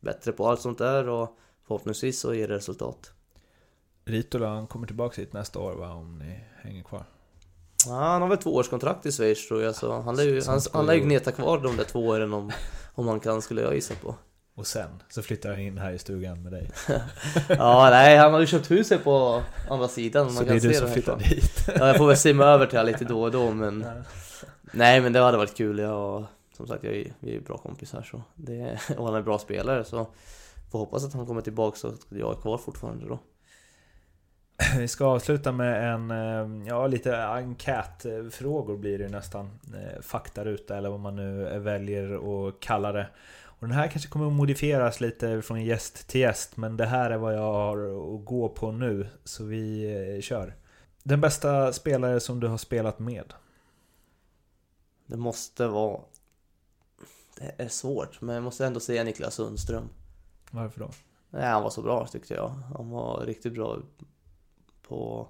bättre 0.00 0.32
på 0.32 0.48
allt 0.48 0.60
sånt 0.60 0.78
där 0.78 1.08
och 1.08 1.36
förhoppningsvis 1.66 2.20
så 2.20 2.34
ger 2.34 2.48
det 2.48 2.54
resultat. 2.54 3.12
Ritola 4.04 4.48
han 4.48 4.66
kommer 4.66 4.86
tillbaka 4.86 5.20
hit 5.20 5.32
nästa 5.32 5.58
år 5.58 5.72
va, 5.72 5.92
om 5.92 6.18
ni 6.18 6.44
hänger 6.62 6.82
kvar? 6.82 7.04
Ja, 7.86 7.92
han 7.92 8.22
har 8.22 8.28
väl 8.28 8.38
tvåårskontrakt 8.38 9.06
i 9.06 9.12
Schweiz 9.12 9.48
tror 9.48 9.62
jag, 9.62 9.74
så 9.74 10.00
han 10.00 10.16
lär 10.16 10.24
ju, 10.24 10.42
han, 10.42 10.60
han 10.72 10.86
lär 10.86 10.94
ju 10.94 11.00
gneta 11.00 11.32
kvar 11.32 11.58
de 11.58 11.76
där 11.76 11.84
två 11.84 12.06
åren 12.06 12.34
om, 12.34 12.52
om 12.94 13.08
han 13.08 13.20
kan, 13.20 13.42
skulle 13.42 13.62
jag 13.62 13.74
gissa 13.74 13.94
på. 13.94 14.14
Och 14.54 14.66
sen 14.66 15.02
så 15.08 15.22
flyttar 15.22 15.50
han 15.50 15.58
in 15.58 15.78
här 15.78 15.92
i 15.92 15.98
stugan 15.98 16.42
med 16.42 16.52
dig. 16.52 16.70
ja, 17.48 17.90
nej, 17.90 18.16
han 18.16 18.32
har 18.32 18.40
ju 18.40 18.46
köpt 18.46 18.70
huset 18.70 19.04
på 19.04 19.42
andra 19.70 19.88
sidan. 19.88 20.24
Man 20.24 20.34
så 20.34 20.44
det 20.44 20.54
är 20.54 20.60
du 20.60 20.74
som 20.74 20.88
flyttar 20.88 21.16
dit? 21.16 21.68
ja, 21.78 21.86
jag 21.86 21.96
får 21.96 22.06
väl 22.06 22.16
simma 22.16 22.44
över 22.44 22.66
till 22.66 22.78
honom 22.78 22.92
lite 22.92 23.04
då 23.04 23.22
och 23.22 23.30
då, 23.30 23.50
men... 23.50 23.86
nej, 24.72 25.00
men 25.00 25.12
det 25.12 25.20
hade 25.20 25.36
varit 25.36 25.56
kul. 25.56 25.78
Jag, 25.78 26.24
som 26.56 26.66
sagt, 26.66 26.84
jag 26.84 26.94
är, 26.94 27.12
vi 27.20 27.36
är 27.36 27.40
bra 27.40 27.58
kompisar 27.58 28.02
så 28.02 28.22
det, 28.34 28.80
och 28.96 29.06
han 29.06 29.14
är 29.14 29.22
bra 29.22 29.38
spelare, 29.38 29.84
så 29.84 30.06
får 30.70 30.78
hoppas 30.78 31.04
att 31.04 31.12
han 31.12 31.26
kommer 31.26 31.40
tillbaka 31.40 31.78
så 31.78 31.88
att 31.88 32.06
jag 32.08 32.36
är 32.36 32.40
kvar 32.40 32.58
fortfarande 32.58 33.06
då. 33.06 33.18
Vi 34.78 34.88
ska 34.88 35.04
avsluta 35.04 35.52
med 35.52 35.94
en, 35.94 36.10
eh, 36.10 36.66
ja 36.68 36.86
lite 36.86 37.24
enkätfrågor 37.24 38.76
blir 38.76 38.98
det 38.98 39.08
nästan. 39.08 39.50
Eh, 39.74 40.02
faktaruta 40.02 40.76
eller 40.76 40.90
vad 40.90 41.00
man 41.00 41.16
nu 41.16 41.58
väljer 41.58 42.14
att 42.48 42.60
kalla 42.60 42.92
det. 42.92 43.06
Och 43.60 43.68
den 43.68 43.76
här 43.76 43.88
kanske 43.88 44.08
kommer 44.08 44.26
att 44.26 44.32
modifieras 44.32 45.00
lite 45.00 45.42
från 45.42 45.64
gäst 45.64 46.08
till 46.08 46.20
gäst, 46.20 46.56
men 46.56 46.76
det 46.76 46.86
här 46.86 47.10
är 47.10 47.18
vad 47.18 47.34
jag 47.34 47.52
har 47.52 47.78
att 48.14 48.24
gå 48.24 48.48
på 48.48 48.72
nu. 48.72 49.08
Så 49.24 49.44
vi 49.44 49.92
eh, 50.16 50.20
kör. 50.20 50.56
Den 51.02 51.20
bästa 51.20 51.72
spelare 51.72 52.20
som 52.20 52.40
du 52.40 52.48
har 52.48 52.58
spelat 52.58 52.98
med? 52.98 53.34
Det 55.06 55.16
måste 55.16 55.66
vara... 55.66 56.00
Det 57.38 57.54
är 57.56 57.68
svårt, 57.68 58.20
men 58.20 58.34
jag 58.34 58.44
måste 58.44 58.66
ändå 58.66 58.80
säga 58.80 59.04
Niklas 59.04 59.34
Sundström. 59.34 59.88
Varför 60.50 60.80
då? 60.80 60.90
Nej, 61.30 61.46
han 61.46 61.62
var 61.62 61.70
så 61.70 61.82
bra 61.82 62.06
tyckte 62.06 62.34
jag. 62.34 62.48
Han 62.48 62.90
var 62.90 63.26
riktigt 63.26 63.54
bra 63.54 63.78
på 64.82 65.28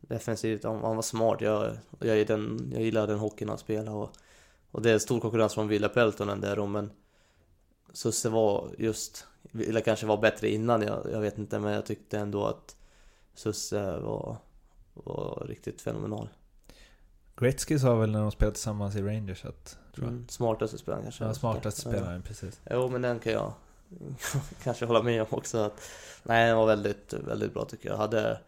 defensivt. 0.00 0.64
Han, 0.64 0.80
han 0.84 0.96
var 0.96 1.02
smart. 1.02 1.40
Jag, 1.40 1.76
jag, 1.98 2.26
den, 2.26 2.70
jag 2.72 2.82
gillar 2.82 3.06
den 3.06 3.18
hockeyn 3.18 3.48
han 3.48 3.58
spelar 3.58 3.92
och, 3.92 4.10
och 4.70 4.82
det 4.82 4.90
är 4.90 4.98
stor 4.98 5.20
konkurrens 5.20 5.54
från 5.54 5.68
Ville 5.68 5.88
Peltonen 5.88 6.40
där 6.40 6.66
men 6.66 6.90
Susse 7.92 8.28
var 8.28 8.70
just, 8.78 9.26
eller 9.52 9.80
kanske 9.80 10.06
var 10.06 10.16
bättre 10.16 10.48
innan, 10.48 10.82
jag, 10.82 11.06
jag 11.12 11.20
vet 11.20 11.38
inte, 11.38 11.58
men 11.58 11.72
jag 11.72 11.86
tyckte 11.86 12.18
ändå 12.18 12.46
att 12.46 12.76
Susse 13.34 13.98
var, 13.98 14.36
var 14.94 15.46
riktigt 15.48 15.80
fenomenal. 15.80 16.28
Gretzky 17.36 17.78
sa 17.78 17.94
väl 17.94 18.10
när 18.10 18.20
de 18.20 18.30
spelade 18.30 18.54
tillsammans 18.54 18.96
i 18.96 19.02
Rangers 19.02 19.44
att... 19.44 19.78
Tror 19.94 20.06
jag. 20.06 20.12
Mm, 20.12 20.28
smartaste 20.28 20.78
spelaren 20.78 21.02
kanske. 21.02 21.24
Ja, 21.24 21.34
smartaste 21.34 21.80
spelaren, 21.80 22.22
precis. 22.22 22.60
Jo, 22.70 22.88
men 22.88 23.02
den 23.02 23.18
kan 23.18 23.32
jag 23.32 23.52
kanske 24.62 24.84
hålla 24.84 25.02
med 25.02 25.22
om 25.22 25.28
också. 25.30 25.58
Att, 25.58 25.82
nej, 26.22 26.46
den 26.46 26.56
var 26.56 26.66
väldigt, 26.66 27.12
väldigt 27.12 27.54
bra 27.54 27.64
tycker 27.64 27.88
jag. 27.88 27.96
Hade 27.96 28.40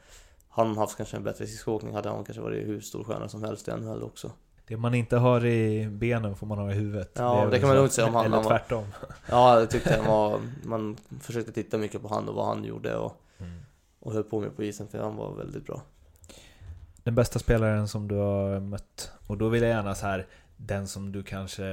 han 0.48 0.76
haft 0.76 0.96
kanske 0.96 1.16
en 1.16 1.24
bättre 1.24 1.46
skridskoåkning 1.46 1.94
hade 1.94 2.08
han 2.08 2.24
kanske 2.24 2.42
varit 2.42 2.66
hur 2.66 2.80
stor 2.80 3.04
stjärna 3.04 3.28
som 3.28 3.44
helst 3.44 3.68
i 3.68 3.70
NHL 3.70 4.02
också. 4.02 4.32
Det 4.66 4.76
man 4.76 4.94
inte 4.94 5.16
har 5.16 5.46
i 5.46 5.88
benen 5.88 6.36
får 6.36 6.46
man 6.46 6.58
ha 6.58 6.70
i 6.70 6.74
huvudet. 6.74 7.12
Ja, 7.14 7.44
det, 7.44 7.50
det 7.50 7.58
kan 7.58 7.68
man 7.68 7.76
nog 7.76 7.84
inte 7.84 7.94
säga 7.94 8.06
om 8.06 8.14
han. 8.14 8.26
Eller 8.26 8.42
tvärtom. 8.42 8.84
Ja, 9.30 9.60
det 9.60 9.66
tyckte 9.66 9.96
jag 9.96 10.04
var... 10.04 10.40
Man 10.62 10.96
försökte 11.20 11.52
titta 11.52 11.78
mycket 11.78 12.02
på 12.02 12.08
han 12.08 12.28
och 12.28 12.34
vad 12.34 12.46
han 12.46 12.64
gjorde 12.64 12.96
och, 12.96 13.22
mm. 13.38 13.60
och 14.00 14.12
höll 14.12 14.24
på 14.24 14.40
med 14.40 14.56
på 14.56 14.62
isen 14.62 14.88
för 14.88 14.98
han 14.98 15.16
var 15.16 15.34
väldigt 15.34 15.66
bra. 15.66 15.82
Den 17.04 17.14
bästa 17.14 17.38
spelaren 17.38 17.88
som 17.88 18.08
du 18.08 18.14
har 18.14 18.60
mött? 18.60 19.12
Och 19.26 19.38
då 19.38 19.48
vill 19.48 19.62
jag 19.62 19.70
gärna 19.70 19.94
så 19.94 20.06
här 20.06 20.26
den 20.56 20.88
som 20.88 21.12
du 21.12 21.22
kanske, 21.22 21.64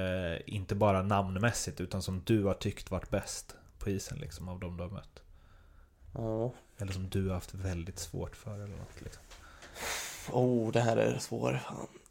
inte 0.45 0.75
bara 0.75 1.01
namnmässigt, 1.01 1.81
utan 1.81 2.01
som 2.01 2.21
du 2.25 2.43
har 2.43 2.53
tyckt 2.53 2.91
varit 2.91 3.09
bäst 3.09 3.55
på 3.79 3.89
isen 3.89 4.17
liksom 4.17 4.49
av 4.49 4.59
de 4.59 4.77
du 4.77 4.83
har 4.83 4.89
mött? 4.89 5.21
Ja. 6.13 6.53
Eller 6.77 6.93
som 6.93 7.09
du 7.09 7.27
har 7.27 7.33
haft 7.33 7.53
väldigt 7.53 7.99
svårt 7.99 8.35
för 8.35 8.53
eller 8.53 8.77
något 8.77 9.01
liksom. 9.01 9.23
Oh, 10.31 10.71
det 10.71 10.81
här 10.81 10.97
är 10.97 11.17
svårt. 11.17 11.55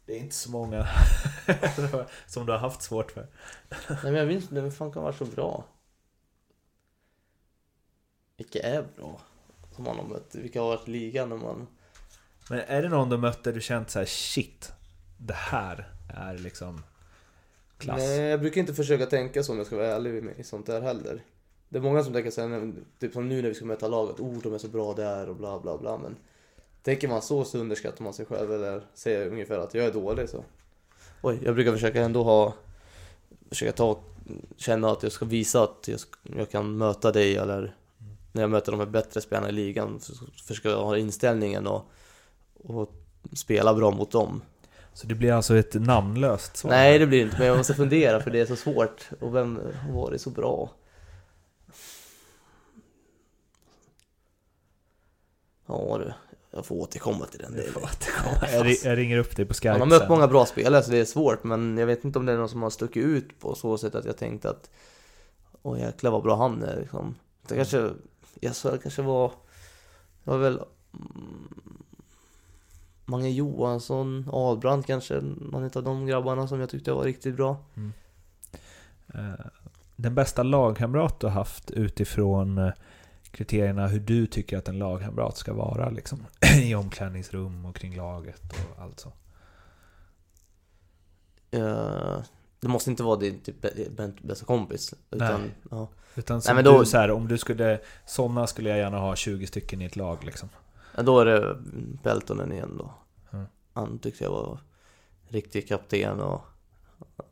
Det 0.09 0.15
är 0.15 0.19
inte 0.19 0.35
så 0.35 0.51
många 0.51 0.87
som 2.27 2.45
du 2.45 2.51
har 2.51 2.59
haft 2.59 2.81
svårt 2.81 3.11
för. 3.11 3.27
Nej 3.89 3.97
men 4.03 4.13
jag 4.13 4.27
minns 4.27 4.43
inte, 4.43 4.55
vem 4.55 4.71
fan 4.71 4.91
kan 4.91 5.03
vara 5.03 5.13
så 5.13 5.25
bra? 5.25 5.65
Vilka 8.37 8.59
är 8.59 8.85
bra? 8.95 9.21
Som 9.75 9.83
man 9.83 9.97
har 9.97 10.03
mött, 10.03 10.35
vilka 10.35 10.61
har 10.61 10.67
varit 10.67 10.87
i 10.87 10.91
ligan 10.91 11.29
när 11.29 11.37
man... 11.37 11.67
Men 12.49 12.59
är 12.59 12.81
det 12.81 12.89
någon 12.89 13.09
du 13.09 13.17
mött 13.17 13.43
där 13.43 13.53
du 13.53 13.61
känt 13.61 13.89
så 13.89 13.99
här, 13.99 14.05
shit, 14.05 14.71
det 15.17 15.33
här 15.33 15.93
är 16.15 16.37
liksom 16.37 16.83
klass? 17.77 17.97
Nej, 17.97 18.19
jag 18.19 18.39
brukar 18.39 18.61
inte 18.61 18.73
försöka 18.73 19.05
tänka 19.05 19.43
så 19.43 19.51
om 19.51 19.57
jag 19.57 19.67
ska 19.67 19.75
vara 19.75 19.87
ärlig 19.87 20.23
med 20.23 20.45
sånt 20.45 20.65
där 20.65 20.81
heller. 20.81 21.23
Det 21.69 21.77
är 21.77 21.81
många 21.81 22.03
som 22.03 22.13
tänker 22.13 22.31
såhär, 22.31 22.73
typ 22.99 23.13
som 23.13 23.29
nu 23.29 23.41
när 23.41 23.49
vi 23.49 23.55
ska 23.55 23.65
möta 23.65 23.87
laget, 23.87 24.19
oh 24.19 24.41
de 24.43 24.53
är 24.53 24.57
så 24.57 24.67
bra 24.67 24.93
där 24.93 25.29
och 25.29 25.35
bla 25.35 25.59
bla 25.59 25.77
bla 25.77 25.97
men 25.97 26.15
Tänker 26.83 27.07
man 27.07 27.21
så 27.21 27.43
så 27.45 27.57
underskattar 27.57 28.03
man 28.03 28.13
sig 28.13 28.25
själv 28.25 28.53
eller 28.53 28.81
säger 28.93 29.27
ungefär 29.27 29.59
att 29.59 29.73
jag 29.73 29.85
är 29.85 29.91
dålig 29.91 30.29
så 30.29 30.43
Oj, 31.21 31.39
jag 31.43 31.55
brukar 31.55 31.71
försöka 31.71 32.01
ändå 32.01 32.23
ha 32.23 32.53
Försöka 33.49 33.71
ta, 33.71 33.99
känna 34.57 34.91
att 34.91 35.03
jag 35.03 35.11
ska 35.11 35.25
visa 35.25 35.63
att 35.63 35.87
jag, 35.87 35.99
jag 36.37 36.49
kan 36.49 36.77
möta 36.77 37.11
dig 37.11 37.37
eller 37.37 37.75
När 38.31 38.41
jag 38.41 38.49
möter 38.49 38.71
de 38.71 38.79
här 38.79 38.87
bättre 38.87 39.21
spelarna 39.21 39.49
i 39.49 39.51
ligan 39.51 39.99
så 39.99 40.13
försöker 40.47 40.69
jag 40.69 40.83
ha 40.83 40.97
inställningen 40.97 41.67
och, 41.67 41.85
och 42.63 42.93
spela 43.33 43.73
bra 43.73 43.91
mot 43.91 44.11
dem 44.11 44.41
så 44.99 45.07
det 45.07 45.15
blir 45.15 45.31
alltså 45.31 45.57
ett 45.57 45.73
namnlöst 45.73 46.57
svar? 46.57 46.71
Nej 46.71 46.99
det 46.99 47.07
blir 47.07 47.21
inte, 47.21 47.35
men 47.37 47.47
jag 47.47 47.57
måste 47.57 47.73
fundera 47.73 48.19
för 48.19 48.31
det 48.31 48.39
är 48.39 48.45
så 48.45 48.55
svårt. 48.55 49.09
Och 49.19 49.35
vem 49.35 49.59
har 49.87 49.93
varit 49.93 50.21
så 50.21 50.29
bra? 50.29 50.69
Ja 55.65 55.97
du, 55.97 56.13
jag 56.51 56.65
får 56.65 56.75
återkomma 56.75 57.25
till 57.25 57.39
den 57.39 57.53
delen. 57.53 57.73
Jag, 58.53 58.75
jag 58.83 58.97
ringer 58.97 59.17
upp 59.17 59.35
dig 59.35 59.45
på 59.45 59.53
Skype 59.53 59.71
Man 59.71 59.81
har 59.81 59.99
mött 59.99 60.09
många 60.09 60.27
bra 60.27 60.45
spelare 60.45 60.83
så 60.83 60.91
det 60.91 60.97
är 60.97 61.05
svårt 61.05 61.43
men 61.43 61.77
jag 61.77 61.87
vet 61.87 62.03
inte 62.03 62.19
om 62.19 62.25
det 62.25 62.31
är 62.31 62.37
någon 62.37 62.49
som 62.49 62.63
har 62.63 62.69
stuckit 62.69 63.03
ut 63.03 63.39
på 63.39 63.55
så 63.55 63.77
sätt 63.77 63.95
att 63.95 64.05
jag 64.05 64.17
tänkte 64.17 64.49
att 64.49 64.69
Åh 65.61 65.79
jäklar 65.79 66.11
vad 66.11 66.23
bra 66.23 66.35
han 66.35 66.63
är 66.63 66.79
liksom. 66.79 67.15
Det 67.47 67.55
kanske, 67.55 67.89
jag 68.39 68.55
sa 68.55 68.71
det 68.71 68.77
kanske 68.77 69.01
var, 69.01 69.31
det 70.23 70.31
var 70.31 70.37
väl 70.37 70.59
mm, 70.93 71.47
Mange 73.05 73.29
Johansson, 73.29 74.29
Ahlbrand 74.31 74.85
kanske, 74.85 75.21
någon 75.21 75.63
av 75.63 75.83
de 75.83 76.05
grabbarna 76.05 76.47
som 76.47 76.59
jag 76.59 76.69
tyckte 76.69 76.91
var 76.91 77.03
riktigt 77.03 77.35
bra. 77.35 77.57
Mm. 77.75 77.93
Uh, 79.15 79.45
den 79.95 80.15
bästa 80.15 80.43
lagkamrat 80.43 81.19
du 81.19 81.27
har 81.27 81.33
haft 81.33 81.71
utifrån 81.71 82.57
uh, 82.57 82.71
kriterierna 83.31 83.87
hur 83.87 83.99
du 83.99 84.27
tycker 84.27 84.57
att 84.57 84.67
en 84.67 84.79
lagkamrat 84.79 85.37
ska 85.37 85.53
vara 85.53 85.89
liksom, 85.89 86.25
i 86.63 86.75
omklädningsrum 86.75 87.65
och 87.65 87.75
kring 87.75 87.95
laget 87.95 88.53
och 88.53 88.83
allt 88.83 88.99
så? 88.99 89.09
Uh, 91.55 92.23
det 92.59 92.67
måste 92.67 92.89
inte 92.89 93.03
vara 93.03 93.15
din 93.15 93.39
typ, 93.39 93.65
bästa 94.21 94.45
kompis. 94.45 94.93
Utan, 95.11 95.41
Nej. 95.41 95.51
Ja. 95.71 95.87
utan 96.15 96.41
som 96.41 96.55
Nej, 96.55 96.63
men 96.63 96.73
då, 96.73 96.79
du, 96.79 96.85
så 96.85 96.97
här, 96.97 97.11
om 97.11 97.27
du 97.27 97.37
skulle, 97.37 97.79
sådana 98.05 98.47
skulle 98.47 98.69
jag 98.69 98.77
gärna 98.77 98.99
ha 98.99 99.15
20 99.15 99.47
stycken 99.47 99.81
i 99.81 99.85
ett 99.85 99.95
lag 99.95 100.23
liksom. 100.23 100.49
Ja, 100.95 101.03
då 101.03 101.19
är 101.19 101.25
det 101.25 101.57
Peltonen 102.03 102.51
igen 102.51 102.77
då. 102.77 102.93
Mm. 103.31 103.45
Han 103.73 103.99
tyckte 103.99 104.23
jag 104.23 104.31
var 104.31 104.59
riktig 105.27 105.67
kapten 105.67 106.19
och 106.19 106.41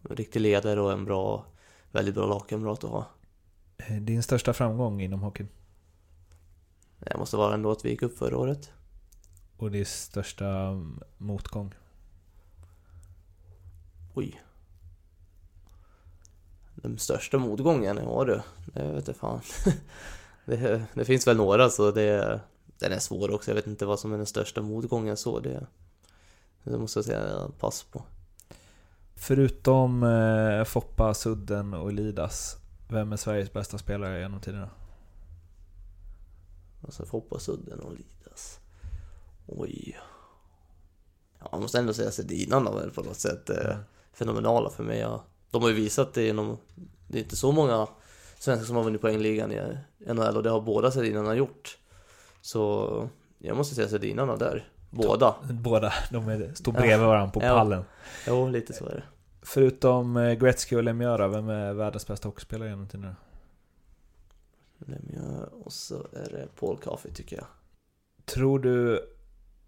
riktig 0.10 0.40
ledare 0.40 0.82
och 0.82 0.92
en 0.92 1.06
bra, 1.06 1.46
väldigt 1.92 2.16
bra 2.16 2.26
lagkamrat 2.26 2.84
att 2.84 2.90
ha. 2.90 3.06
Eh, 3.78 3.96
din 3.96 4.24
största 4.24 4.54
framgång 4.54 5.02
inom 5.02 5.22
hockeyn? 5.22 5.50
Det 7.12 7.18
måste 7.18 7.38
vara 7.38 7.54
ändå 7.54 7.72
att 7.72 7.86
vi 7.86 7.90
gick 7.90 8.02
upp 8.02 8.18
förra 8.18 8.38
året. 8.38 8.72
Och 9.58 9.72
din 9.72 9.86
största 9.86 10.82
motgång? 11.18 11.74
Oj. 14.14 14.42
Den 16.76 17.00
största 17.00 17.38
motgången? 17.38 18.00
Ja 18.04 18.24
du, 18.24 18.42
det 18.74 18.92
vet 18.92 19.08
jag 19.08 19.16
fan. 19.16 19.42
det, 20.46 20.86
det, 20.94 21.06
finns 21.06 21.28
väl 21.28 21.38
några 21.38 21.70
så 21.70 21.92
det, 21.92 22.40
den 22.80 22.92
är 22.92 23.00
svår 23.00 23.32
också. 23.32 23.52
Jag 23.52 23.56
vet 23.56 23.68
inte 23.68 23.86
vad 23.86 24.00
som 24.00 24.14
är 24.14 24.18
den 24.18 24.26
största 24.26 24.62
motgången 24.62 25.18
så. 25.18 25.40
Det, 25.40 25.68
det 26.64 26.78
måste 26.78 27.00
jag 27.00 27.06
säga 27.06 27.52
pass 27.60 27.84
på. 27.84 28.04
Förutom 29.16 30.04
eh, 30.04 30.64
Foppa, 30.64 31.14
Sudden 31.14 31.74
och 31.74 31.94
Lidas, 31.94 32.58
vem 32.90 33.12
är 33.14 33.18
Sveriges 33.18 33.54
bästa 33.54 33.78
spelare 33.78 34.20
genom 34.20 34.42
tiderna? 34.42 34.70
Alltså 36.88 37.06
Foppa, 37.06 37.40
Sudden 37.40 37.80
och 37.80 37.92
Lidas. 37.92 38.60
Oj. 39.46 40.00
Ja, 41.40 41.50
jag 41.52 41.62
måste 41.62 41.80
ändå 41.80 41.94
säga 41.94 42.12
Sedinarna 42.12 42.72
väl 42.72 42.92
på 42.92 43.02
något 43.02 43.20
sätt. 43.20 43.50
Mm. 43.50 43.78
Fenomenala 44.14 44.70
för 44.70 44.84
mig. 44.84 45.00
Ja. 45.00 45.24
De 45.52 45.62
har 45.62 45.70
ju 45.70 45.76
visat 45.76 46.14
det 46.14 46.24
genom... 46.24 46.58
Det 47.08 47.18
är 47.18 47.24
inte 47.24 47.36
så 47.36 47.52
många 47.52 47.88
svenskar 48.40 48.66
som 48.66 48.76
har 48.76 48.84
vunnit 48.84 49.02
poängligan 49.02 49.52
i 49.52 49.78
NHL 50.00 50.38
och 50.38 50.44
det 50.44 50.50
har 50.50 50.62
båda 50.62 50.92
Sedinarna 50.92 51.36
gjort. 51.36 51.78
Så 52.42 53.10
jag 53.38 53.58
måste 53.58 53.76
säga 53.76 53.88
Sedinarna 53.88 54.36
där. 54.36 54.72
Båda. 54.90 55.36
Båda, 55.52 55.94
de 56.12 56.28
är, 56.28 56.54
står 56.54 56.72
bredvid 56.72 57.08
varandra 57.08 57.32
på 57.32 57.40
pallen. 57.40 57.84
Jo, 58.28 58.50
lite 58.50 58.74
så 58.74 58.86
är 58.86 58.96
det. 58.96 59.04
Förutom 59.42 60.18
eh, 60.18 60.34
Gretzky 60.34 60.76
och 60.76 60.84
Lemieux 60.84 61.20
vem 61.20 61.50
är 61.50 61.74
världens 61.74 62.08
bästa 62.08 62.28
hockeyspelare 62.28 62.70
genom 62.70 62.88
tiderna? 62.88 63.16
Lemieux 64.86 65.50
och 65.52 65.74
så 65.74 65.96
är 66.14 66.32
det 66.32 66.48
Paul 66.56 66.78
Coffey 66.78 67.12
tycker 67.12 67.36
jag. 67.36 67.48
Tror 68.26 68.60
du, 68.60 69.04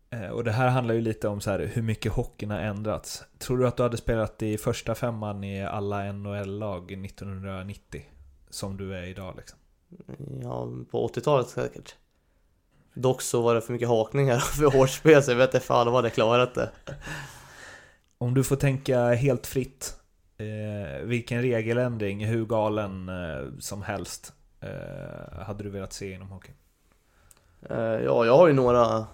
eh, 0.10 0.30
och 0.30 0.44
det 0.44 0.52
här 0.52 0.70
handlar 0.70 0.96
ju 0.96 1.02
lite 1.02 1.28
om 1.28 1.42
så 1.42 1.50
här, 1.52 1.60
hur 1.60 1.82
mycket 1.82 2.12
hockeyn 2.12 2.52
har 2.52 2.60
ändrats. 2.60 3.24
Tror 3.38 3.58
du 3.58 3.68
att 3.68 3.78
du 3.78 3.84
hade 3.84 3.98
spelat 3.98 4.42
i 4.42 4.58
första 4.58 4.96
femman 4.96 5.44
i 5.44 5.66
alla 5.66 6.12
NHL-lag 6.12 6.92
1990? 6.92 8.06
Som 8.50 8.78
du 8.78 8.96
är 8.96 9.04
idag 9.04 9.34
liksom? 9.38 9.60
Ja, 10.42 10.70
på 10.92 11.08
80-talet 11.08 11.48
säkert. 11.48 11.96
Dock 12.94 13.22
så 13.22 13.42
var 13.42 13.56
det 13.56 13.62
för 13.62 13.74
mycket 13.74 13.88
hakningar 13.88 14.40
för 14.58 14.72
hårt 14.78 14.90
spel 14.90 15.24
så 15.24 15.32
jag 15.32 15.38
vet 15.38 15.54
inte 15.54 15.66
fan 15.66 15.88
om 15.88 15.94
jag 15.94 15.98
hade 15.98 16.10
klarat 16.10 16.56
det. 16.56 16.72
Om 18.18 18.34
du 18.34 18.44
får 18.44 18.56
tänka 18.56 19.14
helt 19.14 19.48
fritt, 19.48 19.96
eh, 20.38 21.06
vilken 21.06 21.42
regeländring, 21.42 22.26
hur 22.26 22.46
galen 22.46 23.10
eh, 23.10 23.60
som 23.60 23.82
helst, 23.82 24.34
hade 25.46 25.64
du 25.64 25.70
velat 25.70 25.94
se 25.94 26.14
inom 26.14 26.30
hockey? 26.30 26.52
Eh, 27.70 27.78
ja, 27.78 28.26
jag 28.26 28.38
har 28.38 28.48
ju 28.48 28.54
några 28.54 28.82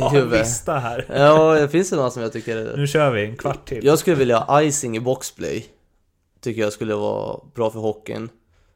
har 0.00 0.16
en 0.16 0.28
lista 0.28 0.78
här. 0.78 1.06
ja, 1.08 1.54
det 1.54 1.68
finns 1.68 1.92
ju 1.92 1.96
några 1.96 2.10
som 2.10 2.22
jag 2.22 2.32
tycker... 2.32 2.76
Nu 2.76 2.86
kör 2.86 3.10
vi, 3.10 3.24
en 3.24 3.36
kvart 3.36 3.68
till. 3.68 3.84
Jag 3.84 3.98
skulle 3.98 4.16
vilja 4.16 4.38
ha 4.38 4.62
icing 4.62 4.96
i 4.96 5.00
boxplay. 5.00 5.66
Tycker 6.40 6.60
jag 6.62 6.72
skulle 6.72 6.94
vara 6.94 7.40
bra 7.54 7.70
för 7.70 7.80
hockeyn. 7.80 8.28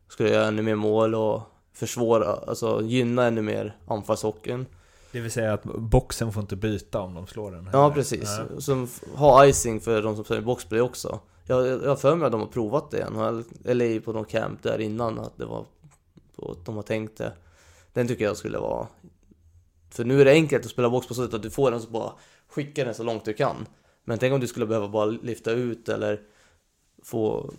Skulle 0.09 0.31
göra 0.31 0.47
ännu 0.47 0.62
mer 0.62 0.74
mål 0.74 1.14
och 1.14 1.43
försvåra, 1.72 2.27
alltså 2.27 2.82
gynna 2.82 3.27
ännu 3.27 3.43
mer 3.43 3.77
anfallshockeyn. 3.86 4.66
Det 5.12 5.20
vill 5.20 5.31
säga 5.31 5.52
att 5.52 5.62
boxen 5.64 6.32
får 6.32 6.40
inte 6.40 6.56
byta 6.56 7.01
om 7.01 7.14
de 7.14 7.27
slår 7.27 7.51
den? 7.51 7.70
Ja, 7.72 7.90
precis. 7.90 8.39
Ja. 8.39 8.60
Som 8.60 8.89
har 9.14 9.47
icing 9.47 9.81
för 9.81 10.02
de 10.02 10.16
som 10.16 10.24
spelar 10.24 10.43
boxplay 10.43 10.81
också. 10.81 11.20
Jag, 11.47 11.78
har 11.78 11.97
för 11.97 12.16
mig 12.16 12.27
att 12.27 12.32
de 12.32 12.40
har 12.40 12.48
provat 12.48 12.90
det 12.90 13.10
NHL, 13.10 13.44
eller 13.64 14.01
på 14.01 14.12
någon 14.12 14.24
camp 14.24 14.62
där 14.62 14.81
innan, 14.81 15.18
att 15.18 15.39
det 15.39 15.44
var, 15.44 15.64
att 16.43 16.65
de 16.65 16.77
har 16.77 16.83
tänkt 16.83 17.17
det. 17.17 17.33
Den 17.93 18.09
tycker 18.09 18.25
jag 18.25 18.37
skulle 18.37 18.59
vara 18.59 18.89
För 19.91 20.05
nu 20.05 20.21
är 20.21 20.25
det 20.25 20.31
enkelt 20.31 20.65
att 20.65 20.71
spela 20.71 20.91
box 20.91 21.09
på 21.09 21.15
så 21.15 21.25
sätt 21.25 21.35
att 21.35 21.43
du 21.43 21.51
får 21.51 21.71
den 21.71 21.81
så 21.81 21.91
bara 21.91 22.12
skicka 22.49 22.85
den 22.85 22.95
så 22.95 23.03
långt 23.03 23.25
du 23.25 23.33
kan. 23.33 23.67
Men 24.05 24.19
tänk 24.19 24.35
om 24.35 24.41
du 24.41 24.47
skulle 24.47 24.67
behöva 24.67 24.89
bara 24.89 25.05
lyfta 25.05 25.51
ut 25.51 25.89
eller 25.89 26.21
få... 27.03 27.53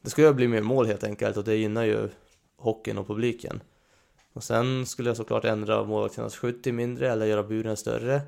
Det 0.00 0.10
skulle 0.10 0.34
bli 0.34 0.48
mer 0.48 0.62
mål 0.62 0.86
helt 0.86 1.04
enkelt 1.04 1.36
och 1.36 1.44
det 1.44 1.56
gynnar 1.56 1.84
ju 1.84 2.08
hockeyn 2.56 2.98
och 2.98 3.06
publiken. 3.06 3.62
Och 4.32 4.44
sen 4.44 4.86
skulle 4.86 5.10
jag 5.10 5.16
såklart 5.16 5.44
ändra 5.44 5.84
målvakternas 5.84 6.36
skydd 6.36 6.62
till 6.62 6.74
mindre 6.74 7.12
eller 7.12 7.26
göra 7.26 7.42
buren 7.42 7.76
större. 7.76 8.20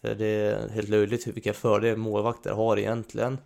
För 0.00 0.14
det 0.14 0.26
är 0.26 0.68
helt 0.68 0.88
löjligt 0.88 1.26
vilka 1.26 1.52
fördelar 1.52 1.96
målvakter 1.96 2.52
har 2.52 2.78
egentligen. 2.78 3.38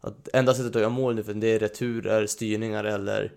Att 0.00 0.28
enda 0.32 0.54
sättet 0.54 0.76
att 0.76 0.82
göra 0.82 0.90
mål 0.90 1.14
nu 1.14 1.22
för 1.22 1.34
det 1.34 1.46
är 1.46 1.58
returer, 1.58 2.26
styrningar 2.26 2.84
eller, 2.84 3.32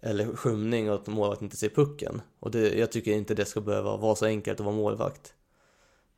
eller 0.00 0.36
skymning 0.36 0.90
och 0.90 0.94
att 0.94 1.06
målvakten 1.06 1.46
inte 1.46 1.56
ser 1.56 1.68
pucken. 1.68 2.22
Och 2.40 2.50
det, 2.50 2.78
jag 2.78 2.92
tycker 2.92 3.12
inte 3.12 3.34
det 3.34 3.44
ska 3.44 3.60
behöva 3.60 3.96
vara 3.96 4.14
så 4.14 4.26
enkelt 4.26 4.60
att 4.60 4.66
vara 4.66 4.76
målvakt. 4.76 5.34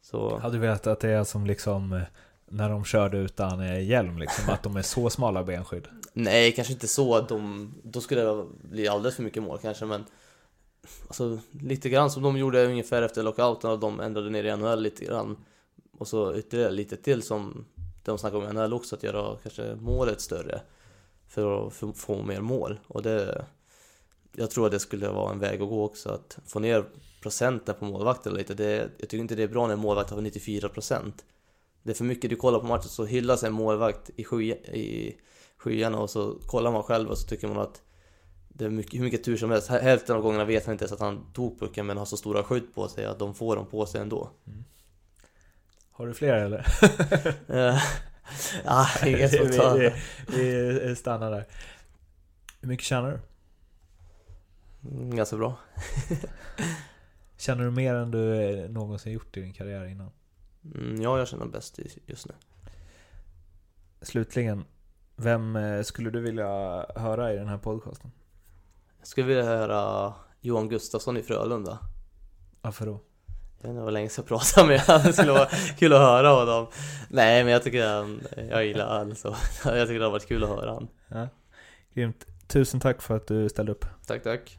Så... 0.02 0.38
Hade 0.38 0.54
du 0.54 0.60
velat 0.60 0.86
att 0.86 1.00
det 1.00 1.10
är 1.10 1.24
som 1.24 1.46
liksom 1.46 1.92
eh, 1.92 2.02
när 2.48 2.68
de 2.68 2.84
körde 2.84 3.18
utan 3.18 3.60
eh, 3.60 3.88
hjälm 3.88 4.18
liksom, 4.18 4.54
att 4.54 4.62
de 4.62 4.76
är 4.76 4.82
så 4.82 5.10
smala 5.10 5.44
benskydd? 5.44 5.88
Nej, 6.12 6.52
kanske 6.52 6.72
inte 6.72 6.88
så. 6.88 7.20
De, 7.20 7.74
då 7.82 8.00
skulle 8.00 8.20
det 8.20 8.44
bli 8.62 8.88
alldeles 8.88 9.16
för 9.16 9.22
mycket 9.22 9.42
mål 9.42 9.58
kanske, 9.62 9.84
men 9.84 10.04
Alltså 11.08 11.38
lite 11.50 11.88
grann 11.88 12.10
som 12.10 12.22
de 12.22 12.36
gjorde 12.36 12.66
ungefär 12.66 13.02
efter 13.02 13.22
lockouten 13.22 13.70
och 13.70 13.78
de 13.78 14.00
ändrade 14.00 14.30
ner 14.30 14.44
i 14.44 14.56
NHL 14.56 14.82
lite 14.82 15.04
grann. 15.04 15.36
Och 15.98 16.08
så 16.08 16.36
ytterligare 16.36 16.70
lite 16.70 16.96
till 16.96 17.22
som 17.22 17.64
de 18.04 18.18
snackade 18.18 18.46
om 18.46 18.50
i 18.50 18.54
NHL 18.54 18.72
också, 18.72 18.96
att 18.96 19.02
göra 19.02 19.36
kanske 19.42 19.74
målet 19.74 20.20
större. 20.20 20.60
För 21.28 21.66
att 21.66 21.96
få 21.96 22.22
mer 22.22 22.40
mål. 22.40 22.80
Och 22.86 23.02
det... 23.02 23.44
Jag 24.36 24.50
tror 24.50 24.66
att 24.66 24.72
det 24.72 24.80
skulle 24.80 25.08
vara 25.08 25.32
en 25.32 25.38
väg 25.38 25.62
att 25.62 25.68
gå 25.68 25.84
också, 25.84 26.08
att 26.08 26.38
få 26.46 26.58
ner 26.58 26.84
procenten 27.22 27.74
på 27.78 27.84
målvakten 27.84 28.34
lite. 28.34 28.54
Det, 28.54 28.90
jag 28.98 29.08
tycker 29.08 29.18
inte 29.18 29.34
det 29.34 29.42
är 29.42 29.48
bra 29.48 29.66
när 29.66 29.74
en 29.74 29.80
målvakt 29.80 30.10
har 30.10 30.20
94%. 30.20 31.12
Det 31.82 31.90
är 31.90 31.94
för 31.94 32.04
mycket, 32.04 32.30
du 32.30 32.36
kollar 32.36 32.58
på 32.58 32.66
matchen 32.66 32.88
så 32.88 33.04
hyllas 33.04 33.44
en 33.44 33.52
målvakt 33.52 34.10
i, 34.16 34.24
sky, 34.24 34.52
i 34.52 35.16
skyarna 35.56 36.00
och 36.00 36.10
så 36.10 36.38
kollar 36.46 36.72
man 36.72 36.82
själv 36.82 37.08
och 37.08 37.18
så 37.18 37.28
tycker 37.28 37.48
man 37.48 37.58
att 37.58 37.82
det 38.48 38.64
är 38.64 38.70
mycket, 38.70 39.00
hur 39.00 39.04
mycket 39.04 39.24
tur 39.24 39.36
som 39.36 39.50
helst. 39.50 39.68
Hälften 39.68 40.16
av 40.16 40.22
gångerna 40.22 40.44
vet 40.44 40.66
han 40.66 40.72
inte 40.72 40.84
ens 40.84 40.92
att 40.92 41.00
han 41.00 41.32
tog 41.32 41.60
pucken 41.60 41.86
men 41.86 41.96
har 41.96 42.04
så 42.04 42.16
stora 42.16 42.42
skydd 42.42 42.74
på 42.74 42.88
sig 42.88 43.04
att 43.04 43.18
de 43.18 43.34
får 43.34 43.56
dem 43.56 43.66
på 43.66 43.86
sig 43.86 44.00
ändå. 44.00 44.30
Mm. 44.46 44.64
Har 45.90 46.06
du 46.06 46.14
fler 46.14 46.34
eller? 46.34 46.66
Eh, 47.48 47.78
ja, 48.64 48.88
inget 49.06 49.32
vi, 49.40 49.92
vi, 50.28 50.80
vi 50.88 50.96
stannar 50.96 51.30
där. 51.30 51.44
Hur 52.60 52.68
mycket 52.68 52.86
tjänar 52.86 53.10
du? 53.10 53.18
Mm, 54.84 55.16
ganska 55.16 55.36
bra. 55.36 55.56
Känner 57.36 57.64
du 57.64 57.70
mer 57.70 57.94
än 57.94 58.10
du 58.10 58.68
någonsin 58.68 59.12
gjort 59.12 59.36
i 59.36 59.40
din 59.40 59.52
karriär 59.52 59.86
innan? 59.86 60.10
Mm, 60.74 61.02
ja, 61.02 61.18
jag 61.18 61.28
känner 61.28 61.46
bäst 61.46 61.78
just 62.06 62.28
nu. 62.28 62.34
Slutligen, 64.02 64.64
vem 65.16 65.56
eh, 65.56 65.82
skulle 65.82 66.10
du 66.10 66.20
vilja 66.20 66.46
höra 66.96 67.32
i 67.32 67.36
den 67.36 67.48
här 67.48 67.58
podcasten? 67.58 68.12
Jag 68.98 69.06
skulle 69.06 69.26
vilja 69.26 69.44
höra 69.44 70.14
Johan 70.40 70.68
Gustafsson 70.68 71.16
i 71.16 71.22
Frölunda. 71.22 71.78
Varför 72.60 72.86
då? 72.86 73.00
Jag 73.60 73.68
vet 73.68 73.70
inte 73.70 73.82
vad 73.82 73.92
länge 73.92 74.10
jag 74.16 74.26
prata 74.26 74.66
med 74.66 74.80
honom, 74.80 75.02
det 75.04 75.12
skulle 75.12 75.32
vara 75.32 75.48
kul 75.78 75.92
att 75.92 75.98
höra 75.98 76.28
honom. 76.28 76.66
Nej, 77.08 77.44
men 77.44 77.52
jag 77.52 77.62
tycker 77.62 77.86
han, 77.88 78.20
jag 78.50 78.66
gillar 78.66 78.98
han 78.98 79.14
så 79.16 79.28
jag 79.64 79.88
tycker 79.88 79.98
det 79.98 80.04
har 80.04 80.12
varit 80.12 80.28
kul 80.28 80.44
att 80.44 80.50
höra 80.50 80.70
honom. 80.70 80.88
Ja. 81.08 81.28
Grymt. 81.94 82.26
Tusen 82.46 82.80
tack 82.80 83.02
för 83.02 83.16
att 83.16 83.26
du 83.26 83.48
ställde 83.48 83.72
upp. 83.72 83.84
Tack, 84.06 84.22
tack. 84.22 84.58